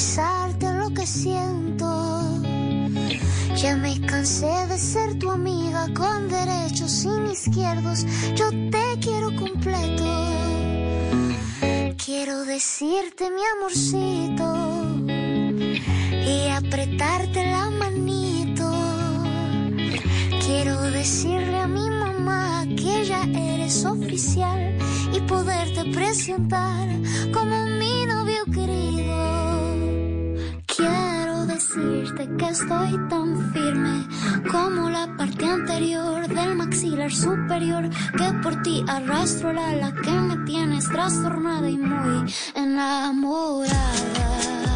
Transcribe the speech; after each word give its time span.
lo 0.00 0.88
que 0.94 1.06
siento. 1.06 1.86
Ya 3.54 3.76
me 3.76 4.00
cansé 4.00 4.66
de 4.66 4.78
ser 4.78 5.18
tu 5.18 5.30
amiga 5.30 5.88
con 5.94 6.26
derechos 6.30 6.90
sin 6.90 7.26
izquierdos. 7.26 8.06
Yo 8.34 8.48
te 8.48 8.98
quiero 9.02 9.28
completo. 9.36 10.04
Quiero 12.02 12.44
decirte 12.46 13.30
mi 13.30 13.42
amorcito 13.56 14.46
y 16.10 16.48
apretarte 16.48 17.44
la 17.50 17.68
manito. 17.68 18.72
Quiero 20.46 20.80
decirle 20.80 21.58
a 21.58 21.68
mi 21.68 21.90
mamá 21.90 22.64
que 22.68 23.04
ya 23.04 23.24
eres 23.24 23.84
oficial 23.84 24.78
y 25.12 25.20
poderte 25.20 25.84
presentar 25.92 26.88
como 27.34 27.66
mi 27.66 28.06
novio 28.06 28.44
querido. 28.46 29.49
Quiero 30.80 31.44
decirte 31.44 32.26
que 32.38 32.48
estoy 32.48 32.96
tan 33.10 33.52
firme 33.52 34.08
como 34.50 34.88
la 34.88 35.14
parte 35.14 35.44
anterior 35.44 36.26
del 36.26 36.56
maxilar 36.56 37.12
superior 37.12 37.90
que 38.16 38.32
por 38.42 38.62
ti 38.62 38.82
arrastro 38.88 39.52
la 39.52 39.68
ala 39.68 39.92
que 39.92 40.10
me 40.10 40.38
tienes 40.46 40.88
trastornada 40.88 41.68
y 41.68 41.76
muy 41.76 42.32
enamorada. 42.54 44.69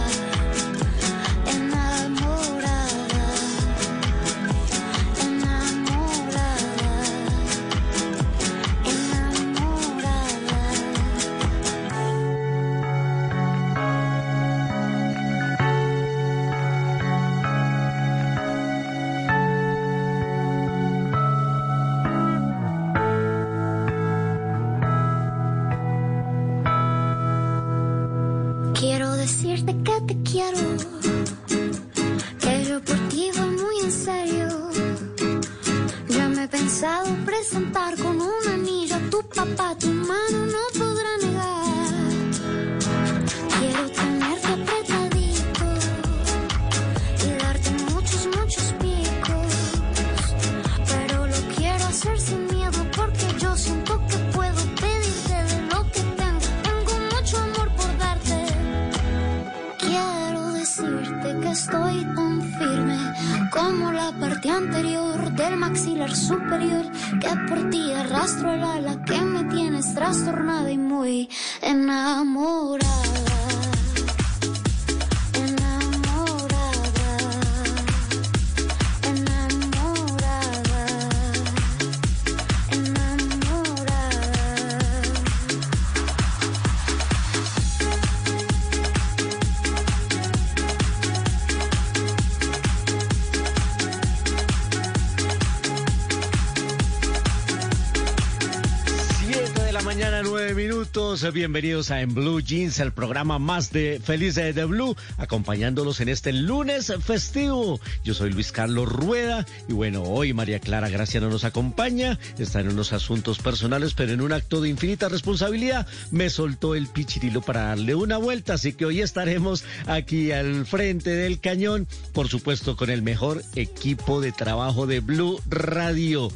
Bienvenidos 101.32 101.90
a 101.90 102.02
En 102.02 102.12
Blue 102.12 102.40
Jeans, 102.40 102.78
el 102.80 102.92
programa 102.92 103.38
más 103.38 103.70
de 103.70 103.98
Feliz 104.02 104.34
de, 104.34 104.52
de 104.52 104.64
Blue, 104.66 104.94
acompañándolos 105.16 106.00
en 106.00 106.10
este 106.10 106.34
lunes 106.34 106.92
festivo. 107.02 107.80
Yo 108.04 108.12
soy 108.12 108.30
Luis 108.30 108.52
Carlos 108.52 108.88
Rueda 108.88 109.46
y 109.66 109.72
bueno, 109.72 110.02
hoy 110.02 110.34
María 110.34 110.60
Clara 110.60 110.90
Gracia 110.90 111.20
no 111.20 111.30
nos 111.30 111.44
acompaña, 111.44 112.18
está 112.38 112.60
en 112.60 112.68
unos 112.68 112.92
asuntos 112.92 113.38
personales, 113.38 113.94
pero 113.94 114.12
en 114.12 114.20
un 114.20 114.32
acto 114.32 114.60
de 114.60 114.68
infinita 114.68 115.08
responsabilidad 115.08 115.86
me 116.10 116.28
soltó 116.28 116.74
el 116.74 116.88
pichirilo 116.88 117.40
para 117.40 117.68
darle 117.68 117.94
una 117.94 118.18
vuelta, 118.18 118.54
así 118.54 118.74
que 118.74 118.84
hoy 118.84 119.00
estaremos 119.00 119.64
aquí 119.86 120.30
al 120.30 120.66
frente 120.66 121.10
del 121.10 121.40
cañón, 121.40 121.88
por 122.12 122.28
supuesto 122.28 122.76
con 122.76 122.90
el 122.90 123.00
mejor 123.00 123.42
equipo 123.54 124.20
de 124.20 124.32
trabajo 124.32 124.86
de 124.86 125.00
Blue 125.00 125.40
Radio. 125.46 126.30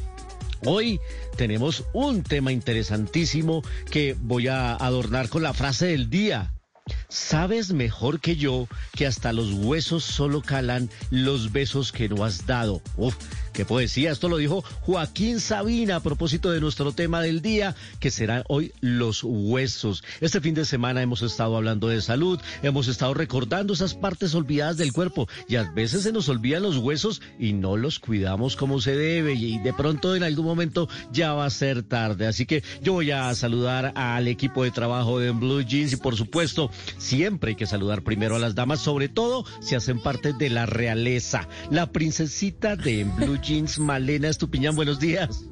Hoy 0.65 0.99
tenemos 1.37 1.85
un 1.93 2.23
tema 2.23 2.51
interesantísimo 2.51 3.63
que 3.89 4.15
voy 4.19 4.47
a 4.47 4.75
adornar 4.75 5.29
con 5.29 5.43
la 5.43 5.53
frase 5.53 5.87
del 5.87 6.09
día. 6.09 6.53
Sabes 7.07 7.71
mejor 7.71 8.19
que 8.19 8.35
yo 8.35 8.67
que 8.95 9.05
hasta 9.05 9.31
los 9.31 9.53
huesos 9.53 10.03
solo 10.03 10.41
calan 10.41 10.89
los 11.11 11.51
besos 11.51 11.91
que 11.91 12.09
no 12.09 12.25
has 12.25 12.45
dado. 12.45 12.81
Uf, 12.97 13.15
qué 13.59 13.65
poesía. 13.65 14.13
Esto 14.13 14.29
lo 14.29 14.37
dijo 14.37 14.63
Joaquín 14.83 15.41
Sabina 15.41 15.97
a 15.97 15.99
propósito 15.99 16.49
de 16.49 16.61
nuestro 16.61 16.93
tema 16.93 17.21
del 17.21 17.41
día, 17.41 17.75
que 17.99 18.09
será 18.09 18.45
hoy 18.47 18.71
los 18.79 19.21
huesos. 19.21 20.01
Este 20.21 20.39
fin 20.39 20.53
de 20.53 20.63
semana 20.63 21.01
hemos 21.01 21.23
estado 21.23 21.57
hablando 21.57 21.89
de 21.89 22.01
salud, 22.01 22.39
hemos 22.63 22.87
estado 22.87 23.13
recordando 23.13 23.73
esas 23.73 23.95
partes 23.95 24.33
olvidadas 24.33 24.77
del 24.77 24.93
cuerpo 24.93 25.27
y 25.49 25.57
a 25.57 25.69
veces 25.71 26.03
se 26.03 26.13
nos 26.13 26.29
olvidan 26.29 26.63
los 26.63 26.77
huesos 26.77 27.21
y 27.37 27.51
no 27.51 27.75
los 27.75 27.99
cuidamos 27.99 28.55
como 28.55 28.79
se 28.79 28.95
debe 28.95 29.33
y 29.33 29.57
de 29.57 29.73
pronto 29.73 30.15
en 30.15 30.23
algún 30.23 30.45
momento 30.45 30.87
ya 31.11 31.33
va 31.33 31.45
a 31.45 31.49
ser 31.49 31.83
tarde. 31.83 32.27
Así 32.27 32.45
que 32.45 32.63
yo 32.81 32.93
voy 32.93 33.11
a 33.11 33.35
saludar 33.35 33.91
al 33.95 34.29
equipo 34.29 34.63
de 34.63 34.71
trabajo 34.71 35.19
de 35.19 35.31
Blue 35.31 35.63
Jeans 35.63 35.91
y 35.91 35.97
por 35.97 36.15
supuesto 36.15 36.71
siempre 36.97 37.49
hay 37.49 37.55
que 37.57 37.67
saludar 37.67 38.03
primero 38.03 38.37
a 38.37 38.39
las 38.39 38.55
damas, 38.55 38.79
sobre 38.79 39.09
todo 39.09 39.43
si 39.59 39.75
hacen 39.75 39.99
parte 39.99 40.31
de 40.31 40.49
la 40.49 40.65
realeza. 40.65 41.49
La 41.69 41.91
princesita 41.91 42.77
de 42.77 43.03
Blue 43.03 43.37
Jeans, 43.41 43.48
Malena 43.79 44.29
Estupiñán, 44.29 44.75
buenos 44.75 44.99
días. 44.99 45.43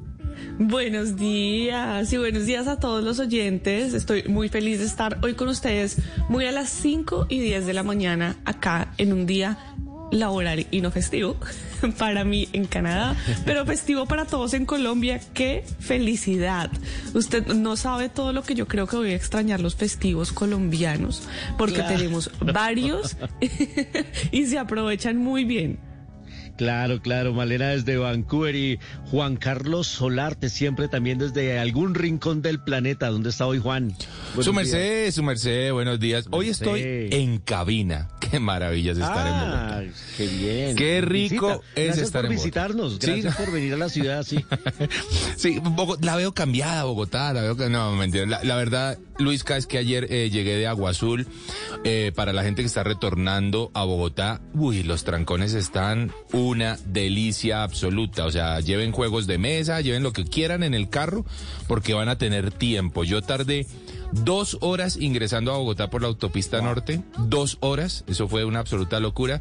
Buenos 0.60 1.16
días 1.16 2.12
y 2.12 2.16
buenos 2.16 2.46
días 2.46 2.68
a 2.68 2.78
todos 2.78 3.02
los 3.02 3.18
oyentes. 3.18 3.92
Estoy 3.92 4.22
muy 4.28 4.48
feliz 4.48 4.78
de 4.78 4.84
estar 4.84 5.18
hoy 5.22 5.34
con 5.34 5.48
ustedes, 5.48 5.98
muy 6.28 6.44
a 6.46 6.52
las 6.52 6.68
5 6.68 7.26
y 7.28 7.40
10 7.40 7.66
de 7.66 7.72
la 7.74 7.82
mañana, 7.82 8.36
acá 8.44 8.92
en 8.98 9.12
un 9.12 9.26
día 9.26 9.58
laboral 10.12 10.64
y 10.70 10.80
no 10.80 10.92
festivo 10.92 11.36
para 11.98 12.22
mí 12.24 12.48
en 12.52 12.66
Canadá, 12.66 13.16
pero 13.44 13.66
festivo 13.66 14.06
para 14.06 14.26
todos 14.26 14.54
en 14.54 14.64
Colombia. 14.64 15.20
¡Qué 15.34 15.64
felicidad! 15.80 16.70
Usted 17.14 17.46
no 17.48 17.76
sabe 17.76 18.08
todo 18.08 18.32
lo 18.32 18.44
que 18.44 18.54
yo 18.54 18.68
creo 18.68 18.86
que 18.86 18.94
voy 18.96 19.10
a 19.10 19.16
extrañar 19.16 19.58
los 19.60 19.74
festivos 19.74 20.30
colombianos, 20.32 21.24
porque 21.58 21.74
Claro. 21.80 21.96
tenemos 21.96 22.30
varios 22.40 23.16
y 24.30 24.46
se 24.46 24.56
aprovechan 24.56 25.16
muy 25.16 25.42
bien. 25.44 25.80
Claro, 26.58 27.00
claro, 27.00 27.32
Malena 27.32 27.68
desde 27.68 27.96
Vancouver 27.96 28.54
y 28.56 28.78
Juan 29.10 29.36
Carlos 29.36 29.86
Solarte, 29.86 30.50
siempre 30.50 30.88
también 30.88 31.16
desde 31.18 31.58
algún 31.58 31.94
rincón 31.94 32.42
del 32.42 32.60
planeta. 32.60 33.08
¿Dónde 33.08 33.30
está 33.30 33.46
hoy 33.46 33.60
Juan? 33.60 33.94
Buenos 34.34 34.44
Su 34.44 34.50
días. 34.52 34.54
merced, 34.54 35.10
su 35.12 35.22
merced, 35.22 35.72
buenos 35.72 36.00
días. 36.00 36.26
Hoy 36.32 36.46
Merced. 36.46 36.66
estoy 36.66 36.82
en 37.18 37.38
cabina. 37.38 38.08
Qué 38.30 38.40
maravilla 38.40 38.92
es 38.92 38.98
estar 38.98 39.26
en 39.26 39.32
Bogotá. 39.32 39.78
Ah, 39.78 39.82
qué 40.18 40.26
bien. 40.26 40.76
Qué 40.76 41.00
rico 41.00 41.62
es 41.74 41.84
Gracias 41.86 42.06
estar 42.08 42.22
por 42.22 42.32
en 42.32 42.36
Bogotá. 42.36 42.44
visitarnos, 42.66 42.92
Sí. 43.00 43.06
gracias 43.22 43.36
por 43.36 43.52
venir 43.52 43.72
a 43.72 43.76
la 43.78 43.88
ciudad, 43.88 44.22
sí. 44.24 44.44
Sí, 45.36 45.60
Bogo- 45.62 45.96
la 46.02 46.16
veo 46.16 46.34
cambiada, 46.34 46.84
Bogotá, 46.84 47.32
la 47.32 47.42
veo 47.42 47.56
que 47.56 47.68
no, 47.70 47.94
mentira. 47.96 48.26
La, 48.26 48.42
la 48.44 48.56
verdad, 48.56 48.98
Luisca, 49.18 49.56
es 49.56 49.66
que 49.66 49.78
ayer 49.78 50.06
eh, 50.10 50.30
llegué 50.30 50.56
de 50.56 50.66
Agua 50.66 50.90
Azul. 50.90 51.26
eh, 51.84 52.12
para 52.14 52.32
la 52.32 52.42
gente 52.42 52.62
que 52.62 52.66
está 52.66 52.82
retornando 52.82 53.70
a 53.74 53.84
Bogotá, 53.84 54.40
uy, 54.54 54.82
los 54.82 55.04
trancones 55.04 55.54
están 55.54 56.12
una 56.32 56.78
delicia 56.86 57.62
absoluta. 57.62 58.24
O 58.24 58.30
sea, 58.30 58.60
lleven 58.60 58.92
juegos 58.92 59.26
de 59.26 59.38
mesa, 59.38 59.80
lleven 59.80 60.02
lo 60.02 60.12
que 60.12 60.24
quieran 60.24 60.62
en 60.62 60.74
el 60.74 60.88
carro, 60.88 61.24
porque 61.66 61.94
van 61.94 62.08
a 62.08 62.18
tener 62.18 62.50
tiempo. 62.50 63.04
Yo 63.04 63.22
tardé 63.22 63.66
dos 64.12 64.58
horas 64.60 64.96
ingresando 64.96 65.52
a 65.52 65.58
Bogotá 65.58 65.90
por 65.90 66.02
la 66.02 66.08
autopista 66.08 66.60
norte, 66.60 67.02
dos 67.18 67.58
horas, 67.60 68.04
eso 68.06 68.28
fue 68.28 68.44
una 68.44 68.60
absoluta 68.60 69.00
locura. 69.00 69.40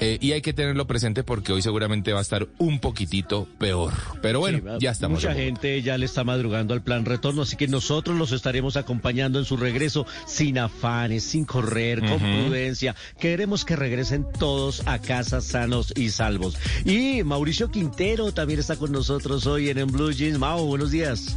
eh, 0.00 0.18
y 0.20 0.32
hay 0.32 0.42
que 0.42 0.52
tenerlo 0.52 0.86
presente 0.86 1.22
porque 1.24 1.52
hoy 1.52 1.62
seguramente 1.62 2.12
va 2.12 2.18
a 2.20 2.22
estar 2.22 2.48
un 2.58 2.80
poquitito 2.80 3.46
peor. 3.58 3.92
Pero 4.22 4.40
bueno, 4.40 4.58
Sí, 4.58 4.64
ya 4.80 4.90
estamos. 4.90 5.22
Mucha 5.22 5.34
gente 5.34 5.82
ya 5.82 5.98
le 5.98 6.06
está 6.06 6.24
madrugando 6.24 6.74
al 6.74 6.82
plan 6.82 7.04
retorno, 7.04 7.42
así 7.42 7.56
que 7.56 7.68
nosotros 7.68 8.16
los 8.16 8.32
estaremos 8.32 8.76
acompañando 8.76 9.38
en 9.38 9.44
su 9.44 9.56
regreso 9.56 10.06
sin 10.26 10.58
afanes, 10.58 11.24
sin 11.24 11.44
correr, 11.44 12.00
con 12.00 12.18
prudencia. 12.18 12.94
Queremos 13.18 13.64
que 13.64 13.76
regresen 13.76 14.26
todos 14.38 14.82
a 14.86 14.98
casa 15.00 15.40
sanos 15.40 15.92
y 15.96 16.10
salvos. 16.10 16.56
Y 16.84 17.22
Mauricio 17.22 17.70
Quintero 17.70 18.32
también 18.32 18.60
está 18.60 18.76
con 18.76 18.92
nosotros 18.92 19.46
hoy 19.46 19.70
en, 19.70 19.78
en 19.78 19.88
Blue 19.88 20.10
Jeans. 20.12 20.38
Mau, 20.38 20.64
buenos 20.66 20.90
días. 20.90 21.36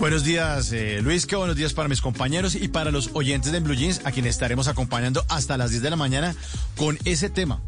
Buenos 0.00 0.24
días, 0.24 0.72
eh, 0.72 1.00
Luis, 1.02 1.24
que 1.24 1.36
buenos 1.36 1.54
días 1.56 1.72
para 1.72 1.88
mis 1.94 2.00
compañeros 2.00 2.56
y 2.56 2.66
para 2.66 2.90
los 2.90 3.10
oyentes 3.14 3.52
de 3.52 3.60
Blue 3.60 3.74
Jeans, 3.76 4.00
a 4.04 4.10
quienes 4.10 4.30
estaremos 4.34 4.66
acompañando 4.66 5.24
hasta 5.28 5.56
las 5.56 5.70
10 5.70 5.80
de 5.82 5.90
la 5.90 5.96
mañana 5.96 6.34
con 6.76 6.98
ese 7.04 7.30
tema. 7.30 7.60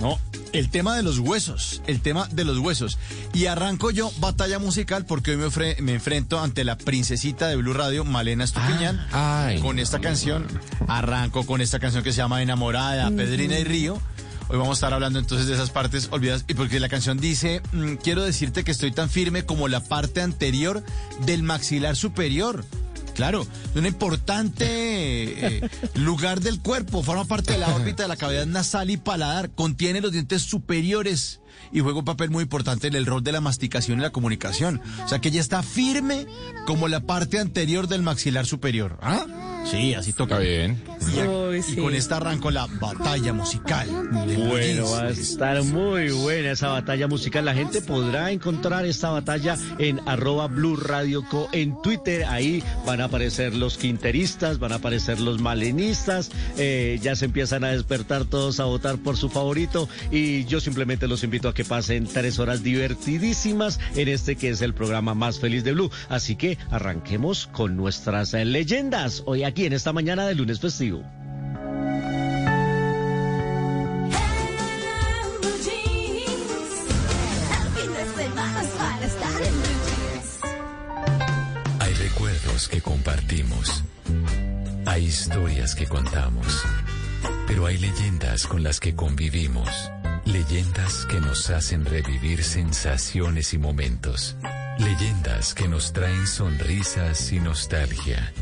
No, 0.00 0.18
el 0.52 0.68
tema 0.70 0.94
de 0.94 1.02
los 1.02 1.18
huesos, 1.18 1.82
el 1.88 2.00
tema 2.00 2.28
de 2.30 2.44
los 2.44 2.58
huesos. 2.58 2.96
Y 3.32 3.46
arranco 3.46 3.90
yo 3.90 4.12
batalla 4.20 4.58
musical 4.60 5.04
porque 5.04 5.32
hoy 5.32 5.36
me, 5.38 5.46
ofre- 5.46 5.80
me 5.80 5.94
enfrento 5.94 6.38
ante 6.38 6.62
la 6.64 6.76
princesita 6.78 7.48
de 7.48 7.56
Blue 7.56 7.72
Radio, 7.72 8.04
Malena 8.04 8.44
Estupiñán, 8.44 9.04
Ah, 9.12 9.50
con 9.62 9.78
esta 9.80 9.98
canción. 9.98 10.46
Arranco 10.86 11.44
con 11.46 11.60
esta 11.60 11.80
canción 11.80 12.04
que 12.04 12.12
se 12.12 12.18
llama 12.18 12.40
Enamorada, 12.42 13.10
Pedrina 13.10 13.58
y 13.58 13.64
Río. 13.64 13.98
Hoy 14.48 14.58
vamos 14.58 14.76
a 14.76 14.78
estar 14.78 14.92
hablando 14.94 15.18
entonces 15.18 15.48
de 15.48 15.54
esas 15.54 15.70
partes 15.70 16.06
olvidadas 16.12 16.44
y 16.46 16.54
porque 16.54 16.78
la 16.78 16.88
canción 16.88 17.18
dice, 17.18 17.62
mm, 17.72 17.94
quiero 17.94 18.22
decirte 18.22 18.62
que 18.62 18.70
estoy 18.70 18.92
tan 18.92 19.10
firme 19.10 19.44
como 19.44 19.66
la 19.66 19.80
parte 19.80 20.20
anterior 20.22 20.84
del 21.24 21.42
maxilar 21.42 21.96
superior. 21.96 22.64
Claro, 23.16 23.46
un 23.74 23.86
importante 23.86 24.66
eh, 24.66 25.70
lugar 25.94 26.40
del 26.40 26.60
cuerpo, 26.60 27.02
forma 27.02 27.24
parte 27.24 27.52
de 27.54 27.58
la 27.58 27.68
órbita 27.74 28.02
de 28.02 28.08
la 28.10 28.16
cavidad 28.16 28.44
nasal 28.44 28.90
y 28.90 28.98
paladar, 28.98 29.50
contiene 29.50 30.02
los 30.02 30.12
dientes 30.12 30.42
superiores 30.42 31.40
y 31.72 31.80
juega 31.80 31.98
un 31.98 32.04
papel 32.04 32.30
muy 32.30 32.42
importante 32.42 32.88
en 32.88 32.94
el 32.94 33.06
rol 33.06 33.24
de 33.24 33.32
la 33.32 33.40
masticación 33.40 33.98
y 33.98 34.02
la 34.02 34.10
comunicación. 34.10 34.82
O 35.02 35.08
sea 35.08 35.18
que 35.18 35.28
ella 35.28 35.40
está 35.40 35.62
firme 35.62 36.26
como 36.66 36.88
la 36.88 37.00
parte 37.00 37.38
anterior 37.38 37.88
del 37.88 38.02
maxilar 38.02 38.44
superior. 38.44 38.98
¿Ah? 39.00 39.24
Sí, 39.70 39.94
así 39.94 40.12
toca. 40.12 40.40
Está 40.40 40.48
bien. 40.48 40.82
Y, 41.68 41.76
con 41.76 41.94
esta 41.94 42.18
arranco 42.18 42.50
la 42.50 42.66
batalla 42.66 43.32
musical. 43.32 43.88
Bueno, 44.10 44.90
va 44.90 45.04
a 45.04 45.10
estar 45.10 45.62
muy 45.64 46.10
buena 46.10 46.52
esa 46.52 46.68
batalla 46.68 47.08
musical. 47.08 47.44
La 47.44 47.54
gente 47.54 47.80
podrá 47.80 48.30
encontrar 48.30 48.84
esta 48.84 49.10
batalla 49.10 49.56
en 49.78 50.00
arroba 50.06 50.46
Blue 50.46 50.76
Radio 50.76 51.24
Co 51.28 51.48
en 51.52 51.80
Twitter. 51.82 52.24
Ahí 52.26 52.62
van 52.86 53.00
a 53.00 53.04
aparecer 53.04 53.54
los 53.54 53.76
quinteristas, 53.76 54.58
van 54.58 54.72
a 54.72 54.76
aparecer 54.76 55.20
los 55.20 55.40
malenistas. 55.40 56.30
Eh, 56.58 56.98
ya 57.02 57.16
se 57.16 57.24
empiezan 57.24 57.64
a 57.64 57.68
despertar 57.68 58.24
todos 58.24 58.60
a 58.60 58.64
votar 58.64 58.98
por 58.98 59.16
su 59.16 59.30
favorito. 59.30 59.88
Y 60.10 60.44
yo 60.44 60.60
simplemente 60.60 61.08
los 61.08 61.24
invito 61.24 61.48
a 61.48 61.54
que 61.54 61.64
pasen 61.64 62.06
tres 62.06 62.38
horas 62.38 62.62
divertidísimas 62.62 63.80
en 63.94 64.08
este 64.08 64.36
que 64.36 64.50
es 64.50 64.60
el 64.60 64.74
programa 64.74 65.14
más 65.14 65.40
feliz 65.40 65.64
de 65.64 65.72
Blue. 65.72 65.90
Así 66.08 66.36
que 66.36 66.58
arranquemos 66.70 67.46
con 67.48 67.76
nuestras 67.76 68.32
leyendas 68.32 69.22
hoy 69.26 69.44
aquí 69.44 69.55
en 69.64 69.72
esta 69.72 69.92
mañana 69.92 70.26
de 70.26 70.34
lunes 70.34 70.60
festivo. 70.60 71.02
Hay 81.80 81.94
recuerdos 81.94 82.68
que 82.68 82.80
compartimos. 82.82 83.84
Hay 84.84 85.04
historias 85.04 85.74
que 85.74 85.86
contamos. 85.86 86.62
Pero 87.46 87.66
hay 87.66 87.78
leyendas 87.78 88.46
con 88.46 88.62
las 88.62 88.80
que 88.80 88.94
convivimos. 88.94 89.90
Leyendas 90.24 91.06
que 91.06 91.20
nos 91.20 91.50
hacen 91.50 91.84
revivir 91.84 92.44
sensaciones 92.44 93.54
y 93.54 93.58
momentos. 93.58 94.36
Leyendas 94.78 95.54
que 95.54 95.68
nos 95.68 95.92
traen 95.92 96.26
sonrisas 96.26 97.32
y 97.32 97.40
nostalgia. 97.40 98.32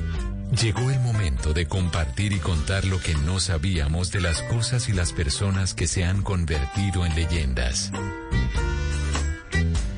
Llegó 0.61 0.89
el 0.91 1.01
momento 1.01 1.53
de 1.53 1.67
compartir 1.67 2.33
y 2.33 2.39
contar 2.39 2.85
lo 2.85 3.01
que 3.01 3.15
no 3.15 3.41
sabíamos 3.41 4.13
de 4.13 4.21
las 4.21 4.41
cosas 4.43 4.89
y 4.89 4.93
las 4.93 5.13
personas 5.13 5.75
que 5.75 5.89
se 5.89 6.05
han 6.05 6.23
convertido 6.23 7.05
en 7.05 7.15
leyendas. 7.15 7.91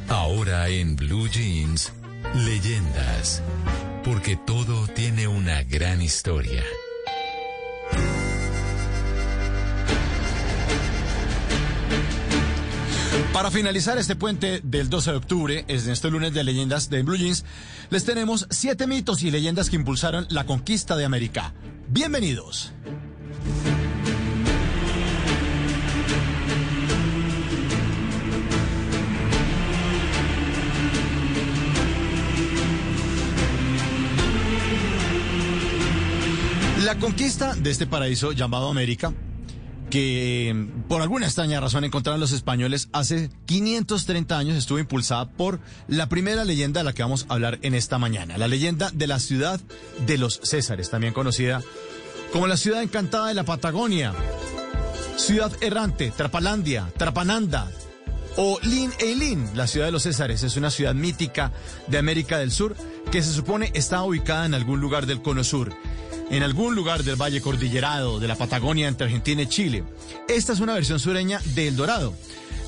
Ahora 0.09 0.69
en 0.69 0.97
Blue 0.97 1.29
Jeans, 1.29 1.93
leyendas. 2.35 3.43
Porque 4.03 4.37
todo 4.37 4.87
tiene 4.89 5.29
una 5.29 5.63
gran 5.63 6.01
historia. 6.01 6.63
Para 13.37 13.51
finalizar 13.51 13.99
este 13.99 14.17
puente 14.17 14.63
del 14.65 14.89
12 14.89 15.11
de 15.11 15.17
octubre, 15.19 15.65
es 15.69 15.85
en 15.85 15.93
este 15.93 16.11
lunes 16.11 16.33
de 16.33 16.43
leyendas 16.43 16.89
de 16.89 17.03
Blue 17.03 17.19
Jeans, 17.19 17.45
les 17.91 18.03
tenemos 18.03 18.47
siete 18.49 18.87
mitos 18.87 19.23
y 19.23 19.31
leyendas 19.31 19.69
que 19.69 19.77
impulsaron 19.77 20.27
la 20.31 20.47
conquista 20.47 20.97
de 20.97 21.05
América. 21.05 21.53
Bienvenidos. 21.87 22.73
La 36.87 36.99
conquista 36.99 37.55
de 37.55 37.71
este 37.71 37.87
paraíso 37.87 38.33
llamado 38.33 38.71
América 38.71 39.13
que 39.91 40.67
por 40.89 41.03
alguna 41.03 41.27
extraña 41.27 41.61
razón 41.61 41.85
encontraron 41.85 42.21
los 42.21 42.33
españoles 42.33 42.89
hace 42.93 43.31
530 43.47 44.37
años 44.37 44.57
estuvo 44.57 44.79
impulsada 44.79 45.29
por 45.29 45.61
la 45.89 46.09
primera 46.09 46.45
leyenda 46.45 46.81
de 46.81 46.85
la 46.85 46.93
que 46.93 47.03
vamos 47.03 47.27
a 47.29 47.35
hablar 47.35 47.59
en 47.63 47.75
esta 47.75 47.99
mañana, 47.99 48.39
la 48.39 48.49
leyenda 48.49 48.91
de 48.93 49.07
la 49.07 49.21
ciudad 49.21 49.61
de 50.07 50.19
los 50.19 50.41
Césares, 50.43 50.91
también 50.91 51.13
conocida 51.13 51.63
como 52.33 52.47
la 52.47 52.57
ciudad 52.57 52.83
encantada 52.83 53.29
de 53.29 53.35
la 53.35 53.45
Patagonia, 53.45 54.13
ciudad 55.17 55.53
errante, 55.61 56.13
Trapalandia, 56.17 56.93
Trapananda 56.97 57.71
o 58.37 58.59
Lin 58.63 58.93
Eileen, 58.99 59.49
la 59.55 59.67
ciudad 59.67 59.87
de 59.87 59.93
los 59.93 60.03
Césares, 60.03 60.43
es 60.43 60.57
una 60.57 60.71
ciudad 60.71 60.95
mítica 60.95 61.53
de 61.87 61.99
América 61.99 62.39
del 62.39 62.51
Sur 62.51 62.77
que 63.11 63.23
se 63.23 63.33
supone 63.33 63.71
está 63.75 64.03
ubicada 64.03 64.47
en 64.47 64.55
algún 64.55 64.81
lugar 64.81 65.07
del 65.07 65.23
cono 65.23 65.45
sur 65.45 65.73
en 66.31 66.43
algún 66.43 66.75
lugar 66.75 67.05
del 67.05 67.21
Valle 67.21 67.41
Cordillerado 67.41 68.19
de 68.19 68.29
la 68.29 68.35
Patagonia 68.35 68.89
entre 68.89 69.07
Argentina 69.07 69.43
y 69.43 69.47
Chile. 69.47 69.85
Esta 70.29 70.53
es 70.53 70.61
una 70.61 70.75
versión 70.75 70.99
sureña 70.99 71.41
de 71.55 71.69
El 71.69 71.77
Dorado. 71.77 72.15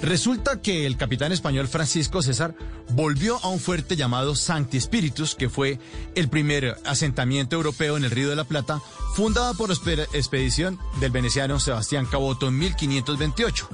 Resulta 0.01 0.63
que 0.63 0.87
el 0.87 0.97
capitán 0.97 1.33
español 1.33 1.67
Francisco 1.67 2.23
César 2.23 2.55
volvió 2.91 3.39
a 3.45 3.49
un 3.49 3.59
fuerte 3.59 3.97
llamado 3.97 4.37
Sancti 4.37 4.81
Spiritus, 4.81 5.35
que 5.35 5.49
fue 5.49 5.81
el 6.15 6.29
primer 6.29 6.77
asentamiento 6.87 7.57
europeo 7.57 7.97
en 7.97 8.05
el 8.05 8.11
Río 8.13 8.31
de 8.31 8.37
la 8.37 8.45
Plata, 8.45 8.81
fundada 9.15 9.55
por 9.55 9.71
la 9.71 9.75
expedición 10.13 10.79
del 11.01 11.11
veneciano 11.11 11.59
Sebastián 11.59 12.07
Caboto 12.07 12.47
en 12.47 12.59
1528. 12.59 13.69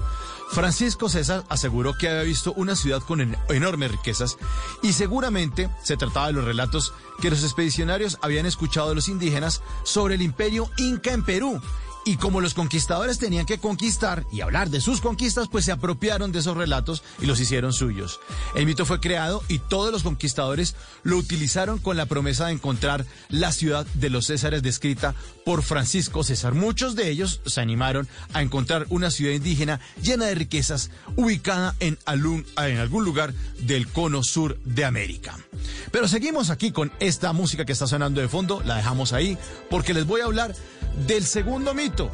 Francisco 0.50 1.08
César 1.08 1.44
aseguró 1.48 1.94
que 1.98 2.08
había 2.08 2.22
visto 2.22 2.52
una 2.54 2.74
ciudad 2.76 3.02
con 3.02 3.20
en- 3.20 3.36
enormes 3.48 3.90
riquezas 3.90 4.36
y 4.82 4.92
seguramente 4.92 5.68
se 5.82 5.96
trataba 5.96 6.28
de 6.28 6.34
los 6.34 6.44
relatos 6.44 6.92
que 7.20 7.30
los 7.30 7.42
expedicionarios 7.42 8.18
habían 8.22 8.46
escuchado 8.46 8.88
de 8.90 8.94
los 8.94 9.08
indígenas 9.08 9.62
sobre 9.84 10.14
el 10.14 10.22
imperio 10.22 10.70
Inca 10.78 11.12
en 11.12 11.24
Perú 11.24 11.60
Y 12.06 12.16
como 12.16 12.40
los 12.40 12.54
conquistadores 12.54 13.18
tenían 13.18 13.46
que 13.46 13.58
conquistar 13.58 14.26
y 14.30 14.42
hablar 14.42 14.68
de 14.68 14.80
sus 14.80 15.00
conquistas, 15.00 15.48
pues 15.48 15.64
se 15.64 15.72
apropiaron 15.72 16.32
de 16.32 16.40
esos 16.40 16.56
relatos 16.56 17.02
y 17.20 17.26
los 17.26 17.40
hicieron 17.40 17.72
suyos. 17.72 18.20
El 18.54 18.66
mito 18.66 18.84
fue 18.84 19.00
creado 19.00 19.42
y 19.48 19.58
todos 19.58 19.90
los 19.90 20.02
conquistadores 20.02 20.74
lo 21.02 21.16
utilizaron 21.16 21.78
con 21.78 21.96
la 21.96 22.06
promesa 22.06 22.46
de 22.46 22.52
encontrar 22.52 23.06
la 23.30 23.52
ciudad 23.52 23.86
de 23.94 24.10
los 24.10 24.26
Césares 24.26 24.62
descrita 24.62 25.14
por 25.44 25.62
Francisco 25.62 26.24
César. 26.24 26.54
Muchos 26.54 26.94
de 26.94 27.08
ellos 27.08 27.40
se 27.46 27.60
animaron 27.60 28.08
a 28.32 28.42
encontrar 28.42 28.86
una 28.90 29.10
ciudad 29.10 29.32
indígena 29.32 29.80
llena 30.02 30.26
de 30.26 30.34
riquezas 30.34 30.90
ubicada 31.16 31.74
en 31.80 31.98
algún, 32.04 32.44
lugar 33.04 33.34
del 33.60 33.88
cono 33.88 34.22
sur 34.22 34.58
de 34.64 34.84
América. 34.84 35.38
Pero 35.90 36.08
seguimos 36.08 36.50
aquí 36.50 36.70
con 36.70 36.92
esta 37.00 37.32
música 37.32 37.64
que 37.64 37.72
está 37.72 37.86
sonando 37.86 38.20
de 38.20 38.28
fondo, 38.28 38.62
la 38.64 38.76
dejamos 38.76 39.12
ahí 39.12 39.38
porque 39.70 39.94
les 39.94 40.06
voy 40.06 40.20
a 40.20 40.24
hablar 40.24 40.54
del 41.06 41.24
segundo 41.24 41.74
mito. 41.74 42.10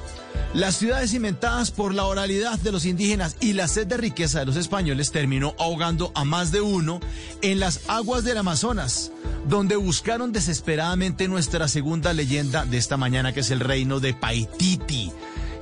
Las 0.55 0.77
ciudades 0.77 1.15
inventadas 1.15 1.71
por 1.71 1.95
la 1.95 2.07
oralidad 2.07 2.59
de 2.59 2.73
los 2.73 2.85
indígenas 2.85 3.37
y 3.41 3.53
la 3.53 3.69
sed 3.69 3.87
de 3.87 3.97
riqueza 3.97 4.41
de 4.41 4.47
los 4.47 4.57
españoles 4.57 5.13
terminó 5.13 5.55
ahogando 5.59 6.11
a 6.15 6.25
más 6.25 6.51
de 6.51 6.61
uno 6.61 7.01
en 7.41 7.61
las 7.61 7.89
aguas 7.89 8.25
del 8.25 8.39
Amazonas, 8.39 9.13
donde 9.49 9.77
buscaron 9.77 10.33
desesperadamente 10.33 11.29
nuestra 11.29 11.69
segunda 11.69 12.13
leyenda 12.13 12.65
de 12.65 12.79
esta 12.79 12.97
mañana, 12.97 13.33
que 13.33 13.41
es 13.41 13.51
el 13.51 13.61
reino 13.61 14.01
de 14.01 14.13
Paititi. 14.13 15.13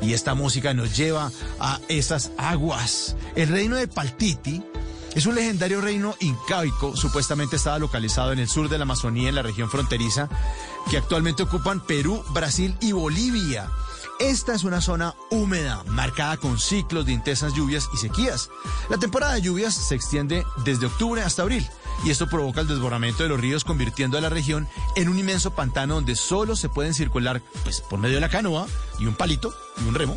Y 0.00 0.12
esta 0.12 0.34
música 0.34 0.72
nos 0.74 0.96
lleva 0.96 1.30
a 1.60 1.80
esas 1.88 2.30
aguas. 2.38 3.16
El 3.34 3.48
reino 3.48 3.76
de 3.76 3.88
Paititi 3.88 4.62
es 5.18 5.26
un 5.26 5.34
legendario 5.34 5.80
reino 5.80 6.14
incaico, 6.20 6.96
supuestamente 6.96 7.56
estaba 7.56 7.80
localizado 7.80 8.32
en 8.32 8.38
el 8.38 8.48
sur 8.48 8.68
de 8.68 8.78
la 8.78 8.84
Amazonía, 8.84 9.28
en 9.28 9.34
la 9.34 9.42
región 9.42 9.68
fronteriza, 9.68 10.28
que 10.88 10.96
actualmente 10.96 11.42
ocupan 11.42 11.80
Perú, 11.80 12.22
Brasil 12.30 12.76
y 12.80 12.92
Bolivia. 12.92 13.68
Esta 14.20 14.54
es 14.54 14.62
una 14.62 14.80
zona 14.80 15.16
húmeda, 15.32 15.82
marcada 15.88 16.36
con 16.36 16.60
ciclos 16.60 17.04
de 17.04 17.14
intensas 17.14 17.52
lluvias 17.54 17.88
y 17.92 17.96
sequías. 17.96 18.48
La 18.90 18.98
temporada 18.98 19.34
de 19.34 19.42
lluvias 19.42 19.74
se 19.74 19.96
extiende 19.96 20.44
desde 20.64 20.86
octubre 20.86 21.20
hasta 21.20 21.42
abril 21.42 21.68
y 22.04 22.10
esto 22.10 22.28
provoca 22.28 22.60
el 22.60 22.68
desbordamiento 22.68 23.22
de 23.22 23.28
los 23.28 23.40
ríos 23.40 23.64
convirtiendo 23.64 24.18
a 24.18 24.20
la 24.20 24.28
región 24.28 24.68
en 24.96 25.08
un 25.08 25.18
inmenso 25.18 25.54
pantano 25.54 25.94
donde 25.94 26.16
solo 26.16 26.56
se 26.56 26.68
pueden 26.68 26.94
circular 26.94 27.42
pues, 27.64 27.80
por 27.80 27.98
medio 27.98 28.16
de 28.16 28.20
la 28.20 28.28
canoa 28.28 28.66
y 28.98 29.06
un 29.06 29.14
palito 29.14 29.54
y 29.82 29.88
un 29.88 29.94
remo, 29.94 30.16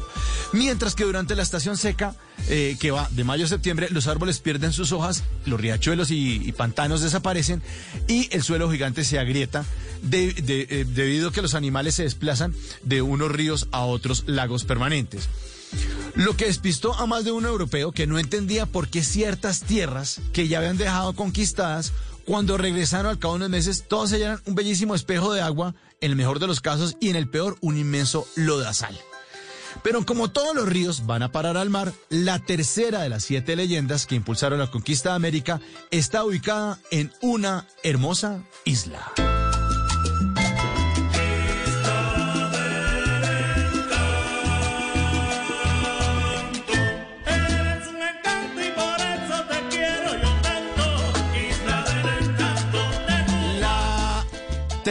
mientras 0.54 0.96
que 0.96 1.04
durante 1.04 1.36
la 1.36 1.44
estación 1.44 1.78
seca 1.78 2.16
eh, 2.50 2.78
que 2.80 2.92
va 2.92 3.08
de 3.12 3.24
mayo 3.24 3.46
a 3.46 3.48
septiembre 3.48 3.88
los 3.92 4.08
árboles 4.08 4.40
pierden 4.40 4.74
sus 4.74 4.92
hojas, 4.92 5.24
los 5.46 5.60
riachuelos 5.60 6.12
y, 6.12 6.52
pantanos 6.52 7.02
desaparecen 7.02 7.62
y 8.08 8.28
el 8.32 8.44
suelo 8.44 8.70
gigante 8.70 9.04
se 9.04 9.20
agrieta 9.20 9.66
eh, 10.12 10.86
debido 10.88 11.30
a 11.30 11.32
que 11.32 11.42
los 11.42 11.56
animales 11.56 11.96
se 11.96 12.04
desplazan 12.04 12.54
de 12.84 13.02
unos 13.02 13.32
ríos 13.32 13.68
a 13.72 13.82
otros 13.82 14.24
lagos 14.28 14.64
permanentes. 14.64 15.30
Lo 16.16 16.36
que 16.36 16.46
despistó 16.46 16.94
a 16.94 17.06
más 17.06 17.24
de 17.24 17.32
un 17.32 17.46
europeo 17.46 17.92
que 17.92 18.08
no 18.08 18.20
entendía 18.20 18.66
por 18.66 18.90
qué 18.90 19.04
ciertas 19.04 19.62
tierras 19.62 20.22
que 20.34 20.48
ya 20.48 20.60
habían 20.60 20.78
dejado 20.78 21.13
conquistadas, 21.13 21.94
cuando 22.25 22.58
regresaron 22.58 23.10
al 23.10 23.20
cabo 23.20 23.34
de 23.34 23.38
unos 23.38 23.50
meses, 23.50 23.86
todas 23.88 24.12
eran 24.12 24.42
un 24.46 24.56
bellísimo 24.56 24.96
espejo 24.96 25.34
de 25.34 25.42
agua, 25.42 25.74
en 26.01 26.12
el 26.12 26.18
mejor 26.18 26.40
de 26.40 26.48
los 26.48 26.62
casos, 26.62 26.98
y 27.00 27.10
en 27.10 27.16
el 27.16 27.30
peor, 27.30 27.58
un 27.62 27.78
inmenso 27.78 28.28
lodazal. 28.36 28.98
Pero 29.84 30.06
como 30.06 30.30
todos 30.30 30.56
los 30.56 30.68
ríos 30.68 31.06
van 31.06 31.24
a 31.24 31.32
parar 31.32 31.58
al 31.58 31.70
mar, 31.70 31.94
la 32.10 32.40
tercera 32.40 33.01
de 33.01 33.10
las 33.10 33.24
siete 33.24 33.56
leyendas 33.56 34.06
que 34.06 34.16
impulsaron 34.16 34.60
la 34.60 34.70
conquista 34.70 35.10
de 35.10 35.16
América 35.16 35.62
está 35.90 36.24
ubicada 36.24 36.80
en 36.92 37.12
una 37.22 37.68
hermosa 37.84 38.44
isla. 38.66 39.12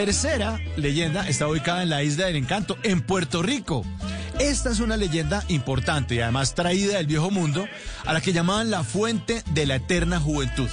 Tercera 0.07 0.59
leyenda 0.76 1.28
está 1.28 1.47
ubicada 1.47 1.83
en 1.83 1.90
la 1.90 2.02
isla 2.02 2.25
del 2.25 2.37
encanto, 2.37 2.78
en 2.85 3.02
Puerto 3.02 3.42
Rico. 3.42 3.85
Esta 4.38 4.71
es 4.71 4.80
una 4.80 4.97
leyenda 4.97 5.45
importante 5.49 6.14
y 6.14 6.21
además 6.21 6.54
traída 6.54 6.97
del 6.97 7.07
viejo 7.07 7.30
mundo, 7.30 7.66
a 8.07 8.14
la 8.14 8.23
que 8.23 8.33
llamaban 8.33 8.71
la 8.71 8.83
fuente 8.83 9.42
de 9.52 9.66
la 9.66 9.75
eterna 9.75 10.19
juventud. 10.19 10.71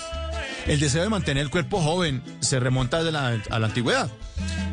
El 0.65 0.79
deseo 0.79 1.03
de 1.03 1.09
mantener 1.09 1.43
el 1.43 1.49
cuerpo 1.49 1.81
joven 1.81 2.23
se 2.39 2.61
remonta 2.61 3.03
de 3.03 3.11
la- 3.11 3.37
a 3.49 3.59
la 3.59 3.67
antigüedad. 3.67 4.09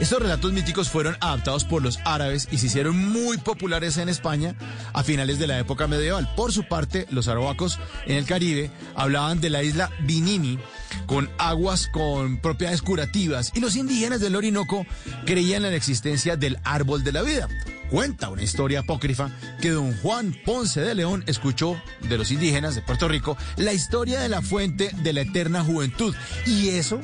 Estos 0.00 0.21
relatos 0.21 0.52
míticos 0.52 0.88
fueron 0.88 1.16
adaptados 1.21 1.64
por 1.64 1.83
los 1.83 1.99
árabes 2.04 2.49
y 2.50 2.59
se 2.59 2.66
hicieron 2.66 2.97
muy 3.12 3.38
populares 3.38 3.97
en 3.97 4.09
España 4.09 4.54
a 4.92 5.02
finales 5.02 5.38
de 5.38 5.47
la 5.47 5.59
época 5.59 5.87
medieval. 5.87 6.33
Por 6.37 6.52
su 6.52 6.64
parte, 6.64 7.06
los 7.11 7.28
arhuacos 7.28 7.78
en 8.06 8.16
el 8.16 8.26
Caribe 8.26 8.71
hablaban 8.94 9.40
de 9.40 9.50
la 9.50 9.62
isla 9.62 9.90
Binini 10.02 10.59
con 11.06 11.30
aguas 11.38 11.88
con 11.88 12.38
propiedades 12.38 12.83
curativas 12.83 13.52
y 13.54 13.61
los 13.61 13.76
indígenas 13.76 14.21
del 14.21 14.37
Orinoco 14.37 14.87
creían 15.26 15.64
en 15.64 15.71
la 15.71 15.76
existencia 15.76 16.37
del 16.37 16.59
árbol 16.64 17.04
de 17.04 17.12
la 17.12 17.23
vida. 17.23 17.49
Cuenta 17.90 18.30
una 18.30 18.42
historia 18.42 18.80
apócrifa 18.80 19.30
que 19.61 19.71
don 19.71 19.94
Juan 19.99 20.35
Ponce 20.44 20.80
de 20.80 20.94
León 20.94 21.23
escuchó 21.26 21.80
de 22.09 22.18
los 22.18 22.30
indígenas 22.30 22.75
de 22.75 22.83
Puerto 22.83 23.09
Rico 23.09 23.37
la 23.56 23.73
historia 23.73 24.21
de 24.21 24.28
la 24.28 24.42
fuente 24.42 24.90
de 25.02 25.12
la 25.12 25.21
eterna 25.21 25.62
juventud 25.62 26.14
y 26.47 26.71
eso 26.71 27.00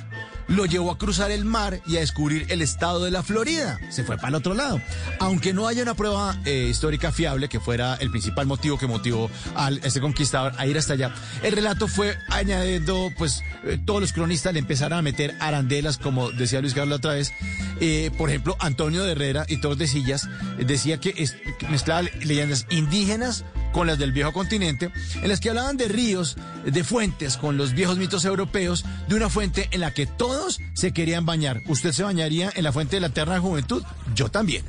lo 0.50 0.66
llevó 0.66 0.90
a 0.90 0.98
cruzar 0.98 1.30
el 1.30 1.44
mar 1.44 1.80
y 1.86 1.96
a 1.96 2.00
descubrir 2.00 2.46
el 2.50 2.60
estado 2.60 3.04
de 3.04 3.10
la 3.10 3.22
Florida. 3.22 3.78
Se 3.88 4.04
fue 4.04 4.16
para 4.16 4.28
el 4.28 4.34
otro 4.34 4.54
lado. 4.54 4.80
Aunque 5.20 5.52
no 5.52 5.66
haya 5.66 5.82
una 5.82 5.94
prueba 5.94 6.36
eh, 6.44 6.66
histórica 6.68 7.12
fiable 7.12 7.48
que 7.48 7.60
fuera 7.60 7.94
el 7.94 8.10
principal 8.10 8.46
motivo 8.46 8.76
que 8.76 8.86
motivó 8.86 9.30
a 9.54 9.70
este 9.70 10.00
conquistador 10.00 10.52
a 10.58 10.66
ir 10.66 10.76
hasta 10.76 10.94
allá, 10.94 11.14
el 11.42 11.52
relato 11.52 11.88
fue 11.88 12.16
añadiendo, 12.28 13.10
pues 13.16 13.42
eh, 13.64 13.78
todos 13.84 14.00
los 14.00 14.12
cronistas 14.12 14.52
le 14.52 14.58
empezaron 14.58 14.98
a 14.98 15.02
meter 15.02 15.34
arandelas, 15.38 15.98
como 15.98 16.30
decía 16.32 16.60
Luis 16.60 16.74
Carlos 16.74 16.98
otra 16.98 17.14
vez. 17.14 17.32
Eh, 17.80 18.10
por 18.18 18.28
ejemplo, 18.28 18.56
Antonio 18.58 19.04
de 19.04 19.12
Herrera 19.12 19.46
y 19.48 19.58
Tordesillas 19.58 20.28
eh, 20.58 20.64
decía 20.66 20.98
que, 20.98 21.14
es, 21.16 21.36
que 21.58 21.68
mezclaba 21.68 22.02
leyendas 22.02 22.66
indígenas 22.70 23.44
con 23.72 23.86
las 23.86 23.98
del 23.98 24.12
viejo 24.12 24.32
continente, 24.32 24.90
en 25.14 25.28
las 25.28 25.40
que 25.40 25.50
hablaban 25.50 25.76
de 25.76 25.88
ríos, 25.88 26.36
de 26.64 26.84
fuentes, 26.84 27.36
con 27.36 27.56
los 27.56 27.74
viejos 27.74 27.98
mitos 27.98 28.24
europeos, 28.24 28.84
de 29.08 29.14
una 29.14 29.28
fuente 29.28 29.68
en 29.72 29.80
la 29.80 29.92
que 29.92 30.06
todos 30.06 30.60
se 30.74 30.92
querían 30.92 31.26
bañar. 31.26 31.60
¿Usted 31.68 31.92
se 31.92 32.02
bañaría 32.02 32.50
en 32.54 32.64
la 32.64 32.72
fuente 32.72 32.96
de 32.96 33.00
la 33.00 33.08
eterna 33.08 33.40
juventud? 33.40 33.82
Yo 34.14 34.28
también. 34.28 34.64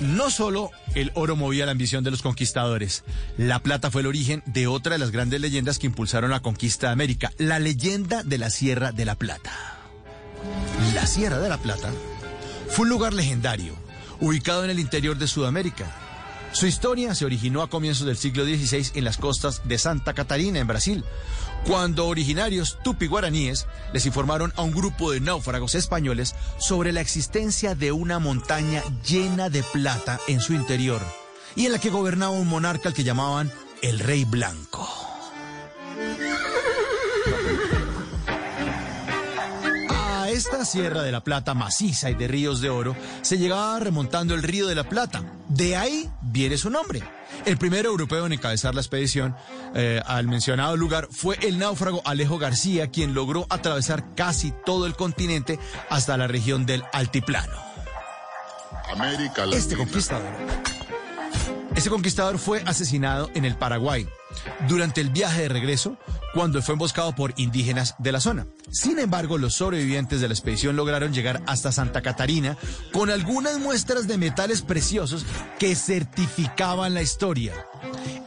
No 0.00 0.30
solo 0.30 0.70
el 0.94 1.12
oro 1.14 1.36
movía 1.36 1.66
la 1.66 1.72
ambición 1.72 2.04
de 2.04 2.10
los 2.10 2.22
conquistadores. 2.22 3.04
La 3.36 3.60
plata 3.60 3.90
fue 3.90 4.00
el 4.00 4.06
origen 4.06 4.42
de 4.46 4.66
otra 4.66 4.92
de 4.92 4.98
las 4.98 5.10
grandes 5.10 5.40
leyendas 5.40 5.78
que 5.78 5.86
impulsaron 5.86 6.30
la 6.30 6.40
conquista 6.40 6.88
de 6.88 6.92
América, 6.92 7.32
la 7.38 7.58
leyenda 7.58 8.22
de 8.22 8.38
la 8.38 8.50
Sierra 8.50 8.92
de 8.92 9.04
la 9.04 9.14
Plata. 9.14 9.52
La 10.94 11.06
Sierra 11.06 11.38
de 11.38 11.48
la 11.48 11.58
Plata 11.58 11.90
fue 12.68 12.84
un 12.84 12.90
lugar 12.90 13.12
legendario, 13.12 13.74
ubicado 14.20 14.64
en 14.64 14.70
el 14.70 14.78
interior 14.78 15.18
de 15.18 15.28
Sudamérica. 15.28 15.86
Su 16.52 16.66
historia 16.66 17.14
se 17.14 17.24
originó 17.24 17.62
a 17.62 17.70
comienzos 17.70 18.06
del 18.06 18.16
siglo 18.16 18.44
XVI 18.44 18.90
en 18.94 19.04
las 19.04 19.18
costas 19.18 19.62
de 19.68 19.78
Santa 19.78 20.14
Catarina, 20.14 20.58
en 20.58 20.66
Brasil, 20.66 21.04
cuando 21.66 22.06
originarios 22.06 22.78
tupi-guaraníes 22.82 23.66
les 23.92 24.06
informaron 24.06 24.52
a 24.56 24.62
un 24.62 24.72
grupo 24.72 25.10
de 25.10 25.20
náufragos 25.20 25.74
españoles 25.74 26.34
sobre 26.58 26.92
la 26.92 27.00
existencia 27.00 27.74
de 27.74 27.92
una 27.92 28.18
montaña 28.18 28.82
llena 29.06 29.50
de 29.50 29.62
plata 29.62 30.20
en 30.28 30.40
su 30.40 30.54
interior 30.54 31.00
y 31.56 31.66
en 31.66 31.72
la 31.72 31.78
que 31.78 31.90
gobernaba 31.90 32.32
un 32.32 32.48
monarca 32.48 32.88
al 32.88 32.94
que 32.94 33.04
llamaban 33.04 33.50
el 33.82 33.98
Rey 33.98 34.24
Blanco. 34.24 34.88
Esta 40.40 40.64
Sierra 40.64 41.02
de 41.02 41.12
la 41.12 41.22
Plata 41.22 41.52
maciza 41.52 42.08
y 42.10 42.14
de 42.14 42.26
ríos 42.26 42.62
de 42.62 42.70
oro 42.70 42.96
se 43.20 43.36
llegaba 43.36 43.78
remontando 43.78 44.34
el 44.34 44.42
río 44.42 44.66
de 44.66 44.74
la 44.74 44.84
Plata. 44.84 45.22
De 45.48 45.76
ahí 45.76 46.08
viene 46.22 46.56
su 46.56 46.70
nombre. 46.70 47.02
El 47.44 47.58
primer 47.58 47.84
europeo 47.84 48.24
en 48.24 48.32
encabezar 48.32 48.74
la 48.74 48.80
expedición 48.80 49.36
eh, 49.74 50.00
al 50.06 50.26
mencionado 50.28 50.78
lugar 50.78 51.08
fue 51.10 51.38
el 51.42 51.58
náufrago 51.58 52.00
Alejo 52.06 52.38
García, 52.38 52.90
quien 52.90 53.12
logró 53.12 53.46
atravesar 53.50 54.14
casi 54.14 54.50
todo 54.64 54.86
el 54.86 54.96
continente 54.96 55.58
hasta 55.90 56.16
la 56.16 56.26
región 56.26 56.64
del 56.64 56.84
Altiplano. 56.94 57.52
América 58.90 59.44
Este 59.44 59.56
Latina. 59.74 59.76
conquistador. 59.76 60.32
Este 61.76 61.90
conquistador 61.90 62.38
fue 62.38 62.62
asesinado 62.66 63.30
en 63.34 63.44
el 63.44 63.56
Paraguay 63.56 64.06
durante 64.68 65.00
el 65.00 65.10
viaje 65.10 65.42
de 65.42 65.48
regreso 65.48 65.96
cuando 66.34 66.62
fue 66.62 66.74
emboscado 66.74 67.14
por 67.14 67.32
indígenas 67.36 67.94
de 67.98 68.12
la 68.12 68.20
zona. 68.20 68.46
Sin 68.70 68.98
embargo, 68.98 69.38
los 69.38 69.54
sobrevivientes 69.54 70.20
de 70.20 70.28
la 70.28 70.34
expedición 70.34 70.76
lograron 70.76 71.12
llegar 71.12 71.42
hasta 71.46 71.72
Santa 71.72 72.02
Catarina 72.02 72.56
con 72.92 73.10
algunas 73.10 73.58
muestras 73.58 74.06
de 74.06 74.18
metales 74.18 74.62
preciosos 74.62 75.24
que 75.58 75.74
certificaban 75.74 76.94
la 76.94 77.02
historia. 77.02 77.54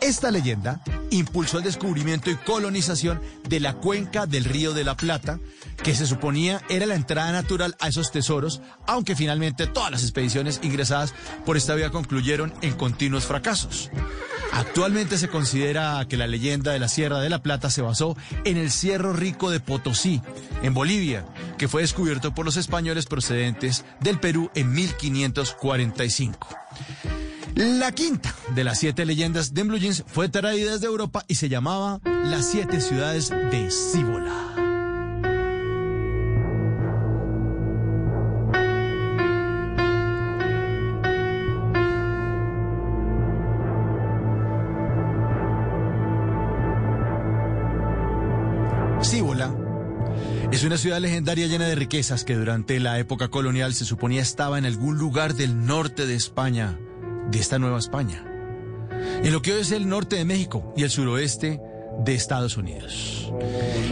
Esta 0.04 0.32
leyenda 0.32 0.82
impulsó 1.12 1.60
el 1.60 1.64
descubrimiento 1.64 2.30
y 2.30 2.36
colonización 2.36 3.22
de 3.48 3.62
la 3.62 3.76
cuenca 3.76 4.26
del 4.26 4.44
río 4.44 4.74
de 4.74 4.84
la 4.84 4.98
Plata, 4.98 5.40
que 5.82 5.96
se 5.96 6.06
suponía 6.06 6.62
era 6.68 6.86
la 6.86 6.96
entrada 6.96 7.32
natural 7.32 7.78
a 7.80 7.88
esos 7.88 8.12
tesoros, 8.12 8.62
aunque 8.86 9.16
finalmente 9.16 9.66
todas 9.66 9.92
las 9.92 10.04
expediciones 10.04 10.60
ingresadas 10.62 11.14
por 11.46 11.56
esta 11.56 11.74
vía 11.76 11.90
concluyeron 11.90 12.54
en 12.62 12.74
continuos 12.74 13.24
fracasos. 13.24 13.92
Actualmente 14.52 15.18
se 15.18 15.30
considera 15.30 16.06
que 16.10 16.18
la 16.18 16.28
leyenda 16.28 16.74
de 16.74 16.80
la 16.80 16.90
Sierra 16.90 17.22
de 17.22 17.30
la 17.30 17.42
Plata 17.42 17.70
se 17.70 17.82
basó 17.82 18.18
en 18.44 18.58
el 18.58 18.72
Cierro 18.72 19.14
Rico 19.14 19.52
de 19.52 19.62
Potosí, 19.62 20.22
en 20.64 20.74
Bolivia, 20.74 21.26
que 21.58 21.70
fue 21.70 21.82
descubierto 21.82 22.36
por 22.36 22.44
los 22.44 22.58
españoles 22.58 23.06
procedentes 23.06 23.86
del 24.02 24.20
Perú 24.20 24.52
en 24.54 24.74
1545. 24.74 26.50
La 27.56 27.92
quinta 27.92 28.34
de 28.56 28.64
las 28.64 28.80
siete 28.80 29.06
leyendas 29.06 29.54
de 29.54 29.62
Blue 29.62 29.78
Jeans 29.78 30.04
fue 30.08 30.28
traída 30.28 30.72
desde 30.72 30.88
Europa 30.88 31.24
y 31.28 31.36
se 31.36 31.50
llamaba 31.50 32.02
Las 32.04 32.50
siete 32.50 32.82
ciudades 32.82 33.30
de 33.30 33.70
Cíbola. 33.70 34.50
Cíbola 49.04 49.54
es 50.52 50.64
una 50.64 50.78
ciudad 50.78 51.00
legendaria 51.00 51.48
llena 51.48 51.66
de 51.66 51.76
riquezas 51.76 52.24
que 52.24 52.36
durante 52.36 52.80
la 52.80 52.98
época 53.00 53.28
colonial 53.28 53.74
se 53.74 53.86
suponía 53.86 54.22
estaba 54.22 54.58
en 54.58 54.66
algún 54.66 54.98
lugar 54.98 55.34
del 55.36 55.66
norte 55.66 56.06
de 56.06 56.16
España, 56.16 56.78
de 57.34 57.40
esta 57.40 57.58
Nueva 57.58 57.80
España, 57.80 58.24
en 59.24 59.34
lo 59.34 59.42
que 59.42 59.54
hoy 59.54 59.62
es 59.62 59.72
el 59.72 59.90
norte 59.90 60.18
de 60.18 60.24
México 60.24 60.72
y 60.78 60.84
el 60.84 60.92
suroeste 60.92 61.60
de 62.06 62.14
Estados 62.14 62.58
Unidos. 62.58 63.34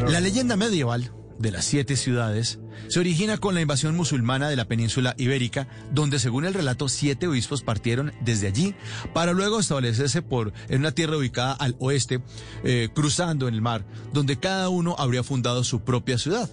La 0.08 0.22
leyenda 0.22 0.56
medieval 0.56 1.12
de 1.40 1.52
las 1.52 1.66
siete 1.66 1.98
ciudades 1.98 2.60
se 2.88 3.00
origina 3.00 3.38
con 3.38 3.56
la 3.56 3.62
invasión 3.62 3.96
musulmana 3.96 4.48
de 4.48 4.56
la 4.56 4.66
península 4.66 5.16
ibérica, 5.18 5.68
donde 5.92 6.20
según 6.20 6.46
el 6.46 6.54
relato 6.54 6.88
siete 6.88 7.28
obispos 7.28 7.64
partieron 7.64 8.14
desde 8.22 8.48
allí 8.48 8.76
para 9.12 9.34
luego 9.34 9.60
establecerse 9.60 10.22
por 10.22 10.54
en 10.70 10.82
una 10.82 10.92
tierra 10.92 11.18
ubicada 11.18 11.54
al 11.54 11.76
oeste, 11.80 12.22
eh, 12.64 12.90
cruzando 12.94 13.48
en 13.48 13.56
el 13.56 13.62
mar, 13.62 13.86
donde 14.14 14.38
cada 14.38 14.70
uno 14.70 14.96
habría 15.00 15.24
fundado 15.24 15.64
su 15.64 15.82
propia 15.82 16.20
ciudad. 16.20 16.48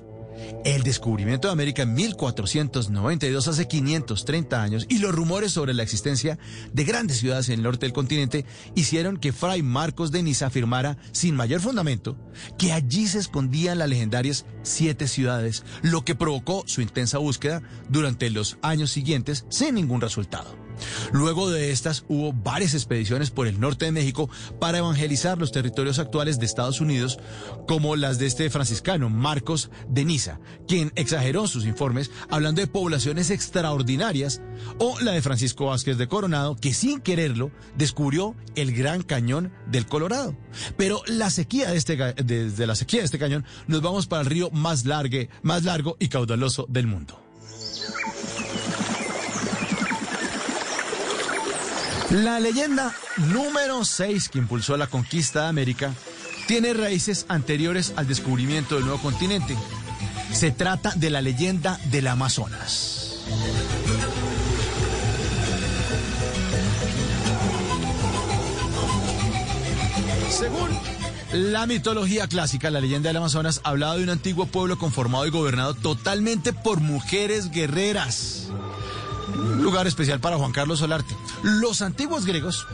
El 0.65 0.83
descubrimiento 0.83 1.49
de 1.49 1.53
América 1.53 1.83
en 1.83 1.95
1492, 1.95 3.49
hace 3.49 3.69
530 3.69 4.63
años, 4.63 4.87
y 4.89 4.99
los 4.99 5.15
rumores 5.15 5.53
sobre 5.53 5.75
la 5.75 5.83
existencia 5.83 6.39
de 6.73 6.85
grandes 6.85 7.19
ciudades 7.19 7.49
en 7.49 7.55
el 7.55 7.63
norte 7.63 7.87
del 7.87 7.93
continente 7.93 8.45
hicieron 8.75 9.17
que 9.17 9.33
Fray 9.33 9.63
Marcos 9.63 10.13
de 10.13 10.23
Niza 10.23 10.47
afirmara, 10.47 10.99
sin 11.13 11.35
mayor 11.35 11.61
fundamento, 11.61 12.17
que 12.59 12.73
allí 12.73 13.07
se 13.07 13.19
escondían 13.19 13.79
las 13.79 13.89
legendarias 13.89 14.47
siete 14.63 15.09
ciudades, 15.09 15.65
lo 15.83 16.05
que 16.05 16.15
provocó 16.15 16.65
su 16.67 16.83
intensa 16.83 17.19
búsqueda 17.19 17.63
durante 17.89 18.31
los 18.31 18.59
años 18.63 18.91
siguientes 18.91 19.47
sin 19.49 19.75
ningún 19.75 20.01
resultado. 20.01 20.68
Luego 21.13 21.51
de 21.51 21.71
estas 21.71 22.05
hubo 22.09 22.33
varias 22.33 22.75
expediciones 22.75 23.31
por 23.31 23.47
el 23.47 23.61
norte 23.61 23.87
de 23.87 23.93
México 23.93 24.29
para 24.59 24.79
evangelizar 24.79 25.39
los 25.39 25.53
territorios 25.53 25.99
actuales 25.99 26.39
de 26.39 26.47
Estados 26.47 26.81
Unidos, 26.81 27.19
como 27.67 27.97
las 27.97 28.19
de 28.19 28.27
este 28.27 28.51
franciscano 28.51 29.11
Marcos 29.11 29.71
de 29.89 30.05
Niza, 30.05 30.41
quien 30.67 30.93
exageró 30.95 31.47
sus 31.47 31.65
informes 31.65 32.11
hablando 32.31 32.61
de 32.61 32.67
poblaciones 32.67 33.31
extraordinarias, 33.31 34.41
o 34.79 34.99
la 35.01 35.13
de 35.13 35.23
Francisco 35.23 35.67
Vázquez 35.67 35.99
de 35.99 36.09
Coronado, 36.09 36.57
que 36.57 36.75
sin 36.75 37.01
quererlo 37.01 37.51
descubrió 37.77 38.35
el 38.57 38.75
Gran 38.75 39.03
Cañón 39.03 39.53
del 39.71 39.87
Colorado. 39.87 40.37
Pero 40.77 41.03
la 41.07 41.31
sequía 41.31 41.71
de 41.71 41.77
este, 41.77 41.97
desde 41.97 42.67
la 42.67 42.75
sequía 42.75 43.01
de 43.01 43.07
este 43.07 43.19
cañón 43.19 43.45
nos 43.67 43.83
vamos 43.83 44.07
para 44.07 44.23
el 44.23 44.29
río 44.29 44.51
más, 44.51 44.85
largue, 44.85 45.29
más 45.43 45.65
largo 45.65 45.97
y 45.99 46.09
caudaloso 46.09 46.67
del 46.69 46.87
mundo. 46.87 47.21
La 52.11 52.41
leyenda 52.41 52.95
número 53.33 53.85
6 53.85 54.31
que 54.31 54.39
impulsó 54.39 54.79
la 54.79 54.87
conquista 54.87 55.43
de 55.43 55.49
América 55.49 55.93
tiene 56.47 56.73
raíces 56.73 57.27
anteriores 57.29 57.93
al 57.97 58.07
descubrimiento 58.07 58.77
del 58.77 58.85
nuevo 58.85 59.03
continente. 59.03 59.55
Se 60.33 60.51
trata 60.51 60.93
de 60.97 61.11
la 61.11 61.21
leyenda 61.21 61.79
del 61.91 62.07
Amazonas. 62.07 63.25
Según 70.31 70.71
la 71.33 71.67
mitología 71.67 72.27
clásica, 72.27 72.71
la 72.71 72.81
leyenda 72.81 73.11
del 73.11 73.19
Amazonas 73.19 73.61
hablaba 73.65 73.99
de 73.99 74.05
un 74.05 74.09
antiguo 74.09 74.47
pueblo 74.47 74.79
conformado 74.79 75.27
y 75.27 75.31
gobernado 75.31 75.75
totalmente 75.75 76.55
por 76.55 76.81
mujeres 76.81 77.51
guerreras. 77.51 78.49
Un 79.35 79.63
lugar 79.63 79.87
especial 79.87 80.21
para 80.21 80.37
Juan 80.37 80.53
Carlos 80.53 80.79
Solarte. 80.79 81.15
Los 81.43 81.83
antiguos 81.83 82.25
griegos 82.25 82.67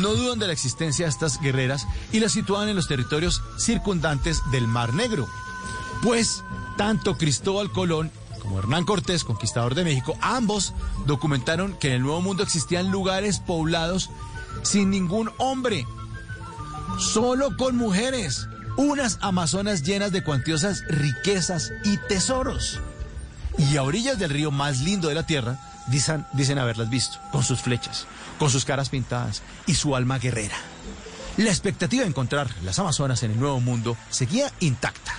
no 0.00 0.14
dudan 0.14 0.38
de 0.38 0.46
la 0.46 0.52
existencia 0.52 1.06
de 1.06 1.10
estas 1.10 1.40
guerreras 1.40 1.86
y 2.12 2.20
las 2.20 2.32
sitúan 2.32 2.68
en 2.68 2.76
los 2.76 2.88
territorios 2.88 3.42
circundantes 3.58 4.42
del 4.50 4.66
Mar 4.66 4.94
Negro. 4.94 5.28
Pues 6.02 6.42
tanto 6.76 7.16
Cristóbal 7.16 7.70
Colón 7.70 8.10
como 8.40 8.58
Hernán 8.58 8.84
Cortés, 8.84 9.22
conquistador 9.22 9.76
de 9.76 9.84
México, 9.84 10.16
ambos 10.20 10.74
documentaron 11.06 11.74
que 11.74 11.88
en 11.88 11.94
el 11.94 12.02
Nuevo 12.02 12.20
Mundo 12.20 12.42
existían 12.42 12.90
lugares 12.90 13.38
poblados 13.38 14.10
sin 14.62 14.90
ningún 14.90 15.30
hombre, 15.38 15.86
solo 16.98 17.56
con 17.56 17.76
mujeres, 17.76 18.48
unas 18.76 19.18
amazonas 19.20 19.82
llenas 19.84 20.10
de 20.10 20.24
cuantiosas 20.24 20.82
riquezas 20.88 21.72
y 21.84 21.98
tesoros. 22.08 22.80
Y 23.58 23.76
a 23.76 23.84
orillas 23.84 24.18
del 24.18 24.30
río 24.30 24.50
más 24.50 24.80
lindo 24.80 25.08
de 25.08 25.14
la 25.14 25.26
tierra, 25.26 25.58
dicen, 25.88 26.26
dicen 26.32 26.58
haberlas 26.58 26.90
visto, 26.90 27.18
con 27.30 27.42
sus 27.42 27.60
flechas, 27.60 28.06
con 28.38 28.50
sus 28.50 28.64
caras 28.64 28.88
pintadas 28.88 29.42
y 29.66 29.74
su 29.74 29.96
alma 29.96 30.18
guerrera. 30.18 30.56
La 31.36 31.50
expectativa 31.50 32.02
de 32.02 32.10
encontrar 32.10 32.48
las 32.62 32.78
amazonas 32.78 33.22
en 33.22 33.30
el 33.30 33.40
Nuevo 33.40 33.60
Mundo 33.60 33.96
seguía 34.10 34.52
intacta. 34.60 35.14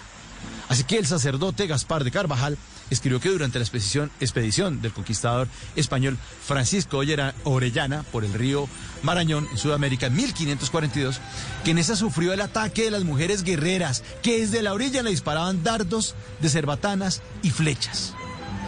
Así 0.70 0.84
que 0.84 0.98
el 0.98 1.06
sacerdote 1.06 1.68
Gaspar 1.68 2.04
de 2.04 2.12
Carvajal 2.12 2.58
escribió 2.90 3.20
que 3.20 3.30
durante 3.30 3.60
la 3.60 3.64
expedición, 3.64 4.12
expedición 4.20 4.82
del 4.82 4.94
conquistador 4.94 5.48
español 5.76 6.18
Francisco 6.46 7.02
Orellana 7.44 8.04
por 8.12 8.24
el 8.24 8.34
río 8.34 8.68
Marañón 9.02 9.48
en 9.52 9.58
Sudamérica 9.58 10.08
en 10.08 10.16
1542, 10.16 11.20
que 11.64 11.72
en 11.72 11.78
esa 11.78 11.96
sufrió 11.96 12.34
el 12.34 12.42
ataque 12.42 12.84
de 12.84 12.92
las 12.92 13.04
mujeres 13.04 13.44
guerreras 13.44 14.04
que 14.22 14.40
desde 14.42 14.62
la 14.62 14.74
orilla 14.74 15.04
le 15.04 15.10
disparaban 15.10 15.64
dardos 15.64 16.16
de 16.42 16.50
cerbatanas 16.50 17.22
y 17.42 17.50
flechas. 17.50 18.14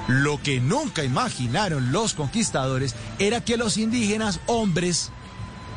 Lo 0.07 0.41
que 0.41 0.59
nunca 0.59 1.03
imaginaron 1.03 1.91
los 1.91 2.13
conquistadores 2.13 2.95
era 3.19 3.41
que 3.41 3.57
los 3.57 3.77
indígenas 3.77 4.39
hombres 4.45 5.11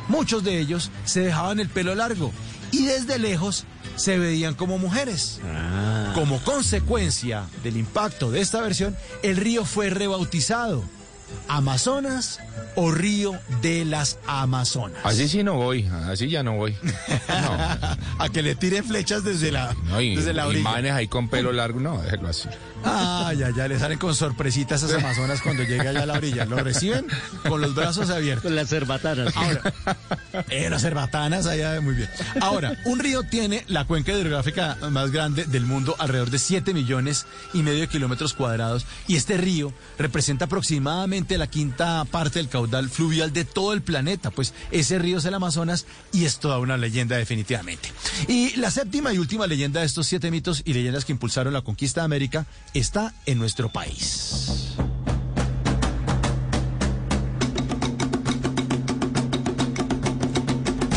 Muchos 0.09 0.43
de 0.43 0.59
ellos 0.59 0.91
se 1.05 1.21
dejaban 1.21 1.59
el 1.59 1.69
pelo 1.69 1.93
largo 1.93 2.33
y 2.71 2.85
desde 2.85 3.19
lejos 3.19 3.65
se 3.95 4.17
veían 4.17 4.55
como 4.55 4.79
mujeres. 4.79 5.39
Como 6.15 6.39
consecuencia 6.43 7.45
del 7.63 7.77
impacto 7.77 8.31
de 8.31 8.41
esta 8.41 8.59
versión, 8.59 8.97
el 9.21 9.37
río 9.37 9.65
fue 9.65 9.91
rebautizado 9.91 10.83
Amazonas 11.47 12.39
o 12.75 12.91
Río 12.91 13.37
de 13.61 13.85
las 13.85 14.17
Amazonas. 14.25 14.99
Así 15.03 15.27
sí 15.27 15.43
no 15.43 15.55
voy, 15.55 15.85
así 16.07 16.27
ya 16.27 16.41
no 16.43 16.55
voy. 16.55 16.75
A 18.17 18.29
que 18.31 18.41
le 18.41 18.55
tiren 18.55 18.83
flechas 18.83 19.23
desde 19.23 19.51
la, 19.51 19.75
No, 19.85 20.01
y, 20.01 20.15
desde 20.15 20.33
la 20.33 20.45
y 20.45 20.49
orilla. 20.49 20.63
manes 20.63 20.91
ahí 20.93 21.07
con 21.07 21.29
pelo 21.29 21.51
largo, 21.51 21.79
no, 21.79 22.01
déjelo 22.01 22.29
así. 22.29 22.49
Ah, 22.83 23.33
ya, 23.37 23.49
ya, 23.51 23.67
le 23.67 23.77
salen 23.77 23.97
con 23.97 24.15
sorpresitas 24.15 24.81
esas 24.83 25.03
Amazonas 25.03 25.41
cuando 25.41 25.63
llega 25.63 25.89
allá 25.89 26.03
a 26.03 26.05
la 26.05 26.13
orilla. 26.13 26.45
Lo 26.45 26.57
reciben 26.57 27.05
con 27.47 27.61
los 27.61 27.75
brazos 27.75 28.09
abiertos. 28.09 28.43
Con 28.43 28.55
las 28.55 28.69
cerbatanas. 28.69 29.35
Ahora, 29.35 29.73
eh, 30.49 30.69
las 30.69 30.81
cerbatanas 30.81 31.45
allá, 31.45 31.79
muy 31.81 31.95
bien. 31.95 32.09
Ahora, 32.41 32.77
un 32.85 32.99
río 32.99 33.23
tiene 33.23 33.63
la 33.67 33.85
cuenca 33.85 34.11
hidrográfica 34.11 34.77
más 34.89 35.11
grande 35.11 35.45
del 35.45 35.65
mundo, 35.65 35.95
alrededor 35.99 36.29
de 36.29 36.39
7 36.39 36.73
millones 36.73 37.25
y 37.53 37.63
medio 37.63 37.81
de 37.81 37.87
kilómetros 37.87 38.33
cuadrados, 38.33 38.85
y 39.07 39.15
este 39.15 39.37
río 39.37 39.73
representa 39.97 40.45
aproximadamente 40.45 41.37
la 41.37 41.47
quinta 41.47 42.05
parte 42.05 42.39
del 42.39 42.49
caudal 42.49 42.89
fluvial 42.89 43.33
de 43.33 43.45
todo 43.45 43.73
el 43.73 43.81
planeta, 43.81 44.31
pues 44.31 44.53
ese 44.71 44.99
río 44.99 45.17
es 45.17 45.25
el 45.25 45.33
Amazonas 45.33 45.85
y 46.11 46.25
es 46.25 46.39
toda 46.39 46.59
una 46.59 46.77
leyenda 46.77 47.17
definitivamente. 47.17 47.91
Y 48.27 48.55
la 48.57 48.71
séptima 48.71 49.13
y 49.13 49.17
última 49.17 49.47
leyenda 49.47 49.81
de 49.81 49.85
estos 49.85 50.07
siete 50.07 50.31
mitos 50.31 50.61
y 50.65 50.73
leyendas 50.73 51.05
que 51.05 51.11
impulsaron 51.11 51.53
la 51.53 51.61
conquista 51.61 52.01
de 52.01 52.05
América 52.05 52.45
está 52.73 53.13
en 53.25 53.37
nuestro 53.37 53.69
país. 53.69 54.75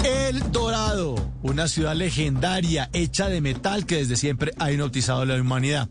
El 0.04 0.52
Dorado, 0.52 1.14
una 1.42 1.68
ciudad 1.68 1.94
legendaria 1.94 2.88
hecha 2.92 3.28
de 3.28 3.40
metal 3.40 3.86
que 3.86 3.96
desde 3.96 4.16
siempre 4.16 4.52
ha 4.58 4.72
hipnotizado 4.72 5.22
a 5.22 5.26
la 5.26 5.40
humanidad. 5.40 5.88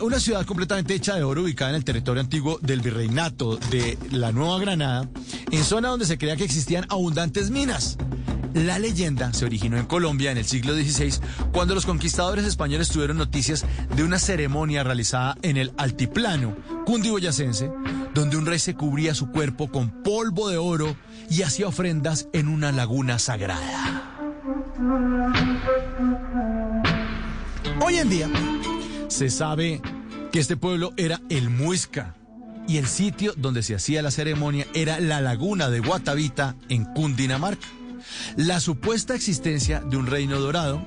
Una 0.00 0.20
ciudad 0.20 0.44
completamente 0.44 0.94
hecha 0.94 1.14
de 1.14 1.22
oro 1.22 1.42
ubicada 1.42 1.70
en 1.70 1.76
el 1.76 1.84
territorio 1.84 2.20
antiguo 2.20 2.58
del 2.60 2.80
virreinato 2.80 3.56
de 3.70 3.96
la 4.10 4.30
Nueva 4.32 4.58
Granada, 4.58 5.08
en 5.50 5.64
zona 5.64 5.88
donde 5.88 6.04
se 6.04 6.18
creía 6.18 6.36
que 6.36 6.44
existían 6.44 6.84
abundantes 6.90 7.50
minas. 7.50 7.96
La 8.54 8.78
leyenda 8.78 9.32
se 9.32 9.44
originó 9.44 9.76
en 9.78 9.86
Colombia 9.86 10.30
en 10.30 10.38
el 10.38 10.44
siglo 10.44 10.74
XVI 10.74 11.14
cuando 11.52 11.74
los 11.74 11.86
conquistadores 11.86 12.44
españoles 12.44 12.88
tuvieron 12.88 13.16
noticias 13.16 13.66
de 13.96 14.04
una 14.04 14.20
ceremonia 14.20 14.84
realizada 14.84 15.36
en 15.42 15.56
el 15.56 15.72
altiplano 15.76 16.56
cundiboyacense, 16.86 17.72
donde 18.14 18.36
un 18.36 18.46
rey 18.46 18.60
se 18.60 18.74
cubría 18.74 19.12
su 19.12 19.32
cuerpo 19.32 19.72
con 19.72 19.90
polvo 20.04 20.48
de 20.48 20.56
oro 20.56 20.96
y 21.28 21.42
hacía 21.42 21.66
ofrendas 21.66 22.28
en 22.32 22.46
una 22.46 22.70
laguna 22.70 23.18
sagrada. 23.18 24.20
Hoy 27.84 27.96
en 27.96 28.08
día 28.08 28.30
se 29.08 29.30
sabe 29.30 29.82
que 30.30 30.38
este 30.38 30.56
pueblo 30.56 30.92
era 30.96 31.20
el 31.28 31.50
Muisca 31.50 32.14
y 32.68 32.76
el 32.76 32.86
sitio 32.86 33.34
donde 33.36 33.64
se 33.64 33.74
hacía 33.74 34.00
la 34.00 34.12
ceremonia 34.12 34.66
era 34.74 35.00
la 35.00 35.20
laguna 35.20 35.70
de 35.70 35.80
Guatavita 35.80 36.54
en 36.68 36.84
Cundinamarca. 36.84 37.66
La 38.36 38.60
supuesta 38.60 39.14
existencia 39.14 39.80
de 39.80 39.96
un 39.96 40.06
reino 40.06 40.40
dorado 40.40 40.84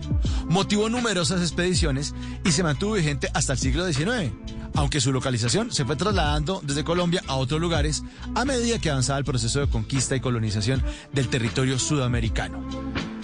motivó 0.50 0.90
numerosas 0.90 1.42
expediciones 1.42 2.14
y 2.44 2.52
se 2.52 2.64
mantuvo 2.64 2.94
vigente 2.94 3.30
hasta 3.34 3.54
el 3.54 3.60
siglo 3.60 3.92
XIX, 3.92 4.32
aunque 4.76 5.02
su 5.02 5.12
localización 5.12 5.72
se 5.72 5.86
fue 5.86 5.96
trasladando 5.96 6.62
desde 6.64 6.84
Colombia 6.84 7.24
a 7.28 7.36
otros 7.36 7.60
lugares 7.60 8.04
a 8.36 8.46
medida 8.46 8.80
que 8.80 8.90
avanzaba 8.90 9.20
el 9.20 9.26
proceso 9.26 9.60
de 9.60 9.70
conquista 9.70 10.16
y 10.16 10.20
colonización 10.20 10.84
del 11.14 11.30
territorio 11.30 11.80
sudamericano. 11.80 13.17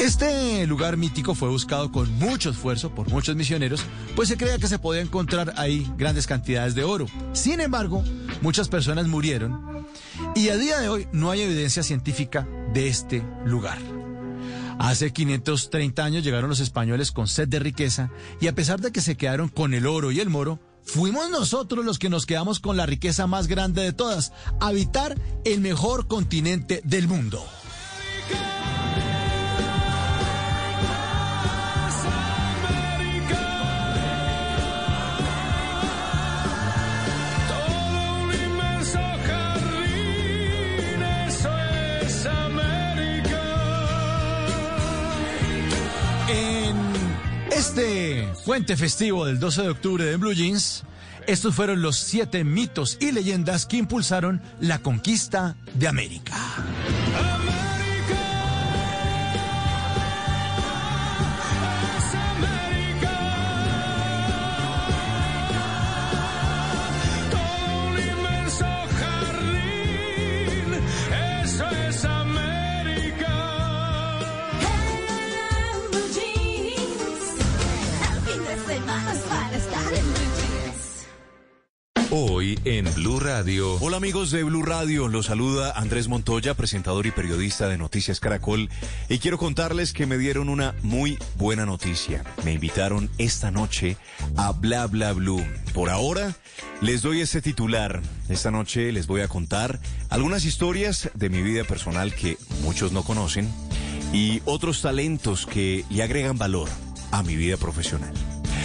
Este 0.00 0.66
lugar 0.66 0.96
mítico 0.96 1.34
fue 1.34 1.50
buscado 1.50 1.92
con 1.92 2.10
mucho 2.18 2.48
esfuerzo 2.48 2.94
por 2.94 3.10
muchos 3.10 3.36
misioneros, 3.36 3.84
pues 4.16 4.30
se 4.30 4.38
creía 4.38 4.56
que 4.56 4.66
se 4.66 4.78
podía 4.78 5.02
encontrar 5.02 5.52
ahí 5.58 5.86
grandes 5.98 6.26
cantidades 6.26 6.74
de 6.74 6.84
oro. 6.84 7.04
Sin 7.34 7.60
embargo, 7.60 8.02
muchas 8.40 8.70
personas 8.70 9.08
murieron 9.08 9.84
y 10.34 10.48
a 10.48 10.56
día 10.56 10.78
de 10.78 10.88
hoy 10.88 11.06
no 11.12 11.30
hay 11.30 11.42
evidencia 11.42 11.82
científica 11.82 12.48
de 12.72 12.88
este 12.88 13.22
lugar. 13.44 13.76
Hace 14.78 15.12
530 15.12 16.02
años 16.02 16.24
llegaron 16.24 16.48
los 16.48 16.60
españoles 16.60 17.12
con 17.12 17.28
sed 17.28 17.48
de 17.48 17.58
riqueza 17.58 18.10
y 18.40 18.46
a 18.46 18.54
pesar 18.54 18.80
de 18.80 18.92
que 18.92 19.02
se 19.02 19.18
quedaron 19.18 19.50
con 19.50 19.74
el 19.74 19.86
oro 19.86 20.12
y 20.12 20.20
el 20.20 20.30
moro, 20.30 20.60
fuimos 20.82 21.28
nosotros 21.28 21.84
los 21.84 21.98
que 21.98 22.08
nos 22.08 22.24
quedamos 22.24 22.58
con 22.58 22.78
la 22.78 22.86
riqueza 22.86 23.26
más 23.26 23.48
grande 23.48 23.82
de 23.82 23.92
todas, 23.92 24.32
habitar 24.60 25.20
el 25.44 25.60
mejor 25.60 26.08
continente 26.08 26.80
del 26.84 27.06
mundo. 27.06 27.44
Este 47.70 48.28
puente 48.44 48.76
festivo 48.76 49.26
del 49.26 49.38
12 49.38 49.62
de 49.62 49.68
octubre 49.68 50.04
de 50.04 50.16
Blue 50.16 50.32
Jeans, 50.32 50.82
estos 51.28 51.54
fueron 51.54 51.82
los 51.82 51.96
siete 51.96 52.42
mitos 52.42 52.98
y 53.00 53.12
leyendas 53.12 53.64
que 53.64 53.76
impulsaron 53.76 54.42
la 54.58 54.80
conquista 54.80 55.54
de 55.74 55.86
América. 55.86 56.34
Hoy 82.12 82.58
en 82.64 82.92
Blue 82.94 83.20
Radio. 83.20 83.76
Hola 83.80 83.98
amigos 83.98 84.32
de 84.32 84.42
Blue 84.42 84.64
Radio, 84.64 85.06
los 85.06 85.26
saluda 85.26 85.70
Andrés 85.76 86.08
Montoya, 86.08 86.54
presentador 86.54 87.06
y 87.06 87.12
periodista 87.12 87.68
de 87.68 87.78
Noticias 87.78 88.18
Caracol, 88.18 88.68
y 89.08 89.18
quiero 89.20 89.38
contarles 89.38 89.92
que 89.92 90.06
me 90.06 90.18
dieron 90.18 90.48
una 90.48 90.74
muy 90.82 91.18
buena 91.36 91.66
noticia. 91.66 92.24
Me 92.44 92.52
invitaron 92.52 93.08
esta 93.18 93.52
noche 93.52 93.96
a 94.36 94.50
Bla 94.50 94.88
Bla 94.88 95.12
Blue. 95.12 95.46
Por 95.72 95.88
ahora 95.88 96.34
les 96.80 97.02
doy 97.02 97.20
ese 97.20 97.42
titular. 97.42 98.02
Esta 98.28 98.50
noche 98.50 98.90
les 98.90 99.06
voy 99.06 99.20
a 99.20 99.28
contar 99.28 99.78
algunas 100.08 100.44
historias 100.44 101.10
de 101.14 101.30
mi 101.30 101.42
vida 101.42 101.62
personal 101.62 102.12
que 102.12 102.38
muchos 102.62 102.90
no 102.90 103.04
conocen 103.04 103.48
y 104.12 104.42
otros 104.46 104.82
talentos 104.82 105.46
que 105.46 105.84
le 105.90 106.02
agregan 106.02 106.38
valor 106.38 106.68
a 107.12 107.22
mi 107.22 107.36
vida 107.36 107.56
profesional. 107.56 108.12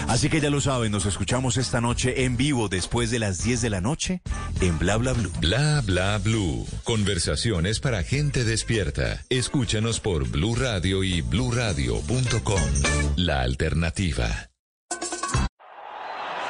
Así 0.08 0.30
que 0.30 0.42
ya 0.42 0.50
lo 0.50 0.62
saben, 0.62 0.92
nos 0.92 1.06
escuchamos 1.06 1.58
esta 1.58 1.82
noche 1.82 2.26
en 2.26 2.38
vivo 2.38 2.70
después 2.70 3.12
de 3.12 3.20
las 3.20 3.44
10 3.44 3.62
de 3.62 3.70
la 3.70 3.82
noche 3.82 4.22
en 4.62 4.78
Bla 4.80 4.98
Bla 4.98 5.14
Blue. 5.14 5.32
Bla 5.40 5.82
bla 5.82 6.18
blue. 6.18 6.68
Conversaciones 6.84 7.80
para 7.80 8.04
gente 8.04 8.44
despierta. 8.44 9.24
Escúchanos 9.30 10.00
por 10.00 10.28
Blue 10.28 10.56
Radio 10.56 11.04
y 11.04 11.22
bluradio.com. 11.22 12.62
La 13.16 13.42
alternativa. 13.42 14.50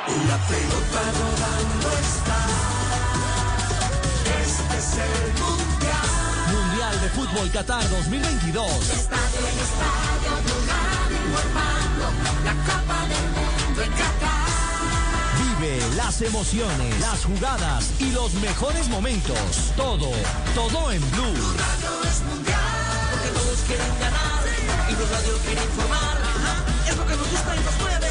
La 0.07 0.37
pelota 0.47 1.01
rodando 1.19 1.89
está. 1.99 2.39
Este 4.41 4.77
es 4.77 4.97
el 4.97 5.27
mundial. 5.41 6.69
Mundial 6.69 7.01
de 7.01 7.09
Fútbol 7.09 7.51
Qatar 7.51 7.89
2022. 7.89 8.89
Estadio 8.89 9.39
en 9.39 9.59
estadio, 9.59 10.31
Blue 10.43 10.63
Radio 10.67 10.95
informando, 11.25 12.05
la 12.43 12.53
Copa 12.53 13.07
del 13.07 13.34
Mundo 13.75 13.83
en 13.83 13.91
Qatar. 13.91 15.59
Vive 15.59 15.79
las 15.95 16.21
emociones, 16.21 16.99
las 17.01 17.25
jugadas 17.25 17.91
y 17.99 18.11
los 18.11 18.33
mejores 18.35 18.87
momentos. 18.87 19.73
Todo, 19.75 20.11
todo 20.53 20.91
en 20.91 21.01
Blue. 21.11 21.23
Radio 21.23 22.09
es 22.09 22.21
mundial. 22.23 22.59
Porque 23.11 23.29
todos 23.39 23.59
quieren 23.67 23.99
ganar 23.99 24.43
y 24.89 24.95
Blue 24.95 25.05
Radio 25.11 25.37
quiere 25.45 25.63
informar. 25.63 26.17
Es 26.87 26.95
lo 26.95 27.05
que 27.05 27.15
nos 27.15 27.29
gusta 27.29 27.55
y 27.55 27.59
nos 27.59 27.77
mueve. 27.81 28.04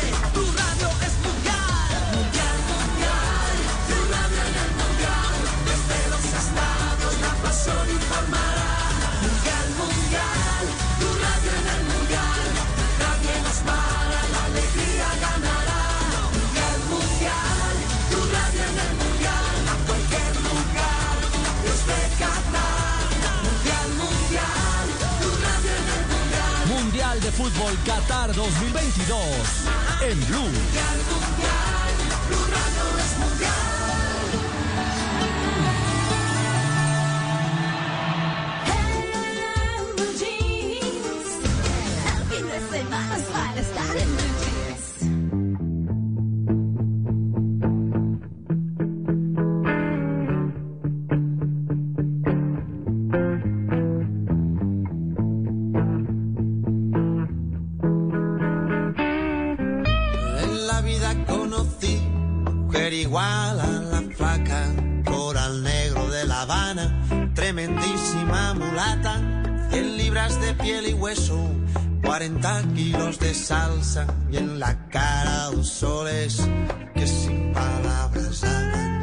Fútbol 27.37 27.77
Qatar 27.85 28.33
2022. 28.33 29.19
En 30.03 30.21
Blue. 30.27 30.51
Blue 39.97 40.13
Jeans, 40.17 41.29
el 42.07 42.23
fin 42.31 42.47
de 42.47 42.79
semana 42.79 43.17
es 43.17 43.25
para 43.25 43.61
estar 43.61 43.97
en 43.97 44.24
40 72.15 72.63
kilos 72.77 73.19
de 73.19 73.35
salsa 73.35 74.07
y 74.31 74.37
en 74.37 74.61
la 74.61 74.89
cara 74.89 75.51
dos 75.51 75.69
soles 75.69 76.49
que 76.95 77.09
sin 77.09 77.53
palabras 77.53 78.45
hablan, 78.45 79.01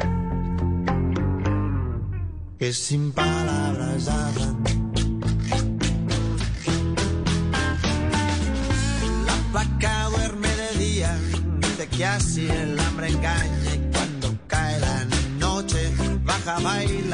que 2.58 2.72
sin 2.72 3.12
palabras 3.12 4.08
hablan. 4.08 4.64
flaca 9.50 10.08
duerme 10.08 10.48
de 10.48 10.78
día, 10.78 11.14
dice 11.58 11.88
que 11.88 12.06
así 12.06 12.48
el 12.48 12.80
hambre 12.80 13.08
engaña 13.08 13.74
y 13.74 13.78
cuando 13.92 14.38
cae 14.46 14.80
la 14.80 15.04
noche 15.38 15.92
baja 16.24 16.56
a 16.56 16.60
bailar 16.60 17.11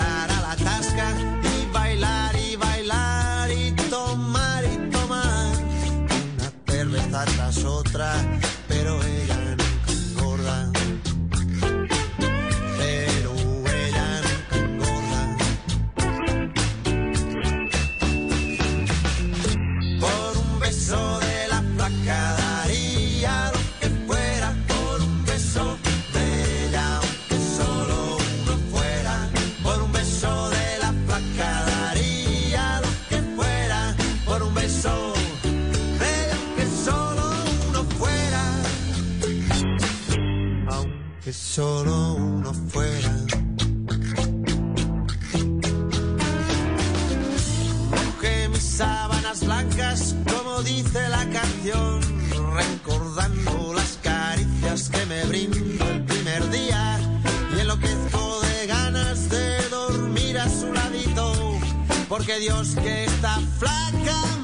porque 62.19 62.41
Dios 62.41 62.75
que 62.75 63.05
está 63.05 63.39
flaca 63.61 64.38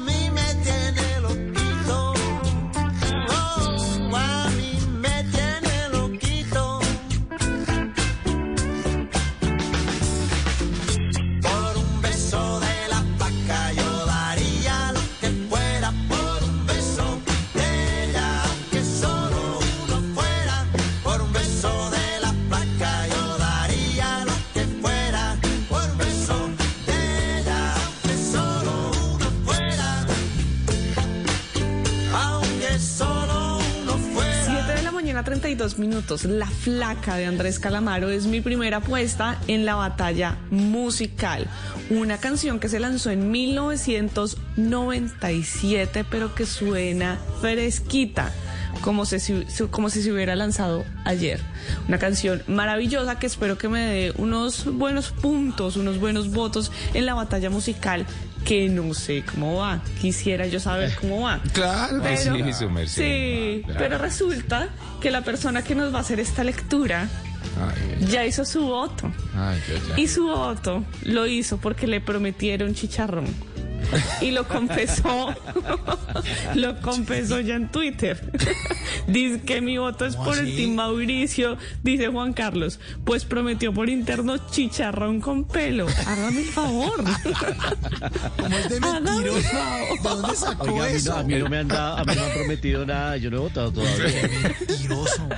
32 35.55 35.79
minutos. 35.79 36.25
La 36.25 36.47
flaca 36.47 37.15
de 37.15 37.25
Andrés 37.25 37.59
Calamaro 37.59 38.09
es 38.09 38.27
mi 38.27 38.41
primera 38.41 38.75
apuesta 38.77 39.39
en 39.47 39.65
la 39.65 39.75
batalla 39.75 40.37
musical. 40.51 41.47
Una 41.89 42.17
canción 42.17 42.59
que 42.59 42.67
se 42.67 42.81
lanzó 42.81 43.11
en 43.11 43.31
1997, 43.31 46.05
pero 46.09 46.35
que 46.35 46.45
suena 46.45 47.17
fresquita. 47.39 48.33
Como 48.81 49.03
como 49.71 49.89
si 49.89 50.01
se 50.01 50.11
hubiera 50.11 50.35
lanzado 50.35 50.83
ayer. 51.05 51.39
Una 51.87 51.97
canción 51.97 52.43
maravillosa 52.47 53.17
que 53.17 53.27
espero 53.27 53.57
que 53.57 53.69
me 53.69 53.79
dé 53.79 54.13
unos 54.17 54.65
buenos 54.65 55.11
puntos, 55.11 55.77
unos 55.77 55.97
buenos 55.99 56.31
votos 56.31 56.73
en 56.93 57.05
la 57.05 57.13
batalla 57.13 57.49
musical 57.49 58.05
que 58.45 58.69
no 58.69 58.93
sé 58.93 59.23
cómo 59.29 59.55
va. 59.57 59.81
Quisiera 59.99 60.45
yo 60.47 60.59
saber 60.59 60.93
cómo 61.01 61.21
va. 61.21 61.41
Claro 61.53 62.01
que 62.01 62.15
Pero- 62.23 62.35
sí, 62.45 62.53
su 62.53 62.69
merced. 62.69 63.03
Sí, 63.03 63.61
Claro. 63.65 63.79
pero 63.79 63.97
resulta 63.97 64.69
que 65.01 65.11
la 65.11 65.21
persona 65.21 65.63
que 65.63 65.75
nos 65.75 65.93
va 65.93 65.97
a 65.97 66.01
hacer 66.01 66.19
esta 66.19 66.43
lectura 66.43 67.09
Ay, 67.59 68.07
ya 68.09 68.25
hizo 68.25 68.45
su 68.45 68.61
voto. 68.65 69.11
ay. 69.35 69.59
Y 69.97 70.07
su 70.07 70.27
voto 70.27 70.83
lo 71.03 71.25
hizo 71.27 71.57
porque 71.57 71.87
le 71.87 71.99
prometieron 72.01 72.73
chicharrón. 72.75 73.25
Y 74.21 74.31
lo 74.31 74.47
confesó. 74.47 75.33
lo 76.55 76.81
confesó 76.81 77.39
ya 77.39 77.55
en 77.55 77.69
Twitter. 77.69 78.31
Dice 79.07 79.41
que 79.41 79.61
mi 79.61 79.77
voto 79.77 80.05
es 80.05 80.15
¿Cómo 80.15 80.25
por 80.29 80.37
el 80.37 80.45
así? 80.45 80.55
Team 80.57 80.75
Mauricio, 80.75 81.57
dice 81.83 82.07
Juan 82.07 82.33
Carlos. 82.33 82.79
Pues 83.03 83.25
prometió 83.25 83.73
por 83.73 83.89
interno 83.89 84.37
chicharrón 84.49 85.21
con 85.21 85.43
pelo. 85.45 85.87
Hágame 86.05 86.41
el 86.41 86.47
favor. 86.47 87.03
Como 88.37 88.57
es 88.57 88.69
de 88.69 88.75
el 88.77 88.81
mentiroso. 88.81 89.39
¿De 90.03 90.09
dónde 90.09 90.35
sacó 90.35 90.63
Oiga, 90.65 90.85
a 90.85 90.87
mí, 90.87 90.91
no, 90.91 90.95
eso? 90.95 91.15
a 91.15 91.23
mí 91.23 91.35
no 91.35 91.49
me 91.49 91.57
han 91.57 91.67
dado, 91.67 91.97
a 91.97 92.03
mí 92.03 92.13
no 92.15 92.21
me 92.21 92.27
han 92.27 92.33
prometido 92.33 92.85
nada, 92.85 93.17
yo 93.17 93.29
no 93.29 93.37
he 93.37 93.39
votado 93.41 93.71
todavía. 93.71 94.29
Mentiroso. 94.67 95.29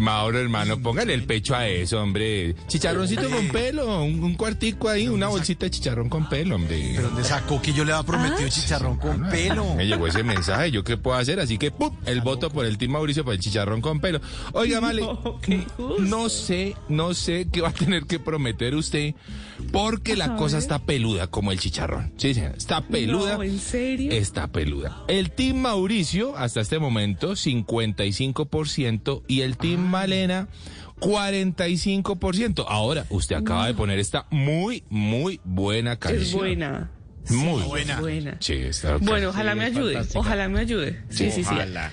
Mauro, 0.00 0.38
hermano, 0.38 0.78
póngale 0.80 1.14
el 1.14 1.24
pecho 1.24 1.54
a 1.54 1.66
eso, 1.68 2.00
hombre. 2.00 2.54
Chicharroncito 2.68 3.28
con 3.28 3.48
pelo, 3.48 4.02
un, 4.04 4.22
un 4.22 4.34
cuartico 4.34 4.88
ahí, 4.88 5.08
una 5.08 5.28
bolsita 5.28 5.66
de 5.66 5.70
chicharrón 5.70 6.08
con 6.08 6.28
pelo, 6.28 6.56
hombre. 6.56 6.92
¿Pero 6.94 7.08
dónde 7.08 7.24
sacó 7.24 7.60
que 7.60 7.72
yo 7.72 7.79
le 7.84 7.92
había 7.92 8.04
prometido 8.06 8.48
chicharrón 8.48 8.96
con 8.98 9.28
pelo? 9.30 9.74
Me 9.74 9.86
llegó 9.86 10.06
ese 10.06 10.22
mensaje, 10.22 10.70
¿yo 10.70 10.84
qué 10.84 10.96
puedo 10.96 11.16
hacer? 11.16 11.40
Así 11.40 11.58
que, 11.58 11.70
¡pum! 11.70 11.94
El 12.06 12.20
voto 12.20 12.50
por 12.50 12.64
el 12.66 12.78
Team 12.78 12.92
Mauricio 12.92 13.24
para 13.24 13.34
el 13.34 13.40
chicharrón 13.40 13.80
con 13.80 14.00
pelo. 14.00 14.20
Oiga, 14.52 14.80
Male, 14.80 15.02
No, 15.02 15.40
qué 15.40 15.54
injusto. 15.54 15.96
no 16.02 16.28
sé, 16.28 16.76
no 16.88 17.14
sé 17.14 17.48
qué 17.52 17.60
va 17.60 17.68
a 17.68 17.72
tener 17.72 18.04
que 18.04 18.18
prometer 18.18 18.74
usted, 18.74 19.14
porque 19.72 20.16
la 20.16 20.36
cosa 20.36 20.58
está 20.58 20.78
peluda 20.78 21.26
como 21.28 21.52
el 21.52 21.58
chicharrón. 21.60 22.12
Sí, 22.16 22.34
señora, 22.34 22.54
está 22.56 22.80
peluda. 22.82 23.36
No, 23.36 23.42
¿en 23.42 23.58
serio? 23.58 24.12
Está 24.12 24.46
peluda. 24.48 25.04
El 25.08 25.30
Team 25.30 25.56
Mauricio, 25.58 26.36
hasta 26.36 26.60
este 26.60 26.78
momento, 26.78 27.32
55%, 27.32 29.22
y 29.28 29.40
el 29.42 29.56
Team 29.56 29.80
Malena, 29.80 30.48
45%. 31.00 32.64
Ahora, 32.68 33.06
usted 33.10 33.36
acaba 33.36 33.66
de 33.66 33.74
poner 33.74 33.98
esta 33.98 34.26
muy, 34.30 34.84
muy 34.90 35.40
buena 35.44 35.96
canción. 35.96 36.22
Es 36.22 36.32
buena. 36.32 36.90
Muy 37.28 37.62
buena. 37.62 38.36
Sí, 38.40 38.54
está 38.54 38.96
Bueno, 38.96 39.28
ojalá 39.28 39.52
Sí, 39.52 39.58
me 39.58 39.64
ayude. 39.64 39.92
fantástica. 39.94 40.18
Ojalá 40.18 40.48
me 40.48 40.60
ayude. 40.60 41.00
Sí, 41.10 41.30
sí, 41.30 41.44
sí. 41.44 41.50
Ojalá. 41.52 41.92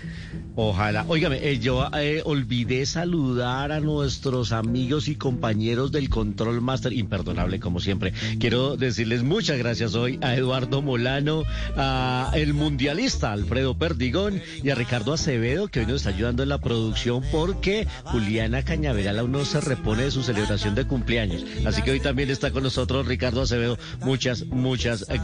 Ojalá. 0.60 1.06
Óigame, 1.08 1.38
eh, 1.48 1.60
yo 1.60 1.88
eh, 2.00 2.24
olvidé 2.26 2.88
saludar 2.88 3.72
a 3.72 3.80
nuestros 3.80 4.52
amigos 4.52 5.08
y 5.08 5.16
compañeros 5.16 5.92
del 5.92 6.10
Control 6.10 6.62
Master, 6.62 6.94
imperdonable 6.94 7.60
como 7.60 7.80
siempre. 7.80 8.12
Quiero 8.40 8.76
decirles 8.76 9.22
muchas 9.22 9.60
gracias 9.60 9.94
hoy 9.94 10.18
a 10.24 10.36
Eduardo 10.36 10.82
Molano, 10.82 11.44
a 11.76 12.32
el 12.34 12.56
mundialista 12.56 13.34
Alfredo 13.34 13.78
Perdigón 13.78 14.42
y 14.64 14.72
a 14.72 14.76
Ricardo 14.76 15.14
Acevedo, 15.14 15.68
que 15.68 15.82
hoy 15.82 15.86
nos 15.86 15.98
está 15.98 16.10
ayudando 16.10 16.42
en 16.42 16.50
la 16.50 16.58
producción 16.58 17.24
porque 17.32 17.86
Juliana 18.06 18.64
Cañaveral 18.64 19.20
aún 19.20 19.34
no 19.34 19.46
se 19.46 19.62
repone 19.62 20.06
de 20.06 20.12
su 20.12 20.24
celebración 20.24 20.74
de 20.74 20.88
cumpleaños. 20.88 21.46
Así 21.68 21.84
que 21.84 21.92
hoy 21.92 22.00
también 22.00 22.32
está 22.32 22.50
con 22.50 22.64
nosotros 22.64 23.06
Ricardo 23.06 23.44
Acevedo. 23.44 23.78
Muchas, 24.02 24.48
muchas 24.48 25.02
gracias. 25.02 25.17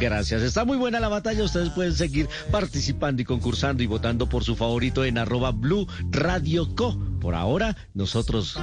Está 0.43 0.65
muy 0.65 0.77
buena 0.77 0.99
la 0.99 1.07
batalla. 1.07 1.43
Ustedes 1.43 1.69
pueden 1.69 1.93
seguir 1.93 2.27
participando 2.51 3.21
y 3.21 3.25
concursando 3.25 3.83
y 3.83 3.87
votando 3.87 4.27
por 4.27 4.43
su 4.43 4.55
favorito 4.55 5.05
en 5.05 5.17
arroba 5.17 5.51
Blue 5.51 5.87
Radio 6.09 6.75
Co. 6.75 6.97
Por 7.21 7.35
ahora, 7.35 7.77
nosotros 7.93 8.57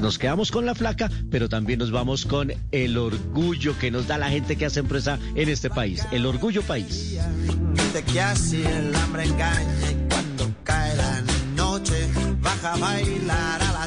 nos, 0.00 0.18
quedamos 0.18 0.52
con 0.52 0.66
la 0.66 0.74
flaca, 0.74 1.10
pero 1.30 1.48
también 1.48 1.80
nos 1.80 1.90
vamos 1.90 2.26
con 2.26 2.52
el 2.70 2.96
orgullo 2.96 3.76
que 3.78 3.90
nos 3.90 4.06
da 4.06 4.18
la 4.18 4.30
gente 4.30 4.56
que 4.56 4.66
hace 4.66 4.80
empresa 4.80 5.18
en 5.34 5.48
este 5.48 5.68
país. 5.68 6.06
El 6.12 6.26
orgullo 6.26 6.62
país. 6.62 7.18
Que 8.12 8.20
así 8.20 8.62
el 8.62 8.94
hambre 8.94 9.24
engaña 9.24 9.90
y 9.90 10.08
cuando 10.08 10.54
cae 10.62 10.96
la 10.96 11.22
noche 11.56 12.08
baja 12.40 12.74
a 12.74 12.76
bailar 12.76 13.62
a 13.62 13.72
la 13.72 13.86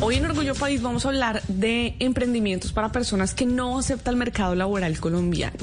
Hoy 0.00 0.14
en 0.14 0.26
Orgullo 0.26 0.54
País 0.54 0.80
vamos 0.80 1.04
a 1.04 1.08
hablar 1.08 1.42
de 1.48 1.96
emprendimientos 1.98 2.72
para 2.72 2.92
personas 2.92 3.34
que 3.34 3.46
no 3.46 3.80
aceptan 3.80 4.14
el 4.14 4.18
mercado 4.18 4.54
laboral 4.54 5.00
colombiano. 5.00 5.56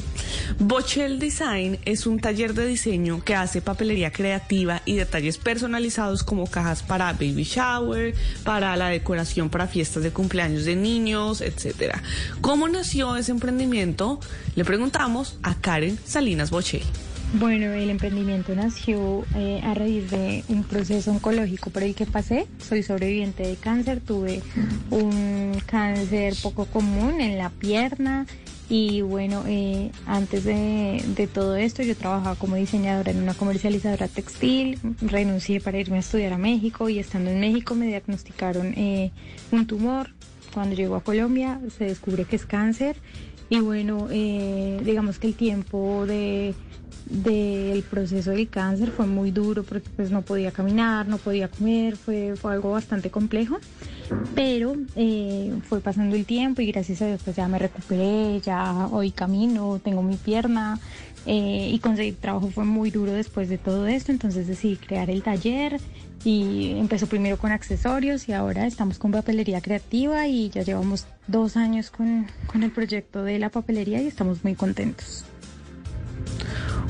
Bochel 0.60 1.20
Design 1.20 1.80
es 1.86 2.06
un 2.06 2.20
taller 2.20 2.54
de 2.54 2.68
diseño 2.68 3.24
que 3.24 3.34
hace 3.34 3.62
papelería 3.62 4.12
creativa 4.12 4.82
y 4.84 4.96
detalles 4.98 5.38
personalizados 5.38 6.24
como 6.24 6.48
cajas 6.48 6.84
para 6.84 7.14
baby 7.14 7.44
shower, 7.44 8.14
para 8.44 8.76
la 8.76 8.90
decoración 8.90 9.50
para 9.50 9.68
fiestas 9.68 10.04
de 10.04 10.12
cumpleaños 10.12 10.66
de 10.66 10.76
niños, 10.76 11.40
etcétera. 11.40 12.04
¿Cómo 12.42 12.68
nació 12.68 13.16
ese 13.16 13.32
emprendimiento? 13.32 14.20
Le 14.56 14.66
preguntamos 14.66 15.38
a 15.44 15.56
Karen 15.56 15.98
Salinas 16.06 16.52
Bochel. 16.52 16.84
Bueno, 17.38 17.74
el 17.74 17.90
emprendimiento 17.90 18.56
nació 18.56 19.26
eh, 19.36 19.60
a 19.62 19.74
raíz 19.74 20.10
de 20.10 20.46
un 20.48 20.64
proceso 20.64 21.12
oncológico 21.12 21.70
por 21.70 21.84
el 21.84 21.94
que 21.94 22.06
pasé. 22.06 22.48
Soy 22.60 22.82
sobreviviente 22.82 23.46
de 23.46 23.58
cáncer, 23.58 24.00
tuve 24.00 24.42
un 24.90 25.62
cáncer 25.66 26.34
poco 26.42 26.66
común 26.66 27.20
en 27.20 27.38
la 27.38 27.50
pierna 27.50 28.26
y 28.70 29.02
bueno, 29.02 29.44
eh, 29.48 29.92
antes 30.06 30.46
de, 30.46 31.30
todo 31.34 31.58
esto 31.58 31.84
yo 31.84 31.98
trabajaba 31.98 32.36
como 32.38 32.56
diseñadora 32.56 33.12
en 33.12 33.22
una 33.22 33.34
comercializadora 33.34 34.08
textil, 34.08 34.80
renuncié 35.02 35.60
para 35.60 35.78
irme 35.78 35.98
a 35.98 36.00
estudiar 36.00 36.32
a 36.32 36.38
México 36.38 36.88
y 36.88 37.00
estando 37.00 37.32
en 37.32 37.42
México 37.42 37.76
me 37.76 37.88
diagnosticaron 37.88 38.74
eh, 38.78 39.12
un 39.52 39.68
tumor. 39.68 40.10
Cuando 40.54 40.74
llego 40.74 40.96
a 40.96 41.04
Colombia 41.04 41.60
se 41.78 41.84
descubre 41.84 42.24
que 42.24 42.38
es 42.38 42.46
cáncer 42.46 42.96
y 43.50 43.60
bueno, 43.60 44.08
eh, 44.10 44.80
digamos 44.84 45.20
que 45.20 45.28
el 45.28 45.36
tiempo 45.36 46.06
de 46.08 46.56
del 47.06 47.84
proceso 47.84 48.32
del 48.32 48.50
cáncer 48.50 48.90
fue 48.92 49.06
muy 49.06 49.32
duro 49.32 49.64
porque 49.64 49.90
pues 49.96 50.10
no 50.10 50.24
podía 50.24 50.52
caminar, 50.52 51.08
no 51.08 51.18
podía 51.18 51.48
comer, 51.48 51.98
fue, 51.98 52.36
fue 52.36 52.54
algo 52.54 52.72
bastante 52.72 53.12
complejo, 53.12 53.60
pero 54.34 54.76
eh, 54.96 55.54
fue 55.68 55.82
pasando 55.82 56.16
el 56.16 56.26
tiempo 56.26 56.62
y 56.62 56.72
gracias 56.72 57.02
a 57.02 57.08
Dios 57.08 57.22
pues 57.24 57.36
ya 57.36 57.48
me 57.48 57.60
recuperé, 57.60 58.42
ya 58.42 58.88
hoy 58.92 59.12
camino, 59.12 59.80
tengo 59.84 60.02
mi 60.02 60.16
pierna 60.16 60.80
eh, 61.28 61.70
y 61.72 61.80
conseguir 61.80 62.16
trabajo 62.16 62.50
fue 62.50 62.66
muy 62.66 62.90
duro 62.90 63.12
después 63.12 63.50
de 63.50 63.60
todo 63.60 63.86
esto, 63.86 64.12
entonces 64.12 64.48
decidí 64.48 64.78
crear 64.78 65.10
el 65.10 65.22
taller 65.22 65.80
y 66.24 66.72
empezó 66.72 67.06
primero 67.06 67.38
con 67.38 67.52
accesorios 67.52 68.28
y 68.28 68.34
ahora 68.34 68.66
estamos 68.66 68.98
con 68.98 69.12
papelería 69.12 69.62
creativa 69.62 70.28
y 70.28 70.50
ya 70.50 70.64
llevamos 70.64 71.06
dos 71.28 71.56
años 71.56 71.92
con, 71.92 72.26
con 72.48 72.64
el 72.64 72.72
proyecto 72.72 73.24
de 73.24 73.38
la 73.38 73.50
papelería 73.50 74.02
y 74.02 74.08
estamos 74.08 74.44
muy 74.44 74.56
contentos 74.56 75.24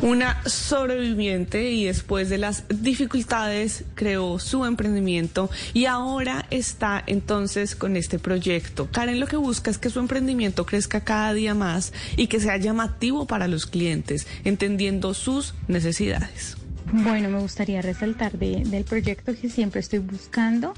una 0.01 0.41
sobreviviente 0.45 1.71
y 1.71 1.85
después 1.85 2.29
de 2.29 2.37
las 2.37 2.63
dificultades 2.69 3.85
creó 3.95 4.39
su 4.39 4.65
emprendimiento 4.65 5.49
y 5.73 5.85
ahora 5.85 6.45
está 6.51 7.01
entonces 7.07 7.75
con 7.75 7.95
este 7.95 8.19
proyecto. 8.19 8.89
Karen 8.91 9.19
lo 9.19 9.27
que 9.27 9.37
busca 9.37 9.71
es 9.71 9.77
que 9.77 9.89
su 9.89 9.99
emprendimiento 9.99 10.65
crezca 10.65 11.01
cada 11.03 11.33
día 11.33 11.53
más 11.53 11.93
y 12.17 12.27
que 12.27 12.39
sea 12.39 12.57
llamativo 12.57 13.25
para 13.25 13.47
los 13.47 13.65
clientes, 13.65 14.27
entendiendo 14.43 15.13
sus 15.13 15.53
necesidades. 15.67 16.57
Bueno, 16.91 17.29
me 17.29 17.39
gustaría 17.39 17.81
resaltar 17.81 18.37
de- 18.37 18.63
del 18.65 18.83
proyecto 18.83 19.33
que 19.35 19.49
siempre 19.49 19.79
estoy 19.79 19.99
buscando 19.99 20.73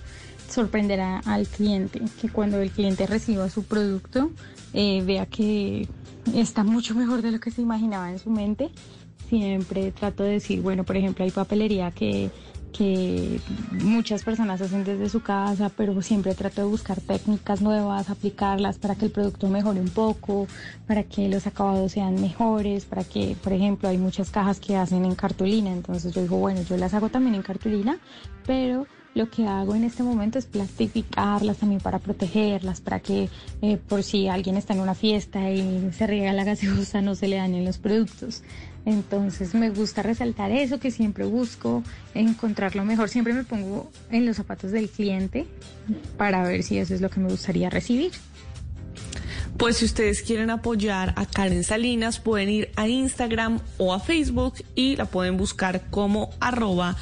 sorprender 0.49 1.01
a- 1.01 1.19
al 1.19 1.47
cliente, 1.47 2.01
que 2.21 2.29
cuando 2.29 2.61
el 2.61 2.71
cliente 2.71 3.05
reciba 3.07 3.49
su 3.49 3.63
producto 3.63 4.31
eh, 4.73 5.03
vea 5.05 5.25
que 5.25 5.87
está 6.33 6.63
mucho 6.63 6.95
mejor 6.95 7.21
de 7.21 7.31
lo 7.31 7.39
que 7.39 7.51
se 7.51 7.61
imaginaba 7.61 8.11
en 8.11 8.19
su 8.19 8.29
mente. 8.29 8.69
Siempre 9.29 9.91
trato 9.91 10.23
de 10.23 10.33
decir, 10.33 10.61
bueno, 10.61 10.83
por 10.83 10.95
ejemplo, 10.95 11.25
hay 11.25 11.31
papelería 11.31 11.91
que, 11.91 12.31
que 12.71 13.39
muchas 13.83 14.23
personas 14.23 14.61
hacen 14.61 14.83
desde 14.83 15.09
su 15.09 15.21
casa, 15.21 15.69
pero 15.75 16.01
siempre 16.01 16.35
trato 16.35 16.61
de 16.61 16.67
buscar 16.67 17.01
técnicas 17.01 17.61
nuevas, 17.61 18.09
aplicarlas 18.09 18.77
para 18.77 18.95
que 18.95 19.05
el 19.05 19.11
producto 19.11 19.49
mejore 19.49 19.81
un 19.81 19.89
poco, 19.89 20.47
para 20.85 21.03
que 21.03 21.27
los 21.27 21.47
acabados 21.47 21.91
sean 21.91 22.21
mejores, 22.21 22.85
para 22.85 23.03
que, 23.03 23.35
por 23.43 23.53
ejemplo, 23.53 23.89
hay 23.89 23.97
muchas 23.97 24.29
cajas 24.29 24.59
que 24.59 24.75
hacen 24.75 25.05
en 25.05 25.15
cartulina, 25.15 25.71
entonces 25.71 26.13
yo 26.13 26.21
digo, 26.21 26.37
bueno, 26.37 26.61
yo 26.61 26.77
las 26.77 26.93
hago 26.93 27.09
también 27.09 27.35
en 27.35 27.41
cartulina, 27.41 27.97
pero 28.45 28.85
lo 29.17 29.29
que 29.29 29.47
hago 29.47 29.75
en 29.75 29.83
este 29.83 30.03
momento 30.03 30.37
es 30.37 30.45
plastificarlas 30.45 31.57
también 31.57 31.81
para 31.81 31.99
protegerlas, 31.99 32.79
para 32.81 32.99
que 32.99 33.29
eh, 33.61 33.77
por 33.89 34.03
si 34.03 34.27
alguien 34.27 34.57
está 34.57 34.73
en 34.73 34.79
una 34.79 34.93
fiesta 34.93 35.49
y 35.49 35.89
se 35.91 36.07
riega 36.07 36.31
la 36.33 36.43
gaseosa 36.43 37.01
no 37.01 37.15
se 37.15 37.27
le 37.27 37.37
dañen 37.37 37.65
los 37.65 37.77
productos. 37.77 38.43
Entonces 38.85 39.53
me 39.53 39.69
gusta 39.69 40.01
resaltar 40.01 40.51
eso 40.51 40.79
que 40.79 40.91
siempre 40.91 41.25
busco, 41.25 41.83
encontrar 42.13 42.75
lo 42.75 42.85
mejor. 42.85 43.09
Siempre 43.09 43.33
me 43.33 43.43
pongo 43.43 43.91
en 44.11 44.25
los 44.25 44.37
zapatos 44.37 44.71
del 44.71 44.89
cliente 44.89 45.45
para 46.15 46.43
ver 46.43 46.63
si 46.63 46.77
eso 46.77 46.93
es 46.93 47.01
lo 47.01 47.09
que 47.09 47.19
me 47.19 47.27
gustaría 47.27 47.69
recibir. 47.69 48.11
Pues 49.57 49.77
si 49.77 49.85
ustedes 49.85 50.21
quieren 50.21 50.51
apoyar 50.51 51.13
a 51.15 51.25
Karen 51.25 51.63
Salinas, 51.63 52.19
pueden 52.19 52.49
ir 52.49 52.69
a 52.75 52.87
Instagram 52.87 53.59
o 53.79 53.91
a 53.91 53.99
Facebook 53.99 54.53
y 54.75 54.95
la 54.95 55.05
pueden 55.05 55.35
buscar 55.35 55.81
como 55.89 56.29
arroba. 56.39 56.95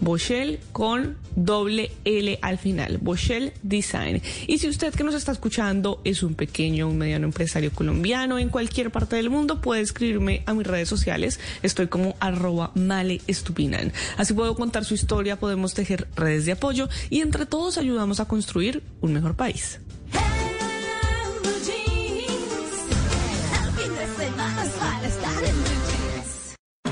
Bochel 0.00 0.60
con 0.72 1.16
doble 1.36 1.90
L 2.04 2.38
al 2.42 2.58
final, 2.58 2.98
Bochel 2.98 3.52
Design. 3.62 4.22
Y 4.46 4.58
si 4.58 4.68
usted 4.68 4.94
que 4.94 5.04
nos 5.04 5.14
está 5.14 5.32
escuchando 5.32 6.00
es 6.04 6.22
un 6.22 6.34
pequeño 6.34 6.88
un 6.88 6.98
mediano 6.98 7.26
empresario 7.26 7.72
colombiano 7.72 8.38
en 8.38 8.48
cualquier 8.48 8.90
parte 8.90 9.16
del 9.16 9.30
mundo, 9.30 9.60
puede 9.60 9.82
escribirme 9.82 10.42
a 10.46 10.54
mis 10.54 10.66
redes 10.66 10.88
sociales. 10.88 11.40
Estoy 11.62 11.88
como 11.88 12.16
arroba 12.20 12.72
Male 12.74 13.20
Estupinan. 13.26 13.92
Así 14.16 14.34
puedo 14.34 14.54
contar 14.54 14.84
su 14.84 14.94
historia, 14.94 15.38
podemos 15.38 15.74
tejer 15.74 16.08
redes 16.16 16.46
de 16.46 16.52
apoyo 16.52 16.88
y 17.10 17.20
entre 17.20 17.46
todos 17.46 17.78
ayudamos 17.78 18.20
a 18.20 18.26
construir 18.26 18.82
un 19.00 19.12
mejor 19.12 19.34
país. 19.34 19.80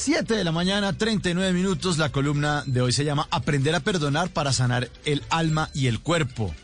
7 0.00 0.34
de 0.34 0.44
la 0.44 0.50
mañana, 0.50 0.94
39 0.94 1.52
minutos, 1.52 1.98
la 1.98 2.08
columna 2.08 2.64
de 2.64 2.80
hoy 2.80 2.90
se 2.90 3.04
llama 3.04 3.28
Aprender 3.30 3.74
a 3.74 3.80
perdonar 3.80 4.30
para 4.30 4.50
sanar 4.50 4.88
el 5.04 5.22
alma 5.28 5.68
y 5.74 5.88
el 5.88 6.00
cuerpo. 6.00 6.54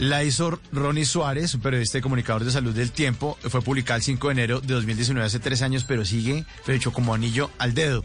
La 0.00 0.24
hizo 0.24 0.58
Ronnie 0.72 1.04
Suárez, 1.04 1.54
un 1.54 1.60
periodista 1.60 1.98
y 1.98 2.00
comunicador 2.00 2.42
de 2.42 2.50
salud 2.50 2.74
del 2.74 2.90
tiempo. 2.90 3.38
Fue 3.48 3.62
publicada 3.62 3.98
el 3.98 4.02
5 4.02 4.26
de 4.26 4.32
enero 4.32 4.60
de 4.60 4.74
2019, 4.74 5.24
hace 5.24 5.38
tres 5.38 5.62
años, 5.62 5.84
pero 5.84 6.04
sigue 6.04 6.44
hecho 6.66 6.92
como 6.92 7.14
anillo 7.14 7.52
al 7.58 7.72
dedo. 7.72 8.04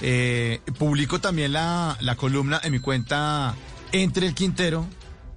Eh, 0.00 0.60
publico 0.78 1.20
también 1.20 1.52
la, 1.52 1.98
la 2.00 2.14
columna 2.14 2.60
en 2.62 2.70
mi 2.70 2.78
cuenta 2.78 3.56
Entre 3.90 4.28
el 4.28 4.34
Quintero, 4.34 4.86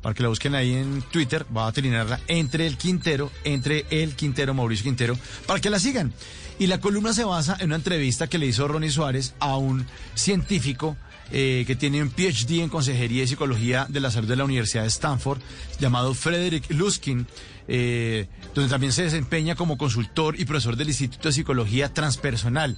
para 0.04 0.14
que 0.14 0.22
la 0.22 0.30
busquen 0.30 0.54
ahí 0.54 0.76
en 0.76 1.02
Twitter, 1.02 1.44
va 1.56 1.66
a 1.66 1.72
terminarla 1.72 2.20
entre 2.28 2.68
el 2.68 2.78
Quintero, 2.78 3.32
entre 3.46 3.88
el 3.90 4.16
Quintero, 4.16 4.54
Mauricio 4.54 4.84
Quintero, 4.84 5.18
para 5.48 5.60
que 5.60 5.72
la 5.72 5.80
sigan. 5.80 6.14
Y 6.60 6.68
la 6.68 6.82
columna 6.82 7.14
se 7.14 7.24
basa 7.24 7.56
en 7.60 7.68
una 7.68 7.78
entrevista 7.78 8.28
que 8.28 8.38
le 8.38 8.46
hizo 8.46 8.68
Ronnie 8.68 8.92
Suárez 8.92 9.34
a 9.40 9.56
un 9.56 9.86
científico 10.14 10.98
eh, 11.32 11.64
que 11.66 11.76
tiene 11.76 12.04
un 12.04 12.10
PhD 12.10 12.60
en 12.60 12.70
Consejería 12.70 13.24
y 13.24 13.28
Psicología 13.28 13.86
de 13.88 14.02
la 14.02 14.12
Salud 14.12 14.28
de 14.28 14.36
la 14.36 14.44
Universidad 14.44 14.84
de 14.84 14.90
Stanford, 14.90 15.40
llamado 15.80 16.14
Frederick 16.14 16.70
Luskin, 16.72 17.28
eh, 17.70 18.28
donde 18.54 18.70
también 18.70 18.92
se 18.92 19.04
desempeña 19.04 19.56
como 19.56 19.78
consultor 19.78 20.38
y 20.38 20.44
profesor 20.44 20.76
del 20.76 20.90
Instituto 20.90 21.30
de 21.30 21.34
Psicología 21.34 21.94
Transpersonal 21.94 22.78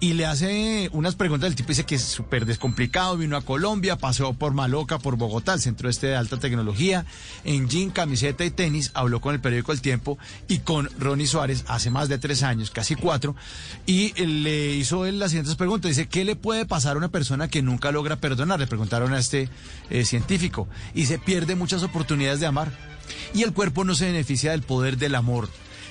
y 0.00 0.14
le 0.14 0.24
hace 0.24 0.88
unas 0.92 1.14
preguntas. 1.14 1.48
El 1.48 1.56
tipo 1.56 1.68
dice 1.68 1.84
que 1.84 1.94
es 1.94 2.02
súper 2.02 2.46
descomplicado, 2.46 3.18
vino 3.18 3.36
a 3.36 3.42
Colombia, 3.42 3.96
pasó 3.96 4.32
por 4.32 4.54
Maloca, 4.54 4.98
por 4.98 5.16
Bogotá, 5.16 5.52
el 5.52 5.60
centro 5.60 5.90
este 5.90 6.08
de 6.08 6.16
alta 6.16 6.38
tecnología, 6.38 7.04
en 7.44 7.68
jean, 7.68 7.90
camiseta 7.90 8.44
y 8.44 8.50
tenis, 8.50 8.90
habló 8.94 9.20
con 9.20 9.34
el 9.34 9.40
periódico 9.40 9.72
El 9.72 9.82
Tiempo 9.82 10.18
y 10.48 10.60
con 10.60 10.88
Ronnie 10.98 11.26
Suárez 11.26 11.64
hace 11.68 11.90
más 11.90 12.08
de 12.08 12.18
tres 12.18 12.42
años, 12.42 12.70
casi 12.70 12.94
cuatro, 12.94 13.36
y 13.86 14.12
le 14.24 14.74
hizo 14.74 15.04
él 15.04 15.18
las 15.18 15.32
siguientes 15.32 15.54
preguntas. 15.56 15.90
Dice, 15.90 16.08
¿qué 16.08 16.24
le 16.24 16.34
puede 16.34 16.64
pasar 16.64 16.94
a 16.96 16.98
una 16.98 17.08
persona 17.08 17.48
que 17.48 17.62
nunca 17.62 17.92
logra 17.92 18.16
perdonar? 18.16 18.58
Le 18.58 18.66
preguntaron 18.66 19.12
a 19.12 19.18
este 19.18 19.50
eh, 19.90 20.04
científico. 20.04 20.66
Y 20.94 21.06
se 21.06 21.18
pierde 21.18 21.54
muchas 21.54 21.82
oportunidades 21.82 22.40
de 22.40 22.46
amar. 22.46 22.72
Y 23.34 23.42
el 23.42 23.52
cuerpo 23.52 23.84
no 23.84 23.94
se 23.94 24.06
beneficia 24.06 24.52
del 24.52 24.62
poder 24.62 24.96
del 24.96 25.14
amor 25.14 25.48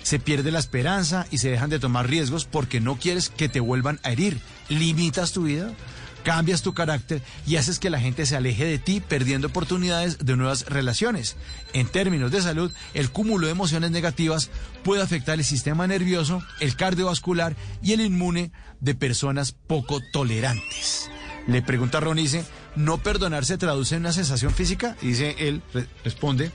se 0.09 0.17
pierde 0.17 0.49
la 0.51 0.57
esperanza 0.57 1.27
y 1.29 1.37
se 1.37 1.51
dejan 1.51 1.69
de 1.69 1.77
tomar 1.77 2.09
riesgos 2.09 2.45
porque 2.45 2.79
no 2.81 2.95
quieres 2.95 3.29
que 3.29 3.47
te 3.47 3.59
vuelvan 3.59 3.99
a 4.01 4.09
herir. 4.11 4.39
Limitas 4.67 5.33
tu 5.33 5.43
vida, 5.43 5.71
cambias 6.23 6.63
tu 6.63 6.73
carácter 6.73 7.21
y 7.45 7.57
haces 7.57 7.77
que 7.77 7.91
la 7.91 7.99
gente 7.99 8.25
se 8.25 8.35
aleje 8.35 8.65
de 8.65 8.79
ti 8.79 9.01
perdiendo 9.01 9.49
oportunidades 9.49 10.17
de 10.17 10.35
nuevas 10.35 10.65
relaciones. 10.65 11.35
En 11.73 11.85
términos 11.85 12.31
de 12.31 12.41
salud, 12.41 12.71
el 12.95 13.11
cúmulo 13.11 13.45
de 13.45 13.51
emociones 13.51 13.91
negativas 13.91 14.49
puede 14.83 15.03
afectar 15.03 15.37
el 15.37 15.45
sistema 15.45 15.85
nervioso, 15.85 16.41
el 16.59 16.75
cardiovascular 16.75 17.55
y 17.83 17.93
el 17.93 18.01
inmune 18.01 18.51
de 18.79 18.95
personas 18.95 19.51
poco 19.51 20.01
tolerantes. 20.11 21.11
Le 21.45 21.61
pregunta 21.61 21.99
a 21.99 22.01
Ron 22.01 22.17
no 22.75 22.97
perdonar 22.97 23.45
se 23.45 23.59
traduce 23.59 23.93
en 23.93 24.01
una 24.01 24.13
sensación 24.13 24.55
física. 24.55 24.97
Dice 25.03 25.35
él, 25.37 25.61
re- 25.71 25.85
responde, 26.03 26.51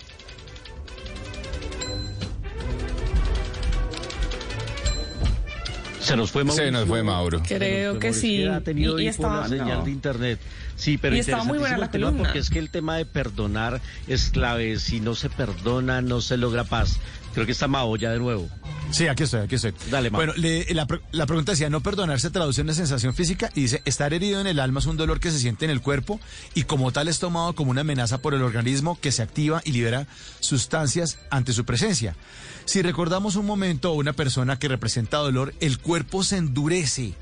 Se 6.04 6.16
nos 6.16 6.30
fue 6.30 6.44
Mauricio. 6.44 6.64
Se 6.66 6.70
nos 6.70 6.86
fue 6.86 7.02
Mauro. 7.02 7.42
Creo 7.42 7.92
fue 7.92 8.00
que 8.00 8.06
Mauricio. 8.10 8.20
sí. 8.20 8.44
Ha 8.46 8.60
tenido 8.60 8.98
Y- 9.00 9.04
y 9.06 9.08
hipo 9.08 9.22
la 9.22 9.28
estaba- 9.28 9.48
señal 9.48 9.78
No. 9.78 9.84
de 9.84 9.90
internet. 9.90 10.38
Sí, 10.76 10.98
pero 10.98 11.16
Y 11.16 11.20
estaba 11.20 11.44
muy 11.44 11.58
buena 11.58 11.78
la 11.78 11.90
tema 11.90 12.06
columna. 12.06 12.24
porque 12.24 12.38
es 12.40 12.50
que 12.50 12.58
el 12.58 12.70
tema 12.70 12.96
de 12.96 13.06
perdonar 13.06 13.80
es 14.08 14.30
clave. 14.30 14.78
Si 14.78 15.00
no 15.00 15.14
se 15.14 15.30
perdona, 15.30 16.02
no 16.02 16.20
se 16.20 16.36
logra 16.36 16.64
paz. 16.64 16.98
Creo 17.32 17.46
que 17.46 17.52
está 17.52 17.66
Mao 17.66 17.96
ya 17.96 18.10
de 18.12 18.18
nuevo. 18.20 18.48
Sí, 18.92 19.08
aquí 19.08 19.24
estoy, 19.24 19.40
aquí 19.40 19.56
estoy. 19.56 19.72
Dale, 19.90 20.08
Mau. 20.10 20.18
Bueno, 20.20 20.34
le- 20.36 20.72
la, 20.72 20.86
la 21.10 21.26
pregunta 21.26 21.50
decía, 21.52 21.68
no 21.68 21.80
perdonar 21.80 22.20
se 22.20 22.30
traduce 22.30 22.60
en 22.60 22.68
una 22.68 22.74
sensación 22.74 23.12
física 23.12 23.50
y 23.54 23.62
dice, 23.62 23.82
estar 23.84 24.12
herido 24.14 24.40
en 24.40 24.46
el 24.46 24.60
alma 24.60 24.78
es 24.78 24.86
un 24.86 24.96
dolor 24.96 25.18
que 25.18 25.32
se 25.32 25.38
siente 25.40 25.64
en 25.64 25.72
el 25.72 25.80
cuerpo 25.80 26.20
y 26.54 26.62
como 26.64 26.92
tal 26.92 27.08
es 27.08 27.18
tomado 27.18 27.54
como 27.54 27.72
una 27.72 27.80
amenaza 27.80 28.18
por 28.18 28.34
el 28.34 28.42
organismo 28.42 28.98
que 29.00 29.10
se 29.10 29.22
activa 29.22 29.62
y 29.64 29.72
libera 29.72 30.06
sustancias 30.38 31.18
ante 31.30 31.52
su 31.52 31.64
presencia. 31.64 32.14
Si 32.64 32.82
recordamos 32.82 33.36
un 33.36 33.46
momento 33.46 33.92
o 33.92 33.94
una 33.94 34.14
persona 34.14 34.58
que 34.58 34.68
representa 34.68 35.18
dolor, 35.18 35.54
el 35.60 35.78
cuerpo 35.78 36.24
se 36.24 36.38
endurece. 36.38 37.14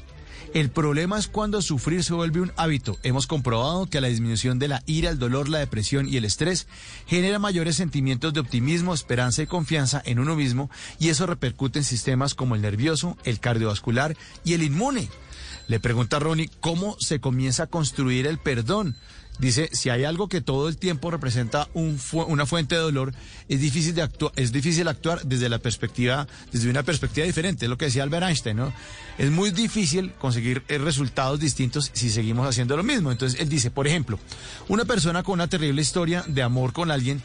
El 0.55 0.70
problema 0.70 1.18
es 1.18 1.28
cuando 1.28 1.62
sufrir 1.62 2.05
se 2.05 2.12
vuelve 2.12 2.40
un 2.40 2.53
hábito. 2.57 2.99
Hemos 3.03 3.26
comprobado 3.26 3.86
que 3.86 4.01
la 4.01 4.09
disminución 4.09 4.59
de 4.59 4.68
la 4.68 4.82
ira, 4.86 5.11
el 5.11 5.18
dolor, 5.18 5.49
la 5.49 5.59
depresión 5.59 6.09
y 6.09 6.18
el 6.18 6.26
estrés 6.26 6.68
genera 7.07 7.38
mayores 7.38 7.76
sentimientos 7.76 8.34
de 8.34 8.40
optimismo, 8.40 8.93
esperanza 8.93 9.43
y 9.43 9.47
confianza 9.47 10.03
en 10.05 10.18
uno 10.18 10.36
mismo 10.36 10.70
y 10.99 11.09
eso 11.09 11.26
repercute 11.26 11.78
en 11.78 11.84
sistemas 11.84 12.34
como 12.34 12.55
el 12.55 12.62
nervioso, 12.62 13.16
el 13.24 13.40
cardiovascular 13.40 14.14
y 14.45 14.53
el 14.53 14.62
inmune. 14.62 15.09
Le 15.68 15.80
pregunta 15.80 16.18
a 16.18 16.20
Ronnie 16.20 16.51
cómo 16.61 16.97
se 17.01 17.18
comienza 17.18 17.64
a 17.64 17.68
construir 17.68 18.26
el 18.26 18.38
perdón. 18.38 18.95
Dice, 19.39 19.70
si 19.72 19.89
hay 19.89 20.05
algo 20.05 20.28
que 20.28 20.41
todo 20.41 20.68
el 20.68 20.76
tiempo 20.76 21.11
representa 21.11 21.68
una 21.74 22.47
fuente 22.47 22.74
de 22.74 22.80
dolor, 22.80 23.12
es 23.49 23.61
difícil, 23.61 23.95
es 24.37 24.53
difícil 24.53 24.87
actuar 24.87 25.22
desde 25.24 25.49
la 25.49 25.59
perspectiva, 25.59 26.28
desde 26.53 26.70
una 26.70 26.83
perspectiva 26.83 27.26
diferente, 27.26 27.64
es 27.64 27.70
lo 27.70 27.78
que 27.78 27.87
decía 27.87 28.03
Albert 28.03 28.26
Einstein, 28.26 28.59
¿no? 28.59 28.72
Es 29.18 29.30
muy 29.30 29.51
difícil 29.51 30.12
conseguir 30.12 30.62
eh, 30.68 30.78
resultados 30.78 31.41
distintos 31.41 31.91
si 31.93 32.11
seguimos 32.11 32.47
haciendo 32.47 32.76
lo 32.76 32.83
mismo. 32.83 33.11
Entonces, 33.11 33.41
él 33.41 33.49
dice, 33.49 33.70
por 33.70 33.89
ejemplo, 33.89 34.18
una 34.68 34.85
persona 34.85 35.22
con 35.22 35.35
una 35.35 35.49
terrible 35.49 35.83
historia 35.83 36.24
de 36.28 36.43
amor 36.43 36.72
con 36.72 36.91
alguien 36.91 37.22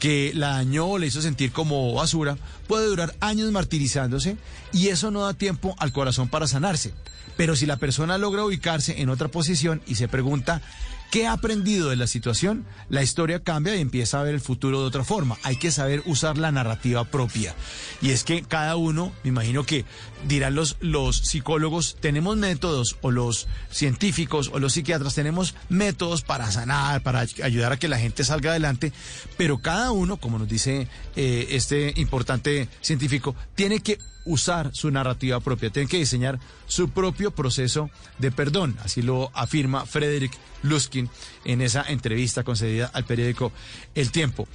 que 0.00 0.32
la 0.34 0.52
dañó 0.52 0.86
o 0.86 0.98
le 0.98 1.06
hizo 1.06 1.20
sentir 1.20 1.52
como 1.52 1.92
basura, 1.94 2.36
puede 2.66 2.86
durar 2.86 3.14
años 3.20 3.52
martirizándose 3.52 4.38
y 4.72 4.88
eso 4.88 5.10
no 5.10 5.20
da 5.20 5.34
tiempo 5.34 5.76
al 5.78 5.92
corazón 5.92 6.28
para 6.28 6.48
sanarse. 6.48 6.94
Pero 7.36 7.54
si 7.54 7.66
la 7.66 7.76
persona 7.76 8.18
logra 8.18 8.44
ubicarse 8.44 9.00
en 9.00 9.10
otra 9.10 9.28
posición 9.28 9.82
y 9.86 9.94
se 9.94 10.08
pregunta 10.08 10.62
qué 11.10 11.26
ha 11.26 11.32
aprendido 11.32 11.90
de 11.90 11.96
la 11.96 12.06
situación, 12.06 12.64
la 12.88 13.02
historia 13.02 13.40
cambia 13.40 13.74
y 13.76 13.80
empieza 13.80 14.20
a 14.20 14.22
ver 14.22 14.34
el 14.34 14.40
futuro 14.40 14.80
de 14.80 14.86
otra 14.86 15.04
forma. 15.04 15.36
Hay 15.42 15.56
que 15.56 15.70
saber 15.72 16.02
usar 16.06 16.38
la 16.38 16.52
narrativa 16.52 17.04
propia. 17.04 17.54
Y 18.00 18.10
es 18.10 18.24
que 18.24 18.42
cada 18.42 18.76
uno, 18.76 19.12
me 19.22 19.28
imagino 19.30 19.64
que 19.64 19.84
dirán 20.28 20.54
los, 20.54 20.76
los 20.80 21.16
psicólogos, 21.18 21.96
tenemos 22.00 22.36
métodos, 22.36 22.96
o 23.00 23.10
los 23.10 23.48
científicos, 23.70 24.50
o 24.52 24.58
los 24.58 24.74
psiquiatras, 24.74 25.14
tenemos 25.14 25.54
métodos 25.68 26.22
para 26.22 26.50
sanar, 26.52 27.02
para 27.02 27.20
ay- 27.20 27.42
ayudar 27.42 27.72
a 27.72 27.76
que 27.78 27.88
la 27.88 27.98
gente 27.98 28.22
salga 28.24 28.50
adelante, 28.50 28.92
pero 29.36 29.58
cada 29.58 29.92
uno, 29.92 30.18
como 30.18 30.38
nos 30.38 30.48
dice 30.48 30.86
eh, 31.16 31.46
este 31.50 31.92
importante 31.96 32.68
científico, 32.80 33.34
tiene 33.54 33.80
que 33.80 33.98
usar 34.24 34.70
su 34.74 34.90
narrativa 34.90 35.40
propia, 35.40 35.70
tiene 35.70 35.88
que 35.88 35.98
diseñar 35.98 36.38
su 36.66 36.90
propio 36.90 37.30
proceso 37.30 37.90
de 38.18 38.30
perdón. 38.30 38.76
Así 38.84 39.02
lo 39.02 39.30
afirma 39.34 39.86
Frederick 39.86 40.36
Luskin 40.62 41.08
en 41.44 41.60
esa 41.62 41.82
entrevista 41.82 42.44
concedida 42.44 42.90
al 42.92 43.04
periódico 43.04 43.52
El 43.94 44.10
Tiempo. 44.10 44.46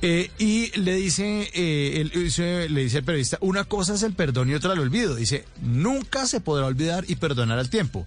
Eh, 0.00 0.30
y 0.38 0.70
le 0.78 0.94
dice, 0.94 1.50
eh, 1.54 2.00
él 2.00 2.12
dice- 2.14 2.68
le 2.68 2.82
dice 2.84 2.98
el 2.98 3.04
periodista, 3.04 3.36
una 3.40 3.64
cosa 3.64 3.94
es 3.94 4.04
el 4.04 4.12
perdón 4.12 4.48
y 4.48 4.54
otra 4.54 4.72
el 4.74 4.78
olvido. 4.78 5.16
Dice, 5.16 5.44
nunca 5.60 6.24
se 6.26 6.40
podrá 6.40 6.66
olvidar 6.66 7.04
y 7.08 7.16
perdonar 7.16 7.58
al 7.58 7.68
tiempo. 7.68 8.06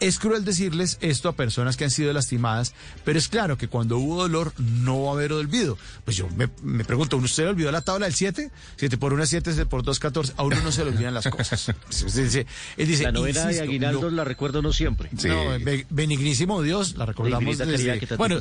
Es 0.00 0.18
cruel 0.18 0.44
decirles 0.44 0.98
esto 1.00 1.30
a 1.30 1.36
personas 1.36 1.78
que 1.78 1.84
han 1.84 1.90
sido 1.90 2.12
lastimadas, 2.12 2.74
pero 3.06 3.18
es 3.18 3.28
claro 3.28 3.56
que 3.56 3.68
cuando 3.68 3.96
hubo 3.98 4.16
dolor 4.16 4.52
no 4.58 5.04
va 5.04 5.10
a 5.10 5.14
haber 5.14 5.32
olvido. 5.32 5.78
Pues 6.04 6.16
yo 6.18 6.28
me, 6.36 6.50
me 6.62 6.84
pregunto, 6.84 7.16
¿usted 7.16 7.44
le 7.44 7.50
olvidó 7.50 7.72
la 7.72 7.80
tabla 7.80 8.04
del 8.04 8.14
7? 8.14 8.50
7 8.76 8.98
por 8.98 9.14
1 9.14 9.22
es 9.22 9.30
7, 9.30 9.52
7 9.54 9.66
por 9.66 9.82
2 9.82 9.96
es 9.96 10.00
14. 10.00 10.32
A 10.36 10.42
uno 10.42 10.56
no 10.62 10.70
se 10.72 10.84
le 10.84 10.90
olvidan 10.90 11.14
las 11.14 11.26
cosas. 11.28 11.68
Él 11.68 11.76
dice, 12.24 12.46
él 12.76 12.86
dice, 12.86 13.04
la 13.04 13.12
novena 13.12 13.40
de 13.44 13.46
"Insisto, 13.52 13.64
Aguinaldo 13.64 14.10
no- 14.10 14.16
la 14.16 14.24
recuerdo 14.24 14.60
no 14.60 14.74
siempre. 14.74 15.08
no, 15.12 15.58
be- 15.64 15.86
benignísimo 15.88 16.60
Dios, 16.60 16.96
la 16.96 17.06
recordamos 17.06 17.56
desde... 17.56 17.98
que 17.98 18.16
Bueno. 18.16 18.40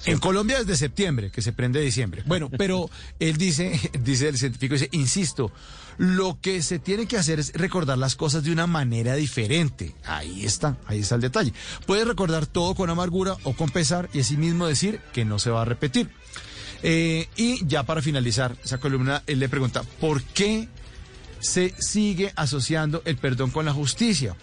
Sí, 0.00 0.10
en 0.10 0.18
Colombia 0.18 0.58
desde 0.60 0.76
septiembre, 0.76 1.30
que 1.30 1.42
se 1.42 1.52
prende 1.52 1.80
diciembre. 1.90 2.22
Bueno, 2.26 2.50
pero 2.50 2.90
él 3.18 3.36
dice, 3.36 3.78
dice 4.00 4.28
el 4.28 4.38
científico, 4.38 4.74
dice, 4.74 4.88
insisto, 4.92 5.52
lo 5.98 6.38
que 6.40 6.62
se 6.62 6.78
tiene 6.78 7.06
que 7.06 7.18
hacer 7.18 7.38
es 7.38 7.52
recordar 7.52 7.98
las 7.98 8.16
cosas 8.16 8.42
de 8.42 8.52
una 8.52 8.66
manera 8.66 9.14
diferente. 9.16 9.94
Ahí 10.04 10.44
está, 10.44 10.78
ahí 10.86 11.00
está 11.00 11.16
el 11.16 11.20
detalle. 11.20 11.52
Puedes 11.86 12.06
recordar 12.06 12.46
todo 12.46 12.74
con 12.74 12.90
amargura 12.90 13.36
o 13.44 13.52
con 13.52 13.68
pesar 13.70 14.08
y 14.12 14.20
asimismo 14.20 14.66
decir 14.66 15.00
que 15.12 15.24
no 15.24 15.38
se 15.38 15.50
va 15.50 15.62
a 15.62 15.66
repetir. 15.66 16.10
Eh, 16.82 17.28
y 17.36 17.66
ya 17.66 17.82
para 17.82 18.00
finalizar 18.00 18.56
esa 18.64 18.78
columna, 18.78 19.22
él 19.26 19.38
le 19.38 19.48
pregunta, 19.48 19.82
¿por 20.00 20.22
qué 20.22 20.68
se 21.40 21.74
sigue 21.78 22.32
asociando 22.36 23.02
el 23.04 23.16
perdón 23.16 23.50
con 23.50 23.66
la 23.66 23.72
justicia? 23.72 24.36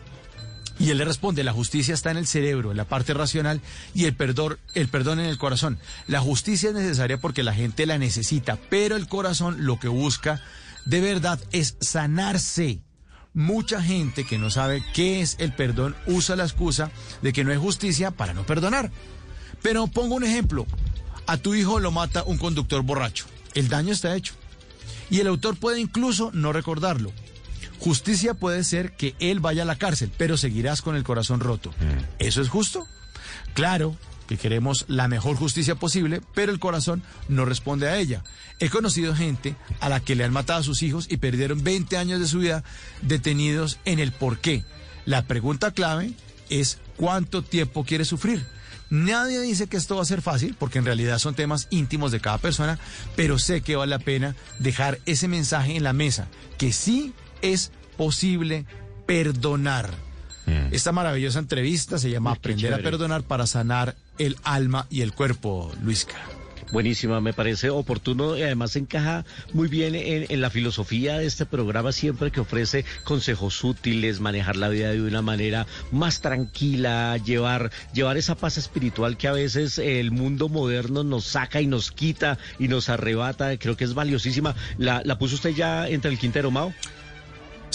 Y 0.80 0.92
él 0.92 1.00
le 1.00 1.06
responde, 1.06 1.44
la 1.44 1.54
justicia 1.54 1.94
está 1.94 2.12
en 2.12 2.18
el 2.18 2.28
cerebro, 2.28 2.72
en 2.72 2.78
la 2.78 2.86
parte 2.86 3.14
racional, 3.14 3.62
y 3.96 4.06
el 4.06 4.16
perdón, 4.16 4.60
el 4.76 4.88
perdón 4.88 5.20
en 5.20 5.26
el 5.26 5.38
corazón. 5.38 5.80
La 6.08 6.20
justicia 6.20 6.70
es 6.70 6.76
necesaria 6.76 7.18
porque 7.18 7.44
la 7.44 7.54
gente 7.54 7.86
la 7.86 7.98
necesita, 7.98 8.58
pero 8.70 8.96
el 8.96 9.08
corazón 9.08 9.66
lo 9.66 9.80
que 9.80 9.88
busca 9.88 10.42
de 10.86 11.02
verdad 11.02 11.40
es 11.52 11.76
sanarse. 11.82 12.80
Mucha 13.34 13.82
gente 13.82 14.24
que 14.24 14.38
no 14.38 14.50
sabe 14.50 14.84
qué 14.94 15.22
es 15.22 15.36
el 15.40 15.54
perdón 15.54 15.96
usa 16.08 16.36
la 16.36 16.44
excusa 16.44 16.92
de 17.22 17.34
que 17.34 17.44
no 17.44 17.52
hay 17.52 17.58
justicia 17.58 18.12
para 18.12 18.34
no 18.34 18.46
perdonar. 18.46 18.90
Pero 19.62 19.88
pongo 19.88 20.16
un 20.16 20.24
ejemplo. 20.24 20.66
A 21.28 21.38
tu 21.38 21.54
hijo 21.54 21.80
lo 21.80 21.92
mata 21.92 22.24
un 22.24 22.38
conductor 22.38 22.82
borracho. 22.84 23.26
El 23.54 23.68
daño 23.68 23.92
está 23.92 24.16
hecho. 24.16 24.34
Y 25.10 25.20
el 25.20 25.28
autor 25.28 25.58
puede 25.58 25.80
incluso 25.80 26.32
no 26.34 26.54
recordarlo. 26.54 27.12
Justicia 27.80 28.34
puede 28.34 28.64
ser 28.64 28.96
que 28.96 29.16
él 29.20 29.40
vaya 29.40 29.64
a 29.64 29.66
la 29.66 29.78
cárcel, 29.78 30.12
pero 30.18 30.38
seguirás 30.38 30.82
con 30.82 30.96
el 30.96 31.04
corazón 31.04 31.40
roto. 31.40 31.74
¿Eso 32.20 32.42
es 32.42 32.50
justo? 32.50 32.88
Claro 33.54 33.96
que 34.28 34.38
queremos 34.38 34.86
la 34.88 35.08
mejor 35.08 35.38
justicia 35.38 35.76
posible, 35.76 36.22
pero 36.34 36.52
el 36.52 36.60
corazón 36.60 37.02
no 37.30 37.46
responde 37.46 37.88
a 37.88 37.98
ella. 37.98 38.24
He 38.60 38.70
conocido 38.70 39.16
gente 39.16 39.56
a 39.80 39.90
la 39.90 40.02
que 40.02 40.16
le 40.16 40.24
han 40.26 40.34
matado 40.34 40.60
a 40.60 40.64
sus 40.64 40.84
hijos 40.84 41.08
y 41.10 41.18
perdieron 41.18 41.64
20 41.64 41.98
años 41.98 42.20
de 42.20 42.28
su 42.28 42.40
vida 42.40 42.64
detenidos 43.02 43.80
en 43.86 44.00
el 44.00 44.12
por 44.12 44.40
qué. 44.40 44.66
La 45.06 45.24
pregunta 45.24 45.72
clave 45.72 46.12
es 46.50 46.80
cuánto 46.98 47.42
tiempo 47.42 47.86
quiere 47.86 48.06
sufrir. 48.06 48.46
Nadie 48.90 49.42
dice 49.42 49.68
que 49.68 49.78
esto 49.78 49.98
va 49.98 50.02
a 50.02 50.06
ser 50.06 50.22
fácil, 50.22 50.56
porque 50.58 50.80
en 50.80 50.86
realidad 50.86 51.20
son 51.20 51.36
temas 51.36 51.68
íntimos 51.72 52.12
de 52.12 52.22
cada 52.22 52.38
persona, 52.38 52.80
pero 53.16 53.38
sé 53.38 53.62
que 53.62 53.76
vale 53.76 53.90
la 53.90 54.00
pena 54.00 54.36
dejar 54.60 55.00
ese 55.06 55.28
mensaje 55.28 55.76
en 55.76 55.84
la 55.84 55.94
mesa, 55.94 56.28
que 56.58 56.72
sí 56.72 57.14
es 57.42 57.72
posible 57.98 58.66
perdonar. 59.06 59.90
Esta 60.72 60.94
maravillosa 60.94 61.40
entrevista 61.40 61.98
se 61.98 62.10
llama 62.10 62.32
Uy, 62.32 62.38
Aprender 62.38 62.74
a 62.74 62.78
perdonar 62.78 63.24
para 63.24 63.46
sanar 63.48 63.96
el 64.18 64.38
alma 64.44 64.88
y 64.90 65.02
el 65.02 65.12
cuerpo, 65.12 65.74
Luisca. 65.84 66.16
Buenísima, 66.72 67.22
me 67.22 67.32
parece 67.32 67.70
oportuno 67.70 68.38
y 68.38 68.44
además 68.44 68.76
encaja 68.76 69.26
muy 69.54 69.70
bien 69.70 69.96
en, 69.96 70.26
en 70.28 70.42
la 70.42 70.50
filosofía 70.50 71.18
de 71.18 71.26
este 71.26 71.46
programa 71.46 71.94
siempre 71.94 72.30
que 72.30 72.42
ofrece 72.42 72.84
consejos 73.06 73.64
útiles, 73.64 74.20
manejar 74.20 74.58
la 74.58 74.68
vida 74.68 74.92
de 74.92 75.02
una 75.02 75.22
manera 75.22 75.66
más 75.92 76.20
tranquila, 76.20 77.16
llevar, 77.18 77.72
llevar 77.94 78.18
esa 78.18 78.36
paz 78.36 78.58
espiritual 78.58 79.16
que 79.16 79.30
a 79.30 79.34
veces 79.34 79.78
el 79.78 80.12
mundo 80.12 80.50
moderno 80.50 81.06
nos 81.06 81.24
saca 81.24 81.62
y 81.62 81.68
nos 81.68 81.92
quita 81.92 82.38
y 82.60 82.68
nos 82.68 82.90
arrebata. 82.90 83.58
Creo 83.58 83.78
que 83.78 83.86
es 83.86 83.94
valiosísima. 83.94 84.54
¿La, 84.78 85.02
la 85.06 85.18
puso 85.18 85.36
usted 85.36 85.52
ya 85.52 85.88
entre 85.88 86.12
el 86.12 86.20
Quintero, 86.20 86.52
Mao? 86.52 86.74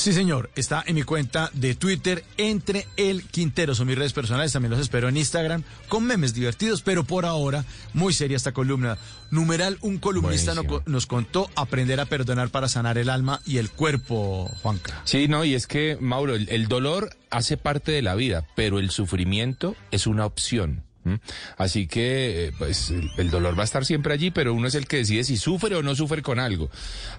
Sí, 0.02 0.12
señor. 0.12 0.50
Está 0.56 0.82
en 0.84 0.96
mi 0.96 1.04
cuenta 1.04 1.48
de 1.54 1.76
Twitter, 1.76 2.24
entre 2.36 2.88
el 2.96 3.22
Quintero. 3.22 3.74
Son 3.76 3.86
mis 3.86 3.96
redes 3.96 4.12
personales. 4.12 4.52
También 4.52 4.70
los 4.72 4.80
espero 4.80 5.08
en 5.08 5.16
Instagram 5.16 5.62
con 5.86 6.04
memes 6.04 6.34
divertidos. 6.34 6.82
Pero 6.82 7.04
por 7.04 7.24
ahora, 7.24 7.64
muy 7.94 8.12
seria 8.12 8.36
esta 8.36 8.50
columna. 8.50 8.98
Numeral, 9.30 9.78
un 9.80 9.98
columnista 9.98 10.54
no- 10.56 10.82
nos 10.86 11.06
contó 11.06 11.48
aprender 11.54 12.00
a 12.00 12.06
perdonar 12.06 12.50
para 12.50 12.68
sanar 12.68 12.98
el 12.98 13.10
alma 13.10 13.40
y 13.46 13.58
el 13.58 13.70
cuerpo, 13.70 14.50
Juanca. 14.60 15.00
Sí, 15.04 15.28
no, 15.28 15.44
y 15.44 15.54
es 15.54 15.68
que, 15.68 15.96
Mauro, 16.00 16.34
el, 16.34 16.48
el 16.48 16.66
dolor 16.66 17.16
hace 17.30 17.56
parte 17.56 17.92
de 17.92 18.02
la 18.02 18.16
vida, 18.16 18.44
pero 18.56 18.80
el 18.80 18.90
sufrimiento 18.90 19.76
es 19.92 20.08
una 20.08 20.26
opción. 20.26 20.82
¿M? 21.04 21.20
Así 21.56 21.86
que, 21.86 22.46
eh, 22.46 22.52
pues, 22.58 22.92
el, 23.16 23.30
dolor 23.30 23.56
va 23.56 23.62
a 23.62 23.64
estar 23.64 23.84
siempre 23.84 24.12
allí, 24.14 24.30
pero 24.30 24.54
uno 24.54 24.68
es 24.68 24.74
el 24.74 24.86
que 24.86 24.98
decide 24.98 25.24
si 25.24 25.36
sufre 25.36 25.74
o 25.76 25.82
no 25.82 25.94
sufre 25.94 26.22
con 26.22 26.38
algo. 26.38 26.70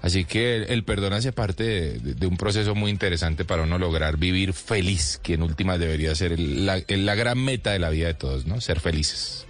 Así 0.01 0.25
que 0.25 0.63
el, 0.63 0.83
perdón 0.83 1.13
hace 1.13 1.31
parte 1.31 1.99
de, 1.99 2.27
un 2.27 2.37
proceso 2.37 2.75
muy 2.75 2.91
interesante 2.91 3.45
para 3.45 3.63
uno 3.63 3.77
lograr 3.77 4.17
vivir 4.17 4.53
feliz, 4.53 5.19
que 5.21 5.33
en 5.35 5.43
últimas 5.43 5.79
debería 5.79 6.15
ser 6.15 6.33
el- 6.33 6.65
la, 6.65 6.81
la 6.87 7.15
gran 7.15 7.39
meta 7.43 7.71
de 7.71 7.79
la 7.79 7.89
vida 7.89 8.07
de 8.07 8.13
todos, 8.13 8.45
¿no? 8.45 8.61
Ser 8.61 8.79
felices. 8.79 9.45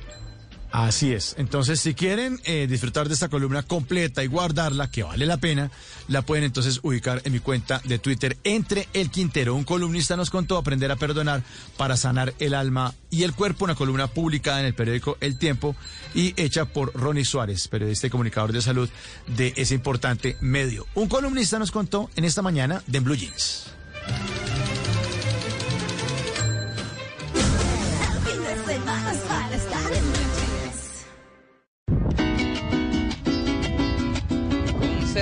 Así 0.74 1.14
es. 1.14 1.36
Entonces, 1.38 1.80
si 1.80 1.94
quieren 1.94 2.42
eh, 2.46 2.66
disfrutar 2.68 3.08
de 3.08 3.14
esta 3.14 3.30
columna 3.30 3.62
completa 3.62 4.24
y 4.24 4.28
guardarla, 4.28 4.90
que 4.90 5.04
vale 5.04 5.28
la 5.28 5.38
pena, 5.38 5.70
la 6.08 6.24
pueden 6.24 6.46
entonces 6.46 6.80
ubicar 6.82 7.22
en 7.26 7.34
mi 7.34 7.40
cuenta 7.40 7.80
de 7.84 8.00
Twitter 8.00 8.38
entre 8.44 8.88
el 8.94 9.12
Quintero. 9.12 9.54
Un 9.54 9.66
columnista 9.66 10.18
nos 10.18 10.32
contó 10.32 10.58
aprender 10.58 10.92
a 10.92 10.96
perdonar 10.96 11.44
para 11.78 11.96
sanar 11.96 12.34
el 12.40 12.56
alma 12.56 12.96
y 13.12 13.22
el 13.22 13.36
cuerpo, 13.36 13.66
una 13.66 13.76
columna 13.76 14.08
publicada 14.08 14.62
en 14.62 14.66
el 14.66 14.74
periódico 14.74 15.16
El 15.22 15.38
Tiempo 15.38 15.76
y 16.16 16.34
hecha 16.42 16.66
por 16.66 16.92
Ronnie 16.96 17.24
Suárez, 17.24 17.68
periodista 17.68 18.08
y 18.08 18.10
comunicador 18.10 18.52
de 18.52 18.64
salud 18.64 18.90
de 19.28 19.54
ese 19.56 19.76
importante 19.76 20.38
medio. 20.42 20.88
Un 20.96 21.08
columnista 21.08 21.60
nos 21.60 21.70
contó 21.70 22.10
en 22.16 22.26
esta 22.26 22.42
mañana 22.42 22.82
de 22.88 23.00
Blue 23.00 23.14
Jeans. 23.14 23.68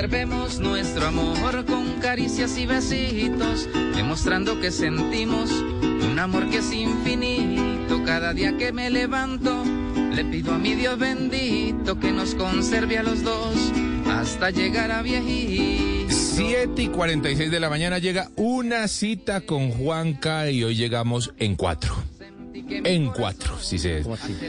Conservemos 0.01 0.59
nuestro 0.59 1.05
amor 1.05 1.63
con 1.65 1.99
caricias 1.99 2.57
y 2.57 2.65
besitos, 2.65 3.69
demostrando 3.95 4.59
que 4.59 4.71
sentimos 4.71 5.51
un 5.51 6.17
amor 6.17 6.49
que 6.49 6.57
es 6.57 6.73
infinito. 6.73 8.03
Cada 8.03 8.33
día 8.33 8.57
que 8.57 8.73
me 8.73 8.89
levanto, 8.89 9.63
le 10.11 10.25
pido 10.25 10.53
a 10.53 10.57
mi 10.57 10.73
Dios 10.73 10.97
bendito 10.97 11.99
que 11.99 12.11
nos 12.11 12.33
conserve 12.33 12.97
a 12.97 13.03
los 13.03 13.21
dos 13.21 13.53
hasta 14.09 14.49
llegar 14.49 14.89
a 14.89 15.03
viejito. 15.03 16.11
7 16.11 16.81
y 16.81 16.87
46 16.87 17.51
de 17.51 17.59
la 17.59 17.69
mañana 17.69 17.99
llega 17.99 18.31
una 18.37 18.87
cita 18.87 19.41
con 19.41 19.69
Juanca 19.69 20.49
y 20.49 20.63
hoy 20.63 20.75
llegamos 20.75 21.31
en 21.37 21.55
cuatro. 21.55 21.93
En 22.53 23.07
cuatro, 23.07 23.57
sí 23.59 23.79
se 23.79 24.03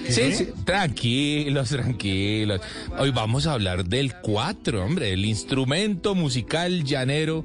Sí, 0.09 0.32
sí, 0.32 0.48
tranquilos, 0.64 1.68
tranquilos. 1.68 2.61
Hoy 2.98 3.11
vamos 3.11 3.46
a 3.46 3.53
hablar 3.53 3.84
del 3.84 4.14
cuatro, 4.20 4.84
hombre, 4.84 5.12
el 5.12 5.24
instrumento 5.24 6.14
musical 6.14 6.84
llanero 6.84 7.44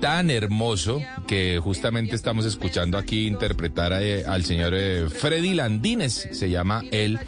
tan 0.00 0.30
hermoso 0.30 1.00
que 1.26 1.60
justamente 1.62 2.16
estamos 2.16 2.44
escuchando 2.44 2.98
aquí 2.98 3.26
interpretar 3.26 3.92
eh, 4.00 4.24
al 4.26 4.44
señor 4.44 4.72
eh, 4.74 5.08
Freddy 5.08 5.54
Landines, 5.54 6.28
se 6.32 6.50
llama 6.50 6.82
él. 6.90 7.18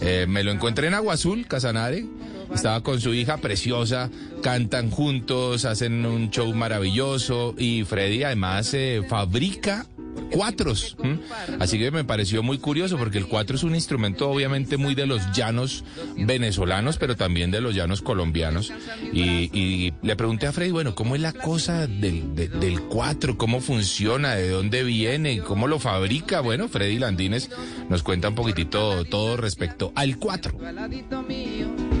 Eh, 0.00 0.26
me 0.28 0.42
lo 0.42 0.52
encontré 0.52 0.88
en 0.88 0.94
Agua 0.94 1.14
Azul, 1.14 1.46
Casanare. 1.46 2.06
Estaba 2.54 2.82
con 2.82 3.00
su 3.00 3.12
hija 3.12 3.38
preciosa, 3.38 4.08
cantan 4.42 4.90
juntos, 4.90 5.64
hacen 5.64 6.06
un 6.06 6.30
show 6.30 6.54
maravilloso 6.54 7.54
y 7.58 7.84
Freddy 7.84 8.22
además 8.22 8.72
eh, 8.72 9.02
fabrica 9.08 9.86
cuatros. 10.30 10.96
¿m? 11.02 11.18
Así 11.60 11.78
que 11.78 11.90
me 11.90 12.04
pareció 12.04 12.42
muy 12.42 12.58
curioso 12.58 12.96
porque 12.98 13.18
el 13.18 13.26
cuatro 13.26 13.56
es 13.56 13.62
un 13.62 13.74
instrumento 13.74 14.28
obviamente 14.30 14.76
muy 14.76 14.94
de 14.94 15.06
los 15.06 15.20
llanos 15.32 15.84
venezolanos, 16.16 16.96
pero 16.98 17.16
también 17.16 17.50
de 17.50 17.60
los 17.60 17.74
llanos 17.74 18.02
colombianos. 18.02 18.72
Y, 19.12 19.50
y 19.52 19.92
le 20.02 20.16
pregunté 20.16 20.46
a 20.46 20.52
Freddy, 20.52 20.70
bueno, 20.72 20.94
¿cómo 20.94 21.14
es 21.14 21.20
la 21.20 21.32
cosa 21.32 21.86
del, 21.86 22.34
de- 22.34 22.48
del 22.48 22.80
cuatro? 22.82 23.36
¿Cómo 23.38 23.60
funciona? 23.60 24.34
¿De 24.34 24.48
dónde 24.50 24.82
viene? 24.84 25.38
¿Cómo 25.40 25.68
lo 25.68 25.78
fabrica? 25.78 26.40
Bueno, 26.40 26.68
Freddy 26.68 26.98
Landines 26.98 27.50
nos 27.88 28.02
cuenta 28.02 28.28
un 28.28 28.34
poquitito 28.34 29.04
todo 29.04 29.36
respecto 29.36 29.92
al 29.94 30.18
cuatro. 30.18 30.52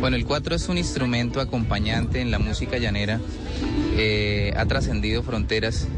Bueno, 0.00 0.16
el 0.16 0.24
cuatro 0.24 0.54
es 0.54 0.68
un 0.68 0.78
instrumento 0.78 1.40
acompañante 1.40 2.20
en 2.20 2.30
la 2.30 2.38
música 2.38 2.78
llanera. 2.78 3.20
Eh, 3.96 4.52
ha 4.56 4.66
trascendido 4.66 5.22
fronteras. 5.22 5.88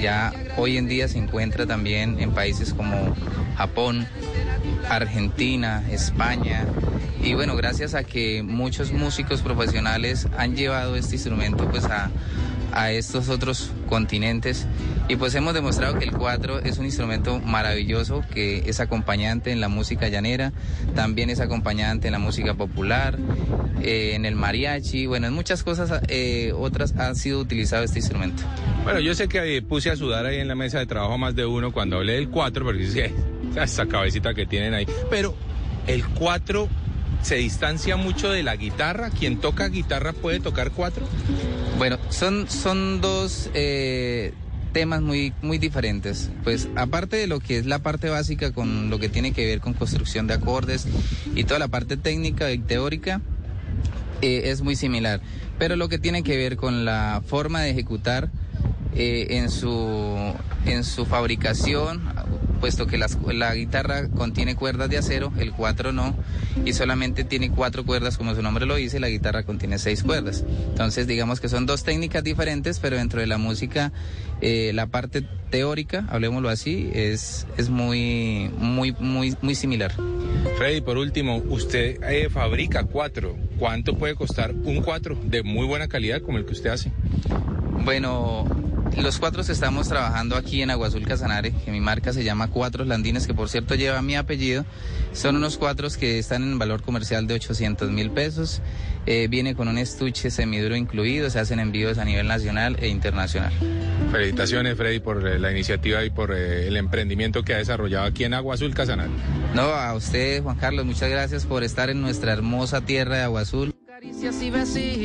Ya 0.00 0.32
hoy 0.56 0.76
en 0.76 0.88
día 0.88 1.08
se 1.08 1.18
encuentra 1.18 1.66
también 1.66 2.20
en 2.20 2.30
países 2.32 2.72
como 2.72 3.14
Japón, 3.56 4.06
Argentina, 4.88 5.82
España. 5.90 6.66
Y 7.22 7.34
bueno, 7.34 7.56
gracias 7.56 7.94
a 7.94 8.04
que 8.04 8.42
muchos 8.42 8.92
músicos 8.92 9.42
profesionales 9.42 10.26
han 10.38 10.56
llevado 10.56 10.96
este 10.96 11.16
instrumento 11.16 11.68
pues 11.68 11.84
a, 11.84 12.10
a 12.72 12.92
estos 12.92 13.28
otros 13.28 13.70
continentes 13.88 14.66
y 15.08 15.16
pues 15.16 15.34
hemos 15.34 15.54
demostrado 15.54 15.98
que 15.98 16.04
el 16.04 16.12
cuatro 16.12 16.60
es 16.60 16.78
un 16.78 16.84
instrumento 16.84 17.40
maravilloso 17.40 18.24
que 18.32 18.58
es 18.66 18.80
acompañante 18.80 19.50
en 19.50 19.60
la 19.60 19.68
música 19.68 20.08
llanera, 20.08 20.52
también 20.94 21.30
es 21.30 21.40
acompañante 21.40 22.08
en 22.08 22.12
la 22.12 22.18
música 22.18 22.54
popular, 22.54 23.18
eh, 23.82 24.12
en 24.14 24.24
el 24.24 24.36
mariachi, 24.36 25.06
bueno, 25.06 25.26
en 25.26 25.32
muchas 25.32 25.62
cosas 25.62 26.00
eh, 26.08 26.52
otras 26.56 26.94
ha 26.96 27.14
sido 27.14 27.40
utilizado 27.40 27.82
este 27.82 27.98
instrumento. 27.98 28.42
Bueno, 28.84 29.00
yo 29.00 29.14
sé 29.14 29.28
que 29.28 29.56
eh, 29.56 29.62
puse 29.62 29.90
a 29.90 29.96
sudar 29.96 30.26
ahí 30.26 30.38
en 30.38 30.48
la 30.48 30.54
mesa 30.54 30.78
de 30.78 30.86
trabajo 30.86 31.18
más 31.18 31.34
de 31.34 31.44
uno 31.44 31.72
cuando 31.72 31.96
hablé 31.96 32.12
del 32.14 32.28
4, 32.28 32.64
porque 32.64 32.84
es 32.84 32.94
que 32.94 33.12
esa 33.60 33.86
cabecita 33.86 34.34
que 34.34 34.46
tienen 34.46 34.74
ahí. 34.74 34.86
Pero 35.10 35.34
el 35.86 36.06
4 36.06 36.68
se 37.22 37.36
distancia 37.36 37.96
mucho 37.96 38.30
de 38.30 38.42
la 38.42 38.56
guitarra. 38.56 39.10
Quien 39.10 39.38
toca 39.38 39.68
guitarra 39.68 40.12
puede 40.12 40.40
tocar 40.40 40.70
4. 40.70 41.06
Bueno, 41.78 41.98
son, 42.10 42.48
son 42.48 43.00
dos 43.00 43.50
eh, 43.54 44.32
temas 44.72 45.02
muy, 45.02 45.32
muy 45.42 45.58
diferentes. 45.58 46.30
Pues 46.44 46.68
aparte 46.76 47.16
de 47.16 47.26
lo 47.26 47.40
que 47.40 47.58
es 47.58 47.66
la 47.66 47.80
parte 47.80 48.08
básica 48.08 48.52
con 48.52 48.90
lo 48.90 48.98
que 48.98 49.08
tiene 49.08 49.32
que 49.32 49.46
ver 49.46 49.60
con 49.60 49.74
construcción 49.74 50.26
de 50.26 50.34
acordes 50.34 50.86
y 51.34 51.44
toda 51.44 51.58
la 51.58 51.68
parte 51.68 51.96
técnica 51.96 52.50
y 52.52 52.58
teórica, 52.58 53.20
eh, 54.22 54.42
es 54.46 54.62
muy 54.62 54.76
similar. 54.76 55.20
Pero 55.58 55.76
lo 55.76 55.88
que 55.88 55.98
tiene 55.98 56.22
que 56.22 56.36
ver 56.36 56.56
con 56.56 56.84
la 56.84 57.22
forma 57.26 57.60
de 57.60 57.70
ejecutar 57.70 58.30
eh, 58.94 59.26
en, 59.30 59.50
su, 59.50 60.34
en 60.66 60.84
su 60.84 61.06
fabricación, 61.06 62.02
puesto 62.60 62.86
que 62.86 62.98
las- 62.98 63.18
la 63.32 63.54
guitarra 63.54 64.08
contiene 64.08 64.54
cuerdas 64.54 64.88
de 64.90 64.98
acero, 64.98 65.32
el 65.38 65.52
4 65.52 65.92
no, 65.92 66.14
y 66.64 66.72
solamente 66.74 67.24
tiene 67.24 67.50
cuatro 67.50 67.84
cuerdas, 67.84 68.16
como 68.18 68.34
su 68.34 68.42
nombre 68.42 68.66
lo 68.66 68.76
dice, 68.76 69.00
la 69.00 69.08
guitarra 69.08 69.42
contiene 69.42 69.78
seis 69.78 70.02
cuerdas. 70.02 70.44
Entonces, 70.68 71.06
digamos 71.06 71.40
que 71.40 71.48
son 71.48 71.66
dos 71.66 71.82
técnicas 71.82 72.22
diferentes, 72.22 72.78
pero 72.78 72.96
dentro 72.96 73.20
de 73.20 73.26
la 73.26 73.38
música, 73.38 73.92
eh, 74.40 74.72
la 74.74 74.86
parte 74.86 75.22
teórica, 75.50 76.06
hablemoslo 76.10 76.48
así, 76.48 76.90
es, 76.94 77.46
es 77.56 77.68
muy, 77.70 78.50
muy, 78.58 78.94
muy, 79.00 79.34
muy 79.42 79.54
similar. 79.54 79.92
Freddy, 80.58 80.80
por 80.82 80.98
último, 80.98 81.42
usted 81.48 82.02
eh, 82.02 82.28
fabrica 82.30 82.84
4. 82.84 83.36
¿Cuánto 83.58 83.96
puede 83.96 84.14
costar 84.14 84.52
un 84.52 84.80
4 84.82 85.18
de 85.24 85.42
muy 85.42 85.66
buena 85.66 85.88
calidad 85.88 86.20
como 86.22 86.38
el 86.38 86.44
que 86.44 86.52
usted 86.52 86.70
hace? 86.70 86.92
Bueno, 87.84 88.46
los 88.96 89.18
cuatro 89.18 89.42
estamos 89.42 89.88
trabajando 89.88 90.36
aquí 90.36 90.62
en 90.62 90.70
Agua 90.70 90.88
Azul 90.88 91.06
Casanare, 91.06 91.52
que 91.52 91.70
mi 91.70 91.80
marca 91.80 92.12
se 92.12 92.24
llama 92.24 92.48
Cuatros 92.48 92.86
Landines, 92.86 93.26
que 93.26 93.34
por 93.34 93.48
cierto 93.48 93.74
lleva 93.74 94.02
mi 94.02 94.16
apellido. 94.16 94.64
Son 95.12 95.36
unos 95.36 95.58
cuatros 95.58 95.96
que 95.96 96.18
están 96.18 96.42
en 96.42 96.58
valor 96.58 96.82
comercial 96.82 97.26
de 97.26 97.34
800 97.34 97.90
mil 97.90 98.10
pesos. 98.10 98.60
Eh, 99.06 99.28
viene 99.28 99.54
con 99.54 99.68
un 99.68 99.78
estuche 99.78 100.30
semiduro 100.30 100.76
incluido, 100.76 101.30
se 101.30 101.38
hacen 101.38 101.58
envíos 101.58 101.98
a 101.98 102.04
nivel 102.04 102.26
nacional 102.26 102.76
e 102.80 102.88
internacional. 102.88 103.52
Felicitaciones, 104.12 104.76
Freddy, 104.76 105.00
por 105.00 105.26
eh, 105.26 105.38
la 105.38 105.50
iniciativa 105.50 106.04
y 106.04 106.10
por 106.10 106.32
eh, 106.32 106.66
el 106.66 106.76
emprendimiento 106.76 107.42
que 107.42 107.54
ha 107.54 107.58
desarrollado 107.58 108.06
aquí 108.06 108.24
en 108.24 108.34
Agua 108.34 108.54
Azul 108.54 108.74
Casanare. 108.74 109.10
No, 109.54 109.62
a 109.62 109.94
usted, 109.94 110.42
Juan 110.42 110.56
Carlos, 110.56 110.84
muchas 110.84 111.08
gracias 111.10 111.46
por 111.46 111.64
estar 111.64 111.90
en 111.90 112.00
nuestra 112.00 112.32
hermosa 112.32 112.82
tierra 112.82 113.16
de 113.16 113.22
Agua 113.22 113.40
Azul. 113.40 113.74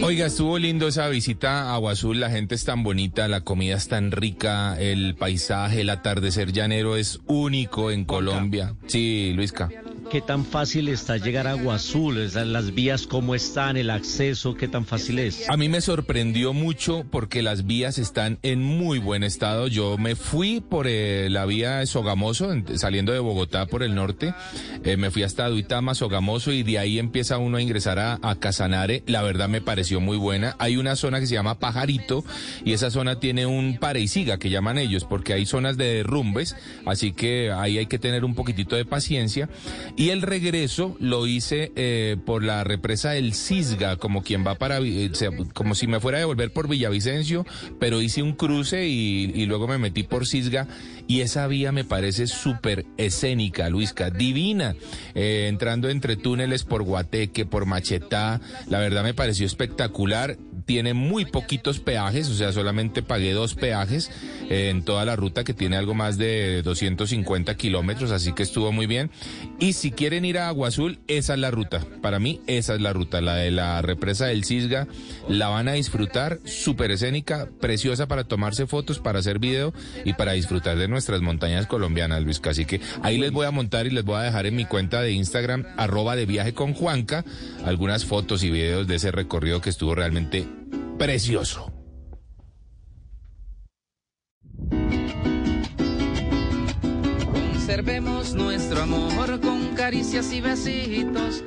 Oiga, 0.03 0.25
estuvo 0.25 0.57
lindo 0.57 0.87
esa 0.87 1.09
visita 1.09 1.63
a 1.63 1.75
Agua 1.75 1.91
Azul, 1.91 2.19
la 2.19 2.29
gente 2.29 2.55
es 2.55 2.63
tan 2.63 2.83
bonita, 2.83 3.27
la 3.27 3.41
comida 3.41 3.75
es 3.75 3.87
tan 3.87 4.11
rica, 4.11 4.79
el 4.79 5.15
paisaje, 5.15 5.81
el 5.81 5.89
atardecer 5.89 6.53
llanero 6.53 6.95
es 6.95 7.19
único 7.25 7.91
en 7.91 8.05
Colombia. 8.05 8.75
Sí, 8.87 9.33
Luisca. 9.35 9.69
¿Qué 10.11 10.21
tan 10.21 10.45
fácil 10.45 10.87
está 10.87 11.17
llegar 11.17 11.47
a 11.47 11.51
Agua 11.51 11.75
Azul? 11.75 12.29
Las 12.33 12.73
vías, 12.73 13.05
¿cómo 13.07 13.35
están? 13.35 13.75
¿El 13.75 13.89
acceso? 13.89 14.53
¿Qué 14.55 14.67
tan 14.67 14.85
fácil 14.85 15.19
es? 15.19 15.49
A 15.49 15.57
mí 15.57 15.67
me 15.67 15.81
sorprendió 15.81 16.53
mucho 16.53 17.05
porque 17.11 17.41
las 17.41 17.65
vías 17.65 17.97
están 17.97 18.37
en 18.43 18.61
muy 18.61 18.99
buen 18.99 19.23
estado. 19.23 19.67
Yo 19.67 19.97
me 19.97 20.15
fui 20.15 20.61
por 20.61 20.85
eh, 20.87 21.27
la 21.29 21.45
vía 21.45 21.77
de 21.79 21.87
Sogamoso, 21.87 22.53
en- 22.53 22.77
saliendo 22.77 23.11
de 23.11 23.19
Bogotá 23.19 23.65
por 23.65 23.83
el 23.83 23.93
norte. 23.95 24.33
Eh, 24.83 24.95
me 24.95 25.11
fui 25.11 25.23
hasta 25.23 25.49
Duitama, 25.49 25.95
Sogamoso 25.95 26.53
y 26.53 26.63
de 26.63 26.79
ahí 26.79 26.97
empieza 26.99 27.37
uno 27.37 27.57
a 27.57 27.61
ingresar 27.61 27.99
a, 27.99 28.19
Casanare. 28.39 29.03
La 29.07 29.21
verdad 29.21 29.49
me 29.49 29.59
pareció 29.59 29.99
muy 29.99 30.17
buena. 30.17 30.55
Hay 30.59 30.77
una 30.77 30.95
zona 30.95 31.19
que 31.19 31.25
se 31.27 31.33
llama 31.33 31.59
Pajarito 31.59 32.23
y 32.63 32.73
esa 32.73 32.91
zona 32.91 33.19
tiene 33.19 33.45
un 33.47 33.77
pare 33.79 33.99
y 34.01 34.07
siga 34.07 34.37
que 34.37 34.49
llaman 34.49 34.77
ellos 34.77 35.03
porque 35.03 35.33
hay 35.33 35.45
zonas 35.45 35.77
de 35.77 35.85
derrumbes. 35.95 36.55
Así 36.85 37.11
que 37.11 37.51
ahí 37.51 37.79
hay 37.79 37.87
que 37.87 37.99
tener 37.99 38.23
un 38.23 38.35
poquitito 38.35 38.75
de 38.77 38.85
paciencia. 38.85 39.49
Y 39.97 40.09
el 40.09 40.21
regreso 40.21 40.97
lo 40.99 41.25
hice 41.25 41.71
eh, 41.77 42.17
por 42.25 42.43
la 42.43 42.65
represa 42.65 43.11
del 43.11 43.33
Cisga, 43.33 43.95
como 43.95 44.23
quien 44.23 44.45
va 44.45 44.55
para, 44.55 44.79
eh, 44.79 45.09
como 45.53 45.73
si 45.73 45.87
me 45.87 46.01
fuera 46.01 46.17
a 46.17 46.19
devolver 46.19 46.51
por 46.51 46.67
Villavicencio, 46.67 47.45
pero 47.79 48.01
hice 48.01 48.21
un 48.21 48.33
cruce 48.33 48.87
y, 48.87 49.31
y 49.33 49.45
luego 49.45 49.67
me 49.69 49.77
metí 49.77 50.03
por 50.03 50.27
Cisga. 50.27 50.67
Y 51.07 51.21
esa 51.21 51.45
vía 51.47 51.71
me 51.71 51.83
parece 51.83 52.25
súper 52.27 52.85
escénica, 52.97 53.69
Luisca, 53.69 54.09
divina. 54.09 54.75
Eh, 55.13 55.45
entrando 55.47 55.89
entre 55.89 56.15
túneles 56.15 56.63
por 56.63 56.81
Guateque, 56.83 57.45
por 57.45 57.65
Machetá, 57.65 58.41
la 58.67 58.79
verdad 58.79 59.03
me 59.03 59.13
pareció 59.13 59.45
espectacular. 59.45 60.37
Tiene 60.65 60.93
muy 60.93 61.25
poquitos 61.25 61.79
peajes, 61.79 62.29
o 62.29 62.33
sea, 62.33 62.51
solamente 62.51 63.03
pagué 63.03 63.33
dos 63.33 63.55
peajes 63.55 64.09
eh, 64.49 64.69
en 64.69 64.83
toda 64.83 65.05
la 65.05 65.15
ruta 65.15 65.43
que 65.43 65.53
tiene 65.53 65.77
algo 65.77 65.93
más 65.93 66.17
de 66.17 66.61
250 66.63 67.55
kilómetros, 67.55 68.11
así 68.11 68.33
que 68.33 68.43
estuvo 68.43 68.71
muy 68.71 68.87
bien. 68.87 69.11
Y 69.59 69.73
si 69.73 69.91
quieren 69.91 70.25
ir 70.25 70.37
a 70.37 70.47
Agua 70.47 70.69
Azul, 70.69 70.99
esa 71.07 71.33
es 71.33 71.39
la 71.39 71.51
ruta. 71.51 71.81
Para 72.01 72.19
mí, 72.19 72.41
esa 72.47 72.75
es 72.75 72.81
la 72.81 72.93
ruta, 72.93 73.21
la 73.21 73.35
de 73.35 73.51
la 73.51 73.81
represa 73.81 74.27
del 74.27 74.43
Cisga. 74.43 74.87
La 75.27 75.49
van 75.49 75.67
a 75.67 75.73
disfrutar, 75.73 76.39
súper 76.45 76.91
escénica, 76.91 77.49
preciosa 77.59 78.07
para 78.07 78.23
tomarse 78.23 78.67
fotos, 78.67 78.99
para 78.99 79.19
hacer 79.19 79.39
video 79.39 79.73
y 80.03 80.13
para 80.13 80.33
disfrutar 80.33 80.77
de 80.77 80.87
nuestras 80.87 81.21
montañas 81.21 81.67
colombianas, 81.67 82.23
Luis. 82.23 82.41
Así 82.43 82.65
que 82.65 82.81
ahí 83.01 83.17
les 83.17 83.31
voy 83.31 83.45
a 83.45 83.51
montar 83.51 83.87
y 83.87 83.89
les 83.89 84.03
voy 84.03 84.17
a 84.17 84.23
dejar 84.23 84.45
en 84.45 84.55
mi 84.55 84.65
cuenta 84.65 85.01
de 85.01 85.11
Instagram, 85.11 85.65
arroba 85.77 86.15
de 86.15 86.25
viaje 86.25 86.53
con 86.53 86.73
Juanca, 86.73 87.25
algunas 87.65 88.05
fotos 88.05 88.43
y 88.43 88.51
videos 88.51 88.87
de 88.87 88.95
ese 88.95 89.11
recorrido 89.11 89.61
que 89.61 89.69
estuvo 89.69 89.95
realmente 89.95 90.47
precioso. 90.97 91.71
Conservemos 97.31 98.33
nuestro 98.33 98.81
amor 98.81 99.39
con 99.41 99.75
caricias 99.75 100.31
y 100.31 100.41
besitos. 100.41 101.43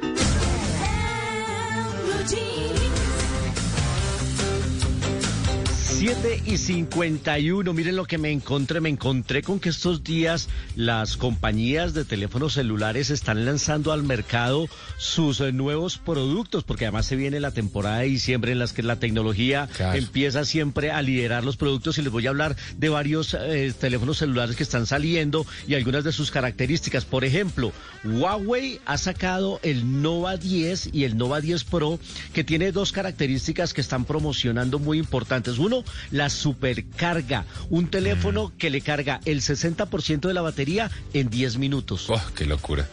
7 5.98 6.42
y 6.46 6.58
51, 6.58 7.72
miren 7.72 7.96
lo 7.96 8.04
que 8.04 8.18
me 8.18 8.30
encontré, 8.30 8.80
me 8.80 8.88
encontré 8.88 9.42
con 9.42 9.58
que 9.58 9.68
estos 9.70 10.04
días 10.04 10.48
las 10.76 11.16
compañías 11.16 11.92
de 11.92 12.04
teléfonos 12.04 12.52
celulares 12.54 13.10
están 13.10 13.44
lanzando 13.44 13.90
al 13.90 14.04
mercado 14.04 14.68
sus 14.96 15.40
eh, 15.40 15.50
nuevos 15.50 15.98
productos, 15.98 16.62
porque 16.62 16.84
además 16.84 17.06
se 17.06 17.16
viene 17.16 17.40
la 17.40 17.50
temporada 17.50 17.98
de 17.98 18.06
diciembre 18.06 18.52
en 18.52 18.60
las 18.60 18.72
que 18.72 18.84
la 18.84 19.00
tecnología 19.00 19.68
Claro. 19.76 19.98
empieza 19.98 20.44
siempre 20.44 20.92
a 20.92 21.02
liderar 21.02 21.42
los 21.44 21.56
productos 21.56 21.98
y 21.98 22.02
les 22.02 22.12
voy 22.12 22.26
a 22.28 22.30
hablar 22.30 22.54
de 22.76 22.88
varios 22.90 23.34
eh, 23.34 23.72
teléfonos 23.78 24.18
celulares 24.18 24.54
que 24.54 24.62
están 24.62 24.86
saliendo 24.86 25.44
y 25.66 25.74
algunas 25.74 26.04
de 26.04 26.12
sus 26.12 26.30
características. 26.30 27.04
Por 27.06 27.24
ejemplo, 27.24 27.72
Huawei 28.04 28.80
ha 28.86 28.98
sacado 28.98 29.58
el 29.64 30.00
Nova 30.00 30.36
10 30.36 30.90
y 30.92 31.02
el 31.02 31.16
Nova 31.18 31.40
10 31.40 31.64
Pro, 31.64 31.98
que 32.32 32.44
tiene 32.44 32.70
dos 32.70 32.92
características 32.92 33.74
que 33.74 33.80
están 33.80 34.04
promocionando 34.04 34.78
muy 34.78 34.98
importantes. 34.98 35.58
Uno, 35.58 35.82
la 36.10 36.30
supercarga, 36.30 37.44
un 37.70 37.88
teléfono 37.88 38.52
que 38.58 38.70
le 38.70 38.80
carga 38.80 39.20
el 39.24 39.40
60% 39.40 40.28
de 40.28 40.34
la 40.34 40.42
batería 40.42 40.90
en 41.12 41.30
10 41.30 41.58
minutos. 41.58 42.08
Oh, 42.08 42.20
qué 42.34 42.44
locura. 42.46 42.88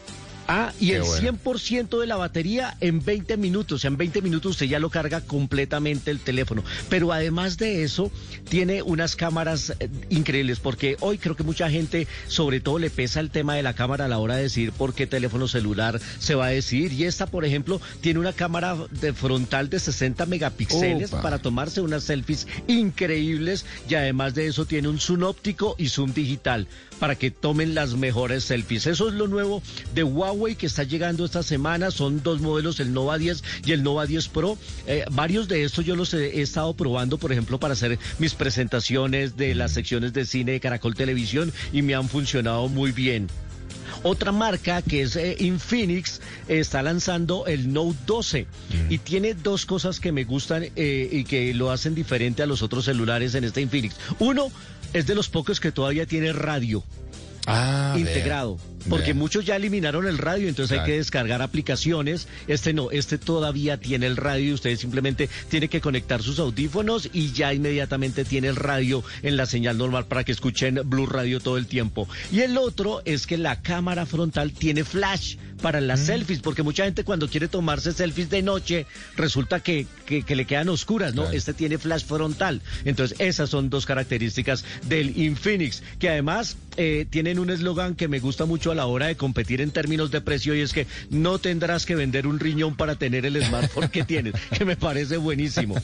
Ah, 0.47 0.73
y 0.79 0.89
Qué 0.89 0.97
el 0.97 1.03
bueno. 1.03 1.39
100% 1.43 1.99
de 1.99 2.07
la 2.07 2.15
batería 2.15 2.77
en 2.79 3.03
20 3.03 3.37
minutos. 3.37 3.77
O 3.77 3.79
sea, 3.79 3.89
en 3.89 3.97
20 3.97 4.21
minutos 4.21 4.51
usted 4.51 4.67
ya 4.67 4.79
lo 4.79 4.89
carga 4.89 5.21
completamente 5.21 6.11
el 6.11 6.19
teléfono. 6.19 6.63
Pero 6.89 7.11
además 7.11 7.57
de 7.57 7.83
eso, 7.83 8.11
tiene 8.49 8.81
unas 8.81 9.15
cámaras 9.15 9.73
eh, 9.79 9.89
increíbles, 10.09 10.59
porque 10.59 10.97
hoy 10.99 11.17
creo 11.17 11.35
que 11.35 11.43
mucha 11.43 11.69
gente, 11.69 12.07
sobre 12.27 12.59
todo, 12.59 12.79
le 12.79 12.89
pesa 12.89 13.19
el 13.19 13.31
tema 13.31 13.55
de 13.55 13.63
la 13.63 13.73
cámara 13.73 14.05
a 14.05 14.07
la 14.07 14.19
hora 14.19 14.35
de 14.35 14.43
decidir 14.43 14.71
por 14.71 14.93
qué 14.93 15.07
teléfono 15.07 15.47
celular 15.47 15.99
se 16.19 16.35
va 16.35 16.47
a 16.47 16.49
decidir. 16.49 16.93
Y 16.93 17.05
esta, 17.05 17.25
por 17.25 17.45
ejemplo, 17.45 17.81
tiene 18.01 18.19
una 18.19 18.33
cámara 18.33 18.75
de 18.91 19.13
frontal 19.13 19.69
de 19.69 19.79
60 19.79 20.25
megapíxeles 20.25 21.11
Opa. 21.13 21.21
para 21.21 21.39
tomarse 21.39 21.81
unas 21.81 22.03
selfies 22.03 22.47
increíbles. 22.67 23.65
Y 23.89 23.95
además 23.95 24.35
de 24.35 24.47
eso, 24.47 24.65
tiene 24.65 24.87
un 24.87 24.99
zoom 24.99 25.23
óptico 25.23 25.75
y 25.77 25.89
zoom 25.89 26.13
digital 26.13 26.67
para 26.99 27.15
que 27.15 27.31
tomen 27.31 27.75
las 27.75 27.95
mejores 27.95 28.43
selfies. 28.43 28.87
Eso 28.87 29.09
es 29.09 29.13
lo 29.13 29.27
nuevo 29.27 29.61
de 29.93 30.03
Huawei 30.03 30.55
que 30.55 30.65
está 30.65 30.83
llegando 30.83 31.25
esta 31.25 31.43
semana. 31.43 31.91
Son 31.91 32.23
dos 32.23 32.41
modelos, 32.41 32.79
el 32.79 32.93
Nova 32.93 33.17
10 33.17 33.43
y 33.65 33.71
el 33.71 33.83
Nova 33.83 34.05
10 34.05 34.27
Pro. 34.29 34.57
Eh, 34.87 35.05
varios 35.11 35.47
de 35.47 35.63
estos 35.63 35.85
yo 35.85 35.95
los 35.95 36.13
he, 36.13 36.39
he 36.39 36.41
estado 36.41 36.73
probando, 36.73 37.17
por 37.17 37.31
ejemplo, 37.31 37.59
para 37.59 37.73
hacer 37.73 37.99
mis 38.19 38.33
presentaciones 38.33 39.37
de 39.37 39.55
las 39.55 39.71
secciones 39.71 40.13
de 40.13 40.25
cine 40.25 40.53
de 40.53 40.59
Caracol 40.59 40.95
Televisión 40.95 41.51
y 41.71 41.81
me 41.81 41.95
han 41.95 42.09
funcionado 42.09 42.67
muy 42.67 42.91
bien. 42.91 43.27
Otra 44.03 44.31
marca 44.31 44.81
que 44.81 45.01
es 45.01 45.15
eh, 45.15 45.35
Infinix 45.39 46.21
está 46.47 46.83
lanzando 46.83 47.47
el 47.47 47.73
Note 47.73 47.97
12 48.05 48.47
y 48.89 48.99
tiene 48.99 49.33
dos 49.33 49.65
cosas 49.65 49.99
que 49.99 50.11
me 50.11 50.25
gustan 50.25 50.65
eh, 50.75 51.09
y 51.11 51.23
que 51.23 51.53
lo 51.53 51.71
hacen 51.71 51.95
diferente 51.95 52.43
a 52.43 52.45
los 52.45 52.61
otros 52.61 52.85
celulares 52.85 53.33
en 53.35 53.45
este 53.45 53.61
Infinix. 53.61 53.95
Uno 54.19 54.51
es 54.95 55.05
de 55.05 55.13
los 55.13 55.27
pocos 55.27 55.59
que 55.59 55.73
todavía 55.73 56.05
tiene 56.05 56.31
radio 56.31 56.81
Ah, 57.47 57.95
integrado. 57.97 58.57
Porque 58.89 59.15
muchos 59.15 59.43
ya 59.45 59.55
eliminaron 59.55 60.05
el 60.05 60.19
radio, 60.19 60.47
entonces 60.47 60.77
hay 60.77 60.85
que 60.85 60.97
descargar 60.97 61.41
aplicaciones. 61.41 62.27
Este 62.47 62.71
no, 62.71 62.91
este 62.91 63.17
todavía 63.17 63.77
tiene 63.79 64.05
el 64.05 64.15
radio 64.15 64.49
y 64.49 64.53
usted 64.53 64.75
simplemente 64.77 65.27
tiene 65.49 65.69
que 65.69 65.81
conectar 65.81 66.21
sus 66.21 66.37
audífonos 66.37 67.09
y 67.11 67.31
ya 67.31 67.51
inmediatamente 67.51 68.25
tiene 68.25 68.47
el 68.47 68.55
radio 68.55 69.03
en 69.23 69.37
la 69.37 69.47
señal 69.47 69.79
normal 69.79 70.05
para 70.05 70.23
que 70.23 70.31
escuchen 70.31 70.79
Blue 70.85 71.07
Radio 71.07 71.39
todo 71.39 71.57
el 71.57 71.65
tiempo. 71.65 72.07
Y 72.31 72.41
el 72.41 72.57
otro 72.59 73.01
es 73.05 73.25
que 73.25 73.37
la 73.39 73.61
cámara 73.63 74.05
frontal 74.05 74.51
tiene 74.51 74.83
flash 74.83 75.37
para 75.63 75.81
las 75.81 76.01
Mm. 76.01 76.05
selfies, 76.05 76.39
porque 76.41 76.61
mucha 76.61 76.83
gente 76.83 77.03
cuando 77.03 77.27
quiere 77.27 77.47
tomarse 77.47 77.91
selfies 77.91 78.29
de 78.29 78.43
noche 78.43 78.85
resulta 79.15 79.61
que, 79.61 79.87
que, 80.05 80.21
que 80.21 80.35
le 80.35 80.45
quedan 80.45 80.69
oscuras, 80.69 81.15
¿no? 81.15 81.23
Claro. 81.23 81.35
Este 81.37 81.53
tiene 81.55 81.79
flash 81.79 82.03
frontal. 82.05 82.61
Entonces 82.83 83.17
esas 83.19 83.49
son 83.49 83.71
dos 83.71 83.85
características 83.87 84.63
del 84.87 85.17
Infinix, 85.17 85.81
que 85.97 86.09
además 86.09 86.57
eh, 86.78 87.05
tienen 87.09 87.39
un 87.39 87.49
eslogan 87.49 87.95
que 87.95 88.07
me 88.07 88.19
gusta 88.19 88.45
mucho 88.45 88.71
a 88.71 88.76
la 88.76 88.86
hora 88.86 89.07
de 89.07 89.15
competir 89.15 89.61
en 89.61 89.71
términos 89.71 90.11
de 90.11 90.21
precio 90.21 90.55
y 90.55 90.61
es 90.61 90.73
que 90.73 90.88
no 91.09 91.39
tendrás 91.39 91.86
que 91.86 91.95
vender 91.95 92.28
un 92.28 92.39
riñón 92.39 92.76
para 92.76 92.95
tener 92.95 93.26
el 93.26 93.41
smartphone 93.43 93.89
que 93.89 94.03
tienes, 94.03 94.34
que 94.57 94.65
me 94.65 94.76
parece 94.76 95.17
buenísimo. 95.17 95.76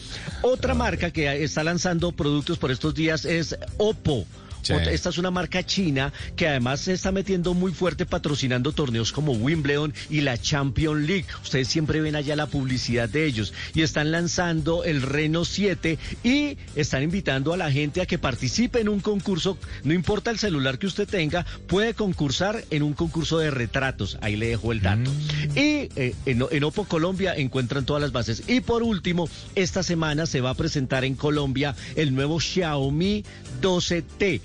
Otra 0.42 0.74
marca 0.74 1.12
que 1.12 1.44
está 1.44 1.64
lanzando 1.64 2.12
productos 2.12 2.58
por 2.58 2.72
estos 2.72 2.94
días 2.94 3.26
es 3.26 3.58
Oppo. 3.78 4.26
Sí. 4.62 4.74
Esta 4.74 5.09
es 5.09 5.18
una 5.18 5.32
marca 5.32 5.66
china 5.66 6.14
que 6.36 6.47
además 6.47 6.82
se 6.82 6.93
está 6.93 7.12
metiendo 7.12 7.53
muy 7.53 7.72
fuerte 7.72 8.05
patrocinando 8.05 8.72
torneos 8.72 9.12
como 9.12 9.34
Wimbledon 9.34 9.93
y 10.09 10.22
la 10.22 10.38
Champions 10.38 11.07
League. 11.07 11.26
Ustedes 11.43 11.68
siempre 11.68 12.01
ven 12.01 12.16
allá 12.16 12.36
la 12.36 12.47
publicidad 12.47 13.09
de 13.09 13.26
ellos. 13.26 13.53
Y 13.74 13.82
están 13.82 14.12
lanzando 14.12 14.84
el 14.84 15.01
Reno 15.01 15.45
7 15.45 15.97
y 16.24 16.57
están 16.76 17.03
invitando 17.03 17.53
a 17.53 17.57
la 17.57 17.72
gente 17.72 18.01
a 18.01 18.05
que 18.05 18.18
participe 18.18 18.80
en 18.80 18.89
un 18.89 18.99
concurso. 18.99 19.57
No 19.84 19.93
importa 19.93 20.32
el 20.32 20.39
celular 20.39 20.80
que 20.80 20.88
usted 20.88 21.07
tenga, 21.07 21.45
puede 21.68 21.93
concursar 21.93 22.64
en 22.70 22.84
un 22.84 22.93
concurso 22.93 23.38
de 23.39 23.51
retratos. 23.51 24.18
Ahí 24.22 24.36
le 24.36 24.47
dejo 24.47 24.72
el 24.72 24.82
dato. 24.82 25.12
Y 25.55 25.89
eh, 25.95 26.16
en, 26.26 26.45
en 26.49 26.64
Oppo 26.64 26.86
Colombia 26.86 27.36
encuentran 27.36 27.86
todas 27.86 28.01
las 28.01 28.12
bases. 28.12 28.43
Y 28.47 28.62
por 28.62 28.84
último, 28.84 29.30
esta 29.55 29.84
semana 29.84 30.26
se 30.26 30.41
va 30.41 30.51
a 30.51 30.55
presentar 30.55 31.05
en 31.05 31.16
Colombia 31.16 31.76
el 31.95 32.14
nuevo 32.14 32.39
Xiaomi 32.39 33.24
12T. 33.62 34.41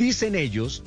Dicen 0.00 0.34
ellos 0.34 0.82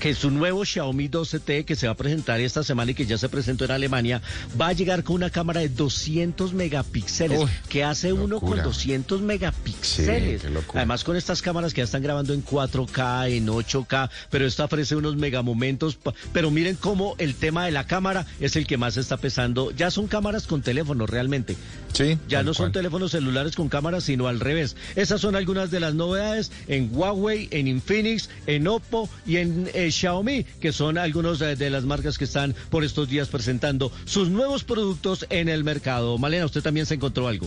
que 0.00 0.14
su 0.14 0.30
nuevo 0.30 0.64
Xiaomi 0.64 1.08
12T 1.08 1.64
que 1.64 1.76
se 1.76 1.86
va 1.86 1.92
a 1.92 1.96
presentar 1.96 2.40
esta 2.40 2.64
semana 2.64 2.90
y 2.90 2.94
que 2.94 3.06
ya 3.06 3.18
se 3.18 3.28
presentó 3.28 3.66
en 3.66 3.70
Alemania 3.70 4.22
va 4.60 4.68
a 4.68 4.72
llegar 4.72 5.04
con 5.04 5.16
una 5.16 5.30
cámara 5.30 5.60
de 5.60 5.68
200 5.68 6.54
megapíxeles 6.54 7.38
Uy, 7.40 7.50
que 7.68 7.84
hace 7.84 8.12
uno 8.12 8.40
con 8.40 8.50
locura. 8.50 8.62
200 8.62 9.20
megapíxeles. 9.20 10.40
Sí, 10.42 10.48
qué. 10.48 10.78
Además 10.78 11.04
con 11.04 11.16
estas 11.16 11.42
cámaras 11.42 11.74
que 11.74 11.78
ya 11.82 11.84
están 11.84 12.02
grabando 12.02 12.32
en 12.32 12.44
4K, 12.44 13.30
en 13.30 13.46
8K, 13.46 14.10
pero 14.30 14.46
esta 14.46 14.64
ofrece 14.64 14.96
unos 14.96 15.16
megamomentos. 15.16 15.98
Pero 16.32 16.50
miren 16.50 16.76
cómo 16.76 17.14
el 17.18 17.34
tema 17.34 17.66
de 17.66 17.70
la 17.72 17.86
cámara 17.86 18.26
es 18.40 18.56
el 18.56 18.66
que 18.66 18.76
más 18.78 18.96
está 18.96 19.18
pesando. 19.18 19.70
Ya 19.72 19.90
son 19.90 20.06
cámaras 20.06 20.46
con 20.46 20.62
teléfono 20.62 21.06
realmente. 21.06 21.56
Sí, 21.92 22.18
Ya 22.28 22.42
no 22.42 22.54
son 22.54 22.66
cual. 22.66 22.72
teléfonos 22.72 23.10
celulares 23.10 23.54
con 23.54 23.68
cámaras, 23.68 24.04
sino 24.04 24.28
al 24.28 24.40
revés. 24.40 24.76
Esas 24.96 25.20
son 25.20 25.36
algunas 25.36 25.70
de 25.70 25.80
las 25.80 25.94
novedades 25.94 26.50
en 26.68 26.88
Huawei, 26.92 27.48
en 27.50 27.68
Infinix, 27.68 28.30
en 28.46 28.66
Oppo 28.66 29.10
y 29.26 29.36
en 29.36 29.68
eh, 29.74 29.89
Xiaomi, 29.90 30.44
que 30.60 30.72
son 30.72 30.98
algunas 30.98 31.38
de, 31.38 31.70
las 31.70 31.84
marcas 31.84 32.18
que 32.18 32.24
están 32.24 32.54
por 32.70 32.84
estos 32.84 33.08
días 33.08 33.28
presentando 33.28 33.92
sus 34.04 34.28
nuevos 34.28 34.64
productos 34.64 35.26
en 35.30 35.48
el 35.48 35.64
mercado. 35.64 36.18
Malena, 36.18 36.46
usted 36.46 36.62
también 36.62 36.86
se 36.86 36.94
encontró 36.94 37.28
algo. 37.28 37.46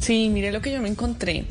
Sí, 0.00 0.28
mire 0.28 0.52
lo 0.52 0.60
que 0.60 0.72
yo 0.72 0.80
me 0.80 0.88
encontré. 0.88 1.46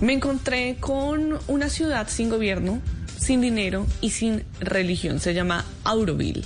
Me 0.00 0.12
encontré 0.12 0.76
con 0.78 1.38
una 1.48 1.68
ciudad 1.68 2.08
sin 2.08 2.30
gobierno 2.30 2.80
sin 3.18 3.40
dinero 3.40 3.86
y 4.00 4.10
sin 4.10 4.44
religión. 4.60 5.20
Se 5.20 5.34
llama 5.34 5.64
Auroville. 5.84 6.44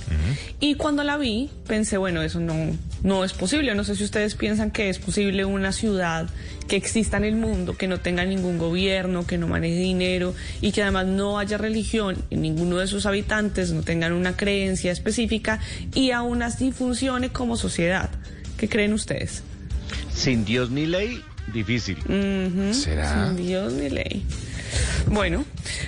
Y 0.59 0.75
cuando 0.75 1.03
la 1.03 1.17
vi, 1.17 1.49
pensé, 1.67 1.97
bueno, 1.97 2.21
eso 2.21 2.39
no, 2.39 2.55
no 3.03 3.23
es 3.23 3.33
posible. 3.33 3.73
No 3.75 3.83
sé 3.83 3.95
si 3.95 4.03
ustedes 4.03 4.35
piensan 4.35 4.71
que 4.71 4.89
es 4.89 4.99
posible 4.99 5.45
una 5.45 5.71
ciudad 5.71 6.29
que 6.67 6.75
exista 6.75 7.17
en 7.17 7.25
el 7.25 7.35
mundo, 7.35 7.77
que 7.77 7.87
no 7.87 7.99
tenga 7.99 8.25
ningún 8.25 8.57
gobierno, 8.57 9.27
que 9.27 9.37
no 9.37 9.47
maneje 9.47 9.75
dinero 9.75 10.33
y 10.61 10.71
que 10.71 10.81
además 10.81 11.05
no 11.05 11.39
haya 11.39 11.57
religión 11.57 12.17
y 12.29 12.35
ninguno 12.35 12.77
de 12.77 12.87
sus 12.87 13.05
habitantes 13.05 13.71
no 13.71 13.83
tengan 13.83 14.13
una 14.13 14.35
creencia 14.35 14.91
específica 14.91 15.59
y 15.93 16.11
aún 16.11 16.41
así 16.41 16.71
funcione 16.71 17.29
como 17.29 17.55
sociedad. 17.57 18.09
¿Qué 18.57 18.67
creen 18.69 18.93
ustedes? 18.93 19.43
Sin 20.13 20.45
Dios 20.45 20.71
ni 20.71 20.85
ley, 20.85 21.21
difícil. 21.53 21.97
¿Será? 22.73 23.27
Sin 23.27 23.45
Dios 23.45 23.73
ni 23.73 23.89
ley. 23.89 24.25
Bueno, 25.07 25.45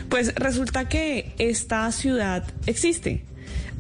pues 0.10 0.34
resulta 0.36 0.88
que 0.90 1.34
esta 1.38 1.92
ciudad 1.92 2.44
existe. 2.66 3.24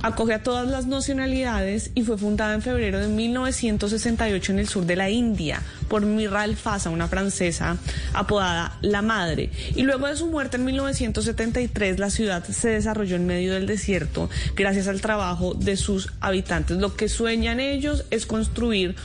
Acoge 0.01 0.33
a 0.35 0.43
todas 0.43 0.67
las 0.67 0.85
nacionalidades 0.85 1.89
y 1.95 2.03
fue 2.03 2.17
fundada 2.17 2.53
en 2.53 2.61
febrero 2.61 2.99
de 2.99 3.07
1968 3.07 4.51
en 4.51 4.59
el 4.59 4.67
sur 4.67 4.85
de 4.85 4.95
la 4.95 5.09
India 5.09 5.61
por 5.87 6.05
Miral 6.05 6.55
Fasa, 6.55 6.91
una 6.91 7.07
francesa 7.07 7.77
apodada 8.13 8.77
La 8.81 9.01
Madre. 9.01 9.49
Y 9.73 9.81
luego 9.81 10.07
de 10.07 10.15
su 10.15 10.27
muerte 10.27 10.57
en 10.57 10.65
1973, 10.65 11.97
la 11.97 12.11
ciudad 12.11 12.43
se 12.43 12.69
desarrolló 12.69 13.15
en 13.15 13.25
medio 13.25 13.53
del 13.53 13.65
desierto 13.65 14.29
gracias 14.55 14.87
al 14.87 15.01
trabajo 15.01 15.55
de 15.55 15.75
sus 15.75 16.11
habitantes. 16.19 16.77
Lo 16.77 16.95
que 16.95 17.09
sueñan 17.09 17.59
ellos 17.59 18.05
es 18.11 18.27
construir 18.27 18.95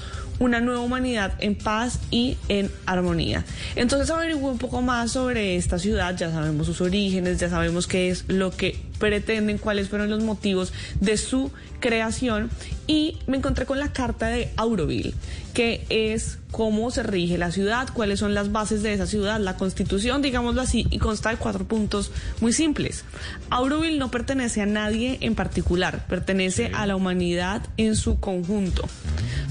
una 0.40 0.60
nueva 0.60 0.80
humanidad 0.80 1.34
en 1.38 1.54
paz 1.54 2.00
y 2.10 2.36
en 2.48 2.70
armonía. 2.86 3.44
Entonces 3.76 4.10
averigué 4.10 4.40
un 4.40 4.58
poco 4.58 4.82
más 4.82 5.12
sobre 5.12 5.54
esta 5.54 5.78
ciudad, 5.78 6.16
ya 6.16 6.32
sabemos 6.32 6.66
sus 6.66 6.80
orígenes, 6.80 7.38
ya 7.38 7.48
sabemos 7.48 7.86
qué 7.86 8.10
es 8.10 8.24
lo 8.26 8.50
que 8.50 8.89
pretenden, 9.00 9.58
cuáles 9.58 9.88
fueron 9.88 10.10
los 10.10 10.22
motivos 10.22 10.72
de 11.00 11.16
su 11.16 11.50
creación 11.80 12.50
y 12.86 13.16
me 13.26 13.38
encontré 13.38 13.66
con 13.66 13.80
la 13.80 13.92
carta 13.92 14.28
de 14.28 14.50
Auroville, 14.56 15.14
que 15.54 15.84
es 15.88 16.38
cómo 16.52 16.90
se 16.90 17.02
rige 17.02 17.38
la 17.38 17.50
ciudad, 17.50 17.88
cuáles 17.92 18.20
son 18.20 18.34
las 18.34 18.52
bases 18.52 18.82
de 18.82 18.92
esa 18.92 19.06
ciudad, 19.06 19.40
la 19.40 19.56
constitución, 19.56 20.22
digámoslo 20.22 20.60
así, 20.60 20.86
y 20.90 20.98
consta 20.98 21.30
de 21.30 21.36
cuatro 21.36 21.64
puntos 21.66 22.12
muy 22.40 22.52
simples. 22.52 23.04
Auroville 23.48 23.98
no 23.98 24.10
pertenece 24.10 24.60
a 24.60 24.66
nadie 24.66 25.18
en 25.22 25.34
particular, 25.34 26.06
pertenece 26.06 26.70
a 26.74 26.86
la 26.86 26.94
humanidad 26.94 27.62
en 27.76 27.96
su 27.96 28.20
conjunto. 28.20 28.84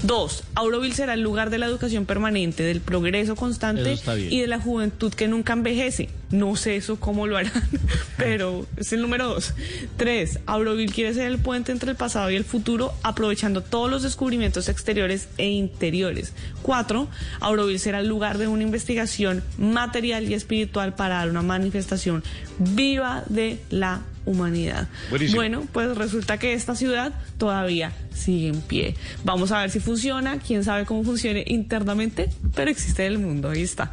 Dos, 0.02 0.44
Auroville 0.54 0.94
será 0.94 1.14
el 1.14 1.20
lugar 1.20 1.50
de 1.50 1.58
la 1.58 1.66
educación 1.66 2.06
permanente, 2.06 2.62
del 2.62 2.80
progreso 2.80 3.36
constante 3.36 3.98
y 4.30 4.40
de 4.40 4.46
la 4.46 4.60
juventud 4.60 5.12
que 5.12 5.28
nunca 5.28 5.52
envejece. 5.52 6.08
No 6.30 6.54
sé 6.54 6.76
eso 6.76 7.00
cómo 7.00 7.26
lo 7.26 7.36
harán, 7.36 7.52
pero 8.16 8.66
es 8.76 8.92
el 8.92 9.02
número 9.02 9.26
dos. 9.26 9.54
Tres, 9.96 10.38
Auroville 10.46 10.92
quiere 10.92 11.12
ser 11.12 11.26
el 11.26 11.38
puente 11.38 11.72
entre 11.72 11.90
el 11.90 11.96
pasado 11.96 12.30
y 12.30 12.36
el 12.36 12.44
futuro, 12.44 12.92
aprovechando 13.02 13.62
todos 13.62 13.90
los 13.90 14.02
descubrimientos 14.02 14.68
exteriores 14.68 15.28
e 15.38 15.48
interiores. 15.48 16.32
Cuatro, 16.62 17.08
Auroville 17.40 17.78
será 17.78 17.98
el 18.00 18.08
lugar 18.08 18.38
de 18.38 18.46
una 18.46 18.62
investigación 18.62 19.42
material 19.58 20.30
y 20.30 20.34
espiritual 20.34 20.94
para 20.94 21.16
dar 21.16 21.30
una 21.30 21.42
manifestación 21.42 22.22
viva 22.58 23.24
de 23.28 23.58
la 23.70 24.02
humanidad. 24.24 24.88
Buenísimo. 25.10 25.36
Bueno, 25.36 25.66
pues 25.72 25.96
resulta 25.96 26.38
que 26.38 26.52
esta 26.52 26.76
ciudad 26.76 27.12
todavía 27.38 27.92
sigue 28.14 28.48
en 28.48 28.60
pie. 28.60 28.94
Vamos 29.24 29.50
a 29.50 29.60
ver 29.60 29.70
si 29.70 29.80
funciona, 29.80 30.38
quién 30.38 30.62
sabe 30.62 30.84
cómo 30.84 31.02
funcione 31.02 31.44
internamente, 31.46 32.30
pero 32.54 32.70
existe 32.70 33.06
en 33.06 33.12
el 33.12 33.18
mundo, 33.18 33.50
ahí 33.50 33.62
está. 33.62 33.92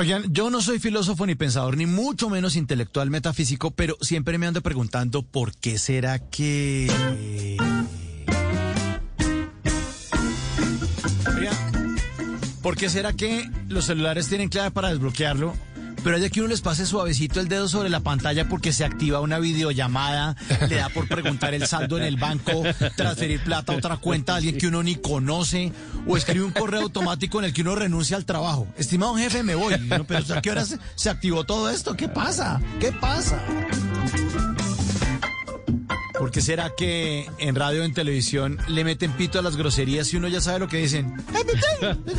Oigan, 0.00 0.32
yo 0.32 0.48
no 0.48 0.62
soy 0.62 0.78
filósofo 0.78 1.26
ni 1.26 1.34
pensador, 1.34 1.76
ni 1.76 1.84
mucho 1.84 2.30
menos 2.30 2.56
intelectual 2.56 3.10
metafísico, 3.10 3.70
pero 3.70 3.98
siempre 4.00 4.38
me 4.38 4.46
ando 4.46 4.62
preguntando 4.62 5.20
por 5.20 5.54
qué 5.54 5.76
será 5.76 6.18
que... 6.18 6.86
¿por 12.62 12.78
qué 12.78 12.88
será 12.88 13.12
que 13.12 13.50
los 13.68 13.84
celulares 13.84 14.26
tienen 14.26 14.48
clave 14.48 14.70
para 14.70 14.88
desbloquearlo? 14.88 15.54
Pero 16.02 16.16
hay 16.16 16.30
que 16.30 16.40
uno 16.40 16.48
les 16.48 16.60
pase 16.60 16.86
suavecito 16.86 17.40
el 17.40 17.48
dedo 17.48 17.68
sobre 17.68 17.90
la 17.90 18.00
pantalla 18.00 18.48
porque 18.48 18.72
se 18.72 18.84
activa 18.84 19.20
una 19.20 19.38
videollamada, 19.38 20.36
le 20.68 20.76
da 20.76 20.88
por 20.88 21.08
preguntar 21.08 21.54
el 21.54 21.66
saldo 21.66 21.98
en 21.98 22.04
el 22.04 22.16
banco, 22.16 22.62
transferir 22.96 23.42
plata 23.42 23.72
a 23.72 23.76
otra 23.76 23.96
cuenta 23.98 24.34
a 24.34 24.36
alguien 24.36 24.56
que 24.56 24.66
uno 24.66 24.82
ni 24.82 24.96
conoce, 24.96 25.72
o 26.06 26.16
escribe 26.16 26.44
un 26.44 26.52
correo 26.52 26.82
automático 26.82 27.38
en 27.38 27.46
el 27.46 27.52
que 27.52 27.62
uno 27.62 27.74
renuncia 27.74 28.16
al 28.16 28.24
trabajo. 28.24 28.66
Estimado 28.78 29.14
jefe, 29.16 29.42
me 29.42 29.54
voy. 29.54 29.74
Pero 30.06 30.34
¿a 30.34 30.42
qué 30.42 30.50
hora 30.50 30.64
se, 30.64 30.78
se 30.94 31.10
activó 31.10 31.44
todo 31.44 31.70
esto? 31.70 31.94
¿Qué 31.96 32.08
pasa? 32.08 32.60
¿Qué 32.80 32.92
pasa? 32.92 33.42
¿Por 36.20 36.30
qué 36.30 36.42
será 36.42 36.68
que 36.76 37.30
en 37.38 37.54
radio 37.54 37.80
o 37.80 37.84
en 37.86 37.94
televisión 37.94 38.58
le 38.68 38.84
meten 38.84 39.10
pito 39.12 39.38
a 39.38 39.42
las 39.42 39.56
groserías 39.56 40.12
y 40.12 40.18
uno 40.18 40.28
ya 40.28 40.42
sabe 40.42 40.58
lo 40.58 40.68
que 40.68 40.76
dicen? 40.76 41.16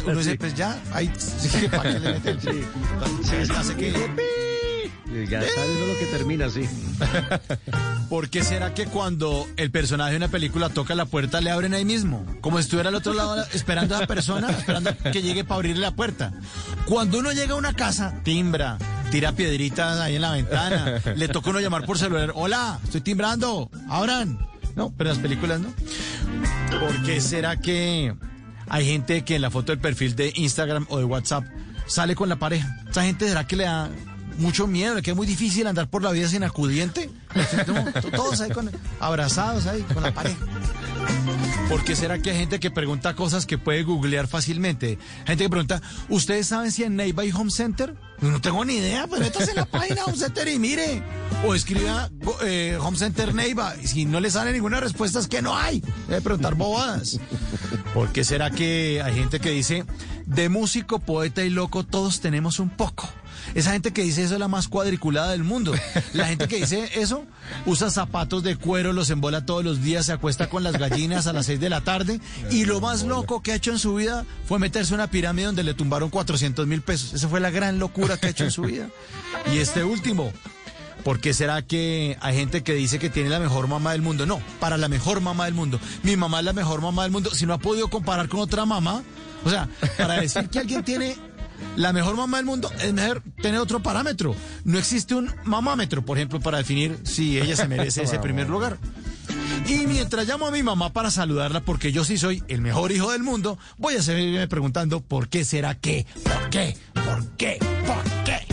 Uno 0.07 0.15
dice, 0.15 0.37
pues 0.37 0.55
ya, 0.55 0.81
ahí, 0.91 1.13
sí, 1.15 1.67
¿para 1.67 1.93
qué 1.93 1.99
le 1.99 2.13
meten? 2.13 2.41
Sí, 2.41 2.63
sí, 3.23 3.53
hace 3.55 3.75
que... 3.75 3.93
Ya 5.29 5.41
sabes 5.41 5.87
lo 5.87 5.99
que 5.99 6.05
termina 6.07 6.45
así. 6.45 6.67
¿Por 8.09 8.29
qué 8.29 8.43
será 8.43 8.73
que 8.73 8.87
cuando 8.87 9.47
el 9.55 9.69
personaje 9.69 10.11
de 10.11 10.17
una 10.17 10.29
película 10.29 10.69
toca 10.69 10.95
la 10.95 11.05
puerta 11.05 11.39
le 11.39 11.51
abren 11.51 11.75
ahí 11.75 11.85
mismo? 11.85 12.25
Como 12.41 12.57
si 12.57 12.63
estuviera 12.63 12.89
al 12.89 12.95
otro 12.95 13.13
lado 13.13 13.45
esperando 13.53 13.95
a 13.95 14.01
la 14.01 14.07
persona, 14.07 14.49
esperando 14.49 14.95
que 15.11 15.21
llegue 15.21 15.43
para 15.43 15.57
abrirle 15.57 15.81
la 15.81 15.95
puerta. 15.95 16.33
Cuando 16.85 17.19
uno 17.19 17.33
llega 17.33 17.53
a 17.53 17.57
una 17.57 17.73
casa, 17.73 18.19
timbra, 18.23 18.79
tira 19.11 19.33
piedritas 19.33 19.99
ahí 19.99 20.15
en 20.15 20.21
la 20.21 20.31
ventana, 20.31 21.01
le 21.15 21.27
toca 21.27 21.49
uno 21.49 21.59
llamar 21.59 21.85
por 21.85 21.99
celular, 21.99 22.31
hola, 22.33 22.79
estoy 22.83 23.01
timbrando, 23.01 23.69
abran. 23.89 24.39
No, 24.75 24.91
pero 24.97 25.09
en 25.09 25.17
las 25.17 25.21
películas 25.21 25.59
no. 25.59 25.69
¿Por 26.79 27.03
qué 27.03 27.19
será 27.19 27.57
que 27.57 28.15
hay 28.69 28.85
gente 28.85 29.23
que 29.23 29.35
en 29.35 29.41
la 29.41 29.51
foto 29.51 29.73
del 29.73 29.79
perfil 29.79 30.15
de 30.15 30.31
Instagram 30.33 30.87
o 30.89 30.97
de 30.97 31.03
WhatsApp 31.03 31.43
sale 31.87 32.15
con 32.15 32.29
la 32.29 32.37
pareja? 32.37 32.73
¿Esa 32.89 33.03
gente 33.03 33.27
será 33.27 33.45
que 33.45 33.57
le 33.57 33.65
da 33.65 33.89
mucho 34.37 34.65
miedo, 34.65 35.01
que 35.01 35.11
es 35.11 35.17
muy 35.17 35.27
difícil 35.27 35.67
andar 35.67 35.89
por 35.89 36.03
la 36.03 36.11
vida 36.11 36.29
sin 36.29 36.43
acudiente? 36.43 37.09
Todos 38.15 38.39
ahí 38.39 38.51
con, 38.51 38.71
abrazados 39.01 39.67
ahí 39.67 39.81
con 39.81 40.03
la 40.03 40.13
pareja. 40.13 40.39
¿Por 41.71 41.85
qué 41.85 41.95
será 41.95 42.19
que 42.19 42.31
hay 42.31 42.37
gente 42.37 42.59
que 42.59 42.69
pregunta 42.69 43.15
cosas 43.15 43.45
que 43.45 43.57
puede 43.57 43.83
googlear 43.83 44.27
fácilmente? 44.27 44.99
Gente 45.25 45.45
que 45.45 45.49
pregunta, 45.49 45.81
¿ustedes 46.09 46.47
saben 46.47 46.69
si 46.69 46.83
en 46.83 46.97
Neiva 46.97 47.23
hay 47.23 47.31
Home 47.31 47.49
Center? 47.49 47.95
No 48.19 48.41
tengo 48.41 48.65
ni 48.65 48.73
idea, 48.73 49.07
pues 49.07 49.21
métase 49.21 49.51
en 49.51 49.55
la 49.55 49.65
página 49.65 50.03
Home 50.03 50.17
Center 50.17 50.49
y 50.49 50.59
mire. 50.59 51.01
O 51.45 51.55
escriba 51.55 52.11
eh, 52.43 52.77
Home 52.77 52.97
Center 52.97 53.33
Neiva. 53.33 53.73
Y 53.81 53.87
si 53.87 54.03
no 54.03 54.19
le 54.19 54.29
sale 54.29 54.51
ninguna 54.51 54.81
respuesta 54.81 55.19
es 55.19 55.29
que 55.29 55.41
no 55.41 55.55
hay. 55.55 55.81
Debe 56.09 56.19
preguntar 56.19 56.55
bobadas. 56.55 57.21
¿Por 57.93 58.11
qué 58.11 58.25
será 58.25 58.51
que 58.51 59.01
hay 59.01 59.15
gente 59.15 59.39
que 59.39 59.51
dice, 59.51 59.85
de 60.25 60.49
músico, 60.49 60.99
poeta 60.99 61.41
y 61.41 61.49
loco 61.49 61.85
todos 61.85 62.19
tenemos 62.19 62.59
un 62.59 62.69
poco? 62.69 63.07
Esa 63.55 63.71
gente 63.73 63.91
que 63.91 64.03
dice 64.03 64.23
eso 64.23 64.35
es 64.35 64.39
la 64.39 64.47
más 64.47 64.67
cuadriculada 64.67 65.31
del 65.31 65.43
mundo. 65.43 65.73
La 66.13 66.27
gente 66.27 66.47
que 66.47 66.57
dice 66.57 66.89
eso 66.95 67.25
usa 67.65 67.89
zapatos 67.89 68.43
de 68.43 68.55
cuero, 68.55 68.93
los 68.93 69.09
embola 69.09 69.45
todos 69.45 69.63
los 69.63 69.81
días, 69.81 70.05
se 70.05 70.13
acuesta 70.13 70.49
con 70.49 70.63
las 70.63 70.77
gallinas 70.77 71.27
a 71.27 71.33
las 71.33 71.45
6 71.45 71.59
de 71.59 71.69
la 71.69 71.81
tarde 71.81 72.19
y 72.49 72.65
lo 72.65 72.81
más 72.81 73.03
loco 73.03 73.41
que 73.41 73.51
ha 73.51 73.55
hecho 73.55 73.71
en 73.71 73.79
su 73.79 73.95
vida 73.95 74.25
fue 74.45 74.59
meterse 74.59 74.93
en 74.93 74.99
una 74.99 75.07
pirámide 75.09 75.47
donde 75.47 75.63
le 75.63 75.73
tumbaron 75.73 76.09
400 76.09 76.67
mil 76.67 76.81
pesos. 76.81 77.13
Esa 77.13 77.27
fue 77.27 77.39
la 77.39 77.49
gran 77.49 77.79
locura 77.79 78.17
que 78.17 78.27
ha 78.27 78.29
hecho 78.29 78.43
en 78.43 78.51
su 78.51 78.63
vida. 78.63 78.89
Y 79.51 79.57
este 79.57 79.83
último, 79.83 80.31
¿Por 81.03 81.19
qué 81.19 81.33
será 81.33 81.61
que 81.63 82.17
hay 82.21 82.35
gente 82.35 82.61
que 82.61 82.73
dice 82.73 82.99
que 82.99 83.09
tiene 83.09 83.29
la 83.29 83.39
mejor 83.39 83.67
mamá 83.67 83.93
del 83.93 84.01
mundo? 84.01 84.25
No, 84.25 84.39
para 84.59 84.77
la 84.77 84.87
mejor 84.87 85.19
mamá 85.21 85.45
del 85.45 85.53
mundo. 85.53 85.79
Mi 86.03 86.15
mamá 86.15 86.39
es 86.39 86.45
la 86.45 86.53
mejor 86.53 86.81
mamá 86.81 87.03
del 87.03 87.11
mundo. 87.11 87.31
Si 87.31 87.45
no 87.45 87.53
ha 87.53 87.57
podido 87.57 87.87
comparar 87.87 88.29
con 88.29 88.39
otra 88.39 88.65
mamá, 88.65 89.01
o 89.43 89.49
sea, 89.49 89.67
para 89.97 90.21
decir 90.21 90.47
que 90.49 90.59
alguien 90.59 90.83
tiene 90.83 91.17
la 91.75 91.93
mejor 91.93 92.15
mamá 92.15 92.37
del 92.37 92.45
mundo, 92.45 92.69
es 92.81 92.93
mejor 92.93 93.23
tener 93.41 93.59
otro 93.59 93.81
parámetro. 93.81 94.35
No 94.63 94.77
existe 94.77 95.15
un 95.15 95.33
mamámetro, 95.43 96.03
por 96.03 96.17
ejemplo, 96.17 96.39
para 96.39 96.59
definir 96.59 96.99
si 97.03 97.39
ella 97.39 97.55
se 97.55 97.67
merece 97.67 98.03
ese 98.03 98.19
primer 98.19 98.49
lugar. 98.49 98.77
Y 99.67 99.87
mientras 99.87 100.27
llamo 100.27 100.47
a 100.47 100.51
mi 100.51 100.63
mamá 100.63 100.91
para 100.91 101.11
saludarla, 101.11 101.61
porque 101.61 101.91
yo 101.91 102.03
sí 102.03 102.17
soy 102.17 102.43
el 102.47 102.61
mejor 102.61 102.91
hijo 102.91 103.11
del 103.11 103.23
mundo, 103.23 103.57
voy 103.77 103.95
a 103.95 104.01
seguirme 104.01 104.47
preguntando 104.47 105.01
por 105.01 105.29
qué 105.29 105.45
será 105.45 105.75
que, 105.75 106.05
por 106.23 106.49
qué, 106.49 106.77
por 106.93 107.27
qué, 107.37 107.59
por 107.85 108.23
qué. 108.25 108.50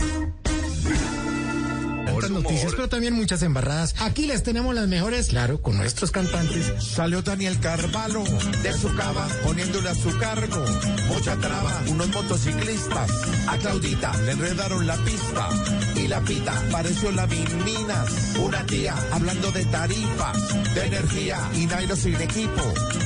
Cuantas 2.11 2.31
noticias, 2.31 2.73
pero 2.75 2.89
también 2.89 3.13
muchas 3.13 3.41
embarradas. 3.43 3.95
Aquí 3.99 4.25
les 4.25 4.43
tenemos 4.43 4.73
las 4.75 4.87
mejores, 4.87 5.27
claro, 5.27 5.61
con 5.61 5.77
nuestros 5.77 6.11
cantantes. 6.11 6.73
Salió 6.83 7.21
Daniel 7.21 7.59
Carvalho 7.59 8.23
de 8.63 8.73
su 8.73 8.93
cava 8.95 9.27
poniéndole 9.43 9.89
a 9.89 9.95
su 9.95 10.17
cargo 10.17 10.65
mucha 11.07 11.35
traba. 11.37 11.83
Unos 11.87 12.09
motociclistas 12.09 13.09
a 13.47 13.57
Claudita 13.57 14.15
le 14.23 14.31
enredaron 14.31 14.85
la 14.87 14.95
pista 14.97 15.49
y 15.95 16.07
la 16.07 16.21
pita 16.21 16.53
pareció 16.71 17.11
la 17.11 17.27
Minas. 17.27 18.35
Una 18.39 18.65
tía 18.65 18.95
hablando 19.11 19.51
de 19.51 19.65
tarifas, 19.65 20.73
de 20.73 20.85
energía 20.85 21.37
y 21.55 21.65
Nairo 21.65 21.95
sin 21.95 22.15
equipo. 22.15 22.61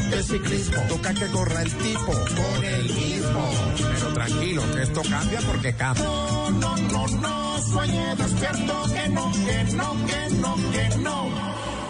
De 0.10 0.24
ciclismo 0.24 0.82
toca 0.89 1.14
que 1.14 1.28
corra 1.28 1.62
el 1.62 1.72
tipo 1.72 2.12
con 2.12 2.64
el 2.64 2.84
mismo. 2.84 3.93
Tranquilo, 4.26 4.63
que 4.71 4.84
esto 4.84 5.01
cambia 5.09 5.39
porque 5.41 5.74
cambia. 5.74 6.03
No, 6.05 6.49
no, 6.51 6.78
no, 6.78 7.07
no, 7.07 7.61
sueñe 7.61 8.15
despierto 8.15 8.84
que 8.93 9.09
no, 9.09 9.32
que 9.32 9.63
no, 9.76 10.05
que 10.05 10.36
no, 10.36 10.55
que 10.71 10.97
no. 10.99 11.30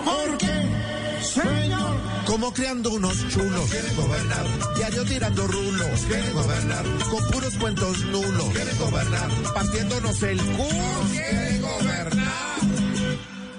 Porque, 0.03 1.21
señor, 1.21 1.95
como 2.25 2.51
creando 2.51 2.89
unos 2.89 3.27
chulos. 3.29 3.69
Quieren 3.69 3.95
gobernar. 3.95 4.45
Diario 4.75 5.05
tirando 5.05 5.45
rulos. 5.47 5.99
Quieren 6.07 6.33
gobernar. 6.33 6.85
Con 7.11 7.27
puros 7.29 7.53
cuentos 7.55 7.99
nulos. 8.05 8.49
Quieren 8.49 8.77
gobernar. 8.79 9.29
Partiéndonos 9.53 10.23
el 10.23 10.41
culo. 10.41 11.09
Quieren 11.11 11.61
gobernar. 11.61 12.62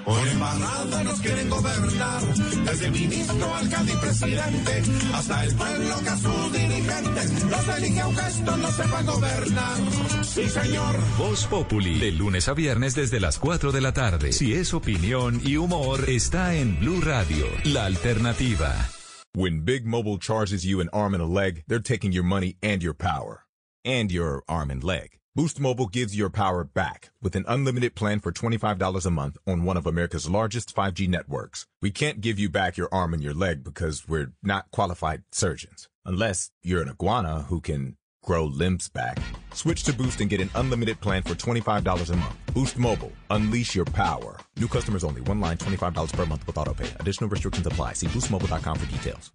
Por 0.04 0.28
embarrada 0.28 1.04
nos 1.04 1.20
quieren 1.20 1.48
gobernar, 1.48 2.22
desde 2.64 2.90
ministro, 2.90 3.54
alcalde 3.54 3.92
y 3.92 3.96
presidente, 3.96 4.82
hasta 5.14 5.44
el 5.44 5.54
pueblo 5.54 5.94
que 6.02 6.08
a 6.08 6.16
sus 6.16 6.52
dirigentes 6.52 7.44
los 7.44 7.68
elige 7.68 8.00
a 8.00 8.06
un 8.08 8.16
gesto, 8.16 8.56
no 8.56 8.70
sepa 8.70 9.02
gobernar. 9.02 9.76
Sí, 10.24 10.48
señor. 10.48 10.96
Voz 11.16 11.46
Populi, 11.46 11.98
de 11.98 12.12
lunes 12.12 12.48
a 12.48 12.54
viernes 12.54 12.94
desde 12.94 13.18
las 13.18 13.38
4 13.38 13.72
de 13.72 13.80
la 13.80 13.92
tarde. 13.92 14.32
Si 14.32 14.52
es 14.52 14.74
opinión 14.74 15.40
y 15.44 15.56
humor, 15.56 16.04
está 16.08 16.54
en 16.54 16.78
Blue 16.78 17.00
Radio, 17.00 17.46
la 17.64 17.86
alternativa. 17.86 18.90
When 19.34 19.64
Big 19.64 19.84
Mobile 19.84 20.18
charges 20.18 20.64
you 20.64 20.80
an 20.80 20.88
arm 20.92 21.14
and 21.14 21.22
a 21.22 21.26
leg, 21.26 21.64
they're 21.66 21.82
taking 21.82 22.12
your 22.12 22.24
money 22.24 22.56
and 22.62 22.82
your 22.82 22.94
power. 22.94 23.46
And 23.84 24.12
your 24.12 24.44
arm 24.48 24.70
and 24.70 24.84
leg. 24.84 25.18
Boost 25.36 25.58
Mobile 25.58 25.88
gives 25.88 26.16
your 26.16 26.30
power 26.30 26.62
back 26.62 27.10
with 27.20 27.34
an 27.34 27.44
unlimited 27.48 27.96
plan 27.96 28.20
for 28.20 28.30
$25 28.30 29.04
a 29.04 29.10
month 29.10 29.36
on 29.48 29.64
one 29.64 29.76
of 29.76 29.84
America's 29.84 30.30
largest 30.30 30.72
5G 30.72 31.08
networks. 31.08 31.66
We 31.82 31.90
can't 31.90 32.20
give 32.20 32.38
you 32.38 32.48
back 32.48 32.76
your 32.76 32.88
arm 32.92 33.12
and 33.12 33.20
your 33.20 33.34
leg 33.34 33.64
because 33.64 34.06
we're 34.06 34.30
not 34.44 34.70
qualified 34.70 35.24
surgeons. 35.32 35.88
Unless 36.06 36.52
you're 36.62 36.82
an 36.82 36.88
iguana 36.88 37.46
who 37.48 37.60
can 37.60 37.96
grow 38.22 38.44
limbs 38.44 38.88
back. 38.88 39.18
Switch 39.54 39.82
to 39.82 39.92
Boost 39.92 40.20
and 40.20 40.30
get 40.30 40.40
an 40.40 40.50
unlimited 40.54 41.00
plan 41.00 41.24
for 41.24 41.34
$25 41.34 42.10
a 42.10 42.16
month. 42.16 42.54
Boost 42.54 42.78
Mobile. 42.78 43.10
Unleash 43.30 43.74
your 43.74 43.86
power. 43.86 44.36
New 44.60 44.68
customers 44.68 45.02
only. 45.02 45.20
One 45.22 45.40
line, 45.40 45.56
$25 45.56 46.12
per 46.12 46.26
month 46.26 46.46
with 46.46 46.58
auto 46.58 46.74
pay. 46.74 46.92
Additional 47.00 47.28
restrictions 47.28 47.66
apply. 47.66 47.94
See 47.94 48.06
boostmobile.com 48.06 48.78
for 48.78 48.86
details. 48.86 49.32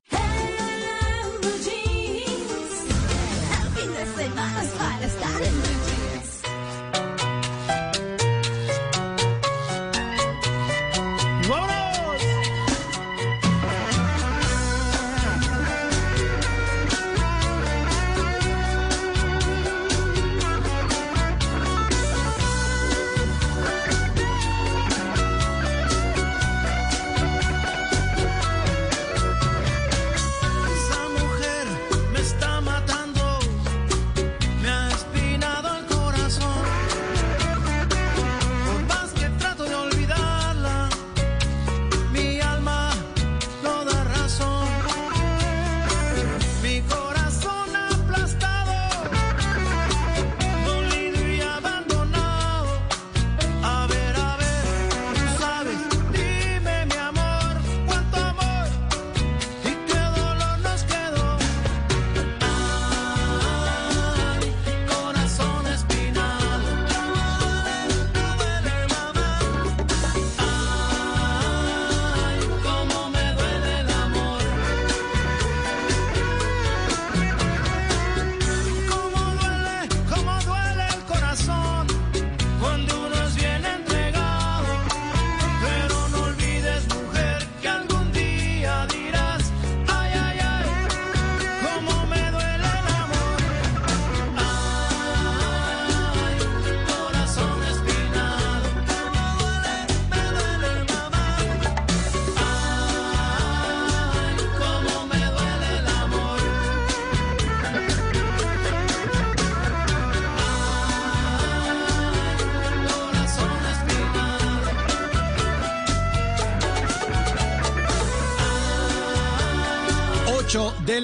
Blue 1.41 1.88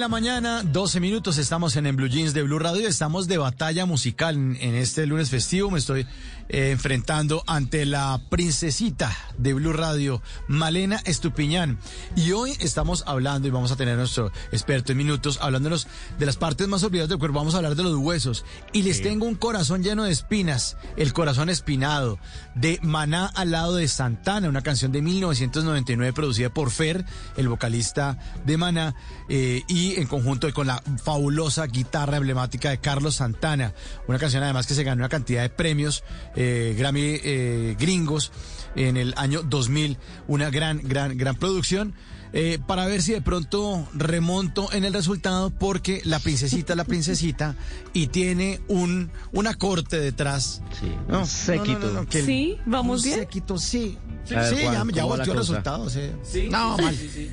mañana, 0.08 0.62
12 0.62 1.00
minutos, 1.00 1.36
estamos 1.36 1.74
en, 1.74 1.96
Blue 1.96 2.06
Jeans 2.06 2.32
de 2.32 2.42
Blue 2.42 2.58
Radio, 2.58 2.86
estamos 2.86 3.26
de 3.26 3.38
batalla 3.38 3.86
musical 3.86 4.36
en, 4.36 4.74
este 4.74 5.04
lunes 5.06 5.30
festivo, 5.30 5.70
me 5.70 5.78
estoy 5.78 6.06
eh, 6.48 6.70
enfrentando 6.70 7.42
ante 7.46 7.84
la 7.86 8.20
princesita 8.28 9.16
de 9.36 9.54
Blue 9.54 9.72
Radio, 9.72 10.22
Malena 10.46 11.00
Estupiñán, 11.04 11.78
y 12.14 12.32
hoy 12.32 12.56
estamos 12.60 13.02
hablando, 13.06 13.48
y 13.48 13.50
vamos 13.50 13.72
a 13.72 13.76
tener 13.76 13.96
nuestro 13.96 14.30
experto 14.52 14.92
en 14.92 14.98
minutos, 14.98 15.38
hablándonos 15.40 15.85
de 16.18 16.26
las 16.26 16.36
partes 16.36 16.68
más 16.68 16.82
olvidadas 16.82 17.08
del 17.08 17.18
cuerpo, 17.18 17.38
vamos 17.38 17.54
a 17.54 17.58
hablar 17.58 17.76
de 17.76 17.82
los 17.82 17.96
huesos, 17.96 18.44
y 18.72 18.82
les 18.82 19.02
tengo 19.02 19.26
un 19.26 19.34
corazón 19.34 19.82
lleno 19.82 20.04
de 20.04 20.12
espinas, 20.12 20.76
el 20.96 21.12
corazón 21.12 21.48
espinado, 21.48 22.18
de 22.54 22.78
Maná 22.82 23.26
al 23.34 23.50
lado 23.50 23.76
de 23.76 23.88
Santana, 23.88 24.48
una 24.48 24.62
canción 24.62 24.92
de 24.92 25.02
1999 25.02 26.12
producida 26.12 26.50
por 26.50 26.70
Fer, 26.70 27.04
el 27.36 27.48
vocalista 27.48 28.18
de 28.44 28.56
Maná, 28.56 28.94
eh, 29.28 29.62
y 29.68 29.96
en 29.96 30.06
conjunto 30.06 30.52
con 30.54 30.66
la 30.66 30.82
fabulosa 31.02 31.66
guitarra 31.66 32.16
emblemática 32.16 32.70
de 32.70 32.78
Carlos 32.78 33.16
Santana, 33.16 33.74
una 34.08 34.18
canción 34.18 34.42
además 34.42 34.66
que 34.66 34.74
se 34.74 34.84
ganó 34.84 35.00
una 35.00 35.08
cantidad 35.08 35.42
de 35.42 35.50
premios 35.50 36.04
eh, 36.34 36.74
Grammy 36.78 37.20
eh, 37.22 37.76
gringos 37.78 38.32
en 38.74 38.96
el 38.96 39.14
año 39.16 39.42
2000, 39.42 39.98
una 40.28 40.50
gran, 40.50 40.80
gran, 40.82 41.16
gran 41.16 41.36
producción. 41.36 41.94
Eh, 42.38 42.58
para 42.66 42.84
ver 42.84 43.00
si 43.00 43.12
de 43.12 43.22
pronto 43.22 43.88
remonto 43.94 44.70
en 44.72 44.84
el 44.84 44.92
resultado 44.92 45.48
porque 45.50 46.02
la 46.04 46.18
princesita 46.18 46.74
es 46.74 46.76
la 46.76 46.84
princesita 46.84 47.54
y 47.94 48.08
tiene 48.08 48.60
un 48.68 49.10
una 49.32 49.54
corte 49.54 49.98
detrás. 49.98 50.60
Sí, 50.78 50.92
No, 51.08 51.20
un 51.20 51.26
séquito. 51.26 51.78
no, 51.78 51.86
no, 51.86 51.92
no, 52.02 52.06
que 52.08 52.18
el- 52.18 52.26
Sí, 52.26 52.58
vamos 52.66 52.98
un 52.98 53.04
bien. 53.04 53.20
séquito, 53.20 53.56
sí. 53.58 53.96
Sí, 54.26 54.34
A 54.34 54.40
ver, 54.40 54.48
sí, 54.56 54.62
Juan, 54.64 54.74
ya, 54.74 54.84
ya 54.96 55.02
¿cómo 55.02 55.12
va 55.12 55.16
la 55.18 55.24
volteó 55.24 55.32
el 55.34 55.38
resultado. 55.38 55.88
Sí. 55.88 56.10
No, 56.50 56.76
mal. 56.76 56.94
Sí, 56.96 57.30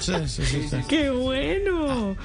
sí, 0.00 0.12
sí, 0.26 0.42
sí. 0.68 0.76
¡Qué 0.88 1.08
bueno! 1.10 2.16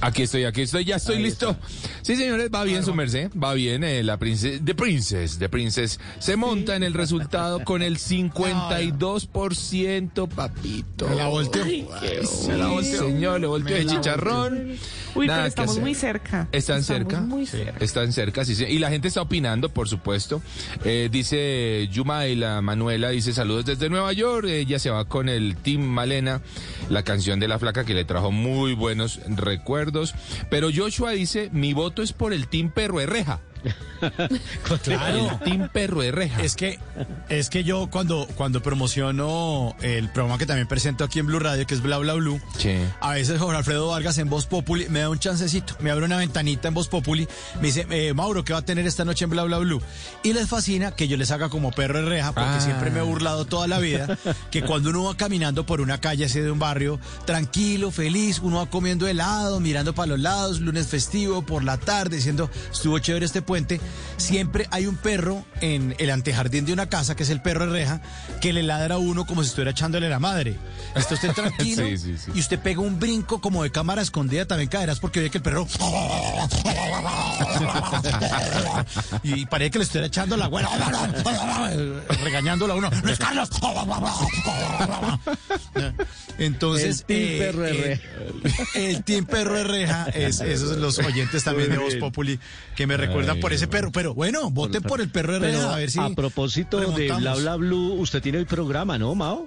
Aquí 0.00 0.22
estoy, 0.22 0.44
aquí 0.44 0.62
estoy, 0.62 0.84
ya 0.84 0.94
estoy 0.96 1.20
listo. 1.20 1.56
Sí, 2.02 2.14
señores, 2.14 2.50
va 2.54 2.62
bien 2.62 2.84
su 2.84 2.94
merced, 2.94 3.32
va 3.32 3.52
bien. 3.54 3.82
eh, 3.82 4.04
la 4.04 4.16
princesa, 4.18 4.62
The 4.64 4.74
Princess, 4.76 5.38
The 5.38 5.48
Princess 5.48 5.98
se 6.20 6.36
monta 6.36 6.76
en 6.76 6.84
el 6.84 6.94
resultado 6.94 7.64
con 7.64 7.82
el 7.82 7.98
52%, 7.98 10.28
papito. 10.28 11.08
La 11.16 11.26
volteó. 11.28 11.64
Qué 11.82 12.20
volteó. 12.68 13.08
Señor, 13.08 13.40
le 13.40 13.46
volteó 13.46 13.76
de 13.76 13.86
chicharrón. 13.86 14.76
Uy, 15.14 15.28
Nada 15.28 15.40
pero 15.40 15.48
estamos 15.48 15.78
muy 15.78 15.94
cerca. 15.94 16.48
¿Están 16.50 16.80
Estamos 16.80 16.86
cerca? 16.86 17.20
Muy 17.20 17.46
cerca. 17.46 17.84
Están 17.84 18.12
cerca, 18.12 18.44
sí, 18.44 18.54
sí. 18.56 18.64
Y 18.64 18.78
la 18.78 18.90
gente 18.90 19.08
está 19.08 19.22
opinando, 19.22 19.68
por 19.68 19.88
supuesto. 19.88 20.42
Eh, 20.84 21.08
dice 21.10 21.88
Yuma 21.92 22.26
y 22.26 22.34
la 22.34 22.60
Manuela, 22.62 23.10
dice 23.10 23.32
saludos 23.32 23.64
desde 23.64 23.88
Nueva 23.88 24.12
York. 24.12 24.46
Ella 24.48 24.78
se 24.78 24.90
va 24.90 25.04
con 25.04 25.28
el 25.28 25.56
Team 25.56 25.82
Malena, 25.82 26.40
la 26.90 27.04
canción 27.04 27.38
de 27.38 27.48
la 27.48 27.58
flaca 27.58 27.84
que 27.84 27.94
le 27.94 28.04
trajo 28.04 28.32
muy 28.32 28.74
buenos 28.74 29.20
recuerdos. 29.28 30.14
Pero 30.50 30.68
Joshua 30.74 31.12
dice, 31.12 31.48
mi 31.52 31.74
voto 31.74 32.02
es 32.02 32.12
por 32.12 32.32
el 32.32 32.48
Team 32.48 32.70
Perro 32.72 32.98
de 32.98 33.06
Reja. 33.06 33.40
Claro. 34.82 35.30
El 35.30 35.38
Team 35.40 35.68
Perro 35.72 36.00
de 36.02 36.12
Reja. 36.12 36.42
Es 36.42 36.56
que, 36.56 36.78
es 37.28 37.48
que 37.48 37.64
yo 37.64 37.88
cuando, 37.90 38.26
cuando 38.36 38.62
promociono 38.62 39.74
el 39.82 40.08
programa 40.10 40.38
que 40.38 40.46
también 40.46 40.66
presento 40.68 41.04
aquí 41.04 41.18
en 41.18 41.26
Blue 41.26 41.38
Radio, 41.38 41.66
que 41.66 41.74
es 41.74 41.82
Bla 41.82 41.98
Bla 41.98 42.14
Blue, 42.14 42.40
Sí. 42.58 42.74
a 43.00 43.12
veces 43.12 43.38
Jorge 43.38 43.56
Alfredo 43.56 43.88
Vargas 43.88 44.18
en 44.18 44.28
Voz 44.28 44.46
Populi 44.46 44.88
me 44.88 45.00
da 45.00 45.08
un 45.10 45.18
chancecito, 45.18 45.74
me 45.80 45.90
abre 45.90 46.04
una 46.04 46.16
ventanita 46.16 46.68
en 46.68 46.74
Voz 46.74 46.88
Populi, 46.88 47.26
me 47.60 47.68
dice, 47.68 47.86
eh, 47.90 48.12
Mauro, 48.14 48.44
¿qué 48.44 48.52
va 48.52 48.60
a 48.60 48.64
tener 48.64 48.86
esta 48.86 49.04
noche 49.04 49.24
en 49.24 49.30
Bla 49.30 49.44
Bla 49.44 49.58
Blue? 49.58 49.80
Y 50.22 50.32
les 50.32 50.48
fascina 50.48 50.92
que 50.92 51.08
yo 51.08 51.16
les 51.16 51.30
haga 51.30 51.48
como 51.48 51.70
perro 51.70 52.00
de 52.02 52.08
reja, 52.08 52.32
porque 52.32 52.48
Ah. 52.56 52.60
siempre 52.60 52.90
me 52.90 52.98
he 53.00 53.02
burlado 53.02 53.44
toda 53.46 53.66
la 53.66 53.78
vida, 53.78 54.18
que 54.50 54.62
cuando 54.62 54.90
uno 54.90 55.04
va 55.04 55.16
caminando 55.16 55.64
por 55.66 55.80
una 55.80 55.98
calle 56.00 56.24
así 56.26 56.40
de 56.40 56.50
un 56.50 56.58
barrio, 56.58 56.98
tranquilo, 57.24 57.90
feliz, 57.90 58.40
uno 58.42 58.56
va 58.58 58.66
comiendo 58.66 59.06
helado, 59.08 59.60
mirando 59.60 59.94
para 59.94 60.08
los 60.08 60.20
lados, 60.20 60.60
lunes 60.60 60.86
festivo, 60.88 61.42
por 61.42 61.64
la 61.64 61.78
tarde, 61.78 62.16
diciendo, 62.16 62.50
estuvo 62.72 62.98
chévere 62.98 63.24
este 63.26 63.42
puente, 63.54 63.80
siempre 64.16 64.66
hay 64.72 64.86
un 64.86 64.96
perro 64.96 65.44
en 65.60 65.94
el 65.98 66.10
antejardín 66.10 66.66
de 66.66 66.72
una 66.72 66.88
casa, 66.88 67.14
que 67.14 67.22
es 67.22 67.30
el 67.30 67.40
perro 67.40 67.66
de 67.66 67.72
reja, 67.72 68.00
que 68.40 68.52
le 68.52 68.64
ladra 68.64 68.96
a 68.96 68.98
uno 68.98 69.26
como 69.26 69.44
si 69.44 69.50
estuviera 69.50 69.70
echándole 69.70 70.08
la 70.08 70.18
madre. 70.18 70.56
Está 70.96 71.14
usted 71.14 71.30
tranquilo 71.34 71.86
Sí, 71.86 71.98
sí, 71.98 72.16
sí. 72.18 72.32
y 72.34 72.40
usted 72.40 72.58
pega 72.58 72.80
un 72.80 72.98
brinco 72.98 73.40
como 73.40 73.62
de 73.62 73.70
cámara 73.70 74.02
escondida, 74.02 74.44
también 74.44 74.68
caerás 74.68 74.98
porque 74.98 75.20
ve 75.20 75.30
que 75.30 75.38
el 75.38 75.44
perro... 75.44 75.68
y 79.22 79.46
parece 79.46 79.70
que 79.70 79.78
le 79.78 79.84
estuviera 79.84 80.08
echando 80.08 80.36
la 80.36 80.46
abuela, 80.46 80.68
regañándolo 82.24 82.72
a 82.72 82.76
uno. 82.76 82.90
¡Luis 83.04 83.18
Carlos! 83.18 83.50
Entonces... 86.38 87.04
El 87.06 87.06
team 87.06 87.38
perro 87.38 87.62
de 87.62 87.92
eh, 87.92 88.00
el 88.74 89.04
team 89.04 89.26
perro 89.26 89.54
de 89.54 89.64
reja, 89.64 90.06
es, 90.12 90.40
esos 90.40 90.76
los 90.78 90.98
oyentes 90.98 91.44
también 91.44 91.70
de 91.70 91.78
Voz. 91.78 91.94
Populi 91.94 92.40
que 92.74 92.88
me 92.88 92.96
recuerdan 92.96 93.38
por 93.44 93.52
ese 93.52 93.68
perro. 93.68 93.92
Pero 93.92 94.14
bueno, 94.14 94.50
voten 94.50 94.82
por 94.82 95.00
el 95.00 95.08
perro 95.10 95.34
de 95.34 95.40
Pero 95.40 95.70
a 95.70 95.76
ver 95.76 95.90
si... 95.90 95.98
a 96.00 96.08
propósito 96.10 96.78
de. 96.80 97.12
Bla 97.12 97.34
Bla 97.34 97.56
Blue, 97.56 97.94
usted 97.94 98.20
tiene 98.22 98.38
el 98.38 98.46
programa, 98.46 98.98
¿no, 98.98 99.14
Mao? 99.14 99.46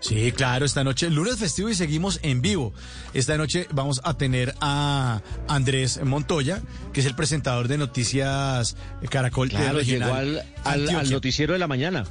Sí, 0.00 0.30
claro, 0.30 0.64
esta 0.64 0.84
noche, 0.84 1.10
lunes 1.10 1.38
festivo 1.38 1.68
y 1.68 1.74
seguimos 1.74 2.20
en 2.22 2.40
vivo. 2.40 2.72
Esta 3.14 3.36
noche 3.36 3.66
vamos 3.72 4.00
a 4.04 4.14
tener 4.16 4.54
a 4.60 5.22
Andrés 5.48 6.00
Montoya, 6.04 6.62
que 6.92 7.00
es 7.00 7.06
el 7.06 7.16
presentador 7.16 7.66
de 7.66 7.78
Noticias 7.78 8.76
Caracol 9.10 9.48
Claro, 9.48 9.80
llegó 9.80 10.14
al, 10.14 10.44
al- 10.62 10.88
al 10.90 11.10
noticiero 11.10 11.52
de 11.52 11.58
la 11.58 11.66
mañana. 11.66 12.04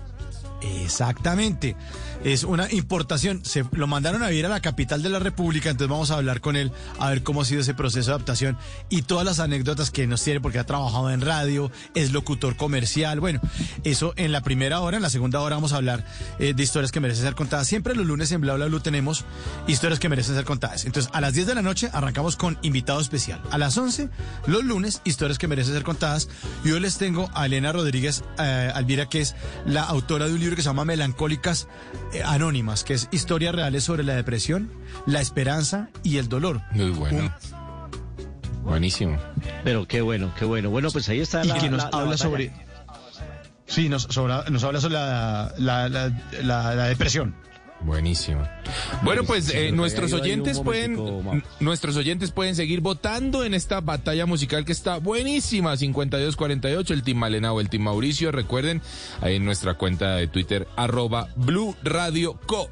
Exactamente. 0.84 1.76
Es 2.24 2.44
una 2.44 2.72
importación. 2.72 3.46
Se 3.46 3.64
lo 3.72 3.88
mandaron 3.88 4.24
a 4.24 4.30
vivir 4.30 4.46
a 4.46 4.50
la 4.50 4.60
capital 4.60 5.04
de 5.04 5.10
la 5.10 5.20
República, 5.20 5.70
entonces 5.70 5.90
vamos 5.90 6.12
a 6.12 6.16
hablar 6.16 6.42
con 6.42 6.56
él 6.56 6.72
a 7.00 7.10
ver 7.10 7.24
cómo 7.24 7.42
ha 7.42 7.46
sido 7.46 7.62
ese 7.62 7.74
proceso 7.74 8.12
de 8.12 8.16
adaptación 8.16 8.58
y 8.90 9.04
todas 9.04 9.26
las 9.26 9.40
anécdotas 9.40 9.92
que 9.92 10.08
nos 10.08 10.24
tiene 10.24 10.42
porque 10.42 10.60
ha 10.60 10.66
trabajado 10.66 11.10
en 11.12 11.22
radio, 11.22 11.72
es 11.96 12.12
locutor 12.12 12.56
comercial. 12.58 13.20
Bueno, 13.20 13.40
eso 13.84 14.14
en 14.18 14.32
la 14.32 14.42
primera 14.42 14.82
hora, 14.82 14.98
en 14.98 15.04
la 15.04 15.10
segunda 15.10 15.40
hora 15.42 15.56
vamos 15.56 15.74
a 15.74 15.78
hablar 15.78 16.06
eh, 16.40 16.54
de 16.54 16.64
historias 16.64 16.92
que 16.92 17.00
merecen 17.00 17.26
ser 17.26 17.36
contadas. 17.36 17.68
Siempre 17.68 17.96
los 17.96 18.06
lunes 18.06 18.32
en 18.32 18.42
Bla 18.42 18.56
Bla 18.56 18.66
Blue 18.66 18.80
tenemos 18.80 19.26
historias 19.68 20.00
que 20.00 20.10
merecen 20.10 20.36
ser 20.36 20.46
contadas. 20.46 20.86
Entonces, 20.86 21.12
a 21.14 21.22
las 21.22 21.34
10 21.34 21.48
de 21.48 21.56
la 21.56 21.62
noche 21.62 21.90
arrancamos 21.94 22.36
con 22.36 22.58
invitado 22.62 23.00
especial. 23.00 23.42
A 23.52 23.58
las 23.58 23.78
11, 23.78 24.10
los 24.48 24.64
lunes, 24.64 25.02
historias 25.04 25.38
que 25.38 25.48
merecen 25.48 25.74
ser 25.74 25.84
contadas. 25.84 26.30
Y 26.64 26.72
hoy 26.72 26.80
les 26.80 26.98
tengo 26.98 27.30
a 27.34 27.46
Elena 27.46 27.72
Rodríguez 27.72 28.24
eh, 28.40 28.72
Alvira, 28.74 29.08
que 29.08 29.22
es 29.22 29.36
la 29.66 29.84
autora 29.84 30.28
de 30.28 30.34
un 30.34 30.40
libro 30.40 30.56
que 30.56 30.62
se 30.62 30.70
llama 30.70 30.86
Melancólicas 30.86 31.68
Anónimas, 32.26 32.84
que 32.84 32.94
es 32.94 33.08
historias 33.12 33.54
reales 33.56 33.84
sobre 33.84 34.04
la 34.04 34.16
depresión, 34.16 34.72
la 35.06 35.22
esperanza 35.22 35.90
y 36.04 36.18
el 36.18 36.30
dolor. 36.30 36.62
Muy 36.72 36.90
bueno. 36.92 37.34
Buenísimo. 38.64 39.18
Pero 39.64 39.88
qué 39.88 40.02
bueno, 40.02 40.34
qué 40.38 40.46
bueno. 40.46 40.70
Bueno, 40.70 40.90
pues 40.92 41.08
ahí 41.10 41.20
está 41.22 41.44
Y 41.44 41.48
la, 41.48 41.58
que 41.58 41.70
nos 41.70 41.78
la- 41.84 41.90
la 41.92 41.98
habla 41.98 42.00
batalla. 42.12 42.18
sobre... 42.18 42.52
Sí, 43.66 43.90
nos, 43.90 44.08
sobra- 44.10 44.46
nos 44.50 44.64
habla 44.64 44.80
sobre 44.82 44.94
la, 44.96 45.54
la- 45.58 45.90
la- 45.90 46.12
la- 46.42 46.76
la 46.76 46.84
depresión. 46.86 47.36
Buenísimo. 47.82 48.44
Bueno, 49.04 49.24
pues 49.24 49.54
eh, 49.54 49.72
nuestros 49.72 50.12
oyentes 50.14 50.60
pueden 50.60 50.98
nuestros 51.60 51.96
oyentes 51.96 52.32
pueden 52.32 52.56
seguir 52.56 52.82
votando 52.82 53.44
en 53.44 53.54
esta 53.54 53.82
batalla 53.82 54.26
musical 54.26 54.66
que 54.66 54.72
está 54.72 54.98
buenísima, 54.98 55.74
52-48, 55.74 56.92
el 56.92 57.04
Team 57.04 57.18
Malena 57.18 57.54
o 57.54 57.62
el 57.62 57.70
Team 57.70 57.84
Mauricio. 57.84 58.32
Recuerden, 58.32 58.82
ahí 59.22 59.36
en 59.36 59.46
nuestra 59.46 59.76
cuenta 59.76 60.16
de 60.16 60.28
Twitter, 60.28 60.68
arroba 60.76 61.30
Blue 61.36 61.76
Radio 61.84 62.40
Co. 62.46 62.70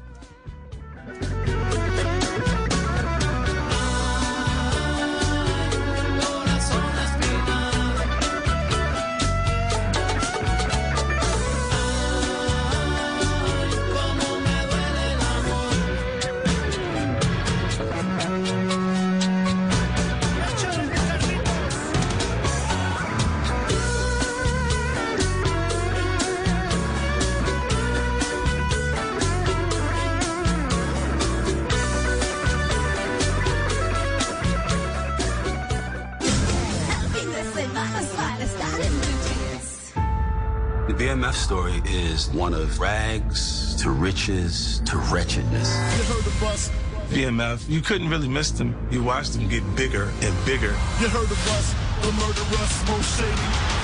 BMF 40.96 41.34
story 41.34 41.82
is 41.84 42.30
one 42.30 42.54
of 42.54 42.80
rags 42.80 43.76
to 43.82 43.90
riches 43.90 44.80
to 44.86 44.96
wretchedness. 44.96 45.68
You 45.98 46.04
heard 46.04 46.24
the 46.24 46.40
bus. 46.40 46.70
BMF, 47.10 47.68
you 47.68 47.82
couldn't 47.82 48.08
really 48.08 48.28
miss 48.28 48.50
them. 48.50 48.74
You 48.90 49.02
watched 49.02 49.34
them 49.34 49.46
get 49.46 49.62
bigger 49.76 50.10
and 50.22 50.46
bigger. 50.46 50.74
You 50.98 51.08
heard 51.08 51.28
the 51.28 51.34
bus, 51.34 51.74
the 52.00 52.12
murderous, 52.12 52.88
most 52.88 53.20
shady. 53.20 53.75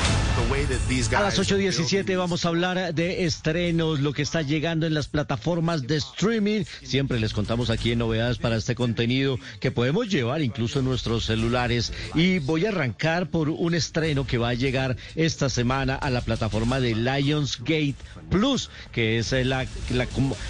A 1.18 1.22
las 1.22 1.38
8.17 1.38 2.16
vamos 2.16 2.45
a 2.45 2.49
hablar 2.49 2.95
de 2.95 3.24
estrenos, 3.24 4.01
lo 4.01 4.12
que 4.12 4.22
está 4.22 4.43
llegando 4.43 4.86
en 4.86 4.95
las 4.95 5.09
plataformas 5.09 5.86
de 5.86 5.97
streaming. 5.97 6.64
Siempre 6.82 7.20
les 7.20 7.32
contamos 7.32 7.70
aquí 7.70 7.93
en 7.93 7.99
novedades 8.01 8.38
para 8.38 8.57
este 8.57 8.74
contenido 8.74 9.38
que 9.61 9.70
podemos 9.70 10.09
llevar 10.09 10.43
incluso 10.43 10.78
en 10.80 10.84
nuestros 10.86 11.24
celulares. 11.26 11.93
Y 12.14 12.38
voy 12.40 12.66
a 12.66 12.70
arrancar 12.70 13.28
por 13.30 13.49
un 13.51 13.74
estreno 13.74 14.26
que 14.26 14.38
va 14.38 14.51
a 14.51 14.55
llegar 14.55 14.97
esta 15.14 15.49
semana 15.49 15.95
a 15.95 16.11
la 16.11 16.20
plataforma 16.22 16.80
de 16.80 16.95
Lionsgate 16.95 17.95
Plus, 18.30 18.70
que 18.93 19.18
es 19.18 19.32
la, 19.32 19.66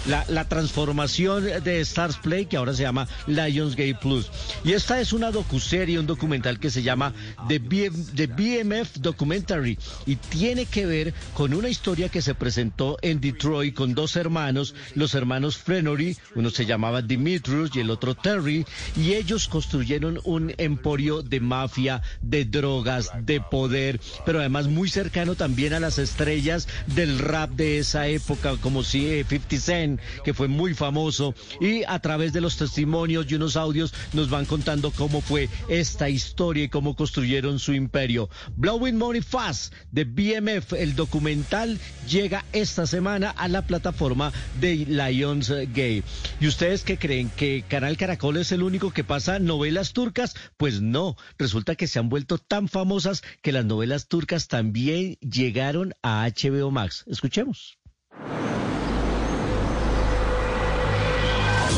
la- 0.07 0.25
la 0.27 0.47
transformación 0.47 1.43
de 1.63 1.79
Stars 1.81 2.17
Play, 2.17 2.45
que 2.45 2.57
ahora 2.57 2.73
se 2.73 2.83
llama 2.83 3.07
Lionsgate 3.27 3.95
Plus. 3.95 4.29
Y 4.63 4.73
esta 4.73 4.99
es 5.01 5.13
una 5.13 5.31
docuserie, 5.31 5.99
un 5.99 6.07
documental 6.07 6.59
que 6.59 6.69
se 6.69 6.81
llama 6.83 7.13
The, 7.47 7.59
BM 7.59 8.05
The 8.15 8.27
BMF 8.27 8.97
Documentary 8.99 9.77
y 10.05 10.15
tiene 10.15 10.65
que 10.65 10.85
ver 10.85 11.13
con 11.33 11.53
una 11.53 11.69
historia 11.69 12.09
que 12.09 12.21
se 12.21 12.35
presentó 12.35 12.97
en 13.01 13.19
Detroit 13.19 13.73
con 13.73 13.93
dos 13.93 14.15
hermanos, 14.15 14.75
los 14.95 15.15
hermanos 15.15 15.57
Frenory, 15.57 16.17
uno 16.35 16.49
se 16.49 16.65
llamaba 16.65 17.01
Dimitrius 17.01 17.75
y 17.75 17.79
el 17.79 17.89
otro 17.89 18.15
Terry, 18.15 18.65
y 18.95 19.13
ellos 19.13 19.47
construyeron 19.47 20.19
un 20.23 20.53
emporio 20.57 21.21
de 21.21 21.39
mafia, 21.39 22.01
de 22.21 22.45
drogas, 22.45 23.11
de 23.21 23.41
poder, 23.41 23.99
pero 24.25 24.39
además 24.39 24.67
muy 24.67 24.89
cercano 24.89 25.35
también 25.35 25.73
a 25.73 25.79
las 25.79 25.97
estrellas 25.97 26.67
del 26.87 27.19
rap 27.19 27.51
de 27.51 27.79
esa 27.79 28.07
época, 28.07 28.55
como 28.61 28.83
si 28.83 29.07
eh, 29.07 29.25
50 29.27 29.57
Cent, 29.57 29.99
que 30.23 30.33
fue 30.33 30.47
muy 30.47 30.73
famoso, 30.73 31.33
y 31.59 31.83
a 31.83 31.99
través 31.99 32.33
de 32.33 32.41
los 32.41 32.57
testimonios 32.57 33.25
y 33.29 33.35
unos 33.35 33.55
audios 33.55 33.93
nos 34.13 34.29
van 34.29 34.45
contando 34.45 34.91
cómo 34.91 35.21
fue 35.21 35.49
esta 35.67 36.09
historia 36.09 36.65
y 36.65 36.69
cómo 36.69 36.95
construyeron 36.95 37.59
su 37.59 37.73
imperio. 37.73 38.29
Blowing 38.55 38.97
Money 38.97 39.21
Fast 39.21 39.62
de 39.91 40.03
BMF, 40.03 40.73
el 40.73 40.95
documental, 40.95 41.79
llega 42.07 42.45
esta 42.53 42.87
semana 42.87 43.29
a 43.29 43.47
la 43.47 43.63
plataforma 43.63 44.31
de 44.59 44.75
Lionsgate. 44.75 46.03
¿Y 46.39 46.47
ustedes 46.47 46.83
qué 46.83 46.97
creen? 46.97 47.29
¿Que 47.29 47.63
Canal 47.67 47.97
Caracol 47.97 48.37
es 48.37 48.51
el 48.51 48.63
único 48.63 48.91
que 48.91 49.03
pasa 49.03 49.39
novelas 49.39 49.93
turcas? 49.93 50.35
Pues 50.57 50.81
no, 50.81 51.15
resulta 51.37 51.75
que 51.75 51.87
se 51.87 51.99
han 51.99 52.09
vuelto 52.09 52.37
tan 52.37 52.67
famosas 52.67 53.23
que 53.41 53.51
las 53.51 53.65
novelas 53.65 54.07
turcas 54.07 54.47
también 54.47 55.17
llegaron 55.21 55.93
a 56.01 56.27
HBO 56.27 56.71
Max. 56.71 57.03
Escuchemos. 57.07 57.77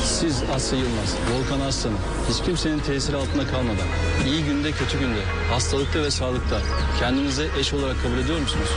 Siz 0.06 0.44
Asya 0.56 0.80
Yılmaz, 0.80 1.16
Volkan 1.34 1.60
Arslan'ı 1.60 1.96
hiç 2.30 2.46
kimsenin 2.46 2.80
tesiri 2.80 3.16
altında 3.16 3.48
kalmadan 3.48 3.88
iyi 4.26 4.44
günde 4.44 4.72
kötü 4.72 5.00
günde, 5.00 5.20
hastalıkta 5.52 6.04
ve 6.04 6.12
sağlıkta 6.12 6.60
kendinize 7.00 7.48
eş 7.60 7.74
olarak 7.74 8.02
kabul 8.04 8.18
ediyor 8.18 8.40
musunuz? 8.40 8.70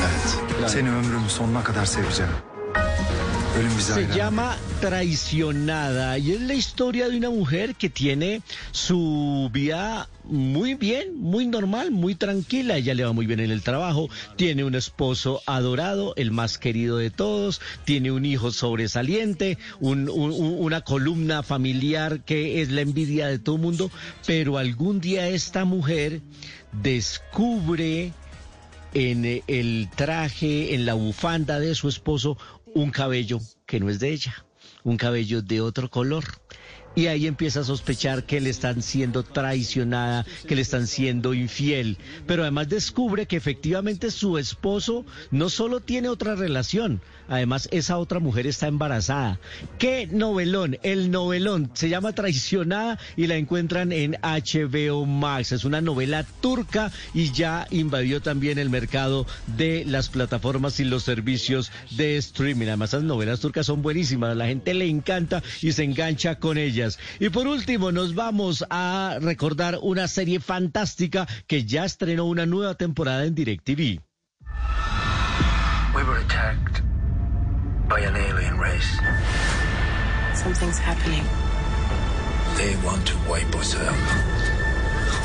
Evet. 0.00 0.70
Seni 0.70 0.90
ömrümün 0.90 1.28
sonuna 1.28 1.64
kadar 1.64 1.84
seveceğim. 1.84 2.32
Se 3.94 4.06
llama 4.14 4.56
Traicionada 4.80 6.18
y 6.18 6.32
es 6.32 6.40
la 6.42 6.54
historia 6.54 7.08
de 7.08 7.16
una 7.16 7.30
mujer 7.30 7.74
que 7.74 7.88
tiene 7.88 8.42
su 8.70 9.50
vida 9.52 10.08
muy 10.24 10.74
bien, 10.74 11.16
muy 11.18 11.46
normal, 11.46 11.90
muy 11.90 12.14
tranquila. 12.14 12.76
Ella 12.76 12.94
le 12.94 13.04
va 13.04 13.12
muy 13.12 13.26
bien 13.26 13.40
en 13.40 13.50
el 13.50 13.62
trabajo, 13.62 14.08
tiene 14.36 14.62
un 14.64 14.74
esposo 14.74 15.40
adorado, 15.46 16.12
el 16.16 16.30
más 16.30 16.58
querido 16.58 16.98
de 16.98 17.10
todos, 17.10 17.60
tiene 17.84 18.12
un 18.12 18.24
hijo 18.26 18.52
sobresaliente, 18.52 19.58
un- 19.80 20.08
un- 20.08 20.32
un- 20.32 20.56
una 20.58 20.82
columna 20.82 21.42
familiar 21.42 22.20
que 22.20 22.60
es 22.62 22.70
la 22.70 22.82
envidia 22.82 23.26
de 23.26 23.38
todo 23.38 23.56
el 23.56 23.62
mundo, 23.62 23.90
pero 24.26 24.58
algún 24.58 25.00
día 25.00 25.28
esta 25.28 25.64
mujer 25.64 26.20
descubre 26.82 28.12
en 28.94 29.42
el 29.46 29.88
traje, 29.94 30.74
en 30.74 30.86
la 30.86 30.94
bufanda 30.94 31.60
de 31.60 31.74
su 31.74 31.88
esposo, 31.90 32.38
un 32.74 32.90
cabello 32.90 33.40
que 33.66 33.80
no 33.80 33.90
es 33.90 33.98
de 34.00 34.10
ella, 34.10 34.44
un 34.84 34.96
cabello 34.96 35.42
de 35.42 35.60
otro 35.60 35.90
color. 35.90 36.24
Y 36.94 37.06
ahí 37.06 37.26
empieza 37.26 37.60
a 37.60 37.64
sospechar 37.64 38.24
que 38.24 38.40
le 38.40 38.50
están 38.50 38.82
siendo 38.82 39.22
traicionada, 39.22 40.26
que 40.48 40.56
le 40.56 40.62
están 40.62 40.86
siendo 40.88 41.32
infiel. 41.32 41.96
Pero 42.26 42.42
además 42.42 42.68
descubre 42.68 43.26
que 43.26 43.36
efectivamente 43.36 44.10
su 44.10 44.36
esposo 44.36 45.04
no 45.30 45.48
solo 45.48 45.80
tiene 45.80 46.08
otra 46.08 46.34
relación, 46.34 47.00
además 47.28 47.68
esa 47.70 47.98
otra 47.98 48.18
mujer 48.18 48.46
está 48.46 48.66
embarazada. 48.66 49.38
¿Qué 49.78 50.08
novelón? 50.10 50.78
El 50.82 51.10
novelón 51.10 51.70
se 51.74 51.88
llama 51.88 52.12
Traicionada 52.12 52.98
y 53.16 53.26
la 53.26 53.36
encuentran 53.36 53.92
en 53.92 54.16
HBO 54.22 55.06
Max. 55.06 55.52
Es 55.52 55.64
una 55.64 55.80
novela 55.80 56.24
turca 56.40 56.90
y 57.14 57.32
ya 57.32 57.66
invadió 57.70 58.20
también 58.20 58.58
el 58.58 58.70
mercado 58.70 59.26
de 59.56 59.84
las 59.86 60.08
plataformas 60.08 60.80
y 60.80 60.84
los 60.84 61.04
servicios 61.04 61.70
de 61.90 62.16
streaming. 62.16 62.66
Además, 62.66 62.92
las 62.92 63.02
novelas 63.02 63.40
turcas 63.40 63.66
son 63.66 63.82
buenísimas, 63.82 64.36
la 64.36 64.46
gente 64.46 64.74
le 64.74 64.88
encanta 64.88 65.42
y 65.60 65.72
se 65.72 65.84
engancha 65.84 66.38
con 66.38 66.58
ellas. 66.58 66.98
Y 67.20 67.28
por 67.28 67.46
último, 67.46 67.92
nos 67.92 68.14
vamos 68.14 68.64
a 68.70 69.18
recordar 69.20 69.78
una 69.82 70.08
serie 70.08 70.40
fantástica 70.40 71.26
que 71.46 71.64
ya 71.64 71.84
estrenó 71.84 72.26
una 72.26 72.46
nueva 72.46 72.74
temporada 72.74 73.24
en 73.24 73.34
DirecTV. 73.34 74.00
We 75.94 76.04
were 76.04 76.18
attacked 76.18 76.87
by 77.88 78.00
an 78.00 78.16
alien 78.16 78.58
race. 78.58 78.98
Something's 80.34 80.78
happening. 80.78 81.24
They 82.56 82.76
want 82.86 83.06
to 83.08 83.16
wipe 83.28 83.54
us 83.56 83.74
out. 83.74 84.57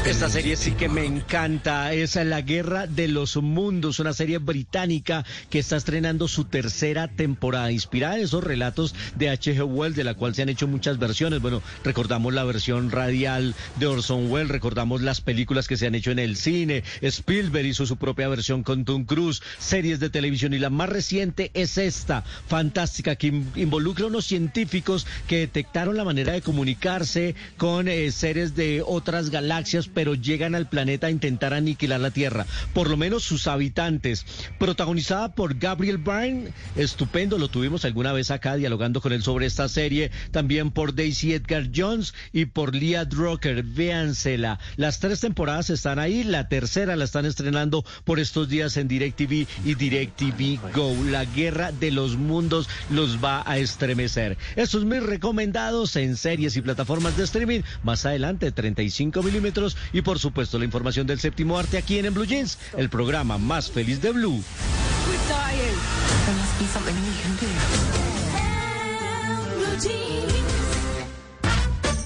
Esta 0.05 0.27
serie 0.29 0.57
sí 0.57 0.71
que 0.73 0.89
me 0.89 1.05
encanta, 1.05 1.93
es 1.93 2.15
La 2.17 2.41
Guerra 2.41 2.87
de 2.87 3.07
los 3.07 3.37
Mundos, 3.37 3.99
una 3.99 4.11
serie 4.11 4.37
británica 4.37 5.25
que 5.49 5.59
está 5.59 5.77
estrenando 5.77 6.27
su 6.27 6.43
tercera 6.43 7.07
temporada, 7.07 7.71
inspirada 7.71 8.17
en 8.17 8.23
esos 8.25 8.43
relatos 8.43 8.93
de 9.15 9.29
H.G. 9.29 9.63
Wells, 9.65 9.95
de 9.95 10.03
la 10.03 10.13
cual 10.15 10.35
se 10.35 10.41
han 10.41 10.49
hecho 10.49 10.67
muchas 10.67 10.99
versiones. 10.99 11.39
Bueno, 11.41 11.61
recordamos 11.85 12.33
la 12.33 12.43
versión 12.43 12.91
radial 12.91 13.55
de 13.79 13.85
Orson 13.87 14.29
Welles, 14.29 14.49
recordamos 14.49 15.01
las 15.01 15.21
películas 15.21 15.69
que 15.69 15.77
se 15.77 15.87
han 15.87 15.95
hecho 15.95 16.11
en 16.11 16.19
el 16.19 16.35
cine, 16.35 16.83
Spielberg 17.01 17.65
hizo 17.65 17.85
su 17.85 17.95
propia 17.95 18.27
versión 18.27 18.61
con 18.63 18.83
Tom 18.83 19.05
Cruise, 19.05 19.41
series 19.57 20.01
de 20.01 20.09
televisión 20.09 20.53
y 20.53 20.59
la 20.59 20.69
más 20.69 20.89
reciente 20.89 21.49
es 21.53 21.77
esta, 21.77 22.23
fantástica, 22.47 23.15
que 23.15 23.27
in- 23.27 23.49
involucra 23.55 24.03
a 24.03 24.09
unos 24.09 24.25
científicos 24.25 25.07
que 25.27 25.37
detectaron 25.39 25.95
la 25.95 26.03
manera 26.03 26.33
de 26.33 26.41
comunicarse 26.41 27.35
con 27.55 27.87
eh, 27.87 28.11
seres 28.11 28.53
de 28.53 28.83
otras 28.85 29.29
galaxias, 29.29 29.87
pero 29.93 30.15
llegan 30.15 30.55
al 30.55 30.69
planeta 30.69 31.07
a 31.07 31.11
intentar 31.11 31.53
aniquilar 31.53 31.99
la 31.99 32.11
Tierra, 32.11 32.45
por 32.73 32.89
lo 32.89 32.97
menos 32.97 33.23
sus 33.23 33.47
habitantes. 33.47 34.25
Protagonizada 34.59 35.33
por 35.35 35.57
Gabriel 35.57 35.97
Byrne, 35.97 36.51
estupendo, 36.75 37.37
lo 37.37 37.47
tuvimos 37.47 37.85
alguna 37.85 38.13
vez 38.13 38.31
acá 38.31 38.55
dialogando 38.55 39.01
con 39.01 39.13
él 39.13 39.23
sobre 39.23 39.45
esta 39.45 39.67
serie, 39.69 40.11
también 40.31 40.71
por 40.71 40.95
Daisy 40.95 41.33
Edgar 41.33 41.69
Jones 41.73 42.13
y 42.31 42.45
por 42.45 42.75
Leah 42.75 43.05
Drucker, 43.05 43.63
véansela. 43.63 44.59
Las 44.75 44.99
tres 44.99 45.19
temporadas 45.19 45.69
están 45.69 45.99
ahí, 45.99 46.23
la 46.23 46.47
tercera 46.47 46.95
la 46.95 47.05
están 47.05 47.25
estrenando 47.25 47.85
por 48.03 48.19
estos 48.19 48.49
días 48.49 48.77
en 48.77 48.87
DirecTV 48.87 49.47
y 49.65 49.75
DirecTV 49.75 50.73
Go. 50.73 50.95
La 51.09 51.25
guerra 51.25 51.71
de 51.71 51.91
los 51.91 52.17
mundos 52.17 52.69
los 52.89 53.23
va 53.23 53.43
a 53.45 53.57
estremecer. 53.57 54.37
Estos 54.55 54.85
mis 54.85 55.03
recomendados 55.03 55.95
en 55.95 56.17
series 56.17 56.55
y 56.57 56.61
plataformas 56.61 57.17
de 57.17 57.23
streaming. 57.23 57.61
Más 57.83 58.05
adelante, 58.05 58.51
35 58.51 59.23
milímetros 59.23 59.77
y 59.91 60.01
por 60.01 60.19
supuesto 60.19 60.57
la 60.59 60.65
información 60.65 61.07
del 61.07 61.19
séptimo 61.19 61.57
arte 61.57 61.77
aquí 61.77 61.99
en, 61.99 62.05
en 62.05 62.13
Blue 62.13 62.25
Jeans, 62.25 62.57
el 62.77 62.89
programa 62.89 63.37
más 63.37 63.69
feliz 63.71 64.01
de 64.01 64.11
Blue. 64.11 64.43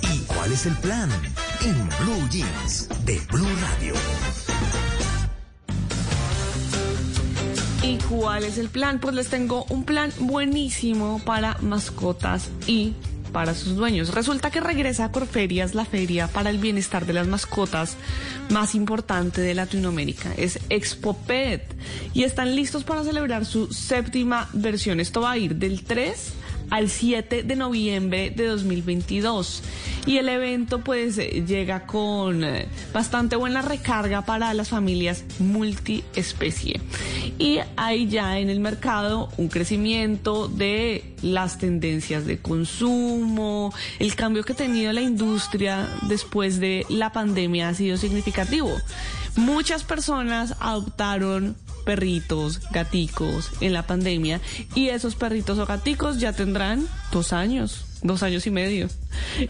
¿Y 0.02 0.18
cuál 0.26 0.52
es 0.52 0.66
el 0.66 0.76
plan? 0.78 1.10
En 1.62 1.90
Blue 2.00 2.30
Jeans 2.30 2.90
de 3.06 3.20
Blue 3.32 3.48
Radio. 3.62 3.94
¿Y 7.84 7.98
cuál 8.10 8.44
es 8.44 8.58
el 8.58 8.70
plan? 8.70 9.00
Pues 9.00 9.16
les 9.16 9.30
tengo 9.30 9.66
un 9.70 9.84
plan 9.84 10.12
buenísimo 10.20 11.22
para 11.26 11.58
mascotas 11.62 12.50
y 12.66 12.94
sus 13.54 13.76
dueños. 13.76 14.14
Resulta 14.14 14.52
que 14.52 14.60
regresa 14.60 15.06
a 15.06 15.12
Corferias 15.12 15.76
la 15.76 15.86
feria 15.86 16.28
para 16.28 16.50
el 16.50 16.58
bienestar 16.58 17.06
de 17.06 17.14
las 17.14 17.28
mascotas 17.28 17.96
más 18.50 18.76
importante 18.76 19.42
de 19.42 19.54
Latinoamérica. 19.54 20.34
Es 20.38 20.60
Expo 20.70 21.16
Pet 21.16 21.64
y 22.14 22.24
están 22.24 22.56
listos 22.56 22.84
para 22.84 23.04
celebrar 23.04 23.46
su 23.46 23.72
séptima 23.72 24.50
versión. 24.54 25.00
Esto 25.00 25.22
va 25.22 25.32
a 25.32 25.38
ir 25.38 25.56
del 25.56 25.84
3 25.84 26.34
al 26.70 26.89
7 26.89 27.43
de 27.43 27.55
noviembre 27.55 28.30
de 28.30 28.45
2022 28.47 29.63
y 30.05 30.18
el 30.18 30.30
evento 30.30 30.80
pues 30.80 31.18
eh, 31.18 31.43
llega 31.45 31.86
con 31.86 32.43
eh, 32.43 32.68
bastante 32.93 33.36
buena 33.36 33.61
recarga 33.61 34.24
para 34.24 34.53
las 34.53 34.70
familias 34.70 35.24
multiespecie. 35.39 36.80
Y 37.38 37.59
hay 37.76 38.07
ya 38.07 38.39
en 38.39 38.49
el 38.49 38.59
mercado 38.59 39.30
un 39.38 39.49
crecimiento 39.49 40.47
de 40.47 41.13
las 41.22 41.57
tendencias 41.57 42.26
de 42.26 42.39
consumo. 42.39 43.74
El 43.99 44.15
cambio 44.15 44.43
que 44.43 44.53
ha 44.53 44.55
tenido 44.55 44.93
la 44.93 45.01
industria 45.01 45.88
después 46.07 46.59
de 46.59 46.86
la 46.89 47.11
pandemia 47.11 47.70
ha 47.70 47.74
sido 47.74 47.97
significativo. 47.97 48.72
Muchas 49.36 49.84
personas 49.84 50.55
adoptaron 50.59 51.55
perritos, 51.88 52.60
gaticos 52.72 53.50
en 53.62 53.72
la 53.72 53.88
pandemia 53.88 54.42
y 54.76 54.90
esos 54.90 55.16
perritos 55.16 55.58
o 55.58 55.66
gaticos 55.66 56.20
ya 56.20 56.34
tendrán 56.34 56.86
dos 57.14 57.32
años, 57.32 57.86
dos 58.04 58.24
años 58.24 58.46
y 58.46 58.52
medio. 58.52 58.90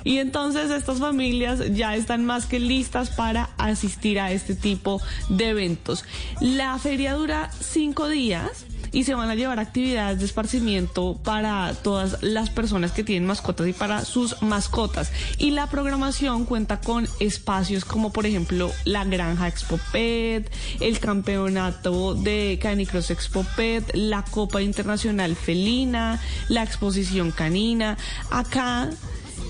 Y 0.04 0.20
entonces 0.20 0.70
estas 0.70 1.00
familias 1.00 1.74
ya 1.74 1.96
están 1.96 2.26
más 2.26 2.46
que 2.46 2.60
listas 2.60 3.10
para 3.10 3.50
asistir 3.58 4.20
a 4.20 4.32
este 4.32 4.54
tipo 4.54 5.02
de 5.30 5.50
eventos. 5.50 6.06
La 6.40 6.78
feria 6.78 7.16
dura 7.16 7.50
cinco 7.60 8.08
días 8.08 8.68
y 8.98 9.04
se 9.04 9.14
van 9.14 9.30
a 9.30 9.36
llevar 9.36 9.60
actividades 9.60 10.18
de 10.18 10.26
esparcimiento 10.26 11.20
para 11.24 11.72
todas 11.84 12.24
las 12.24 12.50
personas 12.50 12.92
que 12.92 13.04
tienen 13.04 13.28
mascotas 13.28 13.68
y 13.68 13.74
para 13.74 14.04
sus 14.04 14.42
mascotas. 14.42 15.12
Y 15.38 15.52
la 15.52 15.68
programación 15.68 16.46
cuenta 16.46 16.80
con 16.82 17.08
espacios 17.20 17.86
como 17.86 18.12
por 18.12 18.26
ejemplo 18.26 18.72
la 18.86 19.06
Granja 19.06 19.48
Expo 19.48 19.80
Pet, 19.92 20.52
el 20.80 20.98
campeonato 20.98 22.16
de 22.16 22.58
Canicross 22.60 23.12
Expo 23.12 23.46
Pet, 23.56 23.88
la 23.94 24.24
Copa 24.24 24.64
Internacional 24.64 25.36
Felina, 25.36 26.20
la 26.50 26.64
exposición 26.64 27.30
canina. 27.30 28.00
Acá 28.32 28.90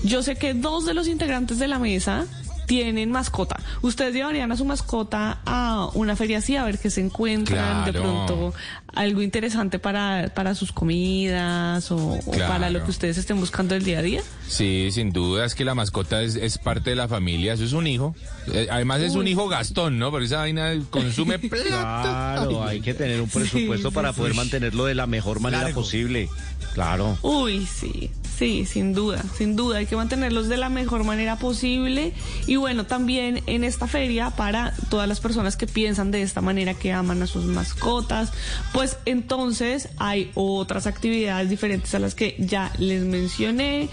yo 0.04 0.22
sé 0.22 0.36
que 0.36 0.52
dos 0.52 0.84
de 0.84 0.92
los 0.92 1.08
integrantes 1.08 1.58
de 1.58 1.68
la 1.68 1.78
mesa 1.78 2.26
tienen 2.68 3.10
mascota. 3.10 3.58
Ustedes 3.80 4.14
llevarían 4.14 4.52
a 4.52 4.56
su 4.56 4.64
mascota 4.66 5.40
a 5.46 5.88
una 5.94 6.14
feria 6.16 6.38
así 6.38 6.54
a 6.54 6.64
ver 6.64 6.78
qué 6.78 6.90
se 6.90 7.00
encuentran, 7.00 7.86
de 7.86 7.94
pronto 7.94 8.52
algo 8.98 9.22
interesante 9.22 9.78
para, 9.78 10.32
para 10.34 10.54
sus 10.54 10.72
comidas 10.72 11.90
o, 11.92 12.18
para 12.48 12.68
lo 12.70 12.84
que 12.84 12.90
ustedes 12.90 13.16
estén 13.16 13.38
buscando 13.38 13.74
el 13.74 13.84
día 13.84 14.00
a 14.00 14.02
día. 14.02 14.22
Sí, 14.48 14.88
sin 14.92 15.12
duda 15.12 15.44
es 15.44 15.54
que 15.54 15.64
la 15.64 15.74
mascota 15.74 16.22
es, 16.22 16.34
es 16.34 16.58
parte 16.58 16.90
de 16.90 16.96
la 16.96 17.06
familia, 17.08 17.52
eso 17.52 17.64
es 17.64 17.72
un 17.72 17.86
hijo. 17.86 18.14
Eh, 18.52 18.66
además 18.70 19.00
es 19.00 19.14
un 19.14 19.28
hijo 19.28 19.48
gastón, 19.48 19.98
¿no? 19.98 20.10
Porque 20.10 20.26
esa 20.26 20.38
vaina 20.38 20.74
consume 20.90 21.38
plata. 21.38 22.34
Claro, 22.36 22.64
hay 22.64 22.80
que 22.80 22.94
tener 22.94 23.20
un 23.20 23.28
presupuesto 23.28 23.88
Sí, 23.90 23.94
para 23.94 24.12
sí, 24.12 24.18
poder 24.18 24.32
sí. 24.32 24.38
mantenerlo 24.38 24.84
de 24.84 24.94
la 24.94 25.06
mejor 25.06 25.40
manera 25.40 25.64
Largo. 25.64 25.80
posible. 25.82 26.28
Claro. 26.74 27.18
Uy, 27.22 27.66
sí, 27.66 28.10
sí, 28.38 28.64
sin 28.64 28.92
duda, 28.92 29.24
sin 29.36 29.56
duda. 29.56 29.78
Hay 29.78 29.86
que 29.86 29.96
mantenerlos 29.96 30.48
de 30.48 30.56
la 30.56 30.68
mejor 30.68 31.02
manera 31.02 31.36
posible. 31.36 32.12
Y 32.46 32.56
bueno, 32.56 32.84
también 32.86 33.42
en 33.46 33.64
esta 33.64 33.86
feria, 33.88 34.30
para 34.30 34.72
todas 34.88 35.08
las 35.08 35.18
personas 35.18 35.56
que 35.56 35.66
piensan 35.66 36.10
de 36.12 36.22
esta 36.22 36.40
manera, 36.40 36.74
que 36.74 36.92
aman 36.92 37.22
a 37.22 37.26
sus 37.26 37.46
mascotas, 37.46 38.32
pues 38.72 38.87
entonces 39.04 39.88
hay 39.98 40.30
otras 40.34 40.86
actividades 40.86 41.50
diferentes 41.50 41.94
a 41.94 41.98
las 41.98 42.14
que 42.14 42.36
ya 42.38 42.72
les 42.78 43.04
mencioné. 43.04 43.88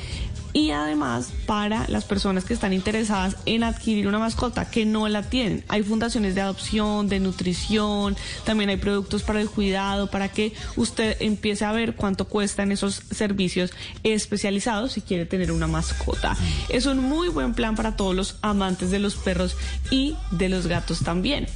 Y 0.55 0.71
además, 0.71 1.33
para 1.45 1.85
las 1.89 2.05
personas 2.05 2.45
que 2.45 2.53
están 2.53 2.71
interesadas 2.71 3.35
en 3.45 3.65
adquirir 3.65 4.07
una 4.07 4.19
mascota 4.19 4.69
que 4.71 4.85
no 4.85 5.09
la 5.09 5.21
tienen, 5.21 5.65
hay 5.67 5.83
fundaciones 5.83 6.33
de 6.33 6.39
adopción, 6.39 7.09
de 7.09 7.19
nutrición, 7.19 8.15
también 8.45 8.69
hay 8.69 8.77
productos 8.77 9.21
para 9.21 9.41
el 9.41 9.49
cuidado, 9.49 10.09
para 10.09 10.29
que 10.29 10.53
usted 10.77 11.17
empiece 11.19 11.65
a 11.65 11.73
ver 11.73 11.95
cuánto 11.97 12.29
cuestan 12.29 12.71
esos 12.71 13.01
servicios 13.11 13.73
especializados 14.03 14.93
si 14.93 15.01
quiere 15.01 15.25
tener 15.25 15.51
una 15.51 15.67
mascota. 15.67 16.37
Es 16.69 16.85
un 16.85 16.99
muy 16.99 17.27
buen 17.27 17.53
plan 17.53 17.75
para 17.75 17.97
todos 17.97 18.15
los 18.15 18.37
amantes 18.41 18.91
de 18.91 18.99
los 18.99 19.17
perros 19.17 19.57
y 19.91 20.15
de 20.31 20.47
los 20.47 20.67
gatos 20.67 20.99
también. 20.99 21.47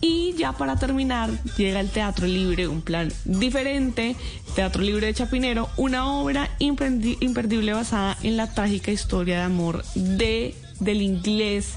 Y 0.00 0.34
ya 0.34 0.52
para 0.52 0.76
terminar, 0.76 1.30
llega 1.56 1.80
el 1.80 1.90
Teatro 1.90 2.26
Libre, 2.26 2.68
un 2.68 2.82
plan 2.82 3.12
diferente. 3.24 4.16
Teatro 4.54 4.82
Libre 4.82 5.08
de 5.08 5.14
Chapinero, 5.14 5.68
una 5.76 6.10
obra 6.10 6.50
imperdible 6.58 7.72
basada 7.72 8.16
en 8.22 8.36
la 8.36 8.52
trágica 8.52 8.90
historia 8.90 9.36
de 9.36 9.42
amor 9.42 9.84
de 9.94 10.54
del 10.80 11.02
inglés 11.02 11.74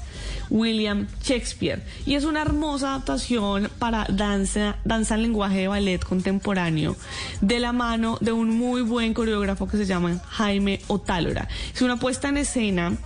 William 0.50 1.06
Shakespeare 1.22 1.82
y 2.06 2.14
es 2.14 2.24
una 2.24 2.42
hermosa 2.42 2.90
adaptación 2.90 3.70
para 3.78 4.06
danza 4.08 4.76
danza 4.84 5.14
en 5.14 5.22
lenguaje 5.22 5.60
de 5.60 5.68
ballet 5.68 6.04
contemporáneo 6.04 6.96
de 7.40 7.60
la 7.60 7.72
mano 7.72 8.18
de 8.20 8.32
un 8.32 8.50
muy 8.50 8.82
buen 8.82 9.14
coreógrafo 9.14 9.68
que 9.68 9.76
se 9.76 9.86
llama 9.86 10.20
Jaime 10.28 10.80
Otálora 10.88 11.48
es 11.72 11.80
una 11.82 11.98
puesta 11.98 12.28
en 12.28 12.38
escena 12.38 12.98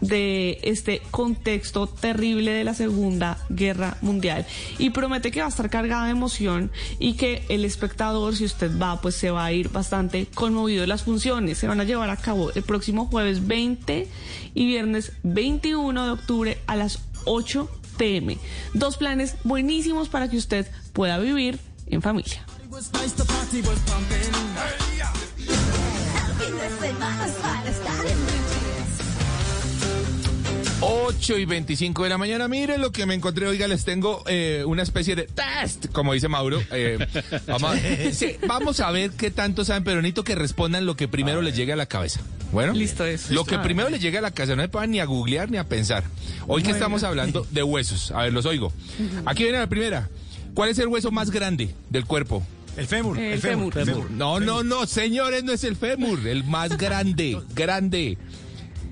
de 0.00 0.58
este 0.62 1.02
contexto 1.10 1.86
terrible 1.86 2.52
de 2.52 2.64
la 2.64 2.74
Segunda 2.74 3.38
Guerra 3.48 3.96
Mundial 4.00 4.46
y 4.78 4.90
promete 4.90 5.30
que 5.30 5.40
va 5.40 5.46
a 5.46 5.50
estar 5.50 5.70
cargada 5.70 6.06
de 6.06 6.12
emoción 6.12 6.70
y 6.98 7.14
que 7.14 7.44
el 7.48 7.64
espectador, 7.64 8.36
si 8.36 8.44
usted 8.44 8.70
va, 8.80 9.00
pues 9.00 9.14
se 9.14 9.30
va 9.30 9.44
a 9.44 9.52
ir 9.52 9.68
bastante 9.70 10.26
conmovido. 10.26 10.86
Las 10.86 11.02
funciones 11.02 11.58
se 11.58 11.66
van 11.66 11.80
a 11.80 11.84
llevar 11.84 12.10
a 12.10 12.16
cabo 12.16 12.50
el 12.52 12.62
próximo 12.62 13.06
jueves 13.06 13.46
20 13.46 14.08
y 14.54 14.66
viernes 14.66 15.12
21 15.22 16.04
de 16.04 16.10
octubre 16.10 16.58
a 16.66 16.76
las 16.76 17.00
8 17.24 17.68
pm. 17.96 18.38
Dos 18.74 18.96
planes 18.96 19.36
buenísimos 19.44 20.08
para 20.08 20.28
que 20.28 20.36
usted 20.36 20.66
pueda 20.92 21.18
vivir 21.18 21.58
en 21.86 22.02
familia. 22.02 22.44
8 30.82 31.36
y 31.38 31.44
25 31.44 32.04
de 32.04 32.08
la 32.08 32.16
mañana. 32.18 32.48
Miren 32.48 32.80
lo 32.80 32.90
que 32.90 33.04
me 33.04 33.14
encontré. 33.14 33.46
Oiga, 33.46 33.68
les 33.68 33.84
tengo 33.84 34.22
eh, 34.26 34.64
una 34.66 34.82
especie 34.82 35.14
de 35.14 35.24
test, 35.24 35.86
como 35.92 36.14
dice 36.14 36.28
Mauro. 36.28 36.62
Eh, 36.72 36.98
vamos, 37.46 37.74
a, 37.76 38.12
sí, 38.12 38.36
vamos 38.46 38.80
a 38.80 38.90
ver 38.90 39.10
qué 39.10 39.30
tanto 39.30 39.64
saben, 39.64 39.84
pero 39.84 39.96
necesito 40.00 40.24
que 40.24 40.34
respondan 40.34 40.86
lo 40.86 40.96
que 40.96 41.06
primero 41.08 41.42
les 41.42 41.54
llegue 41.54 41.72
a 41.74 41.76
la 41.76 41.86
cabeza. 41.86 42.20
Bueno, 42.52 42.72
Listo, 42.72 43.04
eso. 43.04 43.32
Lo 43.34 43.44
que 43.44 43.52
Listo. 43.52 43.64
primero 43.64 43.90
les 43.90 44.00
llegue 44.00 44.18
a 44.18 44.22
la 44.22 44.30
cabeza, 44.30 44.56
no 44.56 44.62
me 44.62 44.68
puedan 44.68 44.90
ni 44.90 45.00
a 45.00 45.04
googlear 45.04 45.50
ni 45.50 45.58
a 45.58 45.64
pensar. 45.64 46.02
Hoy 46.46 46.62
que 46.62 46.70
estamos 46.70 47.02
hablando 47.04 47.46
de 47.50 47.62
huesos. 47.62 48.10
A 48.12 48.22
ver, 48.22 48.32
los 48.32 48.46
oigo. 48.46 48.72
Aquí 49.26 49.42
viene 49.44 49.58
la 49.58 49.66
primera. 49.68 50.08
¿Cuál 50.54 50.70
es 50.70 50.78
el 50.78 50.88
hueso 50.88 51.10
más 51.10 51.30
grande 51.30 51.74
del 51.90 52.06
cuerpo? 52.06 52.42
El 52.76 52.86
fémur. 52.86 53.18
El 53.18 53.34
El, 53.34 53.40
fémur. 53.40 53.72
fémur. 53.72 53.86
fémur. 53.94 54.10
No, 54.12 54.40
no, 54.40 54.64
no, 54.64 54.86
señores, 54.86 55.44
no 55.44 55.52
es 55.52 55.62
el 55.64 55.76
fémur, 55.76 56.26
el 56.26 56.42
más 56.44 56.76
grande, 56.78 57.38
grande. 57.54 58.16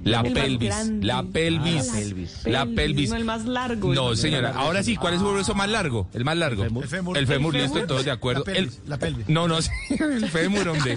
La 0.04 0.20
El 0.20 0.32
más 0.32 0.42
pelvis, 0.42 0.68
grande. 0.68 1.06
la 1.06 1.22
pelvis, 1.22 1.88
Ah, 1.88 1.94
la 1.94 1.98
pelvis. 2.00 2.46
la 2.46 2.66
pelvis. 2.66 3.10
No 3.10 3.16
el 3.16 3.24
más 3.24 3.44
largo. 3.44 3.88
el 3.90 3.94
No, 3.96 4.14
señora. 4.16 4.52
Ahora 4.56 4.82
sí, 4.82 4.96
¿cuál 4.96 5.14
es 5.14 5.20
el 5.20 5.26
hueso 5.26 5.54
más 5.54 5.68
largo? 5.68 6.08
El 6.14 6.24
más 6.24 6.36
largo. 6.36 6.62
El 6.62 6.68
fémur. 6.68 6.84
El 6.84 6.88
fémur. 6.88 7.18
El 7.18 7.26
fémur, 7.26 7.56
El 7.56 7.62
listo, 7.62 7.86
todos 7.86 8.04
de 8.04 8.10
acuerdo. 8.10 8.44
La 8.46 8.52
pelvis, 8.54 8.80
El- 8.84 8.88
la 8.90 8.98
pelvis. 8.98 9.28
No, 9.28 9.48
no, 9.48 9.58
el 9.90 10.28
fémur, 10.30 10.68
hombre. 10.68 10.96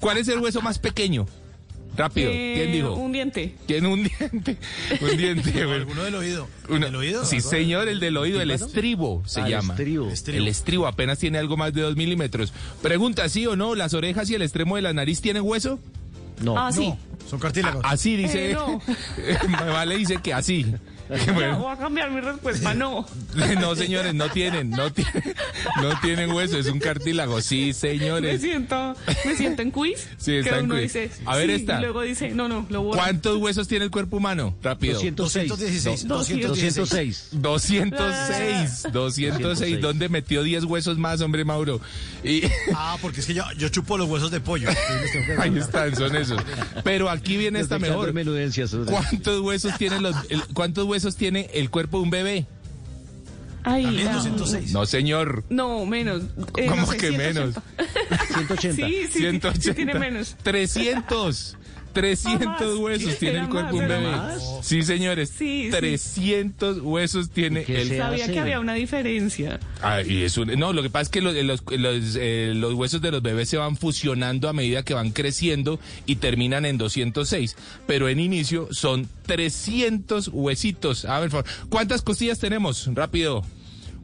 ¿Cuál 0.00 0.18
es 0.18 0.28
el 0.28 0.38
hueso 0.40 0.60
más 0.60 0.78
pequeño? 0.78 1.26
Rápido, 1.94 2.30
Eh, 2.32 2.54
¿quién 2.56 2.72
dijo? 2.72 2.94
Un 2.94 3.12
diente. 3.12 3.54
¿Quién 3.66 3.84
un 3.84 4.02
diente? 4.02 4.56
Un 5.02 5.16
diente, 5.18 5.52
No, 5.52 5.66
güey. 5.66 5.78
¿Alguno 5.80 6.02
del 6.04 6.14
oído? 6.14 6.48
Uno- 6.70 6.86
¿Del 6.86 6.96
oído? 6.96 7.24
Sí, 7.26 7.42
señor, 7.42 7.86
el 7.88 8.00
del 8.00 8.16
oído, 8.16 8.40
el 8.40 8.50
estribo 8.50 9.22
se 9.26 9.40
Ah, 9.42 9.44
el 9.44 9.50
llama. 9.50 9.74
estribo. 9.74 10.08
El 10.28 10.48
estribo 10.48 10.86
apenas 10.86 11.18
tiene 11.18 11.36
algo 11.36 11.58
más 11.58 11.74
de 11.74 11.82
dos 11.82 11.94
milímetros. 11.96 12.54
Pregunta, 12.80 13.28
¿sí 13.28 13.46
o 13.46 13.56
no? 13.56 13.74
¿Las 13.74 13.92
orejas 13.92 14.30
y 14.30 14.34
el 14.34 14.40
extremo 14.42 14.76
de 14.76 14.82
la 14.82 14.94
nariz 14.94 15.20
tienen 15.20 15.42
hueso? 15.42 15.78
No. 16.40 16.58
Ah, 16.58 16.72
sí. 16.72 16.92
Son 17.28 17.38
cartílagos. 17.38 17.82
Así 17.84 18.16
dice. 18.16 18.50
Eh, 18.50 18.54
no. 18.54 18.80
vale, 19.72 19.96
dice 19.96 20.16
que 20.18 20.32
así. 20.34 20.74
Bueno. 21.34 21.58
voy 21.58 21.72
a 21.72 21.76
cambiar 21.76 22.10
mi 22.10 22.20
respuesta. 22.20 22.74
No. 22.74 23.06
No, 23.60 23.74
señores, 23.76 24.12
no 24.14 24.28
tienen, 24.30 24.70
no 24.70 24.92
tienen, 24.92 25.34
no 25.80 25.98
tienen 26.00 26.32
hueso, 26.32 26.58
es 26.58 26.66
un 26.66 26.78
cartílago. 26.78 27.40
Sí, 27.40 27.66
Me 27.68 27.72
señores. 27.74 28.40
siento, 28.42 28.94
me 29.24 29.36
siento 29.36 29.62
en 29.62 29.70
quiz. 29.70 30.06
Sí, 30.18 30.36
está 30.36 30.50
que 30.50 30.58
en 30.58 30.64
uno 30.66 30.74
quiz. 30.74 30.82
dice, 30.92 31.10
A 31.24 31.36
ver 31.36 31.46
sí, 31.48 31.52
esta. 31.56 31.78
Y 31.78 31.80
luego 31.82 32.02
dice, 32.02 32.30
no, 32.30 32.48
no, 32.48 32.66
lo 32.68 32.82
borro. 32.82 32.98
¿Cuántos 32.98 33.38
huesos 33.38 33.68
tiene 33.68 33.86
el 33.86 33.90
cuerpo 33.90 34.18
humano? 34.18 34.54
Rápido. 34.62 34.94
206. 35.00 35.48
216. 35.48 36.08
206. 36.08 37.28
206, 37.32 38.92
206. 38.92 39.80
¿Dónde 39.80 40.08
metió 40.08 40.42
10 40.42 40.64
huesos 40.64 40.98
más, 40.98 41.20
hombre 41.20 41.44
Mauro? 41.44 41.80
Y 42.24 42.42
Ah, 42.74 42.96
porque 43.00 43.20
es 43.20 43.26
que 43.26 43.34
yo, 43.34 43.44
yo 43.56 43.68
chupo 43.70 43.96
los 43.98 44.08
huesos 44.08 44.30
de 44.30 44.40
pollo. 44.40 44.68
ahí 45.38 45.56
están, 45.58 45.94
son 45.96 46.14
esos. 46.16 46.40
Pero 46.84 47.08
aquí 47.10 47.36
viene 47.36 47.60
esta 47.60 47.78
mejor. 47.78 48.12
¿Cuántos 48.86 49.40
huesos 49.40 49.76
tiene 49.78 50.00
los, 50.00 50.14
el- 50.28 50.42
cuántos 50.54 50.84
huesos 50.84 51.01
tiene 51.10 51.50
el 51.54 51.70
cuerpo 51.70 51.98
de 51.98 52.02
un 52.04 52.10
bebé? 52.10 52.46
Ay, 53.64 53.84
También 53.84 54.06
no. 54.06 54.14
206. 54.14 54.72
No, 54.72 54.86
señor. 54.86 55.44
No, 55.48 55.86
menos. 55.86 56.22
Eh, 56.56 56.66
¿Cómo 56.66 56.82
no 56.82 56.86
sé, 56.86 56.96
que 56.96 57.08
180. 57.10 57.62
180. 58.34 58.86
Sí, 58.86 58.94
sí, 59.06 59.08
sí, 59.12 59.18
180. 59.20 59.62
sí 59.62 59.74
tiene 59.74 59.94
menos. 59.94 60.36
300. 60.42 61.56
300 61.92 62.46
Ah, 62.48 62.64
más. 62.64 62.74
huesos 62.78 63.16
tiene 63.18 63.40
el 63.40 63.48
cuerpo 63.48 63.76
de 63.76 63.82
un 63.82 63.88
bebé. 63.88 64.00
más. 64.00 64.42
Sí, 64.62 64.82
señores. 64.82 65.28
Sí, 65.30 65.64
sí. 65.64 65.70
300 65.70 66.78
huesos 66.80 67.30
tiene 67.30 67.64
¿Qué 67.64 67.82
el 67.82 67.96
Sabía 67.96 68.24
hace? 68.24 68.32
que 68.32 68.40
había 68.40 68.60
una 68.60 68.74
diferencia. 68.74 69.60
Ah, 69.82 70.02
y 70.02 70.22
es 70.22 70.36
un- 70.38 70.48
no, 70.58 70.72
lo 70.72 70.82
que 70.82 70.90
pasa 70.90 71.02
es 71.02 71.08
que 71.10 71.20
los, 71.20 71.34
los, 71.34 71.62
los, 71.70 72.16
eh, 72.20 72.52
los 72.54 72.74
huesos 72.74 73.00
de 73.02 73.10
los 73.10 73.22
bebés 73.22 73.48
se 73.48 73.56
van 73.56 73.76
fusionando 73.76 74.48
a 74.48 74.52
medida 74.52 74.82
que 74.82 74.94
van 74.94 75.10
creciendo 75.10 75.78
y 76.06 76.16
terminan 76.16 76.64
en 76.66 76.78
206. 76.78 77.56
Pero 77.86 78.08
en 78.08 78.20
inicio 78.20 78.68
son 78.70 79.08
300 79.26 80.28
huesitos. 80.32 81.04
A 81.04 81.20
ver, 81.20 81.30
por 81.30 81.44
favor, 81.44 81.68
¿cuántas 81.68 82.02
costillas 82.02 82.38
tenemos? 82.38 82.88
Rápido. 82.94 83.44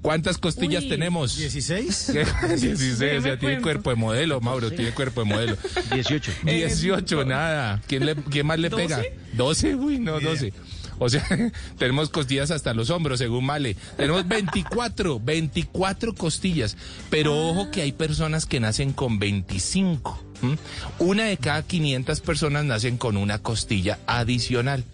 ¿Cuántas 0.03 0.39
costillas 0.39 0.85
Uy. 0.85 0.89
tenemos? 0.89 1.37
16. 1.37 2.11
¿Qué? 2.13 2.25
16, 2.49 3.19
o 3.19 3.23
sea, 3.23 3.39
tiene 3.39 3.61
cuerpo 3.61 3.91
de 3.91 3.97
modelo, 3.97 4.41
Mauro, 4.41 4.71
tiene 4.71 4.93
cuerpo 4.93 5.23
de 5.23 5.27
modelo. 5.27 5.57
18. 5.93 6.33
18, 6.45 7.25
nada. 7.25 7.83
¿Quién, 7.87 8.07
le, 8.07 8.15
¿Quién 8.15 8.47
más 8.47 8.59
le 8.59 8.71
pega? 8.71 9.03
12, 9.35 9.75
uy, 9.75 9.99
no, 9.99 10.21
12. 10.21 10.53
O 10.99 11.09
sea, 11.09 11.27
tenemos 11.79 12.11
costillas 12.11 12.51
hasta 12.51 12.75
los 12.75 12.91
hombros, 12.91 13.19
según 13.19 13.45
Male. 13.45 13.77
Tenemos 13.97 14.27
24, 14.27 15.21
24 15.21 16.15
costillas. 16.15 16.77
Pero 17.11 17.37
ojo 17.49 17.71
que 17.71 17.83
hay 17.83 17.93
personas 17.93 18.47
que 18.47 18.61
nacen 18.61 18.93
con 18.93 19.19
25. 19.19 20.25
¿m? 20.43 20.59
Una 20.99 21.25
de 21.25 21.37
cada 21.37 21.63
500 21.63 22.21
personas 22.21 22.65
nacen 22.65 22.99
con 22.99 23.17
una 23.17 23.39
costilla 23.39 23.99
adicional. 24.07 24.85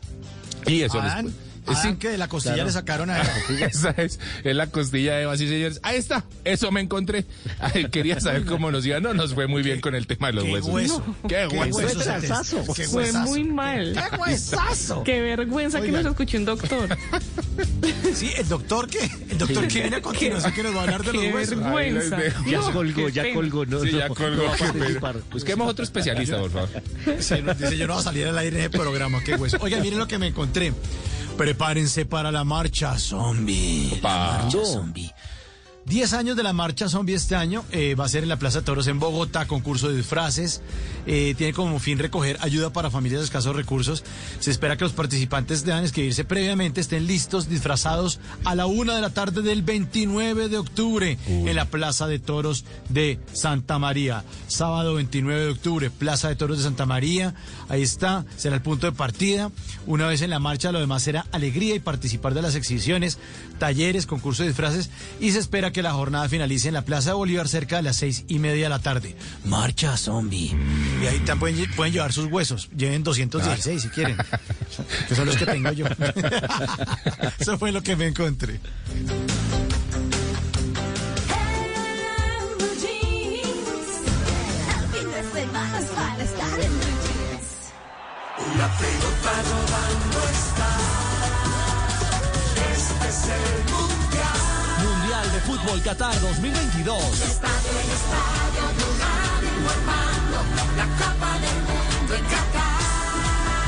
Y 0.67 0.83
eso 0.83 1.03
les 1.03 1.13
Adán, 1.65 1.75
puede- 1.75 1.79
Adán, 1.79 1.93
Sí, 1.93 1.99
que 1.99 2.09
de 2.11 2.19
la 2.19 2.29
costilla 2.29 2.55
claro. 2.55 2.67
le 2.69 2.73
sacaron 2.73 3.11
a 3.11 3.21
Esa 3.61 3.91
es, 3.91 4.19
es 4.45 4.57
la 4.57 4.67
costilla 4.69 5.15
de 5.17 5.23
Eva, 5.23 5.37
sí, 5.37 5.49
señores. 5.49 5.81
Ahí 5.83 5.97
está, 5.97 6.25
eso 6.45 6.71
me 6.71 6.81
encontré. 6.81 7.25
Ay, 7.61 7.87
quería 7.91 8.21
saber 8.21 8.45
cómo 8.47 8.71
nos 8.71 8.85
iba. 8.87 9.01
No, 9.01 9.15
nos 9.15 9.35
fue 9.35 9.47
muy 9.47 9.63
bien 9.63 9.81
con 9.81 9.95
el 9.95 10.07
tema 10.07 10.29
de 10.29 10.33
los 10.35 10.45
Qué 10.45 10.53
huesos. 10.53 10.71
hueso. 10.71 11.05
Qué 11.29 11.47
Qué 11.51 11.57
hueso. 11.59 12.75
Qué 12.75 12.85
Fue 12.85 13.03
huesazo. 13.05 13.31
muy 13.31 13.45
mal. 13.45 13.95
¡Qué 14.11 14.17
huesazo! 14.17 15.03
Qué 15.05 15.21
vergüenza 15.21 15.79
que 15.81 15.87
Oigan. 15.89 16.03
nos 16.03 16.13
escuche 16.13 16.39
un 16.39 16.45
doctor. 16.45 16.89
Sí, 18.15 18.31
el 18.37 18.49
doctor 18.49 18.89
que 18.89 18.99
el 19.31 19.39
doctor 19.39 19.67
que 19.69 19.81
viene 19.81 19.97
a 19.97 20.03
continuación 20.03 20.53
que 20.53 20.63
nos 20.63 20.75
va 20.75 20.81
a 20.81 20.83
hablar 20.85 21.03
de 21.05 21.11
Qué 21.13 21.17
los 21.27 21.35
huesos. 21.35 21.59
vergüenza. 21.61 22.17
Dejo. 22.17 22.45
Ya 22.51 22.59
No, 22.59 22.73
colgó, 22.73 23.07
qué 23.07 23.13
ya 23.13 23.23
pena. 23.23 23.35
colgó. 23.35 23.67
No, 23.67 23.81
Sí, 23.81 23.91
ya 23.93 24.09
no, 24.09 24.15
colgó. 24.15 24.43
no 24.45 24.57
participar. 24.57 25.17
Busquemos 25.33 25.69
otro 25.71 25.85
especialista, 25.85 26.39
por 26.39 26.51
favor. 26.51 26.69
Sí, 27.21 27.35
nos 27.43 27.59
dice, 27.59 27.77
yo 27.77 27.87
no 27.87 27.95
voy 27.95 28.01
a 28.01 28.05
salir 28.05 28.27
al 28.27 28.39
aire 28.39 28.57
en 28.59 28.61
ese 28.63 28.71
programa, 28.71 29.23
qué 29.25 29.35
hueso. 29.35 29.57
Oiga, 29.61 29.79
miren 29.81 29.99
lo 29.99 30.07
que 30.09 30.19
me 30.19 30.29
encontré. 30.29 30.73
Prepárense 31.37 32.05
para 32.07 32.31
la 32.31 32.45
marcha 32.45 32.97
zombie. 32.99 33.91
La 33.97 34.01
Pa. 34.01 34.39
marcha 34.43 34.59
No. 34.59 34.65
zombie. 34.65 35.11
10 35.87 36.15
años 36.15 36.35
de 36.37 36.43
la 36.43 36.53
marcha 36.55 36.89
zombie 36.89 37.15
este 37.15 37.35
año. 37.37 37.63
eh, 37.71 37.95
va 37.95 38.07
a 38.07 38.09
ser 38.09 38.23
en 38.23 38.31
la 38.31 38.39
Plaza 38.39 38.61
de 38.61 38.65
Toros 38.65 38.87
en 38.87 38.99
Bogotá, 38.99 39.47
concurso 39.47 39.89
de 39.89 39.97
disfraces. 39.97 40.63
eh, 41.07 41.35
tiene 41.37 41.53
como 41.53 41.79
fin 41.79 41.99
recoger 41.99 42.39
ayuda 42.41 42.73
para 42.73 42.91
familias 42.91 43.21
de 43.21 43.27
escasos 43.27 43.55
recursos. 43.55 44.03
Se 44.41 44.51
espera 44.51 44.79
que 44.79 44.85
los 44.85 44.95
participantes 44.95 45.65
deban 45.65 45.83
inscribirse 45.83 46.25
previamente, 46.25 46.81
estén 46.81 47.07
listos, 47.07 47.49
disfrazados 47.51 48.19
a 48.45 48.55
la 48.55 48.65
una 48.67 48.95
de 48.95 49.03
la 49.03 49.11
tarde 49.11 49.43
del 49.43 49.63
29 49.63 50.49
de 50.49 50.57
octubre 50.57 51.19
en 51.27 51.55
la 51.55 51.67
Plaza 51.67 52.07
de 52.07 52.19
Toros 52.19 52.65
de 52.89 53.19
Santa 53.35 53.79
María. 53.79 54.25
Sábado 54.47 54.95
29 54.95 55.45
de 55.45 55.51
octubre, 55.51 55.91
Plaza 55.91 56.29
de 56.29 56.37
Toros 56.37 56.57
de 56.59 56.65
Santa 56.65 56.87
María. 56.87 57.35
Ahí 57.69 57.83
está, 57.83 58.25
será 58.39 58.57
el 58.57 58.63
punto 58.63 58.87
de 58.87 58.93
partida. 58.93 59.51
Una 59.87 60.07
vez 60.07 60.23
en 60.23 60.31
la 60.31 60.39
marcha, 60.39 60.73
lo 60.73 60.81
demás 60.81 61.03
será 61.03 61.27
alegría 61.33 61.75
y 61.75 61.81
participar 61.81 62.33
de 62.33 62.41
las 62.41 62.55
exhibiciones, 62.55 63.19
talleres, 63.59 64.07
concurso 64.07 64.43
de 64.43 64.51
disfraces 64.51 64.91
y 65.21 65.33
se 65.33 65.39
espera 65.39 65.73
que 65.73 65.83
la 65.83 65.93
jornada 65.93 66.29
finalice 66.29 66.69
en 66.69 66.75
la 66.75 66.83
Plaza 66.83 67.11
de 67.11 67.15
Bolívar 67.15 67.49
cerca 67.49 67.77
de 67.77 67.83
las 67.83 67.97
seis 67.97 68.25
y 68.29 68.39
media 68.39 68.65
de 68.65 68.71
la 68.71 68.79
tarde. 68.81 69.17
Marcha 69.45 69.97
zombie. 69.97 70.57
Y 71.03 71.07
ahí 71.07 71.19
también 71.21 71.39
pueden, 71.39 71.75
pueden 71.75 71.93
llevar 71.93 72.13
sus 72.13 72.27
huesos. 72.27 72.69
Lleven 72.77 73.03
216 73.03 73.83
si 73.83 73.89
quieren. 73.89 74.17
Que 75.09 75.15
son 75.15 75.27
los 75.27 75.37
que 75.37 75.47
tengo 75.47 75.71
yo. 75.73 75.87
Eso 77.39 77.59
fue 77.59 77.71
lo 77.71 77.83
que 77.83 77.95
me 77.97 78.07
encontré. 78.07 78.59
Fútbol 95.65 95.81
Qatar 95.83 96.21
2022. 96.21 97.21
Estadio 97.23 97.73
estadio, 97.97 98.65
informando. 99.49 100.39
La 100.77 100.85
Copa 101.01 101.39
del 101.41 101.59
Mundo 101.65 102.15
en 102.15 102.25
Qatar. 102.25 102.85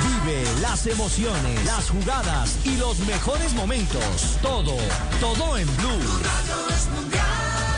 Vive 0.05 0.60
las 0.60 0.86
emociones, 0.86 1.64
las 1.64 1.89
jugadas 1.89 2.59
y 2.64 2.77
los 2.77 2.98
mejores 2.98 3.55
momentos. 3.55 4.05
Todo, 4.43 4.77
todo 5.20 5.56
en 5.56 5.66
Blue. 5.78 6.20
Radio 6.20 6.68
es 6.77 6.86
mundial. 6.90 7.24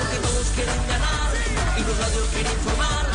Porque 0.00 0.16
todos 0.26 0.46
quieren 0.56 0.86
ganar. 0.88 1.30
Y 1.78 1.82
Blue 1.84 1.94
Radio 2.00 2.20
quiere 2.32 2.50
informar. 2.50 3.06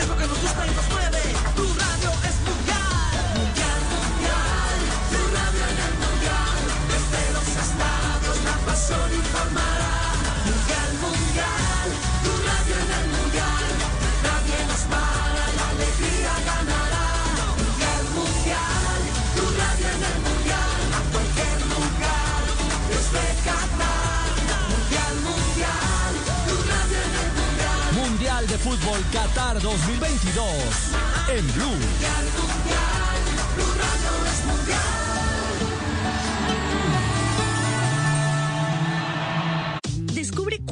Es 0.00 0.08
lo 0.08 0.16
que 0.16 0.26
nos 0.26 0.40
gusta 0.40 0.66
y 0.66 0.70
nos 0.70 0.88
mueve. 0.88 1.22
Blue 1.54 1.74
Radio 1.76 2.10
es 2.24 2.36
mundial. 2.48 3.12
Mundial, 3.36 3.80
mundial. 3.92 4.78
Blue 5.10 5.28
Radio 5.36 5.62
en 5.68 5.78
el 5.84 5.94
mundial. 6.00 6.60
Desde 6.88 7.20
los 7.36 7.46
estadios 7.60 8.36
la 8.44 8.56
pasión 8.64 9.12
informará. 9.12 9.79
Fútbol 28.62 29.02
Qatar 29.10 29.58
2022. 29.58 30.92
En 31.28 31.46
Blue. 31.52 31.78
Mundial. 34.46 34.99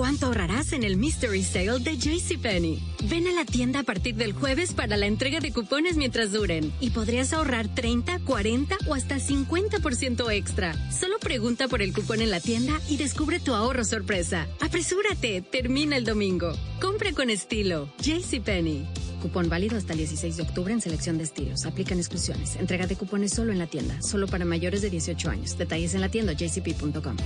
Cuánto 0.08 0.24
ahorrarás 0.24 0.72
en 0.72 0.84
el 0.84 0.96
Mystery 0.96 1.44
Sale 1.44 1.80
de 1.80 1.98
JCPenney. 1.98 2.82
Ven 3.10 3.26
a 3.26 3.32
la 3.32 3.44
tienda 3.44 3.80
a 3.80 3.82
partir 3.82 4.14
del 4.14 4.32
jueves 4.32 4.72
para 4.72 4.96
la 4.96 5.04
entrega 5.04 5.38
de 5.40 5.52
cupones 5.52 5.98
mientras 5.98 6.32
duren 6.32 6.72
y 6.80 6.88
podrías 6.90 7.34
ahorrar 7.34 7.68
30, 7.68 8.20
40 8.20 8.78
o 8.86 8.94
hasta 8.94 9.16
50% 9.16 10.32
extra. 10.32 10.72
Solo 10.90 11.18
pregunta 11.18 11.68
por 11.68 11.82
el 11.82 11.92
cupón 11.92 12.22
en 12.22 12.30
la 12.30 12.40
tienda 12.40 12.80
y 12.88 12.96
descubre 12.96 13.38
tu 13.38 13.52
ahorro 13.52 13.84
sorpresa. 13.84 14.46
Apresúrate, 14.60 15.42
termina 15.42 15.98
el 15.98 16.06
domingo. 16.06 16.54
Compra 16.80 17.12
con 17.12 17.28
estilo. 17.28 17.92
JCPenney. 18.00 18.88
Cupón 19.20 19.50
válido 19.50 19.76
hasta 19.76 19.92
el 19.92 19.98
16 19.98 20.38
de 20.38 20.42
octubre 20.42 20.72
en 20.72 20.80
selección 20.80 21.18
de 21.18 21.24
estilos. 21.24 21.66
Aplican 21.66 21.98
exclusiones. 21.98 22.56
Entrega 22.56 22.86
de 22.86 22.96
cupones 22.96 23.34
solo 23.34 23.52
en 23.52 23.58
la 23.58 23.66
tienda. 23.66 24.00
Solo 24.00 24.26
para 24.26 24.46
mayores 24.46 24.80
de 24.80 24.88
18 24.88 25.28
años. 25.28 25.58
Detalles 25.58 25.92
en 25.92 26.00
la 26.00 26.08
tienda 26.08 26.32
jcp.com. 26.32 27.16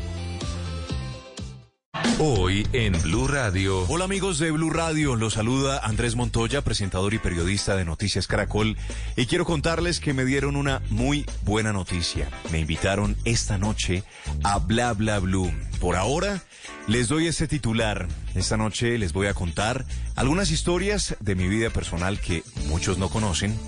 Hoy 2.19 2.67
en 2.73 3.01
Blue 3.03 3.27
Radio. 3.27 3.85
Hola 3.89 4.05
amigos 4.05 4.39
de 4.39 4.51
Blue 4.51 4.71
Radio, 4.71 5.17
los 5.17 5.35
saluda 5.35 5.81
Andrés 5.83 6.15
Montoya, 6.15 6.63
presentador 6.63 7.15
y 7.15 7.19
periodista 7.19 7.75
de 7.75 7.85
Noticias 7.85 8.27
Caracol, 8.27 8.77
y 9.17 9.27
quiero 9.27 9.45
contarles 9.45 9.99
que 9.99 10.13
me 10.13 10.25
dieron 10.25 10.57
una 10.57 10.83
muy 10.91 11.27
buena 11.43 11.73
noticia. 11.73 12.29
Me 12.51 12.61
invitaron 12.61 13.17
esta 13.25 13.59
noche 13.59 14.05
a 14.45 14.59
Bla 14.59 14.93
Bla 14.93 15.19
Blue. 15.19 15.53
Por 15.81 15.97
ahora 15.97 16.43
les 16.87 17.09
doy 17.09 17.27
este 17.27 17.49
titular. 17.49 18.07
Esta 18.35 18.57
noche 18.57 18.99
les 18.99 19.13
voy 19.13 19.27
a 19.27 19.35
contar 19.35 19.85
algunas 20.15 20.51
historias 20.51 21.17
de 21.21 21.35
mi 21.35 21.49
vida 21.49 21.71
personal 21.71 22.21
que 22.21 22.45
muchos 22.67 22.99
no 22.99 23.09
conocen 23.09 23.59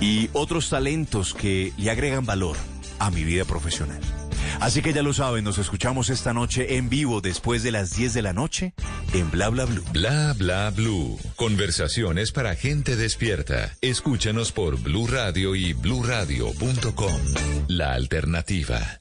y 0.00 0.28
otros 0.32 0.68
talentos 0.68 1.32
que 1.32 1.72
le 1.78 1.90
agregan 1.90 2.26
valor 2.26 2.56
a 2.98 3.10
mi 3.10 3.24
vida 3.24 3.44
profesional. 3.44 4.00
Así 4.60 4.82
que 4.82 4.92
ya 4.92 5.02
lo 5.02 5.12
saben, 5.12 5.44
nos 5.44 5.58
escuchamos 5.58 6.10
esta 6.10 6.32
noche 6.32 6.76
en 6.76 6.88
vivo 6.88 7.20
después 7.20 7.62
de 7.62 7.72
las 7.72 7.96
10 7.96 8.14
de 8.14 8.22
la 8.22 8.32
noche 8.32 8.74
en 9.12 9.30
Bla 9.30 9.48
Bla 9.48 9.64
Blue. 9.64 9.84
Bla 9.92 10.34
bla 10.34 10.70
blue. 10.70 11.18
Conversaciones 11.36 12.32
para 12.32 12.56
gente 12.56 12.96
despierta. 12.96 13.72
Escúchanos 13.80 14.52
por 14.52 14.78
Blue 14.80 15.06
Radio 15.06 15.54
y 15.54 15.72
bluradio.com. 15.72 17.20
La 17.68 17.92
alternativa. 17.94 19.00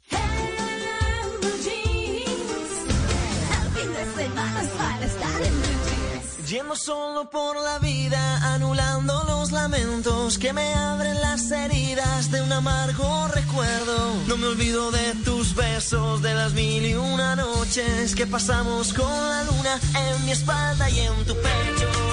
Yendo 6.54 6.76
solo 6.76 7.28
por 7.32 7.60
la 7.60 7.80
vida, 7.80 8.54
anulando 8.54 9.24
los 9.24 9.52
lamentos 9.52 10.38
que 10.38 10.54
me 10.54 10.72
abren 10.76 11.20
las 11.20 11.50
heridas 11.50 12.30
de 12.30 12.44
un 12.44 12.54
amargo 12.54 13.28
recuerdo. 13.30 14.14
No 14.28 14.38
me 14.38 14.46
olvido 14.46 14.92
de 14.92 15.16
tus 15.26 15.56
besos, 15.56 16.22
de 16.22 16.36
las 16.36 16.54
mil 16.54 16.86
y 16.86 16.94
una 16.94 17.36
noches 17.36 18.14
que 18.14 18.28
pasamos 18.28 18.94
con 18.94 19.10
la 19.10 19.44
luna 19.46 19.80
en 19.96 20.26
mi 20.26 20.32
espalda 20.32 20.88
y 20.92 21.00
en 21.00 21.26
tu 21.26 21.34
pecho. 21.34 22.13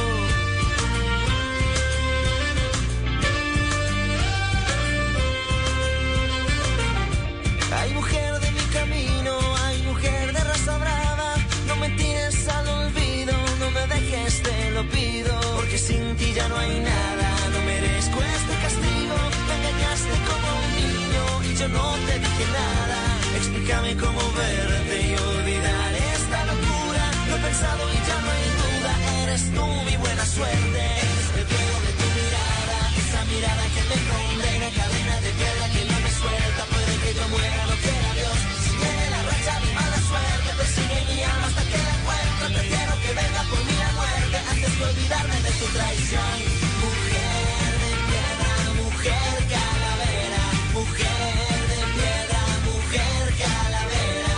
Porque 14.80 15.76
sin 15.76 16.16
ti 16.16 16.32
ya 16.32 16.48
no 16.48 16.56
hay 16.56 16.80
nada, 16.80 17.28
no 17.52 17.60
merezco 17.66 18.18
este 18.22 18.54
castigo. 18.64 19.14
Me 19.46 19.54
engañaste 19.60 20.14
como 20.24 20.48
un 20.56 20.68
niño 20.80 21.24
y 21.44 21.54
yo 21.54 21.68
no 21.68 21.84
te 22.06 22.18
dije 22.18 22.44
nada. 22.48 22.98
Explícame 23.36 23.94
cómo 23.96 24.20
verte 24.32 24.96
y 25.06 25.12
olvidar 25.12 25.92
esta 26.16 26.46
locura. 26.46 27.04
Lo 27.28 27.36
he 27.36 27.40
pensado 27.40 27.82
y 27.92 27.98
ya 28.08 28.16
no 28.24 28.28
hay 28.34 28.46
duda, 28.62 28.92
eres 29.24 29.42
tú 29.52 29.66
mi 29.84 29.96
buena 29.98 30.24
suerte. 30.24 30.80
Eres 30.80 31.28
el 31.36 31.46
de 31.84 31.92
tu 32.00 32.06
mirada, 32.16 32.78
esa 33.02 33.20
mirada 33.32 33.64
que 33.74 33.82
me 33.90 33.98
condena, 34.08 34.68
cadena 34.78 34.99
traición. 45.66 46.36
Mujer 46.84 47.72
de 47.82 47.92
piedra, 48.08 48.52
mujer 48.82 49.32
calavera, 49.54 50.44
mujer 50.72 51.60
de 51.72 51.80
piedra, 51.96 52.42
mujer 52.70 53.22
calavera. 53.44 54.36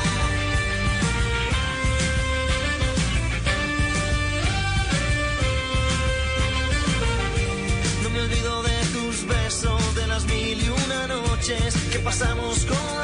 No 8.03 8.09
me 8.11 8.21
olvido 8.21 8.63
de 8.63 8.79
tus 8.95 9.27
besos, 9.27 9.95
de 9.95 10.07
las 10.07 10.25
mil 10.27 10.59
y 10.63 10.69
una 10.69 11.07
noches 11.07 11.75
que 11.91 11.99
pasamos 11.99 12.65
con 12.67 13.02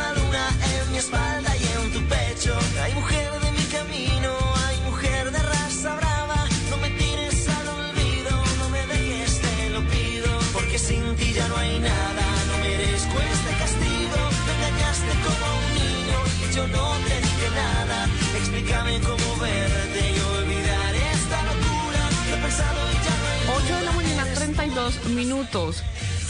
minutos. 25.07 25.83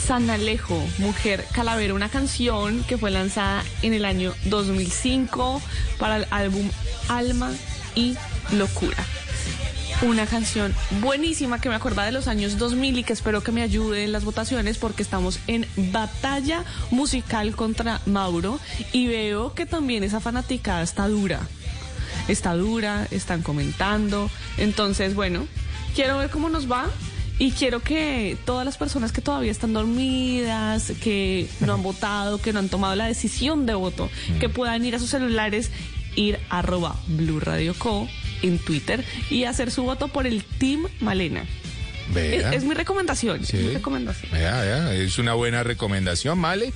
San 0.07 0.31
Alejo, 0.31 0.83
Mujer 0.99 1.45
Calavera, 1.53 1.95
una 1.95 2.09
canción 2.09 2.83
que 2.85 2.97
fue 2.97 3.11
lanzada 3.11 3.63
en 3.83 3.93
el 3.93 4.05
año 4.05 4.35
2005 4.47 5.61
para 5.99 6.17
el 6.17 6.27
álbum 6.31 6.71
Alma 7.09 7.53
y 7.95 8.17
Locura. 8.53 8.97
Una 10.03 10.27
canción 10.27 10.75
buenísima 11.01 11.61
que 11.61 11.69
me 11.69 11.75
acuerda 11.75 12.05
de 12.05 12.13
los 12.13 12.29
años 12.29 12.57
2000 12.57 12.99
y 12.99 13.05
que 13.05 13.13
espero 13.13 13.43
que 13.43 13.53
me 13.53 13.63
ayude 13.63 14.05
en 14.05 14.13
las 14.13 14.25
votaciones 14.25 14.79
porque 14.79 15.03
estamos 15.03 15.41
en 15.47 15.67
batalla 15.93 16.65
musical 16.91 17.55
contra 17.55 18.01
Mauro 18.07 18.61
y 18.93 19.09
veo 19.09 19.55
que 19.55 19.67
también 19.67 20.05
esa 20.05 20.21
fanaticada 20.21 20.83
está 20.83 21.09
dura. 21.09 21.41
Está 22.29 22.55
dura, 22.55 23.09
están 23.11 23.43
comentando. 23.43 24.31
Entonces, 24.57 25.15
bueno, 25.15 25.47
quiero 25.95 26.19
ver 26.19 26.31
cómo 26.31 26.49
nos 26.49 26.71
va 26.71 26.87
y 27.39 27.53
quiero 27.53 27.81
que 27.81 28.37
todas 28.45 28.65
las 28.65 28.77
personas 28.77 29.13
que 29.13 29.21
todavía 29.21 29.51
están 29.53 29.73
dormidas, 29.73 30.93
que 31.03 31.49
no 31.61 31.75
han 31.75 31.83
votado, 31.83 32.39
que 32.41 32.53
no 32.53 32.59
han 32.59 32.69
tomado 32.69 32.95
la 32.97 33.07
decisión 33.07 33.67
de 33.67 33.75
voto, 33.75 34.11
que 34.41 34.49
puedan 34.49 34.85
ir 34.85 34.95
a 34.95 34.99
sus 34.99 35.11
celulares, 35.11 35.71
ir 36.17 36.39
a 36.51 36.59
arroba 36.61 36.97
Blue 37.07 37.41
Radio 37.41 37.75
Co 37.79 38.09
en 38.43 38.59
Twitter 38.59 39.05
y 39.31 39.45
hacer 39.45 39.71
su 39.71 39.83
voto 39.85 40.09
por 40.09 40.27
el 40.27 40.43
Team 40.45 40.87
Malena. 41.01 41.45
Es, 42.15 42.45
es 42.55 42.65
mi 42.65 42.75
recomendación. 42.75 43.43
es 43.43 43.49
Sí. 43.49 43.57
mi 43.59 43.75
recomendación. 43.75 44.33
Vea, 44.33 44.61
vea, 44.63 44.95
es 44.95 45.19
una 45.19 45.35
buena 45.35 45.63
recomendación, 45.63 46.39
Male. 46.39 46.73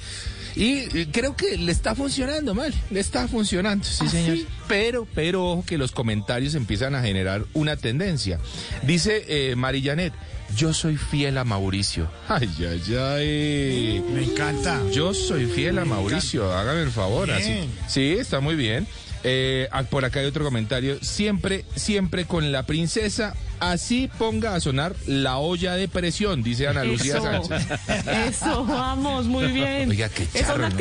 Y 0.55 1.07
creo 1.07 1.35
que 1.35 1.57
le 1.57 1.73
está 1.73 1.95
funcionando, 1.95 2.55
Male. 2.55 2.75
Le 2.91 3.01
está 3.01 3.27
funcionando, 3.27 3.85
sí, 3.87 4.07
señor. 4.09 4.37
Pero, 4.69 5.09
pero 5.15 5.45
ojo 5.53 5.65
que 5.65 5.79
los 5.79 5.93
comentarios 5.93 6.55
empiezan 6.55 6.95
a 6.95 7.01
generar 7.03 7.47
una 7.55 7.77
tendencia. 7.77 8.39
Dice 8.83 9.25
eh, 9.29 9.57
Mari 9.57 9.83
Janet, 9.83 10.13
yo 10.57 10.73
soy 10.73 10.97
fiel 10.97 11.39
a 11.39 11.45
Mauricio. 11.45 12.09
Ay, 12.29 12.51
ay, 12.61 12.95
ay. 12.97 14.05
Me 14.13 14.25
encanta. 14.25 14.81
Yo 14.93 15.15
soy 15.15 15.47
fiel 15.47 15.79
a 15.79 15.85
Mauricio, 15.85 16.53
hágame 16.53 16.83
el 16.83 16.91
favor. 16.91 17.31
Así. 17.31 17.69
Sí, 17.89 18.13
está 18.19 18.41
muy 18.41 18.55
bien. 18.57 18.87
Eh, 19.25 19.69
ah, 19.71 19.85
por 19.85 20.05
acá 20.05 20.21
hay 20.21 20.27
otro 20.27 20.45
comentario. 20.45 20.99
Siempre, 21.03 21.65
siempre 21.77 22.25
con 22.25 22.51
la 22.51 22.65
princesa, 22.65 23.35
así 23.61 24.11
ponga 24.19 24.55
a 24.55 24.61
sonar 24.61 24.95
la 25.07 25.39
olla 25.39 25.75
de 25.75 25.87
presión, 25.89 26.43
dice 26.43 26.67
Ana 26.67 26.85
Lucía 26.85 27.19
Eso. 27.19 27.23
Sánchez. 27.23 27.67
Eso, 28.29 28.65
vamos, 28.65 29.27
muy 29.27 29.47
bien. 29.53 29.91
Oiga, 29.91 30.09
qué 30.09 30.25
Esa 30.25 30.39
es 30.39 30.47
charro, 30.47 30.63
la 30.63 30.71
¿no? 30.71 30.77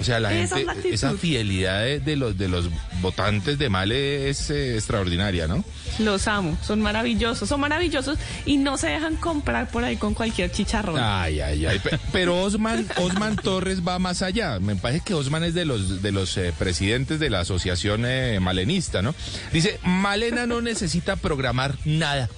O 0.00 0.04
sea, 0.04 0.20
la 0.20 0.32
Esa 0.32 0.56
gente, 0.56 0.60
es 0.60 0.66
la 0.66 0.72
actitud. 0.72 0.94
esa 0.94 1.14
fidelidad 1.14 1.82
de, 1.82 1.98
de 2.00 2.14
los 2.16 2.38
de 2.38 2.48
los 2.48 2.66
votantes 3.00 3.58
de 3.58 3.68
Male 3.68 4.28
es 4.30 4.48
eh, 4.50 4.76
extraordinaria, 4.76 5.48
¿no? 5.48 5.64
Los 5.98 6.28
amo, 6.28 6.56
son 6.64 6.80
maravillosos, 6.80 7.48
son 7.48 7.60
maravillosos 7.60 8.16
y 8.46 8.58
no 8.58 8.76
se 8.78 8.86
dejan 8.88 9.16
comprar 9.16 9.68
por 9.70 9.82
ahí 9.82 9.96
con 9.96 10.14
cualquier 10.14 10.52
chicharrón. 10.52 10.98
Ay, 11.02 11.40
ay, 11.40 11.66
ay. 11.66 11.78
Pe- 11.80 11.98
Pero 12.12 12.40
Osman, 12.40 12.86
Osman 12.98 13.34
Torres 13.36 13.80
va 13.86 13.98
más 13.98 14.22
allá. 14.22 14.60
Me 14.60 14.76
parece 14.76 15.02
que 15.04 15.14
Osman 15.14 15.42
es 15.42 15.54
de 15.54 15.64
los 15.64 16.00
de 16.00 16.12
los 16.12 16.36
eh, 16.36 16.52
presidentes 16.56 17.18
de 17.18 17.30
la 17.30 17.40
asociación 17.40 18.04
eh, 18.06 18.38
malenista, 18.40 19.02
¿no? 19.02 19.14
Dice, 19.52 19.80
Malena 19.82 20.46
no 20.46 20.60
necesita 20.60 21.16
programar 21.16 21.74
nada 21.84 22.28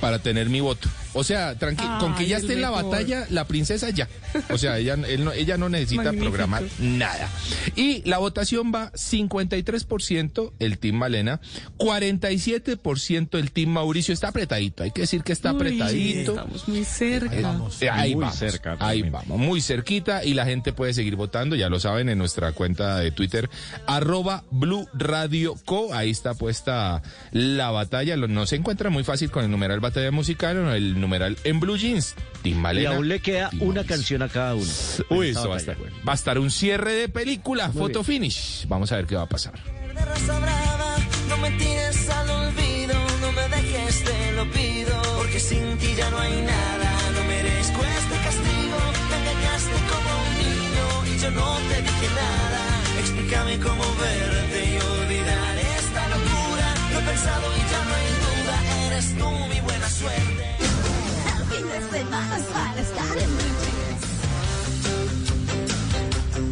para 0.00 0.18
tener 0.18 0.50
mi 0.50 0.60
voto. 0.60 0.88
O 1.14 1.24
sea, 1.24 1.58
tranqui- 1.58 1.98
con 2.00 2.14
que 2.14 2.26
ya 2.26 2.38
esté 2.38 2.54
en 2.54 2.62
la 2.62 2.70
batalla, 2.70 3.26
la 3.30 3.46
princesa 3.46 3.90
ya. 3.90 4.08
O 4.50 4.56
sea, 4.58 4.78
ella, 4.78 4.94
él 4.94 5.24
no, 5.24 5.32
ella 5.32 5.58
no 5.58 5.68
necesita 5.68 6.04
Magnífico. 6.04 6.30
programar 6.30 6.62
nada. 6.78 7.28
Y 7.76 8.02
la 8.08 8.18
votación 8.18 8.72
va 8.74 8.90
53% 8.92 10.52
el 10.58 10.78
Team 10.78 10.96
Malena, 10.96 11.40
47% 11.78 13.38
el 13.38 13.52
Team 13.52 13.70
Mauricio. 13.70 14.14
Está 14.14 14.28
apretadito, 14.28 14.82
hay 14.82 14.90
que 14.90 15.02
decir 15.02 15.22
que 15.22 15.32
está 15.32 15.50
Uy, 15.52 15.56
apretadito. 15.56 16.32
Estamos 16.32 16.68
muy 16.68 16.84
cerca. 16.84 17.58
Eh, 17.80 17.90
ahí 17.90 18.14
Muy 18.14 18.24
vamos, 18.24 18.36
cerca, 18.38 18.76
ahí 18.80 19.02
vamos, 19.02 19.38
muy 19.38 19.60
cerquita 19.60 20.24
y 20.24 20.34
la 20.34 20.44
gente 20.44 20.72
puede 20.72 20.94
seguir 20.94 21.16
votando, 21.16 21.56
ya 21.56 21.68
lo 21.68 21.80
saben, 21.80 22.08
en 22.08 22.18
nuestra 22.18 22.52
cuenta 22.52 22.98
de 22.98 23.10
Twitter, 23.10 23.48
arroba 23.86 24.44
Blue 24.50 24.88
Radio 24.94 25.54
Co. 25.64 25.92
Ahí 25.94 26.10
está 26.10 26.34
puesta 26.34 27.02
la 27.32 27.70
batalla. 27.70 28.16
No 28.16 28.46
se 28.46 28.56
encuentra 28.56 28.90
muy 28.90 29.04
fácil 29.04 29.30
con 29.30 29.44
el 29.44 29.50
numeral 29.50 29.80
batalla 29.80 30.10
musical 30.10 30.56
o 30.58 30.72
el 30.72 31.00
numeral 31.02 31.36
en 31.44 31.60
Blue 31.60 31.76
Jeans. 31.76 32.14
Tim 32.42 32.56
Y 32.56 32.60
Malena. 32.60 32.90
aún 32.96 33.08
le 33.08 33.20
queda 33.20 33.50
una 33.60 33.84
canción 33.84 34.22
a 34.22 34.28
cada 34.28 34.54
uno. 34.54 34.70
Uy, 35.10 35.28
eso 35.28 35.48
va 35.48 35.56
a 35.56 35.58
estar, 35.58 35.76
va 36.08 36.12
a 36.12 36.14
estar 36.14 36.38
un 36.38 36.50
cierre 36.50 36.92
de 36.94 37.08
película, 37.08 37.68
Muy 37.68 37.76
foto 37.82 38.02
finish. 38.02 38.66
Vamos 38.68 38.90
a 38.92 38.96
ver 38.96 39.06
qué 39.06 39.14
va 39.16 39.22
a 39.22 39.28
pasar. 39.28 39.54
no 41.28 41.36
me 41.38 41.50
tires 41.52 42.08
al 42.08 42.30
olvido, 42.30 42.94
no 43.20 43.32
me 43.32 43.48
dejes, 43.48 44.04
te 44.04 44.32
lo 44.32 44.50
pido, 44.50 45.02
porque 45.18 45.38
sin 45.38 45.78
ti 45.78 45.94
ya 45.96 46.10
no 46.10 46.18
hay 46.18 46.32
nada, 46.42 46.90
no 47.14 47.24
merezco 47.24 47.80
este 47.84 48.16
castigo, 48.26 48.78
me 49.10 49.16
engañaste 49.20 49.76
como 49.92 50.10
un 50.24 50.30
niño 50.42 51.14
y 51.14 51.18
yo 51.22 51.30
no 51.30 51.56
te 51.68 51.76
dije 51.82 52.08
nada, 52.14 52.60
explícame 53.00 53.58
cómo 53.60 53.84
verte 54.00 54.58
y 54.72 54.76
olvidar 54.76 55.58
esta 55.78 56.08
locura, 56.08 56.74
lo 56.92 56.98
he 56.98 57.02
pensado 57.04 57.46
y 57.56 57.60
ya 57.70 57.84
no 57.86 57.94
hay 57.94 58.08
duda, 58.24 58.56
eres 58.88 59.06
tú 59.16 59.30
mi 59.54 59.60
buena 59.60 59.88
suerte. 59.88 60.41
El 61.74 61.80
fin 61.80 61.90
de 61.90 61.98
semana 62.00 62.36
es 62.36 62.44
para 62.44 62.80
estar 62.80 63.51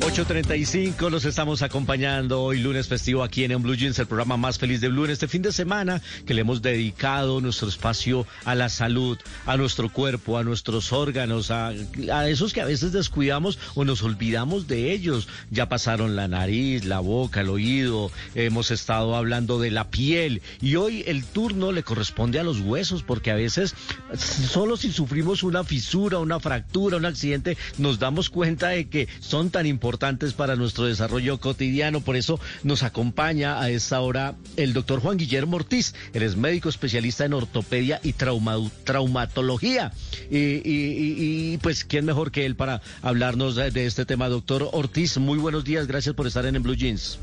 8.35, 0.00 1.10
los 1.10 1.26
estamos 1.26 1.60
acompañando 1.60 2.40
hoy 2.42 2.58
lunes 2.58 2.88
festivo 2.88 3.22
aquí 3.22 3.44
en, 3.44 3.52
En 3.52 3.62
Blue 3.62 3.74
Jeans, 3.74 3.98
el 3.98 4.06
programa 4.06 4.38
más 4.38 4.58
feliz 4.58 4.80
de 4.80 4.88
Blue 4.88 5.04
este 5.04 5.28
fin 5.28 5.42
de 5.42 5.52
semana 5.52 6.00
que 6.24 6.32
le 6.32 6.40
hemos 6.40 6.62
dedicado 6.62 7.40
nuestro 7.42 7.68
espacio 7.68 8.26
a 8.44 8.54
la 8.54 8.70
salud, 8.70 9.18
a 9.44 9.58
nuestro 9.58 9.92
cuerpo, 9.92 10.38
a 10.38 10.42
nuestros 10.42 10.92
órganos, 10.92 11.50
a, 11.50 11.72
a 12.12 12.28
esos 12.28 12.54
que 12.54 12.62
a 12.62 12.64
veces 12.64 12.92
descuidamos 12.92 13.58
o 13.74 13.84
nos 13.84 14.02
olvidamos 14.02 14.66
de 14.66 14.90
ellos. 14.90 15.28
Ya 15.50 15.68
pasaron 15.68 16.16
la 16.16 16.28
nariz, 16.28 16.86
la 16.86 17.00
boca, 17.00 17.42
el 17.42 17.50
oído, 17.50 18.10
hemos 18.34 18.70
estado 18.70 19.16
hablando 19.16 19.60
de 19.60 19.70
la 19.70 19.90
piel 19.90 20.40
y 20.62 20.76
hoy 20.76 21.04
el 21.06 21.24
turno 21.24 21.72
le 21.72 21.82
corresponde 21.82 22.40
a 22.40 22.44
los 22.44 22.60
huesos 22.60 23.02
porque 23.02 23.30
a 23.30 23.36
veces 23.36 23.74
solo 24.16 24.78
si 24.78 24.92
sufrimos 24.92 25.42
una 25.42 25.62
fisura, 25.62 26.18
una 26.18 26.40
fractura, 26.40 26.96
un 26.96 27.04
accidente, 27.04 27.58
nos 27.76 27.98
damos 27.98 28.30
cuenta 28.30 28.68
de 28.68 28.88
que 28.88 29.06
son 29.20 29.50
tan 29.50 29.66
importantes 29.66 29.89
para 30.36 30.56
nuestro 30.56 30.84
desarrollo 30.86 31.38
cotidiano. 31.38 32.00
Por 32.00 32.16
eso 32.16 32.38
nos 32.62 32.82
acompaña 32.82 33.60
a 33.60 33.70
esta 33.70 34.00
hora 34.00 34.34
el 34.56 34.72
doctor 34.72 35.00
Juan 35.00 35.16
Guillermo 35.16 35.56
Ortiz. 35.56 35.94
Él 36.12 36.22
es 36.22 36.36
médico 36.36 36.68
especialista 36.68 37.24
en 37.24 37.34
ortopedia 37.34 38.00
y 38.02 38.12
trauma- 38.12 38.70
traumatología. 38.84 39.92
Y, 40.30 40.36
y- 40.38 40.62
y- 40.64 41.52
y, 41.54 41.58
pues, 41.58 41.84
¿quién 41.84 42.04
mejor 42.04 42.30
que 42.30 42.46
él 42.46 42.56
para 42.56 42.80
hablarnos 43.02 43.56
de, 43.56 43.70
de 43.70 43.86
este 43.86 44.04
tema? 44.06 44.28
Doctor 44.28 44.68
Ortiz, 44.72 45.18
muy 45.18 45.38
buenos 45.38 45.64
días. 45.64 45.86
Gracias 45.86 46.14
por 46.14 46.26
estar 46.26 46.44
en, 46.46 46.56
en 46.56 46.62
Blue 46.62 46.74
Jeans. 46.76 47.18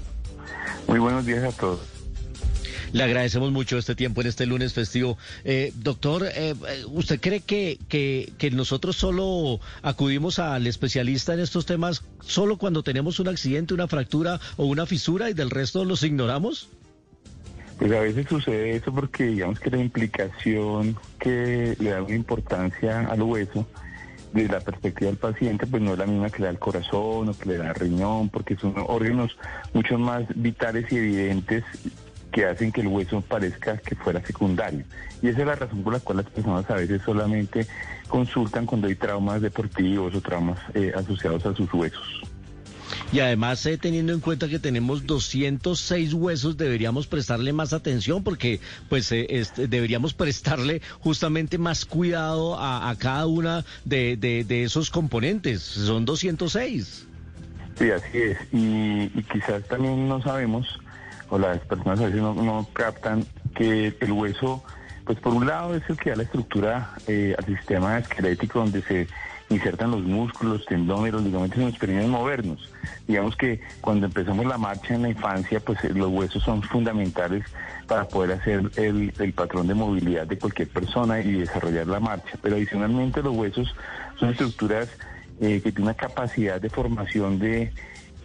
Muy 0.88 1.00
buenos 1.00 1.26
días 1.26 1.44
a 1.44 1.52
todos. 1.58 1.80
Le 2.94 3.04
agradecemos 3.04 3.52
mucho 3.52 3.78
este 3.78 3.96
tiempo 3.96 4.22
en 4.22 4.28
este 4.28 4.46
lunes 4.46 4.74
festivo. 4.74 5.18
Eh, 5.44 5.74
doctor, 5.76 6.26
eh, 6.26 6.56
eh, 6.68 6.86
¿usted 6.88 7.20
cree 7.20 7.42
que, 7.42 7.78
que, 7.90 8.32
que 8.38 8.52
nosotros 8.52 8.96
solo 8.96 9.60
acudimos 9.82 10.40
al 10.40 10.68
especialista 10.68 11.34
en 11.34 11.42
estos 11.42 11.66
temas 11.66 12.04
solo 12.22 12.58
cuando 12.58 12.84
tenemos 12.84 13.20
un 13.20 13.28
accidente, 13.28 13.74
una 13.74 13.88
fractura 13.88 14.40
o 14.56 14.66
una 14.66 14.86
fisura 14.86 15.30
y 15.30 15.34
del 15.34 15.50
resto 15.50 15.84
los 15.84 16.04
ignoramos? 16.04 16.70
Pues 17.78 17.92
a 17.92 18.00
veces 18.00 18.26
sucede 18.28 18.76
eso 18.76 18.92
porque 18.92 19.26
digamos 19.26 19.60
que 19.60 19.70
la 19.70 19.78
implicación 19.78 20.98
que 21.20 21.76
le 21.80 21.90
da 21.92 22.02
una 22.02 22.16
importancia 22.16 23.02
al 23.02 23.22
hueso 23.22 23.68
desde 24.34 24.52
la 24.52 24.62
perspectiva 24.62 25.12
del 25.12 25.18
paciente 25.18 25.68
pues 25.68 25.82
no 25.84 25.94
es 25.94 26.00
la 26.00 26.06
misma 26.06 26.30
que 26.30 26.40
le 26.40 26.46
da 26.46 26.52
el 26.52 26.60
corazón 26.60 27.30
o 27.30 27.38
que 27.38 27.50
le 27.50 27.58
da 27.58 27.70
el 27.70 27.76
riñón 27.76 28.30
porque 28.30 28.56
son 28.56 28.74
órganos 28.78 29.38
mucho 29.74 29.98
más 30.00 30.24
vitales 30.36 30.92
y 30.92 30.98
evidentes 30.98 31.64
que 32.38 32.46
hacen 32.46 32.72
que 32.72 32.82
el 32.82 32.88
hueso 32.88 33.20
parezca 33.22 33.78
que 33.78 33.96
fuera 33.96 34.24
secundario. 34.24 34.84
Y 35.24 35.30
esa 35.30 35.40
es 35.40 35.48
la 35.48 35.56
razón 35.56 35.82
por 35.82 35.94
la 35.94 36.00
cual 36.00 36.18
las 36.18 36.28
personas 36.28 36.70
a 36.70 36.76
veces 36.76 37.02
solamente 37.04 37.66
consultan 38.08 38.68
cuando 38.68 38.86
hay 38.88 38.94
traumas 38.94 39.42
deportivos 39.42 40.14
o 40.14 40.22
traumas 40.22 40.60
eh, 40.76 40.92
asociados 40.96 41.44
a 41.48 41.56
sus 41.56 41.74
huesos. 41.74 42.04
Y 43.12 43.22
además, 43.22 43.66
eh, 43.66 43.80
teniendo 43.80 44.14
en 44.14 44.20
cuenta 44.20 44.48
que 44.48 44.60
tenemos 44.60 45.08
206 45.08 46.14
huesos, 46.14 46.58
deberíamos 46.58 47.08
prestarle 47.08 47.54
más 47.54 47.74
atención 47.74 48.24
porque 48.24 48.60
pues 48.88 49.12
eh, 49.12 49.26
este, 49.30 49.68
deberíamos 49.68 50.14
prestarle 50.14 50.84
justamente 51.00 51.58
más 51.58 51.86
cuidado 51.86 52.56
a, 52.60 52.88
a 52.92 52.96
cada 52.98 53.26
una 53.26 53.66
de, 53.84 54.16
de- 54.16 54.44
de 54.44 54.64
esos 54.64 54.92
componentes. 54.92 55.64
Son 55.64 56.06
206. 56.06 57.08
Sí, 57.80 57.90
así 57.90 58.18
es. 58.20 58.38
Y, 58.54 59.12
y 59.20 59.24
quizás 59.34 59.64
también 59.68 60.08
no 60.08 60.22
sabemos, 60.22 60.68
o 61.30 61.38
las 61.38 61.60
personas 61.60 62.00
a 62.00 62.06
veces 62.06 62.22
no, 62.22 62.34
no 62.34 62.68
captan, 62.74 63.26
que 63.56 63.96
el 64.00 64.12
hueso, 64.12 64.64
pues 65.06 65.20
por 65.20 65.34
un 65.34 65.48
lado 65.48 65.76
es 65.76 65.84
el 65.90 65.98
que 65.98 66.12
da 66.12 66.18
la 66.18 66.24
estructura 66.24 66.92
eh, 67.08 67.36
al 67.38 67.46
sistema 67.46 67.98
esquelético 67.98 68.60
donde 68.60 68.82
se 68.84 69.08
insertan 69.50 69.92
los 69.92 70.02
músculos, 70.04 70.66
tendones, 70.66 71.14
los 71.14 71.24
ligamentos 71.24 71.58
y 71.58 71.66
nos 71.66 71.78
permiten 71.78 72.10
movernos. 72.10 72.72
Digamos 73.08 73.36
que 73.38 73.62
cuando 73.82 74.08
empezamos 74.08 74.46
la 74.46 74.58
marcha 74.58 74.94
en 74.94 75.04
la 75.04 75.10
infancia, 75.10 75.60
pues 75.60 75.84
eh, 75.84 75.92
los 75.94 76.10
huesos 76.10 76.44
son 76.44 76.62
fundamentales 76.62 77.46
para 77.88 78.08
poder 78.08 78.34
hacer 78.34 78.70
el, 78.76 79.14
el 79.18 79.34
patrón 79.34 79.68
de 79.68 79.74
movilidad 79.74 80.28
de 80.28 80.38
cualquier 80.38 80.68
persona 80.68 81.22
y 81.22 81.32
desarrollar 81.32 81.88
la 81.88 82.00
marcha. 82.00 82.38
Pero 82.42 82.58
adicionalmente 82.58 83.22
los 83.24 83.36
huesos 83.36 83.74
son 84.20 84.30
estructuras 84.30 84.90
eh, 85.40 85.62
que 85.64 85.72
tienen 85.72 85.84
una 85.84 85.94
capacidad 85.94 86.60
de 86.60 86.70
formación 86.70 87.40
de, 87.40 87.72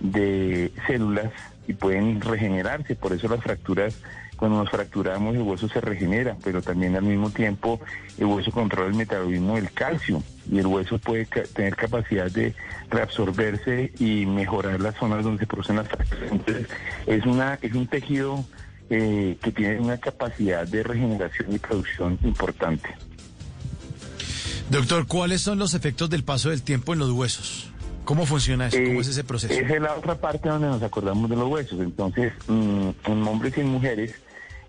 de 0.01 0.73
células 0.87 1.31
y 1.69 1.73
pueden 1.75 2.21
regenerarse. 2.21 2.95
Por 2.97 3.13
eso 3.13 3.29
las 3.29 3.43
fracturas, 3.43 3.95
cuando 4.37 4.59
nos 4.59 4.71
fracturamos, 4.71 5.35
el 5.37 5.43
hueso 5.43 5.69
se 5.69 5.81
regenera, 5.81 6.37
pero 6.43 6.61
también 6.63 6.97
al 6.97 7.05
mismo 7.05 7.31
tiempo 7.31 7.81
el 8.19 8.27
hueso 8.27 8.51
controla 8.51 8.89
el 8.89 8.95
metabolismo 8.95 9.55
del 9.57 9.71
calcio 9.73 10.23
y 10.51 10.59
el 10.59 10.67
hueso 10.67 10.99
puede 10.99 11.27
ca- 11.27 11.45
tener 11.55 11.77
capacidad 11.77 12.31
de 12.31 12.55
reabsorberse 12.91 13.93
y 14.01 14.27
mejorar 14.27 14.81
las 14.81 14.97
zonas 14.97 15.23
donde 15.25 15.41
se 15.41 15.47
producen 15.47 15.77
las 15.77 15.89
fracturas. 15.89 16.33
Entonces, 16.33 16.67
es, 17.07 17.25
una, 17.27 17.59
es 17.63 17.73
un 17.75 17.87
tejido 17.87 18.45
eh, 18.91 19.39
que 19.43 19.53
tiene 19.53 19.79
una 19.81 19.99
capacidad 19.99 20.67
de 20.67 20.83
regeneración 20.83 21.55
y 21.55 21.59
producción 21.59 22.19
importante. 22.25 22.91
Doctor, 24.71 25.07
¿cuáles 25.07 25.43
son 25.43 25.59
los 25.59 25.75
efectos 25.75 26.09
del 26.11 26.25
paso 26.25 26.51
del 26.51 26.63
tiempo 26.63 26.93
en 26.95 26.99
los 26.99 27.11
huesos? 27.11 27.72
¿Cómo 28.05 28.27
funciona 28.27 28.67
eso? 28.67 28.79
¿Cómo 28.79 28.99
Eh, 28.99 29.01
es 29.01 29.09
ese 29.09 29.25
proceso? 29.25 29.53
Esa 29.53 29.75
es 29.75 29.81
la 29.81 29.95
otra 29.95 30.17
parte 30.17 30.49
donde 30.49 30.69
nos 30.69 30.83
acordamos 30.83 31.31
de 31.31 31.37
los 31.37 31.49
huesos. 31.49 31.81
Entonces, 31.81 32.33
mm, 32.49 32.89
en 33.07 33.29
hombres 33.29 33.57
y 33.57 33.61
en 33.61 33.69
mujeres, 33.69 34.15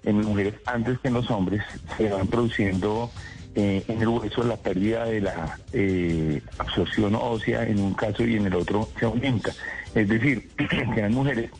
en 0.04 0.18
mujeres 0.22 0.54
antes 0.66 1.00
que 1.00 1.08
en 1.08 1.16
los 1.16 1.30
hombres, 1.32 1.64
se 1.98 2.10
van 2.10 2.28
produciendo 2.28 3.10
eh, 3.56 3.84
en 3.88 4.02
el 4.02 4.08
hueso 4.08 4.44
la 4.44 4.58
pérdida 4.58 5.06
de 5.06 5.22
la 5.22 5.60
eh, 5.74 6.42
absorción 6.58 7.16
ósea 7.16 7.64
en 7.64 7.80
un 7.80 7.94
caso 7.94 8.24
y 8.24 8.36
en 8.36 8.48
el 8.48 8.56
otro 8.56 8.90
se 9.00 9.06
aumenta. 9.06 9.52
Es 9.94 10.08
decir, 10.08 10.50
que 10.58 11.00
en 11.00 11.02
las 11.02 11.12
mujeres 11.12 11.52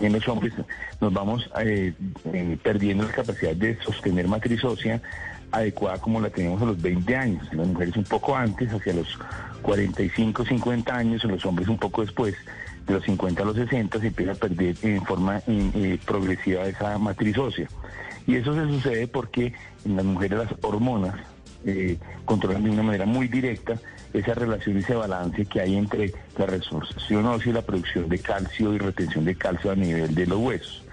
y 0.00 0.06
en 0.06 0.12
los 0.12 0.26
hombres 0.28 0.52
nos 1.00 1.12
vamos 1.12 1.48
eh, 1.60 1.92
eh, 2.32 2.58
perdiendo 2.62 3.04
la 3.04 3.12
capacidad 3.12 3.54
de 3.54 3.78
sostener 3.82 4.26
matriz 4.28 4.62
ósea 4.64 5.00
adecuada 5.52 5.98
como 5.98 6.20
la 6.20 6.30
tenemos 6.30 6.60
a 6.62 6.66
los 6.66 6.82
20 6.82 7.16
años. 7.16 7.46
En 7.52 7.58
las 7.58 7.66
mujeres 7.68 7.96
un 7.96 8.04
poco 8.04 8.36
antes, 8.36 8.72
hacia 8.72 8.92
los 8.92 9.18
45, 9.64 10.44
50 10.44 10.94
años, 10.94 11.24
en 11.24 11.30
los 11.32 11.44
hombres 11.46 11.68
un 11.68 11.78
poco 11.78 12.02
después, 12.02 12.34
de 12.86 12.92
los 12.92 13.04
50 13.04 13.42
a 13.42 13.46
los 13.46 13.56
60, 13.56 13.98
se 13.98 14.08
empieza 14.08 14.32
a 14.32 14.34
perder 14.34 14.76
en 14.82 15.02
forma 15.04 15.40
eh, 15.46 15.98
progresiva 16.04 16.66
esa 16.66 16.98
matriz 16.98 17.38
ósea. 17.38 17.66
Y 18.26 18.36
eso 18.36 18.54
se 18.54 18.66
sucede 18.68 19.08
porque 19.08 19.54
en 19.86 19.96
las 19.96 20.04
mujeres 20.04 20.38
las 20.38 20.54
hormonas 20.60 21.14
eh, 21.64 21.98
controlan 22.26 22.62
de 22.62 22.70
una 22.70 22.82
manera 22.82 23.06
muy 23.06 23.26
directa 23.26 23.80
esa 24.12 24.34
relación 24.34 24.76
y 24.76 24.80
ese 24.80 24.94
balance 24.94 25.46
que 25.46 25.60
hay 25.62 25.76
entre 25.76 26.12
la 26.38 26.46
resorción 26.46 27.24
ósea 27.24 27.50
y 27.50 27.54
la 27.54 27.62
producción 27.62 28.08
de 28.08 28.18
calcio 28.18 28.74
y 28.74 28.78
retención 28.78 29.24
de 29.24 29.34
calcio 29.34 29.70
a 29.70 29.74
nivel 29.74 30.14
de 30.14 30.26
los 30.26 30.38
huesos. 30.38 30.83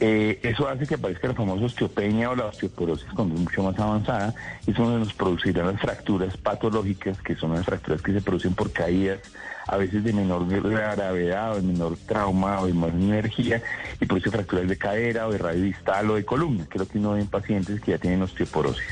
Eh, 0.00 0.40
eso 0.42 0.68
hace 0.68 0.86
que 0.86 0.94
aparezca 0.94 1.28
la 1.28 1.34
famosa 1.34 1.64
osteopenia 1.64 2.30
o 2.30 2.36
la 2.36 2.46
osteoporosis 2.46 3.08
cuando 3.14 3.34
es 3.34 3.40
mucho 3.40 3.62
más 3.62 3.78
avanzada. 3.78 4.34
Eso 4.66 4.82
donde 4.82 5.00
nos 5.00 5.14
producirán 5.14 5.66
las 5.66 5.80
fracturas 5.80 6.36
patológicas, 6.36 7.20
que 7.22 7.34
son 7.36 7.54
las 7.54 7.64
fracturas 7.64 8.02
que 8.02 8.12
se 8.12 8.20
producen 8.20 8.54
por 8.54 8.72
caídas, 8.72 9.20
a 9.66 9.76
veces 9.76 10.04
de 10.04 10.12
menor 10.12 10.46
gravedad 10.46 11.52
o 11.52 11.56
de 11.56 11.62
menor 11.62 11.96
trauma 12.06 12.60
o 12.60 12.66
de 12.66 12.74
más 12.74 12.92
energía, 12.92 13.62
y 14.00 14.06
produce 14.06 14.30
fracturas 14.30 14.68
de 14.68 14.76
cadera 14.76 15.26
o 15.26 15.32
de 15.32 15.38
radio 15.38 15.62
distal 15.62 16.10
o 16.10 16.14
de 16.16 16.24
columna, 16.24 16.66
que 16.66 16.78
lo 16.78 16.86
que 16.86 16.98
uno 16.98 17.12
ve 17.12 17.20
en 17.20 17.26
pacientes 17.28 17.80
que 17.80 17.92
ya 17.92 17.98
tienen 17.98 18.22
osteoporosis. 18.22 18.84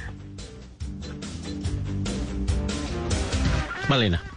Malena. 3.89 4.32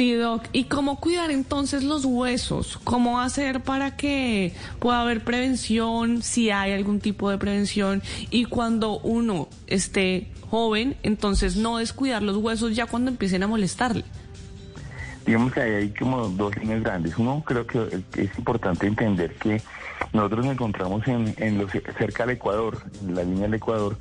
Sí, 0.00 0.14
Doc. 0.14 0.44
¿Y 0.52 0.64
cómo 0.64 0.98
cuidar 0.98 1.30
entonces 1.30 1.84
los 1.84 2.06
huesos? 2.06 2.80
¿Cómo 2.84 3.20
hacer 3.20 3.60
para 3.60 3.98
que 3.98 4.54
pueda 4.78 5.02
haber 5.02 5.22
prevención, 5.22 6.22
si 6.22 6.48
hay 6.48 6.72
algún 6.72 7.00
tipo 7.00 7.28
de 7.28 7.36
prevención? 7.36 8.02
Y 8.30 8.46
cuando 8.46 8.98
uno 9.00 9.48
esté 9.66 10.28
joven, 10.48 10.96
entonces 11.02 11.56
no 11.56 11.76
descuidar 11.76 12.22
los 12.22 12.38
huesos 12.38 12.74
ya 12.74 12.86
cuando 12.86 13.10
empiecen 13.10 13.42
a 13.42 13.46
molestarle. 13.46 14.04
digamos 15.26 15.52
que 15.52 15.60
hay 15.60 15.90
como 15.90 16.28
dos 16.30 16.56
líneas 16.56 16.82
grandes. 16.82 17.18
Uno, 17.18 17.44
creo 17.46 17.66
que 17.66 18.02
es 18.16 18.38
importante 18.38 18.86
entender 18.86 19.34
que 19.34 19.60
nosotros 20.14 20.46
nos 20.46 20.54
encontramos 20.54 21.06
en, 21.08 21.34
en 21.36 21.58
los, 21.58 21.70
cerca 21.72 22.24
del 22.24 22.36
Ecuador, 22.36 22.78
en 23.02 23.16
la 23.16 23.22
línea 23.22 23.42
del 23.42 23.54
Ecuador, 23.56 23.98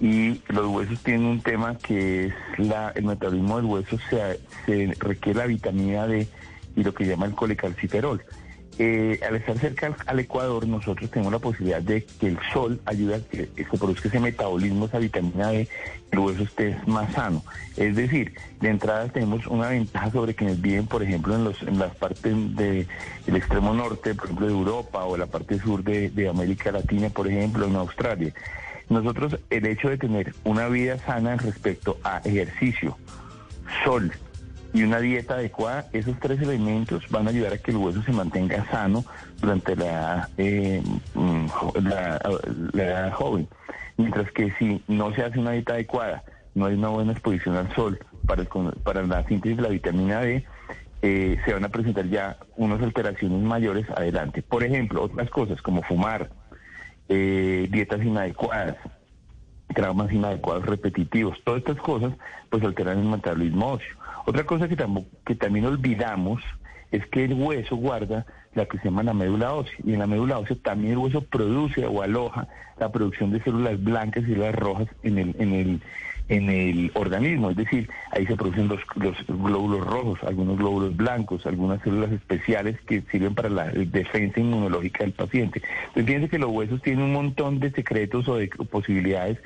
y 0.00 0.40
los 0.48 0.66
huesos 0.66 0.98
tienen 1.02 1.26
un 1.26 1.40
tema 1.42 1.76
que 1.76 2.26
es 2.26 2.34
la, 2.58 2.90
el 2.94 3.04
metabolismo 3.04 3.56
del 3.58 3.66
hueso, 3.66 3.98
se, 4.08 4.94
requiere 4.98 5.40
la 5.40 5.46
vitamina 5.46 6.06
D 6.06 6.26
y 6.74 6.82
lo 6.82 6.94
que 6.94 7.04
llama 7.04 7.26
el 7.26 7.34
colecalciferol. 7.34 8.22
Eh, 8.78 9.20
al 9.28 9.36
estar 9.36 9.58
cerca 9.58 9.94
al, 10.06 10.20
Ecuador, 10.20 10.66
nosotros 10.66 11.10
tenemos 11.10 11.30
la 11.30 11.38
posibilidad 11.38 11.82
de 11.82 12.02
que 12.02 12.28
el 12.28 12.38
sol 12.50 12.80
ayude 12.86 13.16
a 13.16 13.20
que 13.20 13.50
se 13.54 13.76
produzca 13.76 14.08
ese 14.08 14.20
metabolismo, 14.20 14.86
esa 14.86 14.98
vitamina 14.98 15.48
D, 15.48 15.68
el 16.12 16.18
hueso 16.18 16.44
esté 16.44 16.78
más 16.86 17.12
sano. 17.12 17.44
Es 17.76 17.94
decir, 17.94 18.32
de 18.58 18.70
entrada 18.70 19.06
tenemos 19.08 19.46
una 19.48 19.68
ventaja 19.68 20.10
sobre 20.10 20.34
quienes 20.34 20.62
viven, 20.62 20.86
por 20.86 21.02
ejemplo, 21.02 21.34
en, 21.34 21.44
los, 21.44 21.60
en 21.60 21.78
las 21.78 21.94
partes 21.94 22.34
del 22.56 22.86
extremo 23.26 23.74
norte, 23.74 24.14
por 24.14 24.24
ejemplo, 24.24 24.46
de 24.46 24.52
Europa 24.52 25.04
o 25.04 25.14
la 25.18 25.26
parte 25.26 25.58
sur 25.58 25.84
de, 25.84 26.08
de 26.08 26.28
América 26.30 26.72
Latina, 26.72 27.10
por 27.10 27.28
ejemplo, 27.28 27.66
en 27.66 27.76
Australia. 27.76 28.32
Nosotros, 28.90 29.38
el 29.48 29.66
hecho 29.66 29.88
de 29.88 29.96
tener 29.96 30.34
una 30.44 30.68
vida 30.68 30.98
sana 30.98 31.36
respecto 31.36 31.96
a 32.04 32.18
ejercicio, 32.18 32.98
sol 33.84 34.12
y 34.72 34.82
una 34.82 34.98
dieta 35.00 35.34
adecuada, 35.34 35.86
esos 35.92 36.18
tres 36.20 36.40
elementos 36.42 37.08
van 37.08 37.26
a 37.26 37.30
ayudar 37.30 37.54
a 37.54 37.58
que 37.58 37.70
el 37.70 37.78
hueso 37.78 38.02
se 38.02 38.12
mantenga 38.12 38.68
sano 38.70 39.04
durante 39.40 39.74
la, 39.76 40.28
eh, 40.36 40.82
mm, 41.14 41.46
la, 41.84 42.20
la 42.72 42.82
edad 42.84 43.12
joven. 43.12 43.48
Mientras 43.96 44.30
que 44.32 44.52
si 44.58 44.82
no 44.88 45.14
se 45.14 45.22
hace 45.22 45.38
una 45.38 45.52
dieta 45.52 45.74
adecuada, 45.74 46.22
no 46.54 46.66
hay 46.66 46.74
una 46.74 46.88
buena 46.88 47.12
exposición 47.12 47.56
al 47.56 47.74
sol 47.74 47.98
para, 48.26 48.42
el 48.42 48.48
para 48.82 49.02
la 49.02 49.24
síntesis 49.26 49.56
de 49.56 49.62
la 49.62 49.68
vitamina 49.68 50.20
D, 50.20 50.44
eh, 51.02 51.38
se 51.44 51.54
van 51.54 51.64
a 51.64 51.68
presentar 51.68 52.06
ya 52.08 52.36
unas 52.56 52.82
alteraciones 52.82 53.40
mayores 53.42 53.88
adelante. 53.90 54.42
Por 54.42 54.64
ejemplo, 54.64 55.02
otras 55.02 55.30
cosas 55.30 55.62
como 55.62 55.82
fumar, 55.82 56.30
eh, 57.10 57.68
dietas 57.70 58.00
inadecuadas, 58.02 58.76
traumas 59.74 60.12
inadecuados 60.12 60.64
repetitivos, 60.64 61.42
todas 61.44 61.58
estas 61.58 61.78
cosas 61.78 62.12
pues 62.48 62.62
alteran 62.62 63.00
el 63.00 63.08
metabolismo 63.08 63.72
óseo. 63.72 63.96
Otra 64.26 64.44
cosa 64.44 64.68
que, 64.68 64.76
también 65.34 65.66
olvidamos 65.66 66.40
es 66.92 67.04
que 67.06 67.24
el 67.24 67.34
hueso 67.34 67.74
guarda 67.74 68.26
la 68.54 68.66
que 68.66 68.78
se 68.78 68.84
llama 68.84 69.02
la 69.02 69.12
médula 69.12 69.54
ósea 69.54 69.76
y 69.84 69.92
en 69.92 69.98
la 69.98 70.06
médula 70.06 70.38
ósea 70.38 70.56
también 70.62 70.92
el 70.92 70.98
hueso 70.98 71.22
produce 71.22 71.84
o 71.84 72.00
aloja 72.00 72.46
la 72.78 72.92
producción 72.92 73.32
de 73.32 73.42
células 73.42 73.82
blancas 73.82 74.22
y 74.22 74.26
células 74.26 74.54
rojas 74.54 74.88
en 75.02 75.18
el 75.18 75.36
en 75.38 75.52
el 75.52 75.80
en 76.30 76.48
el 76.48 76.92
organismo, 76.94 77.50
es 77.50 77.56
decir, 77.56 77.90
ahí 78.12 78.24
se 78.24 78.36
producen 78.36 78.68
los, 78.68 78.80
los 78.94 79.16
glóbulos 79.26 79.84
rojos, 79.84 80.20
algunos 80.22 80.58
glóbulos 80.58 80.96
blancos, 80.96 81.44
algunas 81.44 81.82
células 81.82 82.12
especiales 82.12 82.80
que 82.86 83.02
sirven 83.10 83.34
para 83.34 83.50
la 83.50 83.66
defensa 83.66 84.38
inmunológica 84.38 85.02
del 85.02 85.12
paciente. 85.12 85.60
Entonces 85.88 86.06
fíjense 86.06 86.28
que 86.28 86.38
los 86.38 86.52
huesos 86.52 86.80
tienen 86.82 87.04
un 87.04 87.12
montón 87.12 87.58
de 87.58 87.72
secretos 87.72 88.28
o 88.28 88.36
de 88.36 88.46
posibilidades 88.48 89.38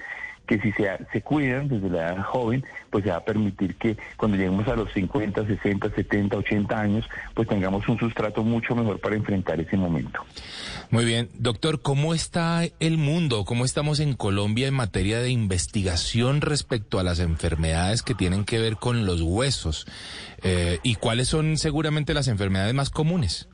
que 0.47 0.61
si 0.61 0.73
se, 0.73 0.91
se 1.13 1.23
cuidan 1.23 1.69
desde 1.69 1.89
la 1.89 2.13
edad 2.13 2.23
joven, 2.23 2.65
pues 2.91 3.05
se 3.05 3.11
va 3.11 3.17
a 3.17 3.25
permitir 3.25 3.77
que 3.77 3.97
cuando 4.17 4.37
lleguemos 4.37 4.69
a 4.69 4.77
los 4.77 4.93
50, 4.93 5.47
60, 5.47 5.91
70, 5.91 6.37
80 6.37 6.79
años, 6.79 7.09
pues 7.33 7.49
tengamos 7.49 7.89
un 7.89 7.99
sustrato 7.99 8.43
mucho 8.43 8.75
mejor 8.75 9.01
para 9.01 9.17
enfrentar 9.17 9.59
ese 9.59 9.77
momento. 9.77 10.23
Muy 10.91 11.05
bien, 11.05 11.29
doctor, 11.39 11.83
¿cómo 11.83 12.15
está 12.15 12.63
el 12.79 12.99
mundo? 12.99 13.45
¿Cómo 13.45 13.65
estamos 13.65 14.01
en 14.01 14.15
Colombia 14.15 14.69
en 14.69 14.75
materia 14.75 15.19
de 15.19 15.31
investigación 15.31 16.41
respecto 16.41 16.99
a 16.99 17.03
las 17.03 17.19
enfermedades 17.19 18.03
que 18.03 18.15
tienen 18.15 18.45
que 18.45 18.59
ver 18.59 18.77
con 18.77 19.07
los 19.07 19.21
huesos? 19.23 19.87
Eh, 20.43 20.79
¿Y 20.83 20.97
cuáles 20.97 21.29
son 21.29 21.57
seguramente 21.57 22.15
las 22.15 22.29
enfermedades 22.29 22.75
más 22.75 22.91
comunes? 22.91 23.49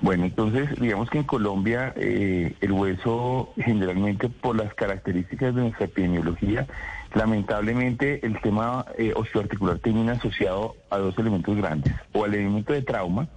Bueno, 0.00 0.24
entonces 0.24 0.68
digamos 0.80 1.10
que 1.10 1.18
en 1.18 1.24
Colombia 1.24 1.92
eh, 1.96 2.54
el 2.60 2.72
hueso 2.72 3.52
generalmente 3.56 4.28
por 4.28 4.56
las 4.56 4.72
características 4.74 5.54
de 5.54 5.62
nuestra 5.62 5.86
epidemiología, 5.86 6.68
lamentablemente 7.14 8.24
el 8.24 8.40
tema 8.40 8.86
eh, 8.96 9.12
osteoarticular 9.16 9.78
termina 9.80 10.12
asociado 10.12 10.76
a 10.90 10.98
dos 10.98 11.18
elementos 11.18 11.56
grandes, 11.56 11.92
o 12.12 12.24
al 12.24 12.34
elemento 12.34 12.72
de 12.72 12.82
trauma, 12.82 13.28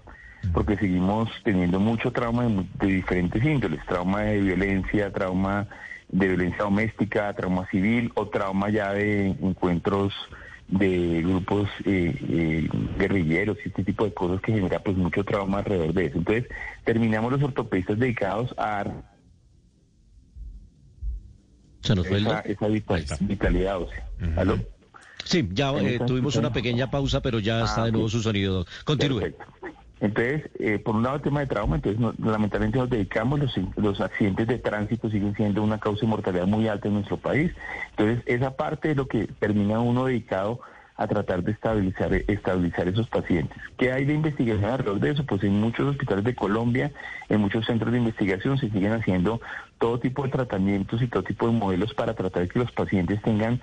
porque 0.54 0.78
seguimos 0.78 1.30
teniendo 1.44 1.80
mucho 1.80 2.12
trauma 2.12 2.44
de, 2.46 2.66
de 2.80 2.88
diferentes 2.88 3.44
índoles, 3.44 3.80
trauma 3.86 4.22
de 4.22 4.40
violencia, 4.42 5.12
trauma 5.12 5.68
de 6.10 6.28
violencia 6.28 6.64
doméstica, 6.64 7.34
trauma 7.34 7.68
civil 7.70 8.12
o 8.16 8.28
trauma 8.28 8.70
ya 8.70 8.92
de 8.94 9.28
encuentros 9.28 10.14
de 10.68 11.22
grupos 11.24 11.70
eh, 11.86 12.16
eh, 12.30 12.70
guerrilleros 12.98 13.58
y 13.64 13.70
este 13.70 13.84
tipo 13.84 14.06
de 14.06 14.14
cosas 14.14 14.42
que 14.42 14.54
genera 14.54 14.80
pues 14.80 14.96
mucho 14.98 15.24
trauma 15.24 15.60
alrededor 15.60 15.94
de 15.94 16.06
eso. 16.06 16.18
Entonces 16.18 16.46
terminamos 16.86 17.32
los 17.32 17.44
ortopedistas 17.44 18.00
dedicados 18.00 18.54
a 18.58 18.68
dar 18.68 18.94
Se 21.82 21.96
nos 21.96 22.06
esa, 22.08 22.36
doc. 22.36 22.46
esa 22.46 22.68
vital- 22.68 23.06
vitalidad 23.22 23.82
ósea. 23.82 24.06
¿Aló? 24.38 24.58
Sí, 25.24 25.48
ya 25.52 25.72
¿Me 25.74 25.96
eh, 25.96 26.00
tuvimos 26.06 26.36
una 26.36 26.52
pequeña 26.52 26.90
pausa, 26.90 27.22
pero 27.22 27.40
ya 27.40 27.62
Ah, 27.62 27.66
está 27.66 27.86
de 27.86 27.92
nuevo 27.92 28.10
su 28.10 28.22
sonido. 28.22 28.66
Continúe. 28.86 29.20
Perfecto. 29.22 29.46
Entonces, 30.02 30.50
eh, 30.60 30.80
por 30.80 30.96
un 30.96 31.04
lado 31.04 31.18
el 31.18 31.22
tema 31.22 31.40
de 31.42 31.46
trauma, 31.48 31.76
entonces 31.76 32.00
no- 32.02 32.14
lamentablemente 32.18 32.80
nos 32.80 32.90
dedicamos, 32.90 33.40
los, 33.40 33.56
los 33.78 34.02
accidentes 34.02 34.48
de 34.48 34.58
tránsito 34.58 35.10
siguen 35.10 35.36
siendo 35.36 35.62
una 35.64 35.80
causa 35.80 36.02
de 36.02 36.08
mortalidad 36.08 36.48
muy 36.48 36.68
alta 36.68 36.88
en 36.88 36.96
nuestro 36.96 37.18
país. 37.18 37.52
Entonces, 37.92 38.24
esa 38.26 38.58
parte 38.58 38.92
es 38.92 38.98
lo 38.98 39.08
que 39.08 39.28
termina 39.40 39.80
uno 39.80 40.06
dedicado 40.06 40.60
a 40.98 41.08
tratar 41.08 41.44
de 41.44 41.52
estabilizar, 41.52 42.14
estabilizar 42.14 42.88
esos 42.88 43.08
pacientes. 43.08 43.58
¿Qué 43.78 43.92
hay 43.92 44.06
de 44.06 44.14
investigación 44.14 44.70
alrededor 44.70 45.00
de 45.00 45.12
eso? 45.12 45.26
Pues 45.26 45.44
en 45.44 45.60
muchos 45.60 45.88
hospitales 45.88 46.24
de 46.24 46.36
Colombia, 46.36 46.92
en 47.30 47.42
muchos 47.42 47.66
centros 47.66 47.92
de 47.92 47.98
investigación 48.00 48.58
se 48.58 48.70
siguen 48.70 48.92
haciendo 48.94 49.42
todo 49.80 50.00
tipo 50.00 50.24
de 50.24 50.30
tratamientos 50.30 51.02
y 51.02 51.08
todo 51.08 51.24
tipo 51.24 51.48
de 51.48 51.54
modelos 51.54 51.94
para 51.96 52.14
tratar 52.14 52.44
de 52.44 52.50
que 52.50 52.60
los 52.60 52.72
pacientes 52.72 53.20
tengan 53.24 53.62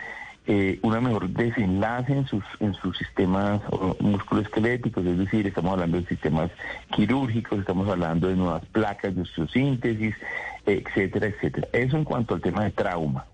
eh, 0.50 0.78
una 0.80 0.98
mejor 1.00 1.28
desenlace 1.28 2.14
en 2.14 2.26
sus, 2.26 2.42
en 2.60 2.72
sus 2.74 2.96
sistemas 2.96 3.60
musculoesqueléticos, 4.00 5.04
es 5.04 5.18
decir, 5.18 5.46
estamos 5.46 5.72
hablando 5.72 6.00
de 6.00 6.06
sistemas 6.06 6.50
quirúrgicos, 6.96 7.58
estamos 7.58 7.86
hablando 7.86 8.28
de 8.28 8.36
nuevas 8.36 8.64
placas 8.72 9.14
de 9.14 9.22
osteosíntesis, 9.22 10.14
etcétera, 10.64 11.26
etcétera. 11.26 11.68
Eso 11.72 11.98
en 11.98 12.04
cuanto 12.04 12.34
al 12.34 12.40
tema 12.40 12.64
de 12.64 12.70
trauma. 12.70 13.26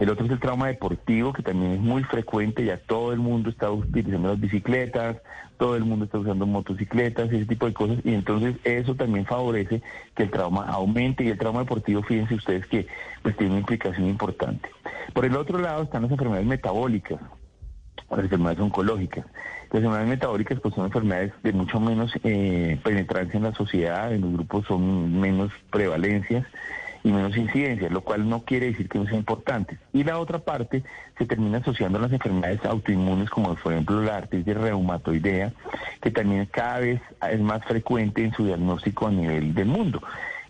El 0.00 0.08
otro 0.08 0.24
es 0.24 0.32
el 0.32 0.40
trauma 0.40 0.68
deportivo, 0.68 1.34
que 1.34 1.42
también 1.42 1.72
es 1.72 1.78
muy 1.78 2.02
frecuente, 2.04 2.64
ya 2.64 2.78
todo 2.78 3.12
el 3.12 3.18
mundo 3.18 3.50
está 3.50 3.70
utilizando 3.70 4.30
las 4.30 4.40
bicicletas, 4.40 5.18
todo 5.58 5.76
el 5.76 5.84
mundo 5.84 6.06
está 6.06 6.18
usando 6.18 6.46
motocicletas, 6.46 7.30
ese 7.30 7.44
tipo 7.44 7.66
de 7.66 7.74
cosas, 7.74 7.98
y 8.02 8.14
entonces 8.14 8.56
eso 8.64 8.94
también 8.94 9.26
favorece 9.26 9.82
que 10.16 10.22
el 10.22 10.30
trauma 10.30 10.64
aumente, 10.68 11.22
y 11.22 11.28
el 11.28 11.36
trauma 11.36 11.60
deportivo, 11.60 12.02
fíjense 12.02 12.34
ustedes 12.34 12.66
que 12.66 12.86
pues 13.20 13.36
tiene 13.36 13.52
una 13.52 13.60
implicación 13.60 14.08
importante. 14.08 14.70
Por 15.12 15.26
el 15.26 15.36
otro 15.36 15.58
lado 15.58 15.82
están 15.82 16.00
las 16.00 16.10
enfermedades 16.10 16.46
metabólicas, 16.46 17.20
las 18.08 18.20
enfermedades 18.20 18.60
oncológicas. 18.60 19.26
Las 19.64 19.82
enfermedades 19.82 20.08
metabólicas 20.08 20.60
pues 20.60 20.74
son 20.74 20.86
enfermedades 20.86 21.32
de 21.42 21.52
mucho 21.52 21.78
menos 21.78 22.10
eh, 22.24 22.80
penetrancia 22.82 23.36
en 23.36 23.44
la 23.44 23.52
sociedad, 23.52 24.14
en 24.14 24.22
los 24.22 24.32
grupos 24.32 24.66
son 24.66 25.20
menos 25.20 25.52
prevalencias 25.70 26.46
y 27.02 27.12
menos 27.12 27.36
incidencias, 27.36 27.90
lo 27.90 28.02
cual 28.02 28.28
no 28.28 28.44
quiere 28.44 28.66
decir 28.66 28.88
que 28.88 28.98
no 28.98 29.04
sean 29.04 29.18
importantes. 29.18 29.78
Y 29.92 30.04
la 30.04 30.18
otra 30.18 30.38
parte 30.40 30.82
se 31.18 31.26
termina 31.26 31.58
asociando 31.58 31.98
a 31.98 32.02
las 32.02 32.12
enfermedades 32.12 32.64
autoinmunes, 32.64 33.30
como 33.30 33.54
por 33.54 33.72
ejemplo 33.72 34.02
la 34.02 34.16
artritis 34.16 34.56
reumatoidea, 34.56 35.52
que 36.00 36.10
también 36.10 36.46
cada 36.46 36.80
vez 36.80 37.00
es 37.30 37.40
más 37.40 37.64
frecuente 37.64 38.24
en 38.24 38.32
su 38.32 38.44
diagnóstico 38.44 39.06
a 39.06 39.10
nivel 39.10 39.54
del 39.54 39.66
mundo. 39.66 40.02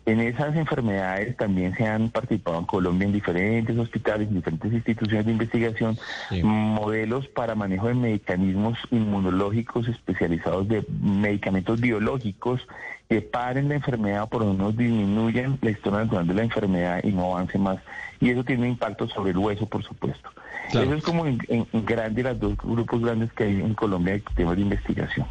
En 0.06 0.18
esas 0.20 0.56
enfermedades 0.56 1.36
también 1.36 1.74
se 1.76 1.86
han 1.86 2.08
participado 2.10 2.58
en 2.58 2.64
Colombia 2.64 3.06
en 3.06 3.12
diferentes 3.12 3.76
hospitales, 3.78 4.28
en 4.28 4.34
diferentes 4.36 4.72
instituciones 4.72 5.26
de 5.26 5.32
investigación, 5.32 5.96
modelos 6.42 7.28
para 7.28 7.54
manejo 7.54 7.88
de 7.88 7.94
mecanismos 7.94 8.78
inmunológicos 8.90 9.86
especializados 9.88 10.66
de 10.68 10.84
medicamentos 11.00 11.80
biológicos 11.80 12.66
que 13.08 13.20
paren 13.20 13.68
la 13.68 13.74
enfermedad 13.74 14.22
o 14.22 14.26
por 14.28 14.42
lo 14.44 14.52
menos 14.54 14.76
disminuyan 14.76 15.58
la 15.60 15.70
historia 15.70 16.00
natural 16.00 16.26
de 16.26 16.34
la 16.34 16.42
enfermedad 16.44 17.00
y 17.04 17.12
no 17.12 17.34
avance 17.36 17.58
más. 17.58 17.78
Y 18.20 18.30
eso 18.30 18.44
tiene 18.44 18.62
un 18.62 18.68
impacto 18.70 19.06
sobre 19.08 19.30
el 19.32 19.38
hueso, 19.38 19.66
por 19.66 19.82
supuesto. 19.82 20.30
Eso 20.68 20.94
es 20.94 21.02
como 21.02 21.26
en, 21.26 21.38
en- 21.48 21.66
en 21.72 21.84
grande 21.84 22.22
las 22.22 22.38
dos 22.38 22.56
grupos 22.56 23.00
grandes 23.02 23.32
que 23.32 23.44
hay 23.44 23.60
en 23.60 23.74
Colombia 23.74 24.14
de 24.14 24.22
temas 24.34 24.56
de 24.56 24.62
investigación. 24.62 25.26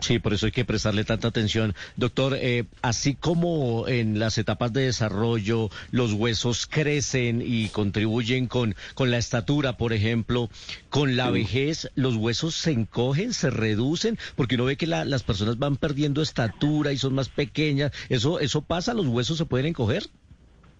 Sí, 0.00 0.18
por 0.18 0.34
eso 0.34 0.46
hay 0.46 0.52
que 0.52 0.64
prestarle 0.66 1.04
tanta 1.04 1.28
atención. 1.28 1.74
Doctor, 1.96 2.36
eh, 2.38 2.64
así 2.82 3.16
como 3.16 3.88
en 3.88 4.18
las 4.18 4.36
etapas 4.36 4.72
de 4.72 4.82
desarrollo 4.82 5.70
los 5.90 6.12
huesos 6.12 6.66
crecen 6.66 7.42
y 7.44 7.70
contribuyen 7.70 8.46
con, 8.46 8.74
con 8.94 9.10
la 9.10 9.16
estatura, 9.16 9.78
por 9.78 9.92
ejemplo, 9.94 10.50
con 10.90 11.16
la 11.16 11.30
vejez, 11.30 11.90
los 11.94 12.14
huesos 12.16 12.54
se 12.54 12.72
encogen, 12.72 13.32
se 13.32 13.48
reducen, 13.50 14.18
porque 14.36 14.56
uno 14.56 14.66
ve 14.66 14.76
que 14.76 14.86
la- 14.86 15.06
las 15.06 15.22
personas 15.22 15.58
van 15.58 15.76
perdiendo 15.76 16.20
estatura 16.20 16.92
y 16.92 16.98
son 16.98 17.14
más 17.14 17.30
pequeñas. 17.30 17.90
¿Eso, 18.10 18.38
eso 18.38 18.62
pasa? 18.62 18.92
¿Los 18.92 19.06
huesos 19.06 19.38
se 19.38 19.46
pueden 19.46 19.66
encoger? 19.66 20.04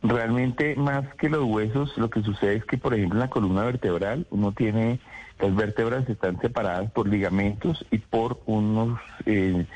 Realmente, 0.03 0.77
más 0.77 1.15
que 1.17 1.31
los 1.31 1.43
huesos, 1.45 1.91
lo 1.97 2.11
que 2.11 2.23
sucede 2.23 2.57
es 2.57 2.65
que, 2.67 2.77
por 2.77 2.93
ejemplo, 2.95 3.17
en 3.17 3.21
la 3.21 3.31
columna 3.31 3.65
vertebral, 3.65 4.27
uno 4.31 4.53
tiene, 4.53 5.01
las 5.39 5.55
vértebras 5.55 6.09
están 6.09 6.41
separadas 6.41 6.91
por 6.93 7.09
ligamentos 7.09 7.85
y 7.91 7.99
por 7.99 8.41
unos 8.47 8.99
eh, 9.27 9.67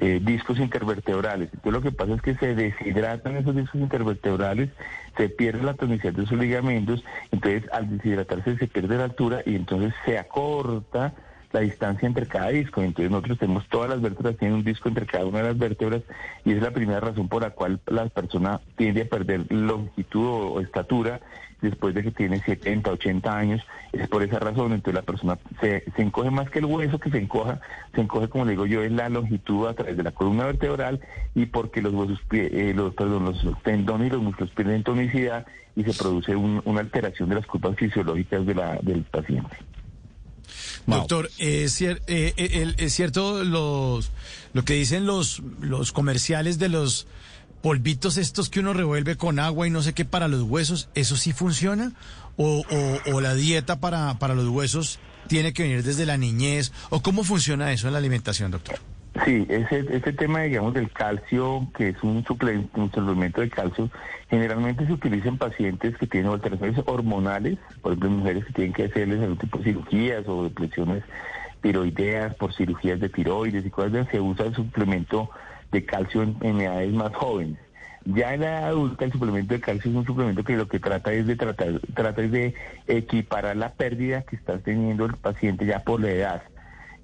eh, 0.00 0.20
discos 0.22 0.58
intervertebrales. 0.58 1.50
Entonces, 1.52 1.72
lo 1.72 1.82
que 1.82 1.92
pasa 1.92 2.14
es 2.14 2.22
que 2.22 2.34
se 2.36 2.54
deshidratan 2.54 3.36
esos 3.36 3.54
discos 3.54 3.80
intervertebrales, 3.80 4.70
se 5.16 5.28
pierde 5.28 5.62
la 5.62 5.74
tonicidad 5.74 6.14
de 6.14 6.24
esos 6.24 6.38
ligamentos, 6.38 7.04
entonces 7.30 7.64
al 7.72 7.98
deshidratarse 7.98 8.56
se 8.56 8.68
pierde 8.68 8.96
la 8.96 9.04
altura 9.04 9.42
y 9.44 9.54
entonces 9.54 9.92
se 10.06 10.18
acorta 10.18 11.12
la 11.52 11.60
distancia 11.60 12.06
entre 12.06 12.26
cada 12.26 12.48
disco. 12.48 12.80
Entonces 12.80 13.10
nosotros 13.10 13.38
tenemos 13.38 13.68
todas 13.68 13.90
las 13.90 14.00
vértebras, 14.00 14.38
tienen 14.38 14.56
un 14.56 14.64
disco 14.64 14.88
entre 14.88 15.04
cada 15.04 15.26
una 15.26 15.38
de 15.38 15.44
las 15.44 15.58
vértebras 15.58 16.02
y 16.46 16.52
es 16.52 16.62
la 16.62 16.70
primera 16.70 17.00
razón 17.00 17.28
por 17.28 17.42
la 17.42 17.50
cual 17.50 17.78
la 17.86 18.06
persona 18.06 18.60
tiende 18.76 19.02
a 19.02 19.08
perder 19.08 19.44
longitud 19.52 20.26
o, 20.26 20.52
o 20.54 20.60
estatura 20.60 21.20
después 21.62 21.94
de 21.94 22.02
que 22.02 22.10
tiene 22.10 22.40
70, 22.42 22.90
80 22.92 23.34
años. 23.38 23.62
Es 23.92 24.06
por 24.08 24.22
esa 24.22 24.38
razón. 24.38 24.72
Entonces 24.72 24.94
la 24.94 25.02
persona 25.02 25.38
se, 25.60 25.84
se 25.96 26.02
encoge 26.02 26.30
más 26.30 26.50
que 26.50 26.58
el 26.58 26.66
hueso 26.66 26.98
que 26.98 27.10
se 27.10 27.18
encoja, 27.18 27.60
se 27.94 28.00
encoge 28.02 28.28
como 28.28 28.44
le 28.44 28.50
digo 28.52 28.66
yo 28.66 28.82
en 28.82 28.96
la 28.96 29.08
longitud 29.08 29.66
a 29.68 29.74
través 29.74 29.96
de 29.96 30.02
la 30.02 30.10
columna 30.12 30.44
vertebral 30.46 31.00
y 31.34 31.46
porque 31.46 31.80
los 31.80 31.94
huesos, 31.94 32.18
pie- 32.28 32.50
eh, 32.52 32.74
los, 32.74 32.94
perdón, 32.94 33.24
los 33.24 33.62
tendones 33.62 34.08
y 34.08 34.10
los 34.10 34.22
músculos 34.22 34.50
pierden 34.54 34.82
tonicidad 34.82 35.46
y 35.74 35.84
se 35.84 35.94
produce 35.94 36.36
un- 36.36 36.60
una 36.66 36.80
alteración 36.80 37.30
de 37.30 37.36
las 37.36 37.46
curvas 37.46 37.76
fisiológicas 37.76 38.44
de 38.44 38.54
la, 38.54 38.78
del 38.82 39.02
paciente. 39.04 39.56
Doctor, 40.86 41.30
es, 41.38 41.80
cier- 41.80 42.00
eh, 42.08 42.34
eh, 42.36 42.48
el- 42.62 42.74
es 42.78 42.92
cierto 42.92 43.44
los, 43.44 44.10
lo 44.52 44.64
que 44.64 44.74
dicen 44.74 45.06
los, 45.06 45.40
los 45.60 45.92
comerciales 45.92 46.58
de 46.58 46.68
los 46.68 47.06
polvitos 47.62 48.16
estos 48.18 48.50
que 48.50 48.60
uno 48.60 48.72
revuelve 48.74 49.16
con 49.16 49.38
agua 49.38 49.66
y 49.66 49.70
no 49.70 49.82
sé 49.82 49.92
qué 49.94 50.04
para 50.04 50.28
los 50.28 50.42
huesos, 50.42 50.88
¿eso 50.94 51.16
sí 51.16 51.32
funciona? 51.32 51.92
¿O, 52.36 52.62
o- 52.70 53.14
o 53.14 53.20
la 53.20 53.34
dieta 53.34 53.78
para, 53.80 54.14
para 54.18 54.34
los 54.34 54.48
huesos 54.48 54.98
tiene 55.28 55.52
que 55.52 55.62
venir 55.62 55.82
desde 55.82 56.04
la 56.06 56.16
niñez? 56.16 56.72
¿O 56.90 57.00
cómo 57.02 57.24
funciona 57.24 57.72
eso 57.72 57.86
en 57.86 57.92
la 57.92 57.98
alimentación, 57.98 58.50
doctor? 58.50 58.76
Sí, 59.26 59.46
ese, 59.50 59.84
ese 59.90 60.12
tema, 60.14 60.40
digamos, 60.40 60.72
del 60.72 60.90
calcio, 60.90 61.68
que 61.76 61.90
es 61.90 62.02
un 62.02 62.24
suplemento, 62.24 62.80
un 62.80 62.90
suplemento 62.90 63.42
de 63.42 63.50
calcio, 63.50 63.90
generalmente 64.30 64.86
se 64.86 64.92
utiliza 64.94 65.28
en 65.28 65.36
pacientes 65.36 65.96
que 65.98 66.06
tienen 66.06 66.32
alteraciones 66.32 66.80
hormonales, 66.86 67.58
por 67.82 67.92
ejemplo, 67.92 68.08
mujeres 68.10 68.46
que 68.46 68.52
tienen 68.54 68.72
que 68.72 68.84
hacerles 68.84 69.20
algún 69.20 69.36
tipo 69.36 69.58
de 69.58 69.64
cirugías 69.64 70.26
o 70.26 70.44
depresiones 70.44 71.04
tiroideas 71.60 72.34
por 72.36 72.54
cirugías 72.54 72.98
de 73.00 73.08
tiroides 73.10 73.64
y 73.66 73.70
cosas 73.70 74.08
se 74.10 74.18
usa 74.18 74.46
el 74.46 74.54
suplemento 74.54 75.28
de 75.72 75.84
calcio 75.84 76.22
en, 76.22 76.60
edades 76.60 76.92
más 76.92 77.14
jóvenes. 77.14 77.58
Ya 78.04 78.34
en 78.34 78.40
la 78.40 78.58
edad 78.58 78.68
adulta 78.68 79.04
el 79.04 79.12
suplemento 79.12 79.54
de 79.54 79.60
calcio 79.60 79.90
es 79.90 79.96
un 79.96 80.06
suplemento 80.06 80.44
que 80.44 80.56
lo 80.56 80.68
que 80.68 80.78
trata 80.78 81.12
es 81.12 81.26
de 81.26 81.36
tratar, 81.36 81.80
trata 81.94 82.22
es 82.22 82.32
de 82.32 82.54
equiparar 82.86 83.56
la 83.56 83.72
pérdida 83.72 84.22
que 84.22 84.36
está 84.36 84.58
teniendo 84.58 85.06
el 85.06 85.16
paciente 85.16 85.66
ya 85.66 85.80
por 85.80 86.00
la 86.00 86.10
edad. 86.10 86.42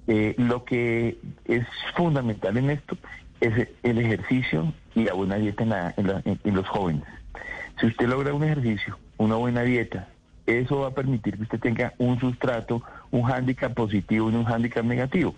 Eh, 0.07 0.35
lo 0.37 0.65
que 0.65 1.17
es 1.45 1.65
fundamental 1.95 2.57
en 2.57 2.71
esto 2.71 2.97
es 3.41 3.67
el 3.83 3.99
ejercicio 3.99 4.73
y 4.95 5.03
la 5.03 5.13
buena 5.13 5.35
dieta 5.35 5.93
en 5.95 6.55
los 6.55 6.67
jóvenes. 6.67 7.03
Si 7.79 7.85
usted 7.85 8.07
logra 8.07 8.33
un 8.33 8.43
ejercicio, 8.43 8.97
una 9.17 9.35
buena 9.35 9.61
dieta, 9.61 10.09
eso 10.45 10.79
va 10.79 10.87
a 10.87 10.91
permitir 10.91 11.37
que 11.37 11.43
usted 11.43 11.59
tenga 11.59 11.93
un 11.97 12.19
sustrato, 12.19 12.81
un 13.11 13.23
hándicap 13.23 13.73
positivo 13.73 14.31
y 14.31 14.35
un 14.35 14.45
hándicap 14.45 14.83
negativo. 14.83 15.35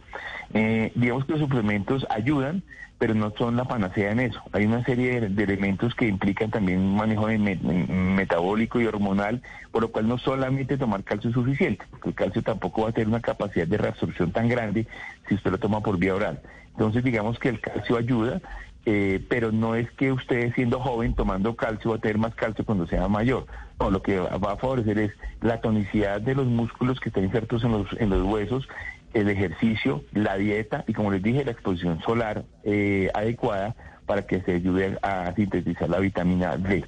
Eh, 0.54 0.92
digamos 0.96 1.26
que 1.26 1.34
los 1.34 1.42
suplementos 1.42 2.08
ayudan, 2.10 2.64
pero 3.02 3.16
no 3.16 3.34
son 3.36 3.56
la 3.56 3.66
panacea 3.66 4.12
en 4.12 4.20
eso. 4.20 4.40
Hay 4.52 4.64
una 4.64 4.86
serie 4.86 5.22
de, 5.22 5.44
elementos 5.44 5.96
que 5.96 6.06
implican 6.06 6.52
también 6.52 6.78
un 6.78 6.96
manejo 6.96 7.26
metabólico 7.26 8.80
y 8.80 8.86
hormonal, 8.86 9.42
por 9.72 9.82
lo 9.82 9.92
cual 9.92 10.08
no 10.08 10.20
solamente 10.20 10.78
tomar 10.78 11.04
calcio 11.04 11.32
es 11.32 11.34
suficiente, 11.34 11.84
porque 11.90 12.10
el 12.10 12.14
calcio 12.14 12.44
tampoco 12.44 12.84
va 12.84 12.90
a 12.90 12.92
tener 12.92 13.08
una 13.08 13.20
capacidad 13.20 13.66
de 13.66 13.80
reabsorción 13.80 14.32
tan 14.32 14.48
grande 14.48 14.86
si 15.28 15.34
usted 15.34 15.50
lo 15.50 15.58
toma 15.58 15.82
por 15.82 15.98
vía 15.98 16.14
oral. 16.14 16.42
Entonces 16.74 17.04
digamos 17.04 17.40
que 17.40 17.50
el 17.50 17.60
calcio 17.60 17.98
ayuda, 17.98 18.40
eh, 18.86 19.20
pero 19.28 19.52
no 19.52 19.74
es 19.74 19.90
que 19.94 20.12
usted 20.12 20.54
siendo 20.54 20.80
joven 20.80 21.16
tomando 21.16 21.56
calcio 21.56 21.90
va 21.90 21.98
a 21.98 22.02
tener 22.02 22.20
más 22.20 22.36
calcio 22.36 22.64
cuando 22.66 22.86
sea 22.86 23.08
mayor. 23.08 23.48
No, 23.80 23.90
lo 23.90 24.04
que 24.04 24.20
va 24.20 24.38
va 24.38 24.52
a 24.52 24.58
favorecer 24.58 25.00
es 25.00 25.12
la 25.42 25.60
tonicidad 25.60 26.22
de 26.22 26.36
los 26.36 26.46
músculos 26.46 27.00
que 27.00 27.10
están 27.10 27.24
insertos 27.24 27.64
en 27.64 27.72
los, 27.72 27.88
en 27.94 28.12
los 28.12 28.22
huesos, 28.22 28.68
el 29.14 29.30
ejercicio, 29.30 30.04
la 30.14 30.38
dieta 30.38 30.84
y 30.88 30.94
como 30.94 31.12
les 31.12 31.22
dije, 31.22 31.46
la 31.46 31.52
exposición 31.52 32.02
solar 32.02 32.44
eh, 32.64 33.10
adecuada 33.14 33.76
para 34.06 34.24
que 34.24 34.42
se 34.42 34.54
ayude 34.54 34.98
a 35.02 35.34
sintetizar 35.36 35.90
la 35.90 36.00
vitamina 36.00 36.58
D. 36.58 36.84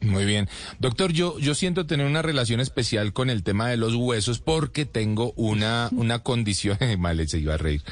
Muy 0.00 0.24
bien. 0.24 0.48
Doctor, 0.78 1.12
yo, 1.12 1.38
yo 1.38 1.54
siento 1.54 1.86
tener 1.86 2.06
una 2.06 2.22
relación 2.22 2.60
especial 2.60 3.12
con 3.12 3.30
el 3.30 3.42
tema 3.42 3.68
de 3.68 3.76
los 3.76 3.94
huesos 3.94 4.38
porque 4.38 4.84
tengo 4.84 5.32
una, 5.36 5.88
una 5.92 6.18
condición, 6.22 6.78
mal 6.98 7.26
se 7.28 7.38
iba 7.38 7.54
a 7.54 7.56
reír, 7.56 7.82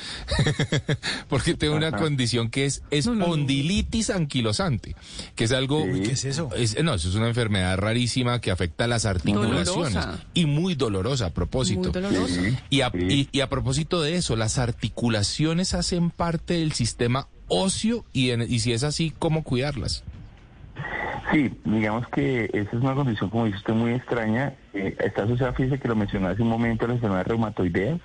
porque 1.28 1.54
tengo 1.54 1.74
una 1.74 1.90
condición 1.92 2.50
que 2.50 2.66
es 2.66 2.82
espondilitis 2.90 4.10
anquilosante, 4.10 4.94
que 5.34 5.44
es 5.44 5.52
algo... 5.52 5.84
¿Qué 5.84 6.12
es 6.12 6.24
eso? 6.24 6.50
es- 6.56 6.82
no, 6.82 6.94
eso 6.94 7.08
es 7.08 7.14
una 7.14 7.28
enfermedad 7.28 7.76
rarísima 7.78 8.40
que 8.40 8.50
afecta 8.50 8.84
a 8.84 8.88
las 8.88 9.04
articulaciones 9.06 9.94
Dolorosa. 9.94 10.24
y 10.34 10.46
muy 10.46 10.74
dolorosa 10.74 11.26
a 11.26 11.30
propósito. 11.30 11.80
Muy 11.92 11.92
dolorosa. 11.92 12.40
Y 12.70 12.82
a, 12.82 12.92
y- 12.94 13.28
y 13.32 13.40
a 13.40 13.48
propósito 13.48 14.02
de 14.02 14.16
eso, 14.16 14.36
las 14.36 14.58
articulaciones 14.58 15.74
hacen 15.74 16.10
parte 16.10 16.54
del 16.54 16.72
sistema 16.72 17.28
óseo 17.48 18.04
y, 18.12 18.30
en- 18.30 18.42
y 18.50 18.60
si 18.60 18.72
es 18.72 18.84
así, 18.84 19.12
¿cómo 19.18 19.42
cuidarlas? 19.42 20.04
Sí, 21.32 21.52
digamos 21.64 22.06
que 22.08 22.50
esa 22.52 22.76
es 22.76 22.82
una 22.82 22.94
condición, 22.94 23.30
como 23.30 23.46
dice 23.46 23.58
usted, 23.58 23.74
muy 23.74 23.92
extraña. 23.92 24.54
Eh, 24.72 24.96
está 25.00 25.24
asociada, 25.24 25.52
fíjese 25.52 25.78
que 25.78 25.88
lo 25.88 25.96
mencionaba 25.96 26.32
hace 26.32 26.42
un 26.42 26.48
momento, 26.48 26.86
las 26.86 26.96
enfermedades 26.96 27.28
reumatoideas. 27.28 28.00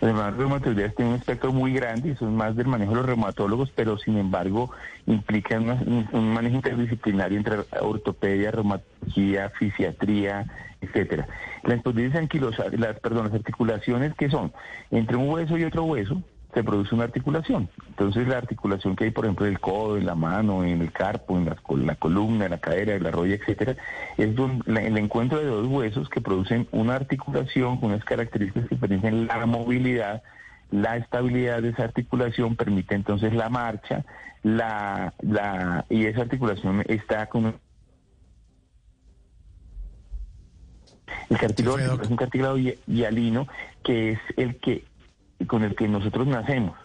Las 0.00 0.10
enfermedades 0.10 0.36
reumatoideas 0.36 0.94
tienen 0.94 1.14
un 1.14 1.18
espectro 1.20 1.52
muy 1.52 1.72
grande 1.72 2.10
y 2.10 2.16
son 2.16 2.36
más 2.36 2.56
del 2.56 2.66
manejo 2.66 2.92
de 2.92 2.96
los 2.98 3.06
reumatólogos, 3.06 3.70
pero 3.70 3.98
sin 3.98 4.18
embargo 4.18 4.70
implican 5.06 6.08
un, 6.12 6.34
manejo 6.34 6.56
interdisciplinario 6.56 7.38
entre 7.38 7.58
ortopedia, 7.80 8.50
reumatología, 8.50 9.50
fisiatría, 9.50 10.46
etcétera. 10.80 11.26
La 11.64 11.74
espondilitis 11.74 12.18
anquilosa, 12.18 12.64
las, 12.76 12.98
perdón, 13.00 13.26
las 13.26 13.34
articulaciones 13.34 14.14
que 14.14 14.28
son 14.28 14.52
entre 14.90 15.16
un 15.16 15.28
hueso 15.28 15.56
y 15.56 15.64
otro 15.64 15.84
hueso, 15.84 16.22
se 16.56 16.64
produce 16.64 16.94
una 16.94 17.04
articulación. 17.04 17.68
Entonces 17.86 18.26
la 18.26 18.38
articulación 18.38 18.96
que 18.96 19.04
hay, 19.04 19.10
por 19.10 19.26
ejemplo, 19.26 19.44
del 19.44 19.60
codo, 19.60 19.98
en 19.98 20.06
la 20.06 20.14
mano, 20.14 20.64
en 20.64 20.80
el 20.80 20.90
carpo, 20.90 21.36
en 21.36 21.44
la, 21.44 21.54
col- 21.56 21.84
la 21.84 21.96
columna, 21.96 22.46
en 22.46 22.52
la 22.52 22.58
cadera, 22.58 22.94
en 22.94 23.02
la 23.02 23.10
rodilla, 23.10 23.34
etcétera, 23.34 23.76
es 24.16 24.34
donde 24.34 24.62
la- 24.72 24.80
el 24.80 24.96
encuentro 24.96 25.38
de 25.38 25.44
dos 25.44 25.66
huesos 25.66 26.08
que 26.08 26.22
producen 26.22 26.66
una 26.72 26.94
articulación 26.94 27.76
con 27.78 27.90
unas 27.90 28.06
características 28.06 28.70
que 28.70 28.76
permiten 28.76 29.26
la 29.26 29.44
movilidad, 29.44 30.22
la 30.70 30.96
estabilidad 30.96 31.60
de 31.60 31.68
esa 31.68 31.84
articulación 31.84 32.56
permite 32.56 32.94
entonces 32.94 33.34
la 33.34 33.50
marcha, 33.50 34.06
la, 34.42 35.12
la 35.20 35.84
y 35.90 36.06
esa 36.06 36.22
articulación 36.22 36.84
está 36.88 37.26
con 37.26 37.54
el 41.28 41.36
cartílago 41.38 41.76
es 42.02 42.08
un 42.08 42.16
cartílago 42.16 42.56
hi- 42.56 42.78
hialino 42.86 43.46
que 43.84 44.12
es 44.12 44.18
el 44.38 44.56
que 44.56 44.84
con 45.46 45.62
el 45.64 45.74
que 45.74 45.88
nosotros 45.88 46.26
nacemos. 46.26 46.76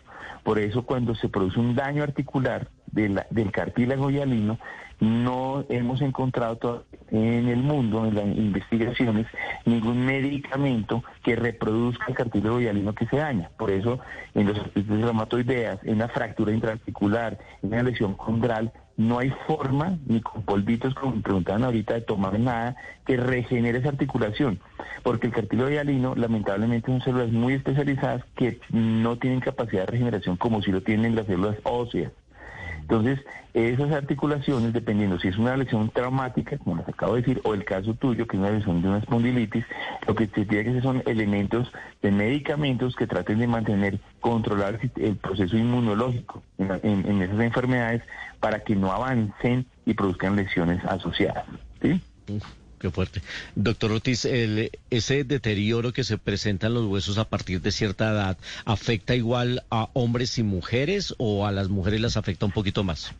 Por 0.44 0.60
eso 0.60 0.84
cuando 0.84 1.16
se 1.16 1.30
produce 1.30 1.60
un 1.60 1.76
daño 1.76 2.04
articular 2.04 2.68
de 2.88 3.10
la- 3.10 3.28
del 3.30 3.52
cartílago 3.52 4.10
hialino, 4.10 4.58
no 5.00 5.66
hemos 5.70 6.02
encontrado 6.02 6.86
en 7.10 7.48
el 7.48 7.58
mundo, 7.58 8.06
en 8.06 8.16
las 8.16 8.26
investigaciones, 8.26 9.26
ningún 9.66 10.06
medicamento 10.06 11.04
que 11.24 11.36
reproduzca 11.36 12.06
el 12.08 12.16
cartílago 12.16 12.60
hialino 12.60 12.94
que 12.94 13.08
se 13.08 13.18
daña. 13.18 13.50
Por 13.58 13.72
eso 13.72 14.00
en 14.36 14.48
los 14.48 14.60
artritis 14.60 15.02
reumatoideas, 15.02 15.80
en 15.84 15.98
la 15.98 16.08
fractura 16.08 16.54
intraarticular, 16.54 17.40
en 17.64 17.74
una 17.74 17.84
lesión 17.84 18.14
condral, 18.14 18.72
no 18.98 19.20
hay 19.20 19.32
forma, 19.48 19.98
ni 20.06 20.22
con 20.22 20.44
polvitos, 20.44 20.94
como 20.96 21.16
me 21.16 21.22
preguntaban 21.22 21.64
ahorita, 21.64 21.96
de 21.96 22.02
tomar 22.02 22.40
nada 22.40 22.76
que 23.06 23.18
regenere 23.18 23.80
esa 23.80 23.90
articulación. 23.90 24.60
Porque 25.04 25.28
el 25.28 25.34
cartílago 25.34 25.70
hialino, 25.70 26.16
lamentablemente, 26.16 26.88
son 26.88 27.02
células 27.02 27.32
muy 27.32 27.54
especializadas 27.54 28.24
que 28.36 28.60
no 28.70 29.18
tienen 29.18 29.40
capacidad 29.40 29.82
de 29.82 29.92
regeneración 29.92 30.38
como 30.38 30.62
si 30.62 30.72
lo 30.72 30.82
tienen 30.82 31.16
las 31.16 31.28
células 31.28 31.58
óseas. 31.64 32.12
Entonces, 32.92 33.26
esas 33.54 33.90
articulaciones, 33.94 34.74
dependiendo 34.74 35.18
si 35.18 35.30
es 35.30 35.38
una 35.38 35.56
lesión 35.56 35.90
traumática, 35.92 36.58
como 36.58 36.76
les 36.76 36.90
acabo 36.90 37.16
de 37.16 37.22
decir, 37.22 37.40
o 37.46 37.54
el 37.54 37.64
caso 37.64 37.94
tuyo, 37.94 38.28
que 38.28 38.36
es 38.36 38.42
una 38.42 38.52
lesión 38.52 38.82
de 38.82 38.90
una 38.90 38.98
espondilitis, 38.98 39.64
lo 40.06 40.14
que 40.14 40.28
se 40.28 40.46
tiene 40.46 40.66
que 40.66 40.70
hacer 40.72 40.84
son 40.84 41.02
elementos 41.06 41.72
de 42.02 42.12
medicamentos 42.12 42.94
que 42.98 43.08
traten 43.08 43.40
de 43.40 43.48
mantener 43.48 43.98
controlado 44.20 44.78
el, 44.98 45.16
proceso 45.16 45.56
inmunológico 45.58 46.44
en- 46.58 47.06
en 47.10 47.22
esas 47.22 47.40
enfermedades 47.40 48.02
para 48.42 48.60
que 48.60 48.76
no 48.76 48.92
avancen 48.92 49.66
y 49.86 49.94
produzcan 49.94 50.36
lesiones 50.36 50.84
asociadas. 50.84 51.46
¿sí? 51.82 52.02
Qué 52.82 52.90
fuerte. 52.90 53.22
Doctor 53.56 53.92
Ortiz, 53.92 54.26
el- 54.26 54.72
ese 54.90 55.24
deterioro 55.24 55.94
que 55.94 56.04
se 56.04 56.18
presenta 56.18 56.66
en 56.66 56.74
los 56.74 56.86
huesos 56.88 57.20
a 57.20 57.26
partir 57.26 57.62
de 57.62 57.72
cierta 57.72 58.10
edad, 58.10 58.38
¿afecta 58.66 59.14
igual 59.14 59.62
a 59.70 59.90
hombres 59.94 60.40
y 60.40 60.44
mujeres 60.44 61.14
o 61.20 61.46
a 61.46 61.52
las 61.52 61.70
mujeres 61.70 62.02
las 62.02 62.18
afecta 62.18 62.48
un 62.48 62.52
poquito 62.52 62.84
más? 62.84 63.14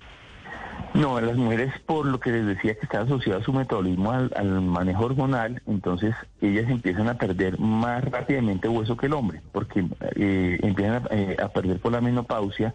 No, 0.96 1.16
a 1.18 1.22
las 1.22 1.38
mujeres, 1.38 1.72
por 1.86 2.08
lo 2.08 2.20
que 2.20 2.32
les 2.32 2.46
decía 2.48 2.74
que 2.74 2.82
está 2.82 3.02
asociado 3.02 3.40
a 3.40 3.44
su 3.44 3.54
metabolismo 3.54 4.12
al, 4.12 4.32
al 4.36 4.62
manejo 4.62 5.06
hormonal, 5.06 5.62
entonces 5.68 6.16
ellas 6.42 6.68
empiezan 6.68 7.08
a 7.08 7.14
perder 7.20 7.60
más 7.60 8.04
rápidamente 8.04 8.68
hueso 8.68 8.98
que 8.98 9.06
el 9.06 9.14
hombre, 9.14 9.42
porque 9.52 9.86
eh, 10.16 10.58
empiezan 10.64 11.04
a, 11.06 11.16
eh, 11.16 11.38
a 11.42 11.50
perder 11.50 11.80
por 11.80 11.92
la 11.92 12.02
menopausia 12.02 12.74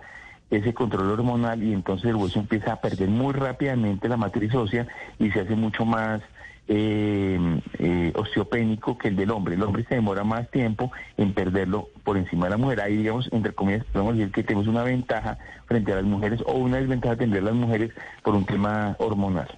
ese 0.51 0.73
control 0.73 1.11
hormonal 1.11 1.65
y 1.65 1.73
entonces 1.73 2.07
el 2.09 2.15
hueso 2.15 2.39
empieza 2.39 2.75
a 2.75 2.81
perder 2.81 3.09
muy 3.09 3.35
rápidamente 3.35 4.09
la 4.09 4.17
matriz 4.17 4.55
ósea 4.55 4.87
y 5.19 5.31
se 5.33 5.41
hace 5.41 5.57
mucho 5.57 5.85
más 5.85 6.23
eh, 6.69 7.61
eh, 7.79 8.13
osteopénico 8.15 8.99
que 8.99 9.09
el 9.09 9.17
del 9.17 9.31
hombre. 9.31 9.55
El 9.55 9.63
hombre 9.63 9.85
se 9.89 9.97
demora 9.97 10.25
más 10.25 10.51
tiempo 10.51 10.93
en 11.17 11.33
perderlo 11.33 11.89
por 12.05 12.17
encima 12.17 12.47
de 12.47 12.51
la 12.51 12.57
mujer. 12.57 12.81
Ahí, 12.81 12.97
digamos, 12.97 13.29
entre 13.33 13.53
comillas, 13.53 13.85
podemos 13.93 14.17
decir 14.17 14.33
que 14.33 14.43
tenemos 14.43 14.67
una 14.67 14.83
ventaja 14.83 15.39
frente 15.67 15.93
a 15.93 15.97
las 15.97 16.05
mujeres 16.05 16.41
o 16.47 16.55
una 16.55 16.79
desventaja 16.79 17.17
tendrán 17.17 17.45
las 17.45 17.55
mujeres 17.55 17.93
por 18.23 18.35
un 18.35 18.45
tema 18.45 18.97
hormonal. 18.99 19.49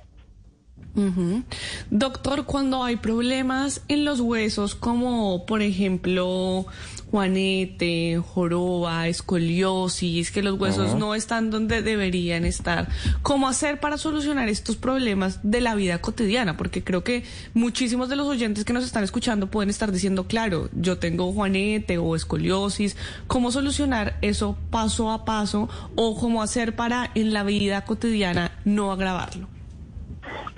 Doctor, 1.90 2.44
cuando 2.44 2.82
hay 2.82 2.96
problemas 2.96 3.82
en 3.88 4.04
los 4.04 4.20
huesos, 4.20 4.74
como 4.74 5.46
por 5.46 5.62
ejemplo 5.62 6.66
juanete, 7.10 8.18
joroba, 8.18 9.08
escoliosis, 9.08 10.30
que 10.30 10.42
los 10.42 10.58
huesos 10.58 10.94
no 10.94 11.14
están 11.14 11.50
donde 11.50 11.82
deberían 11.82 12.44
estar, 12.44 12.88
¿cómo 13.22 13.48
hacer 13.48 13.80
para 13.80 13.96
solucionar 13.96 14.48
estos 14.48 14.76
problemas 14.76 15.40
de 15.42 15.60
la 15.60 15.74
vida 15.74 16.00
cotidiana? 16.00 16.56
Porque 16.56 16.84
creo 16.84 17.04
que 17.04 17.24
muchísimos 17.54 18.08
de 18.08 18.16
los 18.16 18.26
oyentes 18.26 18.64
que 18.64 18.72
nos 18.72 18.84
están 18.84 19.04
escuchando 19.04 19.50
pueden 19.50 19.70
estar 19.70 19.90
diciendo, 19.90 20.26
claro, 20.26 20.68
yo 20.72 20.98
tengo 20.98 21.32
juanete 21.32 21.98
o 21.98 22.14
escoliosis, 22.14 22.96
¿cómo 23.26 23.52
solucionar 23.52 24.18
eso 24.20 24.58
paso 24.70 25.10
a 25.10 25.24
paso 25.24 25.68
o 25.96 26.18
cómo 26.18 26.42
hacer 26.42 26.76
para 26.76 27.10
en 27.14 27.32
la 27.32 27.42
vida 27.42 27.84
cotidiana 27.84 28.52
no 28.64 28.92
agravarlo? 28.92 29.57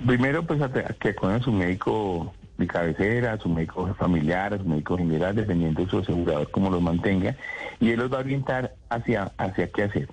Primero, 0.05 0.43
pues, 0.43 0.59
que 0.99 1.09
acudan 1.09 1.35
a 1.41 1.43
su 1.43 1.51
médico 1.51 2.33
de 2.57 2.67
cabecera, 2.67 3.33
a 3.33 3.37
su 3.37 3.49
médico 3.49 3.93
familiar, 3.95 4.53
a 4.53 4.57
su 4.57 4.65
médico 4.65 4.97
general, 4.97 5.35
dependiendo 5.35 5.83
de 5.83 5.89
su 5.89 5.99
asegurador, 5.99 6.49
cómo 6.51 6.69
los 6.69 6.81
mantenga, 6.81 7.35
y 7.79 7.89
él 7.91 7.99
los 7.99 8.11
va 8.11 8.17
a 8.17 8.21
orientar 8.21 8.73
hacia, 8.89 9.31
hacia 9.37 9.67
qué 9.71 9.83
hacer. 9.83 10.09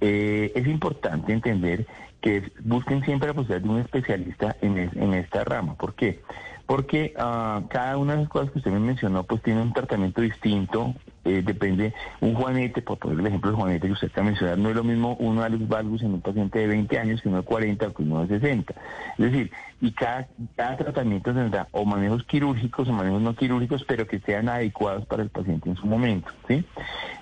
Eh, 0.00 0.52
es 0.54 0.66
importante 0.66 1.32
entender 1.32 1.86
que 2.20 2.50
busquen 2.64 3.04
siempre 3.04 3.28
la 3.28 3.34
posibilidad 3.34 3.62
de 3.62 3.68
un 3.68 3.78
especialista 3.80 4.56
en, 4.60 4.78
es- 4.78 4.96
en 4.96 5.14
esta 5.14 5.44
rama. 5.44 5.74
¿Por 5.74 5.94
qué? 5.94 6.20
Porque 6.66 7.12
ah, 7.18 7.62
cada 7.68 7.96
una 7.98 8.14
de 8.14 8.20
las 8.22 8.28
cosas 8.28 8.50
que 8.50 8.58
usted 8.58 8.70
me 8.70 8.80
mencionó, 8.80 9.24
pues 9.24 9.42
tiene 9.42 9.60
un 9.62 9.72
tratamiento 9.72 10.20
distinto, 10.22 10.94
eh, 11.24 11.42
depende, 11.44 11.94
un 12.20 12.34
juanete, 12.34 12.82
por 12.82 12.98
poner 12.98 13.20
el 13.20 13.26
ejemplo 13.26 13.50
del 13.50 13.60
juanete 13.60 13.86
que 13.86 13.92
usted 13.92 14.08
está 14.08 14.22
mencionando, 14.22 14.62
no 14.62 14.70
es 14.70 14.76
lo 14.76 14.84
mismo 14.84 15.16
un 15.16 15.38
alus 15.38 15.66
valgus 15.68 16.02
en 16.02 16.14
un 16.14 16.20
paciente 16.20 16.58
de 16.58 16.66
20 16.66 16.98
años 16.98 17.22
que 17.22 17.28
uno 17.28 17.38
de 17.38 17.44
40 17.44 17.86
o 17.86 17.94
que 17.94 18.02
uno 18.02 18.26
de 18.26 18.40
60. 18.40 18.74
Es 19.18 19.32
decir, 19.32 19.50
y 19.80 19.92
cada, 19.92 20.26
cada 20.56 20.76
tratamiento 20.76 21.34
tendrá 21.34 21.68
o 21.72 21.84
manejos 21.84 22.24
quirúrgicos 22.24 22.88
o 22.88 22.92
manejos 22.92 23.20
no 23.20 23.34
quirúrgicos, 23.34 23.84
pero 23.84 24.06
que 24.06 24.18
sean 24.20 24.48
adecuados 24.48 25.04
para 25.06 25.22
el 25.22 25.28
paciente 25.28 25.68
en 25.68 25.76
su 25.76 25.86
momento. 25.86 26.30
¿sí? 26.48 26.64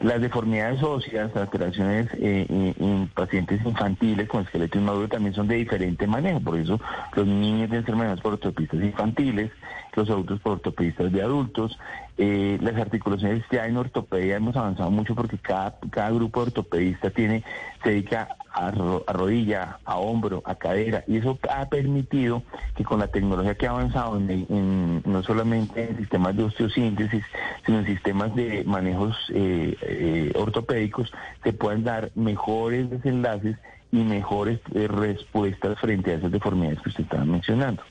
Las 0.01 0.21
deformidades 0.21 0.83
óseas, 0.83 1.35
alteraciones 1.35 2.07
eh, 2.15 2.47
eh, 2.49 2.75
en 2.79 3.09
pacientes 3.09 3.61
infantiles 3.65 4.29
con 4.29 4.43
esqueleto 4.43 4.79
inmaduro 4.79 5.09
también 5.09 5.35
son 5.35 5.49
de 5.49 5.57
diferente 5.57 6.07
manejo. 6.07 6.41
Por 6.41 6.59
eso 6.59 6.81
los 7.15 7.27
niños 7.27 7.69
deben 7.69 7.85
ser 7.85 7.97
manejados 7.97 8.21
por 8.21 8.35
ortopedistas 8.35 8.81
infantiles, 8.81 9.51
los 9.95 10.09
adultos 10.09 10.41
por 10.41 10.53
ortopedistas 10.53 11.13
de 11.13 11.23
adultos. 11.23 11.79
Eh, 12.25 12.57
las 12.61 12.77
articulaciones 12.77 13.43
ya 13.51 13.67
en 13.67 13.77
ortopedia 13.77 14.37
hemos 14.37 14.55
avanzado 14.55 14.93
mucho 14.93 15.13
porque 15.17 15.39
cada, 15.39 15.77
cada 15.91 16.11
grupo 16.11 16.39
de 16.41 16.47
ortopedista 16.47 17.11
tiene, 17.11 17.43
se 17.83 17.89
dedica 17.91 18.37
a, 18.55 18.71
ro- 18.71 19.03
a 19.09 19.13
rodilla, 19.13 19.81
a 19.85 19.97
hombro, 19.97 20.41
a 20.47 20.55
cadera, 20.55 21.03
y 21.09 21.17
eso 21.17 21.37
ha 21.51 21.69
permitido 21.69 22.45
que 22.77 22.85
con 22.85 23.01
la 23.01 23.09
tecnología 23.09 23.57
que 23.57 23.67
ha 23.67 23.71
avanzado 23.71 24.19
en, 24.19 25.03
no 25.05 25.23
solamente 25.25 25.91
en 25.91 25.97
sistemas 25.97 26.37
de 26.37 26.45
osteosíntesis, 26.45 27.25
sino 27.67 27.81
en 27.81 27.87
sistemas 27.87 28.33
de 28.37 28.63
manejos 28.67 29.17
eh, 29.35 29.75
eh, 29.83 30.33
ortopédicos, 30.37 31.11
se 31.43 31.53
puedan 31.53 31.83
dar 31.83 32.13
mejores 32.15 32.89
desenlaces 32.89 33.57
y 33.91 33.97
mejores 33.97 34.61
respuestas 34.73 35.77
frente 35.81 36.13
a 36.13 36.15
esas 36.19 36.31
deformidades 36.31 36.81
que 36.83 36.91
usted 36.91 37.03
estaba 37.03 37.25
mencionando. 37.25 37.83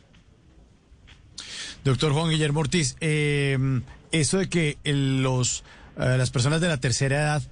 Doctor 1.84 2.14
Juan 2.14 2.30
Guillermo 2.30 2.62
Ortiz, 2.62 2.96
eh, 3.02 3.58
eso 4.12 4.38
de 4.38 4.50
que 4.50 4.78
los, 4.84 5.64
eh, 5.98 6.16
las 6.18 6.32
personas 6.32 6.62
de 6.62 6.68
la 6.68 6.78
tercera 6.78 7.18
edad 7.18 7.44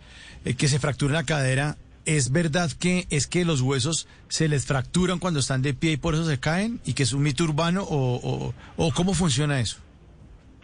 eh, 0.45 0.53
que 0.53 0.67
se 0.67 0.79
fracturan 0.79 1.13
la 1.13 1.23
cadera 1.23 1.77
¿es 2.05 2.31
verdad 2.31 2.71
que 2.71 3.05
es 3.09 3.27
que 3.27 3.45
los 3.45 3.61
huesos 3.61 4.07
se 4.29 4.47
les 4.47 4.65
fracturan 4.65 5.19
cuando 5.19 5.39
están 5.39 5.61
de 5.61 5.73
pie 5.73 5.91
y 5.91 5.97
por 5.97 6.15
eso 6.15 6.25
se 6.25 6.39
caen? 6.39 6.79
¿Y 6.85 6.93
que 6.93 7.03
es 7.03 7.13
un 7.13 7.21
mito 7.21 7.43
urbano 7.43 7.83
o, 7.83 8.15
o, 8.15 8.53
o 8.77 8.93
cómo 8.93 9.13
funciona 9.13 9.59
eso? 9.59 9.77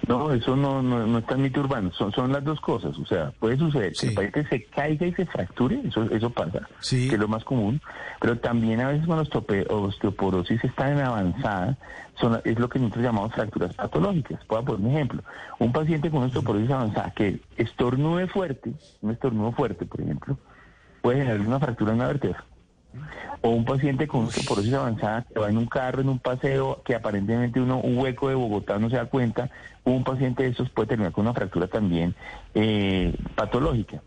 No, 0.07 0.31
eso 0.31 0.55
no, 0.55 0.81
no, 0.81 1.07
no 1.07 1.17
está 1.19 1.35
en 1.35 1.41
mito 1.41 1.61
urbano, 1.61 1.91
son, 1.93 2.11
son 2.11 2.31
las 2.31 2.43
dos 2.43 2.59
cosas. 2.61 2.97
O 2.97 3.05
sea, 3.05 3.31
puede 3.39 3.57
suceder 3.57 3.93
que 3.93 4.07
el 4.07 4.13
paciente 4.13 4.47
se 4.47 4.63
caiga 4.65 5.07
y 5.07 5.13
se 5.13 5.25
fracture, 5.25 5.81
eso, 5.85 6.03
eso 6.11 6.29
pasa, 6.29 6.67
que 6.89 7.07
es 7.07 7.19
lo 7.19 7.27
más 7.27 7.43
común, 7.43 7.81
pero 8.19 8.37
también 8.37 8.81
a 8.81 8.89
veces 8.89 9.05
cuando 9.05 9.23
la 9.23 9.75
osteoporosis 9.75 10.63
está 10.63 10.91
en 10.91 10.99
avanzada, 10.99 11.77
son, 12.19 12.39
es 12.43 12.59
lo 12.59 12.69
que 12.69 12.79
nosotros 12.79 13.03
llamamos 13.03 13.33
fracturas 13.33 13.73
patológicas. 13.75 14.43
Puedo 14.45 14.63
poner 14.63 14.81
un 14.81 14.91
ejemplo. 14.91 15.23
Un 15.59 15.71
paciente 15.71 16.09
con 16.09 16.23
osteoporosis 16.23 16.71
avanzada 16.71 17.11
que 17.11 17.41
estornude 17.57 18.27
fuerte, 18.27 18.73
un 19.01 19.11
estornudo 19.11 19.51
fuerte, 19.51 19.85
por 19.85 20.01
ejemplo, 20.01 20.37
puede 21.01 21.19
generar 21.19 21.41
una 21.41 21.59
fractura 21.59 21.91
en 21.91 21.97
una 21.97 22.07
vértebra. 22.07 22.43
O 23.41 23.49
un 23.49 23.65
paciente 23.65 24.07
con 24.07 24.25
osteoporosis 24.25 24.73
avanzada 24.73 25.23
que 25.23 25.39
va 25.39 25.49
en 25.49 25.57
un 25.57 25.67
carro, 25.67 26.01
en 26.01 26.09
un 26.09 26.19
paseo, 26.19 26.81
que 26.83 26.95
aparentemente 26.95 27.59
uno, 27.59 27.79
un 27.79 27.97
hueco 27.97 28.29
de 28.29 28.35
Bogotá 28.35 28.79
no 28.79 28.89
se 28.89 28.95
da 28.95 29.05
cuenta, 29.05 29.49
un 29.83 30.03
paciente 30.03 30.43
de 30.43 30.49
esos 30.49 30.69
puede 30.69 30.87
terminar 30.87 31.11
con 31.11 31.25
una 31.25 31.33
fractura 31.33 31.67
también 31.67 32.15
eh, 32.53 33.15
patológica. 33.35 34.01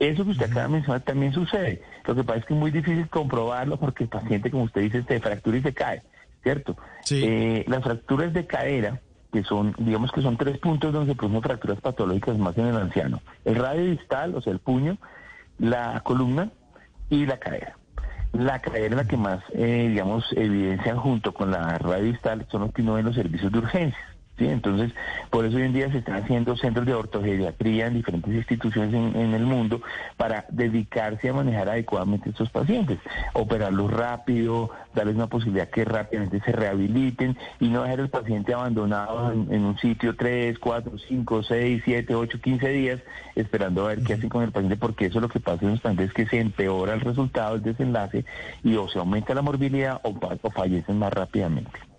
Eso 0.00 0.24
que 0.24 0.30
usted 0.30 0.46
acaba 0.46 0.62
de 0.62 0.68
mencionar 0.68 1.02
también 1.02 1.32
sucede. 1.32 1.82
Lo 2.06 2.14
que 2.14 2.24
pasa 2.24 2.40
es 2.40 2.44
que 2.46 2.54
es 2.54 2.60
muy 2.60 2.70
difícil 2.70 3.08
comprobarlo 3.08 3.76
porque 3.76 4.04
el 4.04 4.08
paciente, 4.08 4.50
como 4.50 4.64
usted 4.64 4.80
dice, 4.80 5.04
se 5.06 5.20
fractura 5.20 5.58
y 5.58 5.62
se 5.62 5.74
cae, 5.74 6.02
¿cierto? 6.42 6.76
Eh, 7.10 7.64
las 7.68 7.82
fracturas 7.82 8.32
de 8.32 8.46
cadera, 8.46 9.00
que 9.30 9.44
son, 9.44 9.74
digamos 9.78 10.10
que 10.10 10.22
son 10.22 10.38
tres 10.38 10.58
puntos 10.58 10.92
donde 10.92 11.12
se 11.12 11.16
producen 11.16 11.42
fracturas 11.42 11.80
patológicas 11.80 12.38
más 12.38 12.56
en 12.56 12.66
el 12.66 12.76
anciano. 12.76 13.20
El 13.44 13.56
radio 13.56 13.84
distal, 13.84 14.34
o 14.34 14.40
sea, 14.40 14.54
el 14.54 14.58
puño, 14.58 14.96
la 15.58 16.00
columna 16.00 16.50
y 17.10 17.26
la 17.26 17.38
cadera. 17.38 17.76
La 18.32 18.60
la 18.96 19.04
que 19.04 19.16
más, 19.16 19.42
eh, 19.54 19.86
digamos, 19.88 20.24
evidencia 20.36 20.94
junto 20.96 21.34
con 21.34 21.50
la 21.50 21.78
radio 21.78 22.04
distal, 22.04 22.46
son 22.50 22.62
los 22.62 22.72
que 22.72 22.82
uno 22.82 22.94
ve 22.94 23.00
en 23.00 23.06
los 23.06 23.16
servicios 23.16 23.50
de 23.50 23.58
urgencias. 23.58 24.09
¿Sí? 24.40 24.48
Entonces, 24.48 24.92
por 25.28 25.44
eso 25.44 25.58
hoy 25.58 25.64
en 25.64 25.72
día 25.74 25.92
se 25.92 25.98
están 25.98 26.16
haciendo 26.16 26.56
centros 26.56 26.86
de 26.86 26.94
ortogeriatría 26.94 27.86
en 27.86 27.94
diferentes 27.94 28.32
instituciones 28.32 28.92
en, 28.94 29.20
en 29.20 29.34
el 29.34 29.44
mundo 29.44 29.82
para 30.16 30.46
dedicarse 30.48 31.28
a 31.28 31.34
manejar 31.34 31.68
adecuadamente 31.68 32.30
a 32.30 32.32
estos 32.32 32.50
pacientes, 32.50 32.98
operarlos 33.34 33.92
rápido, 33.92 34.70
darles 34.94 35.14
una 35.14 35.26
posibilidad 35.28 35.68
que 35.68 35.84
rápidamente 35.84 36.40
se 36.40 36.52
rehabiliten 36.52 37.36
y 37.60 37.68
no 37.68 37.82
dejar 37.82 38.00
el 38.00 38.08
paciente 38.08 38.54
abandonado 38.54 39.32
en, 39.32 39.52
en 39.52 39.64
un 39.64 39.78
sitio 39.78 40.16
3, 40.16 40.58
4, 40.58 40.92
5, 41.06 41.42
6, 41.42 41.82
7, 41.84 42.14
8, 42.14 42.40
15 42.40 42.68
días 42.70 43.00
esperando 43.36 43.84
a 43.84 43.88
ver 43.88 44.02
qué 44.02 44.14
hacen 44.14 44.30
con 44.30 44.42
el 44.42 44.52
paciente, 44.52 44.76
porque 44.76 45.06
eso 45.06 45.20
lo 45.20 45.28
que 45.28 45.40
pasa 45.40 45.64
en 45.64 45.72
los 45.72 45.80
pacientes 45.80 46.08
es 46.08 46.14
que 46.14 46.26
se 46.26 46.40
empeora 46.40 46.94
el 46.94 47.00
resultado, 47.00 47.56
el 47.56 47.62
desenlace, 47.62 48.24
y 48.64 48.76
o 48.76 48.88
se 48.88 48.98
aumenta 48.98 49.34
la 49.34 49.42
morbilidad 49.42 50.00
o 50.02 50.50
fallecen 50.50 50.98
más 50.98 51.12
rápidamente. 51.12 51.89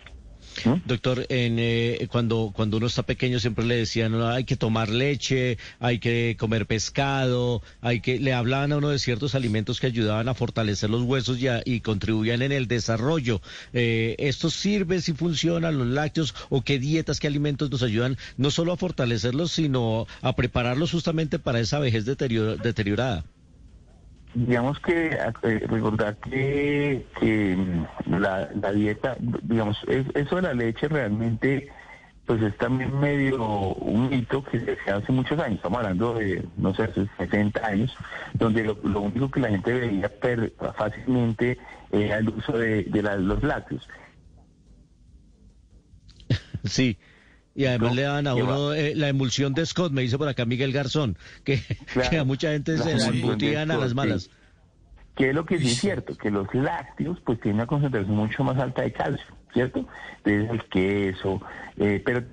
Doctor, 0.86 1.26
en, 1.30 1.58
eh, 1.60 2.08
cuando, 2.12 2.52
cuando 2.56 2.78
uno 2.78 2.88
está 2.88 3.04
pequeño 3.04 3.40
siempre 3.40 3.66
le 3.66 3.76
decían 3.78 4.12
"No, 4.12 4.28
hay 4.28 4.44
que 4.44 4.56
tomar 4.58 4.90
leche, 4.90 5.58
hay 5.80 6.00
que 6.00 6.36
comer 6.40 6.66
pescado, 6.66 7.62
hay 7.82 8.02
que 8.02 8.20
le 8.20 8.34
hablaban 8.34 8.72
a 8.74 8.78
uno 8.78 8.90
de 8.90 9.00
ciertos 9.00 9.34
alimentos 9.36 9.80
que 9.80 9.88
ayudaban 9.88 10.28
a 10.28 10.34
fortalecer 10.34 10.90
los 10.90 11.04
huesos 11.04 11.40
y, 11.40 11.48
a- 11.48 11.62
y 11.66 11.80
contribuían 11.82 12.42
en 12.42 12.52
el 12.52 12.68
desarrollo. 12.68 13.42
Eh, 13.74 14.16
¿Esto 14.20 14.50
sirve 14.50 15.02
si 15.02 15.14
funcionan 15.14 15.78
los 15.78 15.88
lácteos 15.88 16.36
o 16.50 16.62
qué 16.64 16.80
dietas, 16.80 17.20
qué 17.20 17.28
alimentos 17.28 17.72
nos 17.72 17.84
ayudan 17.84 18.18
no 18.38 18.52
solo 18.52 18.74
a 18.74 18.78
fortalecerlos, 18.78 19.52
sino 19.52 20.08
a 20.22 20.36
prepararlos 20.36 20.92
justamente 20.92 21.40
para 21.40 21.60
esa 21.60 21.80
vejez 21.80 22.06
deteriorada? 22.06 23.24
Digamos 24.34 24.80
que 24.80 25.08
eh, 25.44 25.60
recordar 25.68 26.18
que, 26.18 27.06
que, 27.20 27.56
mm, 27.56 28.16
la, 28.20 28.50
la 28.62 28.72
dieta, 28.72 29.16
digamos, 29.20 29.78
es- 29.88 30.06
eso 30.16 30.36
de 30.38 30.42
la 30.44 30.54
leche 30.54 30.88
realmente 30.88 31.70
pues 32.26 32.42
es 32.44 32.56
también 32.58 32.98
medio 33.00 33.44
un 33.74 34.10
mito 34.10 34.44
que 34.44 34.60
se 34.86 34.92
hace 34.92 35.12
muchos 35.12 35.38
años, 35.40 35.58
estamos 35.58 35.80
hablando 35.80 36.14
de, 36.14 36.46
no 36.56 36.74
sé, 36.74 36.84
hace 36.84 37.08
60 37.18 37.66
años, 37.66 37.94
donde 38.36 38.64
lo, 38.64 38.78
lo 38.84 39.02
único 39.02 39.30
que 39.30 39.40
la 39.42 39.50
gente 39.50 39.74
veía 39.74 40.08
per- 40.08 40.54
fácilmente 40.78 41.58
era 41.92 42.20
el 42.20 42.30
uso 42.30 42.54
de, 42.58 42.84
de 42.84 43.02
la- 43.04 43.16
los 43.18 43.42
lácteos. 43.44 43.86
Sí. 46.64 46.98
Y 47.54 47.66
además 47.66 47.90
No, 47.92 47.96
le 47.96 48.02
dan 48.04 48.28
a 48.28 48.36
uno 48.36 48.74
eh, 48.74 48.94
la 48.96 49.10
emulsión 49.10 49.54
de 49.54 49.66
Scott, 49.66 49.92
me 49.92 50.02
dice 50.02 50.18
por 50.18 50.28
acá 50.28 50.46
Miguel 50.46 50.72
Garzón, 50.72 51.18
que, 51.44 51.60
que 52.10 52.18
a 52.18 52.24
mucha 52.24 52.52
gente 52.52 52.78
se 52.78 52.96
la 52.98 53.08
embutían 53.08 53.72
a 53.72 53.78
las 53.78 53.94
malas. 53.94 54.24
sí. 54.24 54.30
Que 55.14 55.30
es 55.30 55.36
lo 55.36 55.46
que 55.46 55.60
sí 55.60 55.68
es 55.68 55.78
cierto, 55.82 56.16
que 56.16 56.32
los 56.32 56.48
lácteos 56.54 57.20
pues 57.26 57.40
tienen 57.42 57.58
una 57.60 57.68
concentración 57.68 58.16
mucho 58.16 58.46
más 58.46 58.58
alta 58.58 58.84
de 58.84 58.94
calcio, 58.94 59.26
¿cierto? 59.54 59.86
Entonces 60.24 60.50
el 60.50 60.64
queso, 60.70 61.42
eh, 61.76 62.02
pero 62.06 62.24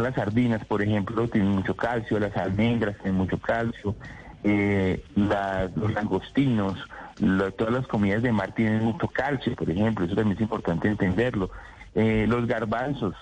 las 0.00 0.14
sardinas, 0.14 0.64
por 0.64 0.82
ejemplo, 0.82 1.28
tienen 1.28 1.50
mucho 1.50 1.74
calcio, 1.74 2.20
las 2.20 2.34
almendras 2.36 2.94
tienen 2.98 3.16
mucho 3.16 3.38
calcio, 3.38 3.96
eh, 4.44 5.02
la- 5.16 5.68
los 5.74 5.92
langostinos, 5.92 6.78
la- 7.18 7.50
todas 7.50 7.74
las 7.74 7.86
comidas 7.88 8.22
de 8.22 8.30
mar 8.30 8.54
tienen 8.54 8.84
mucho 8.84 9.08
calcio, 9.08 9.56
por 9.56 9.68
ejemplo, 9.68 10.04
eso 10.06 10.14
también 10.14 10.36
es 10.36 10.42
importante 10.42 10.86
entenderlo. 10.88 11.50
Eh, 11.96 12.26
los 12.28 12.46
garbanzos 12.46 13.14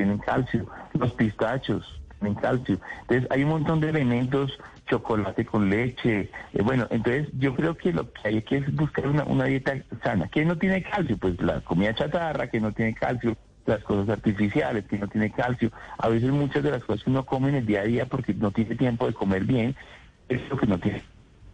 tienen 0.00 0.18
calcio, 0.18 0.66
los 0.94 1.12
pistachos 1.12 2.00
tienen 2.18 2.34
calcio. 2.40 2.80
Entonces 3.02 3.30
hay 3.30 3.44
un 3.44 3.50
montón 3.50 3.80
de 3.80 3.90
elementos, 3.90 4.58
chocolate 4.86 5.44
con 5.44 5.68
leche. 5.68 6.30
eh, 6.54 6.62
bueno, 6.62 6.86
entonces 6.88 7.28
yo 7.38 7.54
creo 7.54 7.76
que 7.76 7.92
lo 7.92 8.10
que 8.10 8.28
hay 8.28 8.40
que 8.40 8.56
es 8.56 8.74
buscar 8.74 9.06
una, 9.06 9.44
dieta 9.44 9.74
sana. 10.02 10.26
¿Qué 10.28 10.46
no 10.46 10.56
tiene 10.56 10.82
calcio? 10.82 11.18
Pues 11.18 11.38
la 11.42 11.60
comida 11.60 11.94
chatarra 11.94 12.48
que 12.48 12.60
no 12.60 12.72
tiene 12.72 12.94
calcio, 12.94 13.36
las 13.66 13.84
cosas 13.84 14.08
artificiales 14.08 14.86
que 14.86 14.96
no 14.96 15.06
tiene 15.06 15.30
calcio. 15.30 15.70
A 15.98 16.08
veces 16.08 16.30
muchas 16.30 16.62
de 16.62 16.70
las 16.70 16.82
cosas 16.82 17.04
que 17.04 17.10
uno 17.10 17.26
come 17.26 17.50
en 17.50 17.56
el 17.56 17.66
día 17.66 17.82
a 17.82 17.84
día 17.84 18.06
porque 18.06 18.32
no 18.32 18.50
tiene 18.52 18.76
tiempo 18.76 19.06
de 19.06 19.12
comer 19.12 19.44
bien, 19.44 19.76
es 20.30 20.48
lo 20.48 20.56
que 20.56 20.66
no 20.66 20.78
tiene. 20.78 21.02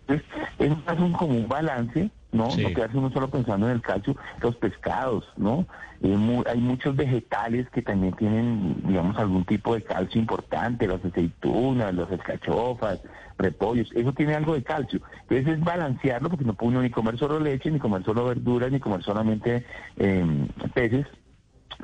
Entonces, 0.06 0.24
es 0.60 0.70
más 0.86 1.00
un 1.00 1.12
como 1.14 1.32
un 1.32 1.48
balance, 1.48 2.10
¿no? 2.36 2.50
Sí. 2.52 2.62
No 2.62 2.72
quedarse 2.74 2.96
uno 2.98 3.10
solo 3.10 3.28
pensando 3.28 3.66
en 3.66 3.72
el 3.72 3.82
calcio, 3.82 4.16
los 4.40 4.56
pescados, 4.56 5.24
¿no? 5.36 5.66
Eh, 6.02 6.08
mu- 6.16 6.42
hay 6.46 6.58
muchos 6.60 6.94
vegetales 6.94 7.68
que 7.70 7.82
también 7.82 8.14
tienen, 8.14 8.82
digamos, 8.86 9.16
algún 9.18 9.44
tipo 9.44 9.74
de 9.74 9.82
calcio 9.82 10.20
importante, 10.20 10.86
las 10.86 11.04
aceitunas, 11.04 11.94
las 11.94 12.10
alcachofas, 12.10 13.00
repollos, 13.38 13.90
eso 13.94 14.12
tiene 14.12 14.34
algo 14.34 14.54
de 14.54 14.62
calcio. 14.62 15.00
Entonces 15.22 15.46
es 15.58 15.60
balancearlo 15.64 16.28
porque 16.28 16.44
no 16.44 16.54
puede 16.54 16.72
uno 16.72 16.82
ni 16.82 16.90
comer 16.90 17.18
solo 17.18 17.40
leche, 17.40 17.70
ni 17.70 17.78
comer 17.78 18.04
solo 18.04 18.26
verduras, 18.26 18.70
ni 18.70 18.78
comer 18.80 19.02
solamente 19.02 19.64
eh, 19.96 20.48
peces, 20.74 21.06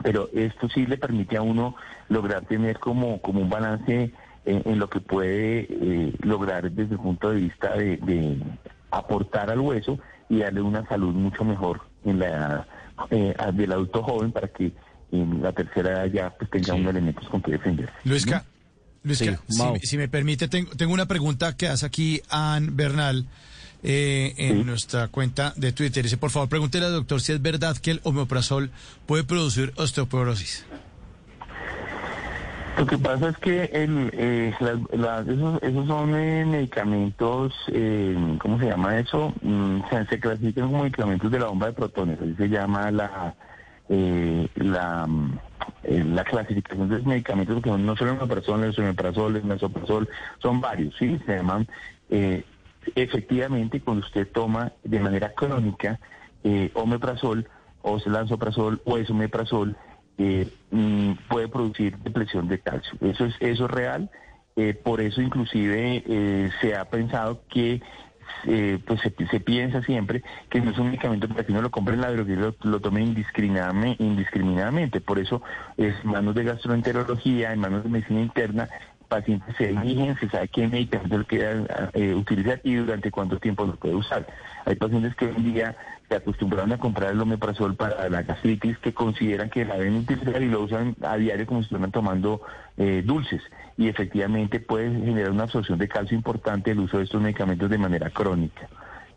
pero 0.02 0.28
esto 0.32 0.68
sí 0.68 0.86
le 0.86 0.96
permite 0.98 1.36
a 1.36 1.42
uno 1.42 1.74
lograr 2.08 2.44
tener 2.46 2.78
como, 2.78 3.20
como 3.20 3.40
un 3.40 3.50
balance 3.50 4.12
en, 4.44 4.62
en 4.64 4.78
lo 4.78 4.88
que 4.88 5.00
puede 5.00 5.66
eh, 5.70 6.12
lograr 6.20 6.70
desde 6.70 6.94
el 6.94 7.00
punto 7.00 7.30
de 7.30 7.36
vista 7.40 7.74
de, 7.76 7.96
de 7.98 8.38
aportar 8.90 9.50
al 9.50 9.60
hueso 9.60 9.98
y 10.32 10.38
darle 10.38 10.62
una 10.62 10.86
salud 10.88 11.12
mucho 11.12 11.44
mejor 11.44 11.82
en 12.06 12.18
la 12.18 12.26
edad 12.26 12.66
eh, 13.10 13.34
del 13.52 13.72
adulto 13.72 14.02
joven 14.02 14.32
para 14.32 14.48
que 14.48 14.72
en 15.10 15.42
la 15.42 15.52
tercera 15.52 15.90
edad 15.90 16.06
ya 16.06 16.30
pues 16.30 16.50
tenga 16.50 16.72
unos 16.72 16.90
elementos 16.90 17.28
con 17.28 17.42
que 17.42 17.50
defenderse. 17.52 17.92
Luisca, 18.04 18.44
Luisca, 19.04 19.38
Sí, 19.46 19.54
si, 19.54 19.58
Mau. 19.62 19.76
si 19.82 19.98
me 19.98 20.08
permite, 20.08 20.48
tengo, 20.48 20.70
tengo 20.74 20.94
una 20.94 21.04
pregunta 21.06 21.54
que 21.54 21.68
hace 21.68 21.84
aquí 21.84 22.22
Ann 22.30 22.76
Bernal 22.76 23.26
eh, 23.82 24.32
en 24.38 24.64
nuestra 24.64 25.08
cuenta 25.08 25.52
de 25.56 25.72
Twitter. 25.72 26.02
Dice, 26.02 26.16
por 26.16 26.30
favor, 26.30 26.48
pregúntele 26.48 26.86
al 26.86 26.92
doctor 26.92 27.20
si 27.20 27.32
es 27.32 27.42
verdad 27.42 27.76
que 27.76 27.90
el 27.90 28.00
omeprazol 28.02 28.70
puede 29.04 29.24
producir 29.24 29.74
osteoporosis. 29.76 30.64
Lo 32.78 32.86
que 32.86 32.98
pasa 32.98 33.28
es 33.28 33.36
que 33.38 33.64
el, 33.64 34.10
eh, 34.12 34.54
esos, 34.58 35.62
esos 35.62 35.86
son 35.86 36.14
eh, 36.16 36.44
medicamentos, 36.44 37.52
eh, 37.68 38.36
¿cómo 38.40 38.58
se 38.58 38.66
llama 38.66 38.98
eso? 38.98 39.32
Mm, 39.42 39.80
se, 40.08 40.18
clasifican 40.18 40.66
como 40.66 40.82
medicamentos 40.82 41.30
de 41.30 41.38
la 41.38 41.46
bomba 41.46 41.66
de 41.66 41.72
protones, 41.74 42.20
así 42.20 42.34
se 42.34 42.48
llama 42.48 42.90
la 42.90 43.34
eh, 43.94 44.48
la, 44.54 45.06
mm, 45.06 45.38
eh, 45.84 46.04
la 46.04 46.24
clasificación 46.24 46.88
de 46.88 46.96
los 46.96 47.06
medicamentos, 47.06 47.56
porque 47.56 47.70
no 47.70 47.94
solo 47.94 48.12
omeprazol, 48.12 48.64
el 48.64 48.74
omeprazol, 48.78 49.36
el 49.36 49.44
mesoprazol, 49.44 50.08
son 50.38 50.62
varios, 50.62 50.94
¿sí? 50.96 51.18
Se 51.26 51.36
llaman, 51.36 51.68
eh, 52.08 52.42
efectivamente, 52.94 53.82
cuando 53.82 54.06
usted 54.06 54.28
toma 54.32 54.72
de 54.82 54.98
manera 54.98 55.34
crónica 55.34 56.00
omeprazol, 56.74 57.46
o 57.82 57.98
lansoprazol, 58.06 58.80
o 58.84 58.96
esomeprazol, 58.96 59.76
eh, 60.18 60.48
mm, 60.70 61.12
puede 61.28 61.48
producir 61.48 61.96
depresión 61.98 62.48
de 62.48 62.60
calcio. 62.60 62.92
Eso 63.00 63.26
es, 63.26 63.34
eso 63.40 63.64
es 63.66 63.70
real. 63.70 64.10
eh, 64.56 64.74
por 64.74 65.00
eso 65.00 65.22
inclusive 65.22 66.02
eh, 66.06 66.50
se 66.60 66.76
ha 66.76 66.84
pensado 66.84 67.42
que 67.48 67.80
eh, 68.44 68.78
pues 68.86 69.00
se, 69.00 69.40
piensa 69.40 69.82
siempre 69.82 70.22
que 70.48 70.60
no 70.60 70.70
es 70.70 70.78
un 70.78 70.86
medicamento 70.86 71.28
para 71.28 71.44
que 71.44 71.52
uno 71.52 71.62
lo 71.62 71.70
compre 71.70 71.94
en 71.94 72.00
la 72.00 72.10
droguería 72.10 72.46
lo, 72.46 72.70
lo 72.70 72.80
tome 72.80 73.02
indiscriminadamente. 73.02 75.00
Por 75.00 75.18
eso 75.18 75.42
es 75.76 76.04
manos 76.04 76.34
de 76.34 76.44
gastroenterología, 76.44 77.52
en 77.52 77.60
manos 77.60 77.84
de 77.84 77.90
medicina 77.90 78.20
interna, 78.20 78.68
pacientes 79.12 79.54
se 79.56 79.68
eligen, 79.68 80.16
se 80.18 80.28
sabe 80.30 80.48
qué 80.48 80.66
medicamento 80.66 81.18
le 81.18 81.24
queda 81.26 81.90
eh, 81.92 82.14
utilizar 82.14 82.60
y 82.64 82.74
durante 82.76 83.10
cuánto 83.10 83.38
tiempo 83.38 83.66
lo 83.66 83.76
puede 83.76 83.94
usar. 83.94 84.26
Hay 84.64 84.74
pacientes 84.76 85.14
que 85.14 85.26
hoy 85.26 85.34
en 85.36 85.52
día 85.52 85.76
se 86.12 86.16
acostumbraron 86.18 86.72
a 86.72 86.78
comprar 86.78 87.12
el 87.12 87.20
omeprazol 87.22 87.74
para 87.74 88.06
la 88.10 88.22
gastritis 88.22 88.76
que 88.78 88.92
consideran 88.92 89.48
que 89.48 89.64
la 89.64 89.78
deben 89.78 89.96
utilizar 89.96 90.42
y 90.42 90.48
lo 90.48 90.62
usan 90.62 90.94
a 91.00 91.16
diario 91.16 91.46
como 91.46 91.60
si 91.60 91.64
estuvieran 91.64 91.90
tomando 91.90 92.42
eh, 92.76 93.02
dulces. 93.02 93.40
Y 93.78 93.88
efectivamente 93.88 94.60
puede 94.60 94.90
generar 94.90 95.30
una 95.30 95.44
absorción 95.44 95.78
de 95.78 95.88
calcio 95.88 96.14
importante 96.14 96.72
el 96.72 96.80
uso 96.80 96.98
de 96.98 97.04
estos 97.04 97.22
medicamentos 97.22 97.70
de 97.70 97.78
manera 97.78 98.10
crónica. 98.10 98.68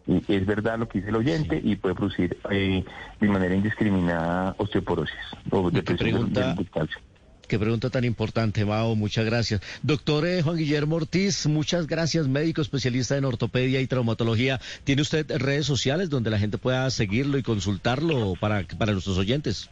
Y 0.07 0.23
es 0.33 0.45
verdad 0.45 0.79
lo 0.79 0.87
que 0.87 0.99
dice 0.99 1.09
el 1.09 1.17
oyente 1.17 1.59
y 1.61 1.75
puede 1.75 1.95
producir 1.95 2.37
eh, 2.49 2.85
de 3.19 3.27
manera 3.27 3.55
indiscriminada 3.55 4.55
osteoporosis 4.57 5.15
o 5.49 5.69
depresión 5.69 6.31
del 6.31 6.69
calcio. 6.69 6.99
Qué 7.47 7.59
pregunta 7.59 7.89
tan 7.89 8.03
importante, 8.05 8.65
Mao. 8.65 8.95
Muchas 8.95 9.23
gracias. 9.25 9.61
Doctor 9.83 10.25
eh, 10.25 10.41
Juan 10.41 10.57
Guillermo 10.57 10.95
Ortiz, 10.95 11.45
muchas 11.47 11.85
gracias, 11.87 12.27
médico 12.27 12.61
especialista 12.61 13.17
en 13.17 13.25
ortopedia 13.25 13.81
y 13.81 13.87
traumatología. 13.87 14.59
¿Tiene 14.83 15.01
usted 15.03 15.29
redes 15.37 15.65
sociales 15.65 16.09
donde 16.09 16.29
la 16.31 16.39
gente 16.39 16.57
pueda 16.57 16.89
seguirlo 16.89 17.37
y 17.37 17.43
consultarlo 17.43 18.33
para, 18.39 18.63
para 18.79 18.93
nuestros 18.93 19.17
oyentes? 19.17 19.69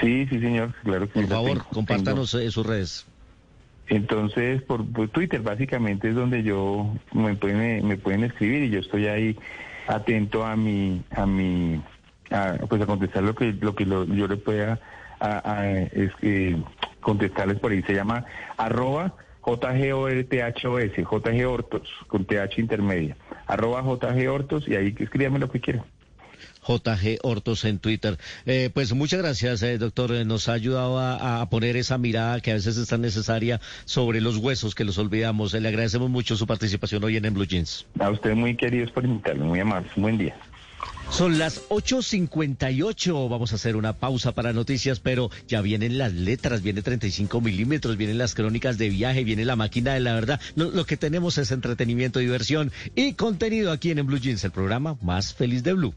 Sí, 0.00 0.26
sí, 0.30 0.40
señor, 0.40 0.72
claro 0.84 1.06
que 1.08 1.12
Por 1.20 1.26
favor, 1.28 1.58
tengo. 1.58 1.64
compártanos 1.70 2.32
eh, 2.34 2.50
sus 2.50 2.64
redes. 2.64 3.06
Entonces, 3.88 4.62
por, 4.62 4.86
por 4.90 5.08
Twitter 5.10 5.42
básicamente 5.42 6.08
es 6.08 6.14
donde 6.14 6.42
yo 6.42 6.94
me 7.12 7.34
pueden, 7.34 7.86
me 7.86 7.96
pueden 7.98 8.24
escribir 8.24 8.62
y 8.64 8.70
yo 8.70 8.78
estoy 8.80 9.06
ahí 9.08 9.36
atento 9.86 10.46
a 10.46 10.56
mi, 10.56 11.02
a 11.10 11.26
mi, 11.26 11.82
a, 12.30 12.54
pues 12.68 12.80
a 12.80 12.86
contestar 12.86 13.22
lo 13.24 13.34
que, 13.34 13.52
lo 13.52 13.74
que 13.74 13.84
lo- 13.84 14.06
yo 14.06 14.26
le 14.26 14.36
pueda 14.38 14.80
a- 15.24 15.52
a, 15.60 15.70
es 15.70 16.12
que 16.20 16.56
contestarles 17.00 17.58
por 17.60 17.72
ahí. 17.72 17.82
Se 17.82 17.94
llama 17.94 18.24
arroba 18.56 19.14
JGORTHOS, 19.42 20.92
JG 20.96 21.46
Hortos, 21.46 21.88
con 22.06 22.24
TH 22.24 22.58
intermedia. 22.60 23.16
Arroba 23.46 23.82
JG 23.82 24.28
Hortos 24.28 24.64
y 24.68 24.74
ahí 24.74 24.94
escríbame 24.98 25.38
lo 25.38 25.50
que 25.50 25.60
quieran. 25.60 25.84
JG 26.66 27.18
Hortos 27.22 27.64
en 27.66 27.78
Twitter. 27.78 28.16
Eh, 28.46 28.70
pues 28.72 28.94
muchas 28.94 29.20
gracias, 29.20 29.62
eh, 29.62 29.76
doctor. 29.76 30.12
Eh, 30.12 30.24
Nos 30.24 30.48
ha 30.48 30.54
ayudado 30.54 30.98
a, 30.98 31.42
a 31.42 31.50
poner 31.50 31.76
esa 31.76 31.98
mirada 31.98 32.40
que 32.40 32.52
a 32.52 32.54
veces 32.54 32.78
es 32.78 32.88
tan 32.88 33.02
necesaria 33.02 33.60
sobre 33.84 34.22
los 34.22 34.38
huesos 34.38 34.74
que 34.74 34.84
los 34.84 34.96
olvidamos. 34.96 35.52
Eh, 35.52 35.60
le 35.60 35.68
agradecemos 35.68 36.08
mucho 36.08 36.36
su 36.36 36.46
participación 36.46 37.04
hoy 37.04 37.18
en, 37.18 37.26
en 37.26 37.34
Blue 37.34 37.44
Jeans. 37.46 37.86
A 38.00 38.08
ustedes 38.10 38.36
muy 38.36 38.56
queridos 38.56 38.90
por 38.92 39.04
invitarme, 39.04 39.44
muy 39.44 39.60
amables. 39.60 39.92
Buen 39.96 40.16
día. 40.16 40.34
Son 41.14 41.38
las 41.38 41.68
8.58. 41.68 43.30
Vamos 43.30 43.52
a 43.52 43.54
hacer 43.54 43.76
una 43.76 43.92
pausa 43.92 44.32
para 44.32 44.52
noticias, 44.52 44.98
pero 44.98 45.30
ya 45.46 45.60
vienen 45.60 45.96
las 45.96 46.12
letras, 46.12 46.60
viene 46.60 46.82
35 46.82 47.40
milímetros, 47.40 47.96
vienen 47.96 48.18
las 48.18 48.34
crónicas 48.34 48.78
de 48.78 48.88
viaje, 48.88 49.22
viene 49.22 49.44
la 49.44 49.54
máquina 49.54 49.94
de 49.94 50.00
la 50.00 50.12
verdad. 50.14 50.40
Lo, 50.56 50.84
que 50.84 50.96
tenemos 50.96 51.38
es 51.38 51.52
entretenimiento, 51.52 52.18
diversión 52.18 52.72
y 52.96 53.12
contenido 53.12 53.70
aquí 53.70 53.92
en, 53.92 54.00
en 54.00 54.06
Blue 54.08 54.18
Jeans, 54.18 54.42
el 54.42 54.50
programa 54.50 54.98
más 55.02 55.34
feliz 55.34 55.62
de 55.62 55.74
Blue. 55.74 55.94